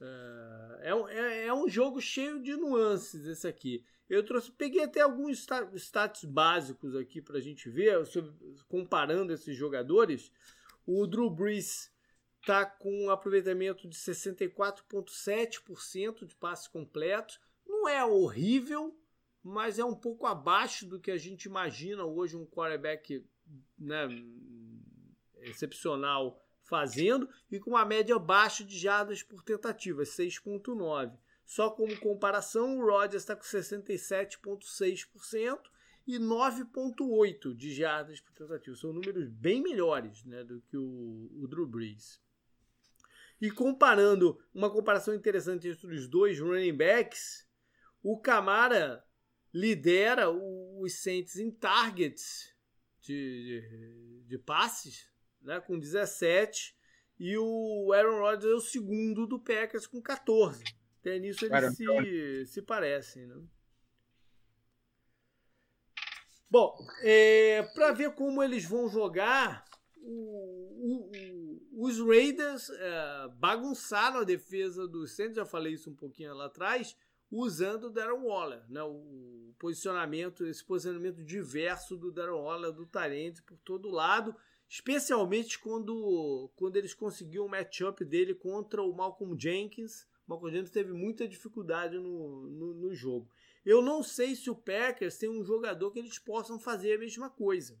É, 0.00 0.90
é, 0.90 1.16
é, 1.16 1.46
é 1.46 1.54
um 1.54 1.68
jogo 1.68 2.00
cheio 2.00 2.42
de 2.42 2.54
nuances 2.56 3.24
esse 3.24 3.46
aqui. 3.46 3.84
Eu 4.08 4.22
trouxe, 4.24 4.50
peguei 4.50 4.82
até 4.82 5.00
alguns 5.00 5.46
status 5.74 6.24
básicos 6.24 6.94
aqui 6.94 7.22
para 7.22 7.38
a 7.38 7.40
gente 7.40 7.70
ver, 7.70 8.04
sobre, 8.04 8.32
comparando 8.68 9.32
esses 9.32 9.56
jogadores. 9.56 10.30
O 10.84 11.06
Drew 11.06 11.30
Brees 11.30 11.91
está 12.42 12.66
com 12.66 13.04
um 13.04 13.10
aproveitamento 13.10 13.88
de 13.88 13.96
64,7% 13.96 16.26
de 16.26 16.34
passes 16.34 16.66
completos. 16.66 17.40
Não 17.66 17.88
é 17.88 18.04
horrível, 18.04 18.94
mas 19.42 19.78
é 19.78 19.84
um 19.84 19.94
pouco 19.94 20.26
abaixo 20.26 20.84
do 20.86 21.00
que 21.00 21.12
a 21.12 21.16
gente 21.16 21.44
imagina 21.44 22.04
hoje 22.04 22.36
um 22.36 22.44
quarterback 22.44 23.24
né, 23.78 24.08
excepcional 25.36 26.44
fazendo 26.64 27.28
e 27.50 27.58
com 27.60 27.70
uma 27.70 27.84
média 27.84 28.18
baixa 28.18 28.64
de 28.64 28.78
jardas 28.78 29.22
por 29.22 29.42
tentativa, 29.42 30.02
6,9. 30.02 31.16
Só 31.44 31.70
como 31.70 32.00
comparação, 32.00 32.78
o 32.78 32.86
Rodgers 32.86 33.22
está 33.22 33.36
com 33.36 33.42
67,6% 33.42 35.60
e 36.06 36.18
9,8% 36.18 37.54
de 37.54 37.72
jardas 37.72 38.20
por 38.20 38.32
tentativa. 38.32 38.76
São 38.76 38.92
números 38.92 39.28
bem 39.28 39.62
melhores 39.62 40.24
né, 40.24 40.42
do 40.42 40.60
que 40.62 40.76
o, 40.76 41.30
o 41.36 41.46
Drew 41.46 41.66
Brees. 41.66 42.20
E 43.42 43.50
comparando, 43.50 44.40
uma 44.54 44.70
comparação 44.70 45.12
interessante 45.12 45.66
entre 45.66 45.92
os 45.92 46.06
dois 46.06 46.38
running 46.38 46.76
backs, 46.76 47.44
o 48.00 48.16
Camara 48.20 49.04
lidera 49.52 50.30
os 50.30 51.02
Saints 51.02 51.34
em 51.34 51.50
targets 51.50 52.54
de, 53.00 54.22
de, 54.22 54.24
de 54.28 54.38
passes, 54.38 55.10
né, 55.40 55.60
com 55.60 55.76
17, 55.76 56.76
e 57.18 57.36
o 57.36 57.92
Aaron 57.92 58.20
Rodgers 58.20 58.52
é 58.52 58.54
o 58.54 58.60
segundo 58.60 59.26
do 59.26 59.40
Packers 59.40 59.88
com 59.88 60.00
14. 60.00 60.62
Até 61.00 61.18
nisso 61.18 61.44
eles 61.44 61.76
se, 61.76 62.46
se 62.46 62.62
parecem, 62.62 63.26
né? 63.26 63.42
Bom, 66.48 66.76
é, 67.00 67.64
para 67.74 67.90
ver 67.90 68.14
como 68.14 68.40
eles 68.40 68.64
vão 68.64 68.88
jogar, 68.88 69.64
o, 69.96 71.10
o, 71.10 71.10
os 71.82 71.98
Raiders 71.98 72.70
é, 72.70 73.28
bagunçaram 73.40 74.20
a 74.20 74.24
defesa 74.24 74.86
do 74.86 75.04
Saints, 75.04 75.34
já 75.34 75.44
falei 75.44 75.72
isso 75.72 75.90
um 75.90 75.96
pouquinho 75.96 76.32
lá 76.32 76.46
atrás, 76.46 76.96
usando 77.28 77.88
o 77.88 77.90
Darren 77.90 78.20
Waller, 78.22 78.62
né? 78.68 78.80
o 78.84 79.52
posicionamento, 79.58 80.46
esse 80.46 80.64
posicionamento 80.64 81.24
diverso 81.24 81.96
do 81.96 82.12
Darren 82.12 82.40
Waller, 82.40 82.70
do 82.70 82.86
Tarente 82.86 83.42
por 83.42 83.58
todo 83.64 83.90
lado, 83.90 84.32
especialmente 84.68 85.58
quando, 85.58 86.52
quando 86.54 86.76
eles 86.76 86.94
conseguiram 86.94 87.46
o 87.46 87.50
matchup 87.50 88.04
dele 88.04 88.32
contra 88.32 88.80
o 88.80 88.94
Malcolm 88.94 89.36
Jenkins. 89.36 90.04
O 90.24 90.30
Malcolm 90.30 90.54
Jenkins 90.54 90.70
teve 90.70 90.92
muita 90.92 91.26
dificuldade 91.26 91.98
no, 91.98 92.48
no, 92.48 92.74
no 92.74 92.94
jogo. 92.94 93.28
Eu 93.64 93.82
não 93.82 94.04
sei 94.04 94.36
se 94.36 94.48
o 94.48 94.54
Packers 94.54 95.18
tem 95.18 95.28
um 95.28 95.42
jogador 95.42 95.90
que 95.90 95.98
eles 95.98 96.16
possam 96.16 96.60
fazer 96.60 96.94
a 96.94 96.98
mesma 96.98 97.28
coisa. 97.28 97.76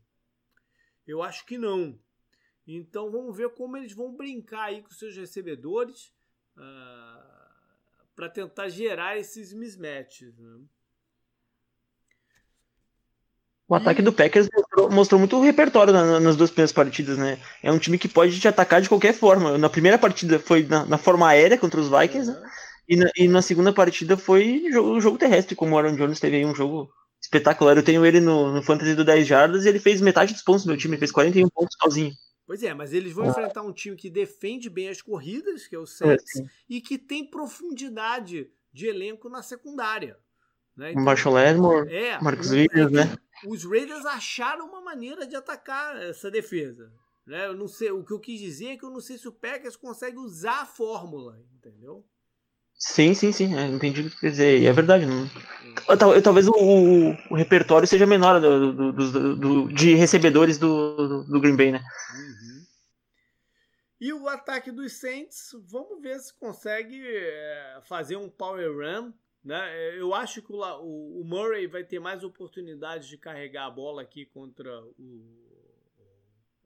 Eu 1.06 1.22
acho 1.22 1.46
que 1.46 1.56
não. 1.56 1.96
Então 2.66 3.10
vamos 3.10 3.36
ver 3.36 3.50
como 3.50 3.76
eles 3.76 3.92
vão 3.92 4.14
brincar 4.14 4.64
aí 4.64 4.82
com 4.82 4.90
seus 4.90 5.16
recebedores 5.16 6.12
uh, 6.56 6.60
ah, 6.60 8.04
para 8.14 8.28
tentar 8.28 8.68
gerar 8.68 9.18
esses 9.18 9.52
mismatches. 9.52 10.38
Né? 10.38 10.60
O 13.72 13.74
ataque 13.74 14.02
do 14.02 14.12
Packers 14.12 14.48
mostrou, 14.54 14.90
mostrou 14.90 15.18
muito 15.18 15.40
repertório 15.40 15.92
na, 15.92 16.20
nas 16.20 16.36
duas 16.36 16.50
primeiras 16.50 16.72
partidas, 16.72 17.16
né? 17.16 17.38
É 17.62 17.72
um 17.72 17.78
time 17.78 17.96
que 17.96 18.06
pode 18.06 18.38
te 18.38 18.46
atacar 18.46 18.82
de 18.82 18.88
qualquer 18.88 19.14
forma. 19.14 19.56
Na 19.56 19.70
primeira 19.70 19.98
partida 19.98 20.38
foi 20.38 20.62
na, 20.64 20.84
na 20.84 20.98
forma 20.98 21.26
aérea 21.26 21.56
contra 21.56 21.80
os 21.80 21.88
Vikings, 21.88 22.30
uhum. 22.30 22.38
né? 22.38 22.50
e, 22.86 22.96
na, 22.96 23.10
e, 23.16 23.28
na, 23.28 23.40
segunda 23.40 23.72
partida 23.72 24.14
foi 24.16 24.66
o 24.68 24.72
jogo, 24.72 25.00
jogo, 25.00 25.18
terrestre, 25.18 25.56
como 25.56 25.74
o 25.74 25.78
Aaron 25.78 25.96
Jones 25.96 26.20
teve 26.20 26.36
aí 26.36 26.44
um 26.44 26.54
jogo 26.54 26.90
espetacular. 27.22 27.76
Eu 27.76 27.82
tenho 27.82 28.04
ele 28.04 28.20
no, 28.20 28.52
no 28.52 28.62
Fantasy 28.62 28.94
do 28.94 29.06
10 29.06 29.26
Jardas 29.26 29.64
e 29.64 29.70
ele 29.70 29.80
fez 29.80 30.02
metade 30.02 30.34
dos 30.34 30.42
pontos 30.42 30.64
do 30.64 30.68
meu 30.68 30.76
time, 30.76 30.94
ele 30.94 31.00
fez 31.00 31.10
41 31.10 31.48
pontos 31.48 31.74
sozinho. 31.82 32.12
Pois 32.52 32.62
é, 32.62 32.74
mas 32.74 32.92
eles 32.92 33.14
vão 33.14 33.24
ah. 33.24 33.28
enfrentar 33.28 33.62
um 33.62 33.72
time 33.72 33.96
que 33.96 34.10
defende 34.10 34.68
bem 34.68 34.90
as 34.90 35.00
corridas, 35.00 35.66
que 35.66 35.74
é 35.74 35.78
o 35.78 35.86
Saints, 35.86 36.38
é, 36.38 36.44
e 36.68 36.82
que 36.82 36.98
tem 36.98 37.24
profundidade 37.24 38.50
de 38.70 38.86
elenco 38.88 39.30
na 39.30 39.40
secundária. 39.40 40.18
Né? 40.76 40.90
Então, 40.90 41.02
Marshall 41.02 41.34
Ledmore, 41.34 41.90
é, 41.90 42.20
Marcos 42.20 42.50
Williams, 42.50 42.92
né? 42.92 43.16
Os 43.46 43.64
Raiders 43.64 44.04
acharam 44.04 44.68
uma 44.68 44.82
maneira 44.82 45.26
de 45.26 45.34
atacar 45.34 45.96
essa 45.96 46.30
defesa. 46.30 46.92
Né? 47.26 47.46
Eu 47.46 47.56
não 47.56 47.66
sei, 47.66 47.90
o 47.90 48.04
que 48.04 48.12
eu 48.12 48.20
quis 48.20 48.38
dizer 48.38 48.66
é 48.66 48.76
que 48.76 48.84
eu 48.84 48.90
não 48.90 49.00
sei 49.00 49.16
se 49.16 49.26
o 49.26 49.32
Packers 49.32 49.74
consegue 49.74 50.18
usar 50.18 50.60
a 50.60 50.66
fórmula, 50.66 51.42
entendeu? 51.54 52.04
Sim, 52.84 53.14
sim, 53.14 53.30
sim, 53.30 53.56
é, 53.56 53.66
entendi 53.66 54.00
o 54.00 54.10
que 54.10 54.18
quer 54.18 54.30
dizer. 54.30 54.60
E 54.60 54.66
é 54.66 54.72
verdade. 54.72 55.06
Não... 55.06 55.28
Talvez 56.22 56.48
o, 56.48 56.52
o, 56.52 57.10
o, 57.30 57.34
repertório 57.36 57.86
seja 57.86 58.06
menor 58.06 58.40
do, 58.40 58.72
do, 58.72 58.92
do, 58.92 59.36
do 59.36 59.72
de 59.72 59.94
recebedores 59.94 60.58
do, 60.58 61.22
do, 61.22 61.40
Green 61.40 61.56
Bay, 61.56 61.70
né? 61.70 61.78
Uhum. 61.78 62.66
E 64.00 64.12
o 64.12 64.28
ataque 64.28 64.72
dos 64.72 64.94
Saints, 64.94 65.50
vamos 65.68 66.02
ver 66.02 66.18
se 66.18 66.34
consegue 66.34 67.00
é, 67.06 67.80
fazer 67.84 68.16
um 68.16 68.28
power 68.28 68.68
run 68.70 69.12
né? 69.44 69.76
É, 69.76 70.00
eu 70.00 70.14
acho 70.14 70.40
que 70.40 70.52
o, 70.52 70.60
o 70.60 71.24
Murray 71.24 71.66
vai 71.66 71.82
ter 71.82 71.98
mais 71.98 72.22
oportunidades 72.22 73.08
de 73.08 73.18
carregar 73.18 73.66
a 73.66 73.70
bola 73.70 74.02
aqui 74.02 74.24
contra, 74.26 74.82
o, 74.98 75.24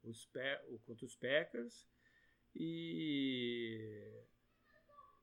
os, 0.04 0.28
contra 0.86 1.06
os 1.06 1.16
Packers. 1.16 1.86
E, 2.54 4.02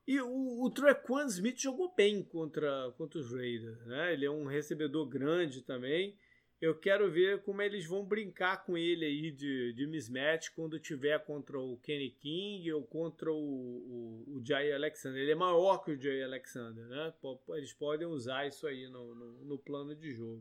e 0.08 0.20
o, 0.22 0.64
o 0.64 0.70
Trequan 0.72 1.26
Smith 1.28 1.60
jogou 1.60 1.94
bem 1.96 2.24
contra, 2.24 2.92
contra 2.98 3.20
os 3.20 3.32
Raiders. 3.32 3.86
Né? 3.86 4.14
Ele 4.14 4.26
é 4.26 4.32
um 4.32 4.46
recebedor 4.46 5.08
grande 5.08 5.62
também 5.62 6.18
eu 6.64 6.74
quero 6.74 7.12
ver 7.12 7.44
como 7.44 7.62
eles 7.62 7.86
vão 7.86 8.06
brincar 8.06 8.64
com 8.66 8.78
ele 8.78 9.04
aí 9.04 9.32
de, 9.32 9.74
de 9.74 9.86
mismatch 9.86 10.50
quando 10.56 10.80
tiver 10.80 11.20
contra 11.26 11.60
o 11.60 11.78
Kenny 11.80 12.10
King 12.12 12.72
ou 12.72 12.82
contra 12.84 13.30
o, 13.30 13.36
o, 13.36 14.38
o 14.38 14.46
Jay 14.46 14.72
Alexander. 14.72 15.22
Ele 15.22 15.34
é 15.34 15.36
maior 15.36 15.84
que 15.84 15.92
o 15.92 16.02
Jay 16.02 16.24
Alexander, 16.24 16.86
né? 16.86 17.14
Eles 17.50 17.74
podem 17.74 18.08
usar 18.08 18.48
isso 18.48 18.66
aí 18.66 18.88
no, 18.88 19.14
no, 19.14 19.44
no 19.44 19.58
plano 19.58 19.94
de 19.94 20.14
jogo. 20.14 20.40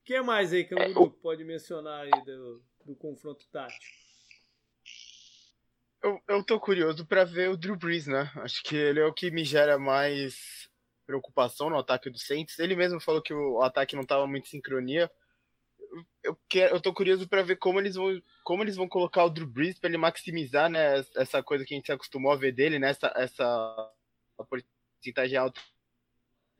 O 0.00 0.04
que 0.04 0.18
mais 0.22 0.54
aí 0.54 0.64
que 0.64 0.74
o 0.74 0.94
grupo 0.94 1.20
pode 1.20 1.44
mencionar 1.44 2.04
aí 2.04 2.24
do, 2.24 2.62
do 2.86 2.96
confronto 2.96 3.46
tático? 3.52 4.07
Eu, 6.02 6.22
eu 6.28 6.44
tô 6.44 6.60
curioso 6.60 7.04
para 7.06 7.24
ver 7.24 7.50
o 7.50 7.56
Drew 7.56 7.76
Brees, 7.76 8.06
né? 8.06 8.30
Acho 8.36 8.62
que 8.62 8.76
ele 8.76 9.00
é 9.00 9.04
o 9.04 9.12
que 9.12 9.30
me 9.30 9.44
gera 9.44 9.78
mais 9.78 10.68
preocupação 11.04 11.70
no 11.70 11.78
ataque 11.78 12.08
do 12.10 12.18
Saints. 12.18 12.58
Ele 12.58 12.76
mesmo 12.76 13.00
falou 13.00 13.22
que 13.22 13.34
o 13.34 13.62
ataque 13.62 13.96
não 13.96 14.02
estava 14.02 14.26
muito 14.26 14.44
em 14.46 14.50
sincronia. 14.50 15.10
Eu, 16.22 16.38
quero, 16.48 16.76
eu 16.76 16.80
tô 16.80 16.92
curioso 16.92 17.26
para 17.28 17.42
ver 17.42 17.56
como 17.56 17.80
eles 17.80 17.94
vão 17.94 18.22
como 18.44 18.62
eles 18.62 18.76
vão 18.76 18.88
colocar 18.88 19.24
o 19.24 19.30
Drew 19.30 19.46
Brees 19.46 19.78
para 19.78 19.88
ele 19.88 19.96
maximizar 19.96 20.68
né, 20.70 20.98
essa 21.16 21.42
coisa 21.42 21.64
que 21.64 21.74
a 21.74 21.76
gente 21.76 21.86
se 21.86 21.92
acostumou 21.92 22.30
a 22.30 22.36
ver 22.36 22.52
dele, 22.52 22.78
né, 22.78 22.90
essa, 22.90 23.12
essa 23.16 23.92
porcentagem 24.48 25.38
alta 25.38 25.60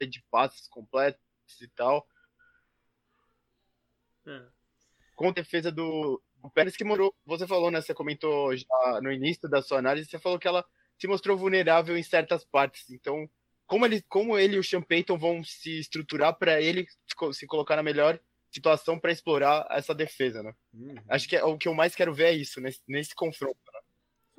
de 0.00 0.22
passes 0.30 0.66
completos 0.68 1.20
e 1.60 1.68
tal. 1.68 2.06
É. 4.26 4.46
Com 5.14 5.32
defesa 5.32 5.70
do, 5.70 6.22
do 6.42 6.50
Pérez 6.50 6.76
que 6.76 6.84
morou, 6.84 7.14
você 7.26 7.46
falou, 7.46 7.70
né, 7.70 7.80
você 7.80 7.94
comentou 7.94 8.56
já 8.56 9.00
no 9.02 9.12
início 9.12 9.48
da 9.48 9.62
sua 9.62 9.78
análise, 9.78 10.08
você 10.08 10.18
falou 10.18 10.38
que 10.38 10.48
ela 10.48 10.64
se 10.98 11.06
mostrou 11.06 11.36
vulnerável 11.36 11.96
em 11.96 12.02
certas 12.02 12.44
partes. 12.44 12.90
Então, 12.90 13.28
como 13.66 13.84
ele, 13.84 14.02
como 14.08 14.38
ele 14.38 14.56
e 14.56 14.58
o 14.58 14.64
Sean 14.64 14.82
Payton 14.82 15.18
vão 15.18 15.44
se 15.44 15.78
estruturar 15.78 16.36
para 16.36 16.60
ele 16.60 16.86
se 17.32 17.46
colocar 17.46 17.76
na 17.76 17.82
melhor 17.82 18.18
situação 18.50 18.98
para 18.98 19.12
explorar 19.12 19.66
essa 19.70 19.94
defesa, 19.94 20.42
né? 20.42 20.52
Uhum. 20.72 20.94
Acho 21.08 21.28
que 21.28 21.36
é, 21.36 21.44
o 21.44 21.58
que 21.58 21.68
eu 21.68 21.74
mais 21.74 21.94
quero 21.94 22.14
ver 22.14 22.28
é 22.28 22.32
isso, 22.32 22.60
nesse, 22.60 22.80
nesse 22.88 23.14
confronto. 23.14 23.58
Né? 23.72 23.77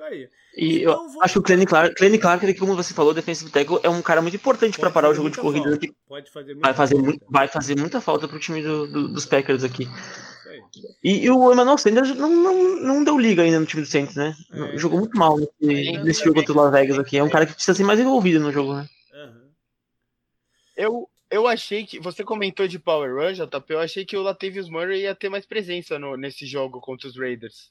Aí. 0.10 0.30
E 0.56 0.80
então, 0.80 0.94
eu 0.94 1.10
vou... 1.10 1.24
acho 1.24 1.34
que 1.34 1.40
o 1.40 1.44
Clenny 1.44 1.66
Clark, 1.66 1.96
Clenny 1.96 2.18
Clark, 2.18 2.54
como 2.56 2.76
você 2.76 2.94
falou, 2.94 3.14
defensive 3.14 3.52
tackle, 3.52 3.80
é 3.84 3.90
um 3.90 4.02
cara 4.02 4.22
muito 4.22 4.36
importante 4.36 4.80
para 4.80 4.90
parar 4.90 5.10
o 5.10 5.14
jogo 5.14 5.30
de 5.30 5.38
corrida. 5.38 5.70
Falta. 5.70 5.88
Pode 6.08 6.32
fazer 6.32 6.56
vai 6.56 6.74
fazer, 6.74 6.96
muito, 6.96 7.26
vai 7.30 7.48
fazer 7.48 7.78
muita 7.78 8.02
falta 8.02 8.28
pro 8.28 8.40
time 8.40 8.62
do, 8.62 8.88
do, 8.88 9.08
dos 9.08 9.26
Packers 9.26 9.64
aqui. 9.64 9.88
E, 11.04 11.26
e, 11.26 11.30
o 11.30 11.52
Emmanuel 11.52 11.78
Sanders 11.78 12.16
não, 12.16 12.30
não, 12.30 12.82
não 12.82 13.04
deu 13.04 13.18
liga 13.18 13.44
ainda 13.44 13.60
no 13.60 13.66
time 13.66 13.82
do 13.82 13.88
Saints, 13.88 14.16
né? 14.16 14.36
É, 14.52 14.78
Jogou 14.78 15.00
muito 15.00 15.18
mal 15.18 15.38
nesse, 15.38 15.98
nesse 16.04 16.24
jogo 16.24 16.36
contra 16.36 16.54
o 16.54 16.56
Las 16.56 16.72
Vegas 16.72 17.00
aqui. 17.00 17.18
É 17.18 17.24
um 17.24 17.30
cara 17.30 17.46
que 17.46 17.54
precisa 17.54 17.76
ser 17.76 17.84
mais 17.84 18.00
envolvido 18.00 18.40
no 18.40 18.52
jogo, 18.52 18.76
né? 18.76 18.88
Eu, 20.76 21.10
eu 21.30 21.46
achei 21.46 21.86
que. 21.86 22.00
Você 22.00 22.24
comentou 22.24 22.68
de 22.68 22.80
Power 22.80 23.14
Run, 23.14 23.34
JP. 23.34 23.74
Eu 23.74 23.80
achei 23.80 24.06
que 24.06 24.16
o 24.16 24.22
Latavius 24.22 24.70
Murray 24.70 25.02
ia 25.02 25.14
ter 25.14 25.28
mais 25.28 25.46
presença 25.46 26.00
no, 26.00 26.16
nesse 26.16 26.46
jogo 26.46 26.80
contra 26.80 27.08
os 27.08 27.18
Raiders. 27.18 27.70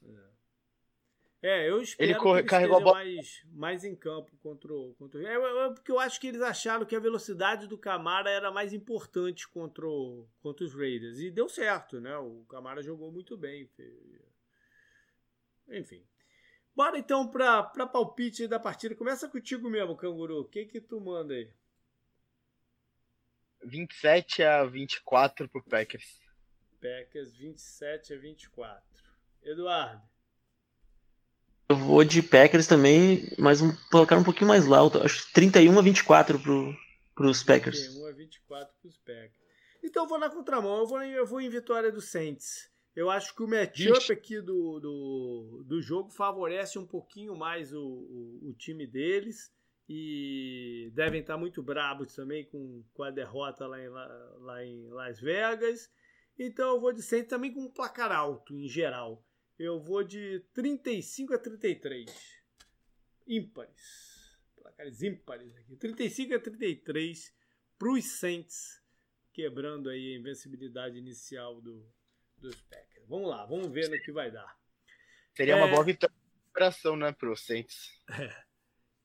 É, 1.41 1.69
eu 1.69 1.81
espero 1.81 2.11
ele, 2.11 2.19
corre, 2.19 2.41
que 2.41 2.41
ele 2.41 2.49
carregou 2.49 2.77
a 2.79 2.81
bola... 2.81 2.95
mais, 2.97 3.47
mais 3.53 3.85
em 3.85 3.95
campo 3.95 4.37
contra 4.39 4.73
o. 4.75 4.95
Contra... 4.95 5.23
É, 5.23 5.35
é, 5.35 5.71
porque 5.71 5.93
eu 5.93 6.01
acho 6.01 6.21
que 6.21 6.27
eles 6.27 6.43
acharam 6.43 6.85
que 6.85 6.97
a 6.97 7.01
velocidade 7.01 7.69
do 7.69 7.79
Camara 7.79 8.29
era 8.29 8.51
mais 8.51 8.73
importante 8.73 9.49
contra, 9.49 9.87
o, 9.87 10.29
contra 10.41 10.65
os 10.65 10.75
Raiders. 10.75 11.21
E 11.21 11.31
deu 11.31 11.49
certo, 11.49 12.01
né? 12.01 12.17
O 12.19 12.45
Camara 12.49 12.83
jogou 12.83 13.13
muito 13.13 13.37
bem. 13.37 13.71
Enfim. 15.69 16.05
Bora 16.75 16.99
então 16.99 17.29
para 17.29 17.87
palpite 17.87 18.49
da 18.49 18.59
partida. 18.59 18.97
Começa 18.97 19.29
contigo 19.29 19.71
mesmo, 19.71 19.97
Canguru. 19.97 20.41
O 20.41 20.45
que 20.45 20.65
que 20.65 20.81
tu 20.81 21.01
manda 21.01 21.35
aí? 21.35 21.53
27 23.65 24.43
a 24.43 24.65
24 24.65 25.49
pro 25.49 25.63
Packers. 25.63 26.21
Packers 26.81 27.37
27 27.37 28.15
a 28.15 28.19
24. 28.19 28.83
Eduardo. 29.43 30.08
Vou 31.89 32.05
de 32.05 32.23
Packers 32.23 32.67
também, 32.67 33.33
mas 33.39 33.63
um, 33.63 33.75
colocar 33.91 34.19
um 34.19 34.23
pouquinho 34.23 34.49
mais 34.49 34.71
alto. 34.71 34.99
Acho 34.99 35.27
31 35.33 35.79
a 35.79 35.81
24 35.81 36.39
pro, 36.39 36.77
pros 37.15 37.43
Packers. 37.43 37.81
31 37.81 38.07
a 38.07 38.13
24 38.13 38.75
pros 38.83 38.99
Packers. 38.99 39.33
Então 39.83 40.03
eu 40.03 40.09
vou 40.09 40.19
na 40.19 40.29
contramão, 40.29 40.81
eu 40.81 40.87
vou, 40.87 41.03
eu 41.03 41.27
vou 41.27 41.41
em 41.41 41.49
vitória 41.49 41.91
do 41.91 42.03
Saints. 42.03 42.71
Eu 42.95 43.09
acho 43.09 43.35
que 43.35 43.43
o 43.43 43.49
matchup 43.49 44.13
aqui 44.13 44.39
do, 44.39 44.79
do, 44.79 45.65
do 45.67 45.81
jogo 45.81 46.11
favorece 46.11 46.79
um 46.79 46.87
pouquinho 46.87 47.35
mais 47.35 47.73
o, 47.73 47.81
o, 47.81 48.51
o 48.51 48.55
time 48.55 48.87
deles 48.87 49.51
e 49.89 50.93
devem 50.93 51.23
estar 51.23 51.39
muito 51.39 51.63
bravos 51.63 52.15
também 52.15 52.45
com, 52.45 52.85
com 52.93 53.03
a 53.03 53.11
derrota 53.11 53.67
lá 53.67 53.81
em, 53.81 53.89
lá 53.89 54.63
em 54.63 54.91
Las 54.91 55.19
Vegas. 55.19 55.89
Então 56.39 56.75
eu 56.75 56.81
vou 56.81 56.93
de 56.93 57.03
Saints 57.03 57.31
também 57.31 57.51
com 57.51 57.63
um 57.63 57.73
placar 57.73 58.13
alto 58.13 58.55
em 58.59 58.69
geral. 58.69 59.25
Eu 59.59 59.81
vou 59.81 60.05
de 60.05 60.41
35 60.55 61.35
a 61.35 61.39
33. 61.39 62.07
Ímpares. 63.27 64.39
Placares 64.55 65.03
ímpares 65.03 65.57
aqui. 65.57 65.77
35 65.77 66.35
a 66.35 66.39
33 66.39 67.35
para 67.77 67.93
os 67.93 68.05
Saints, 68.05 68.83
quebrando 69.33 69.89
aí 69.89 70.15
a 70.15 70.19
invencibilidade 70.19 70.99
inicial 70.99 71.61
do, 71.61 71.85
dos 72.37 72.61
Packers. 72.63 73.07
Vamos 73.09 73.29
lá, 73.29 73.45
vamos 73.47 73.69
ver 73.69 73.89
no 73.89 74.01
que 74.01 74.13
vai 74.13 74.31
dar. 74.31 74.57
Seria 75.35 75.55
é... 75.55 75.57
uma 75.57 75.69
boa 75.69 75.85
vitória 75.85 76.15
né, 76.97 77.13
para 77.13 77.33
os 77.33 77.45
Saints. 77.45 77.91
É. 78.11 78.49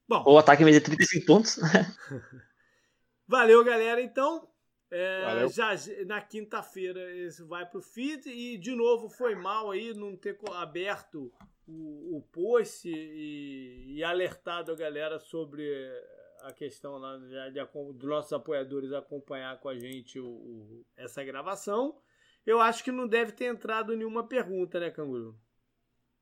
Bom. 0.08 0.24
O 0.28 0.38
ataque 0.38 0.64
vai 0.64 0.80
35 0.80 1.26
pontos. 1.26 1.58
Valeu, 3.28 3.64
galera. 3.64 4.02
Então, 4.02 4.53
é, 4.96 5.48
já 5.50 5.72
na 6.06 6.22
quinta-feira 6.22 7.12
isso 7.16 7.48
vai 7.48 7.66
pro 7.66 7.82
feed 7.82 8.30
e 8.30 8.58
de 8.58 8.76
novo 8.76 9.10
foi 9.10 9.34
mal 9.34 9.72
aí 9.72 9.94
não 9.94 10.16
ter 10.16 10.38
aberto 10.54 11.34
o, 11.68 12.18
o 12.18 12.22
post 12.32 12.88
e, 12.88 13.96
e, 13.98 14.04
alertado 14.04 14.72
a 14.72 14.76
galera 14.76 15.18
sobre 15.20 15.66
a 16.42 16.52
questão 16.52 16.98
lá 16.98 17.18
de, 17.18 17.54
de, 17.54 17.94
dos 17.94 18.10
nossos 18.10 18.34
apoiadores 18.34 18.92
acompanhar 18.92 19.60
com 19.60 19.70
a 19.70 19.78
gente 19.78 20.20
o, 20.20 20.28
o, 20.28 20.86
essa 20.96 21.24
gravação. 21.24 21.98
Eu 22.46 22.60
acho 22.60 22.84
que 22.84 22.92
não 22.92 23.08
deve 23.08 23.32
ter 23.32 23.46
entrado 23.46 23.96
nenhuma 23.96 24.28
pergunta, 24.28 24.80
né, 24.80 24.92
Canguru? 24.92 25.40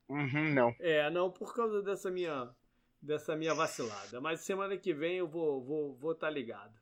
Uhum, 0.08 0.54
não. 0.54 0.76
É, 0.80 1.10
não, 1.10 1.32
por 1.32 1.56
causa 1.56 1.82
dessa 1.82 2.12
minha 2.12 2.54
dessa 3.02 3.36
minha 3.36 3.54
vacilada. 3.54 4.22
Mas 4.22 4.42
semana 4.42 4.78
que 4.78 4.94
vem 4.94 5.18
eu 5.18 5.28
vou 5.28 5.64
vou 5.64 5.96
vou 5.96 6.14
tá 6.14 6.30
ligado. 6.30 6.81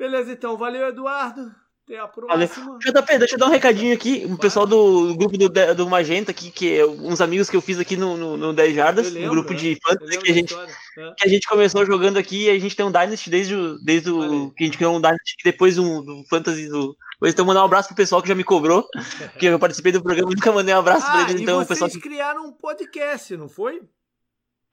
Beleza, 0.00 0.32
então. 0.32 0.56
Valeu, 0.56 0.88
Eduardo. 0.88 1.54
Até 1.84 1.98
a 1.98 2.08
próxima. 2.08 2.78
JP, 2.78 3.18
deixa 3.18 3.34
eu 3.34 3.38
dar 3.38 3.48
um 3.48 3.50
recadinho 3.50 3.92
aqui. 3.92 4.24
O 4.24 4.38
pessoal 4.38 4.66
do 4.66 5.14
grupo 5.14 5.36
do, 5.36 5.74
do 5.74 5.90
Magenta 5.90 6.30
aqui, 6.30 6.50
que 6.50 6.78
é 6.78 6.86
uns 6.86 7.20
amigos 7.20 7.50
que 7.50 7.56
eu 7.56 7.60
fiz 7.60 7.78
aqui 7.78 7.98
no, 7.98 8.16
no, 8.16 8.34
no 8.34 8.52
10 8.54 8.74
Jardas, 8.74 9.14
um 9.14 9.28
grupo 9.28 9.54
de 9.54 9.72
é. 9.72 9.76
fantasy 9.76 10.18
que 10.18 10.30
a, 10.30 10.34
gente, 10.34 10.54
é. 10.54 11.14
que 11.18 11.26
a 11.26 11.28
gente 11.28 11.46
começou 11.46 11.84
jogando 11.84 12.16
aqui 12.16 12.44
e 12.44 12.50
a 12.50 12.58
gente 12.58 12.74
tem 12.74 12.86
um 12.86 12.90
Dynasty 12.90 13.28
desde, 13.28 13.54
o, 13.54 13.78
desde 13.78 14.10
o 14.10 14.50
que 14.52 14.64
a 14.64 14.66
gente 14.66 14.78
criou 14.78 14.96
um 14.96 15.00
Dynasty 15.02 15.34
depois 15.44 15.76
um, 15.76 16.02
do 16.02 16.24
Fantasy 16.30 16.66
do. 16.70 16.96
Então, 17.22 17.44
mandar 17.44 17.60
um 17.60 17.66
abraço 17.66 17.88
pro 17.88 17.96
pessoal 17.96 18.22
que 18.22 18.28
já 18.28 18.34
me 18.34 18.44
cobrou, 18.44 18.88
que 19.38 19.44
eu 19.44 19.58
participei 19.58 19.92
do 19.92 20.02
programa 20.02 20.32
e 20.32 20.34
nunca 20.34 20.50
mandei 20.50 20.74
um 20.74 20.78
abraço 20.78 21.06
ah, 21.08 21.10
pra 21.10 21.22
eles. 21.28 21.42
Então, 21.42 21.60
e 21.60 21.66
vocês 21.66 21.78
pessoal 21.78 22.02
criaram 22.02 22.46
um 22.46 22.52
podcast, 22.52 23.36
não 23.36 23.50
foi? 23.50 23.82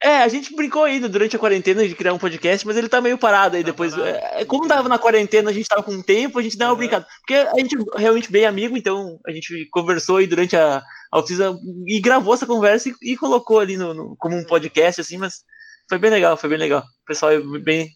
É, 0.02 0.18
a 0.18 0.28
gente 0.28 0.56
brincou 0.56 0.84
ainda 0.84 1.10
durante 1.10 1.36
a 1.36 1.40
quarentena 1.40 1.88
de 1.88 1.95
criar 1.95 2.14
um 2.14 2.19
podcast, 2.19 2.65
mas 2.68 2.78
ele 2.78 2.88
tá 2.88 3.02
meio 3.02 3.18
parado 3.18 3.56
aí 3.56 3.64
tá 3.64 3.72
depois. 3.72 3.95
Parado. 3.95 4.10
É, 4.10 4.45
como 4.45 4.68
tava 4.68 4.88
na 4.88 4.99
quarentena, 4.99 5.49
a 5.49 5.53
gente 5.53 5.68
tava 5.68 5.82
com 5.82 6.02
tempo, 6.02 6.38
a 6.38 6.41
gente 6.41 6.57
deu 6.57 6.68
uma 6.68 6.74
uhum. 6.74 6.78
brincada. 6.78 7.07
Porque 7.19 7.34
a 7.34 7.60
gente 7.60 7.76
é 7.76 7.99
realmente 7.99 8.32
bem 8.32 8.45
amigo, 8.45 8.78
então 8.78 9.19
a 9.26 9.32
gente 9.32 9.68
conversou 9.72 10.18
aí 10.18 10.28
durante 10.28 10.56
a, 10.56 10.84
a 11.11 11.19
oficina 11.19 11.57
e 11.88 11.99
gravou 11.99 12.34
essa 12.34 12.45
conversa 12.45 12.90
e, 12.90 13.14
e 13.14 13.18
colocou 13.18 13.60
ali 13.60 13.76
no, 13.76 13.94
no, 13.94 14.15
como 14.18 14.38
um 14.38 14.45
podcast, 14.45 15.02
assim, 15.02 15.18
mas 15.18 15.44
foi 15.90 15.98
bem 15.98 16.11
legal, 16.11 16.38
foi 16.38 16.49
bem 16.49 16.60
legal. 16.60 16.82
O 16.82 17.06
pessoal 17.06 17.32
é 17.32 17.40
bem. 17.40 17.90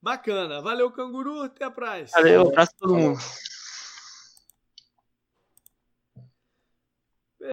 Bacana. 0.00 0.60
Valeu, 0.62 0.90
canguru. 0.92 1.42
Até 1.42 1.64
a 1.64 1.70
próxima. 1.70 2.10
Valeu, 2.14 2.48
abraço 2.48 2.72
a 2.76 2.78
todo 2.78 2.96
mundo. 2.96 3.18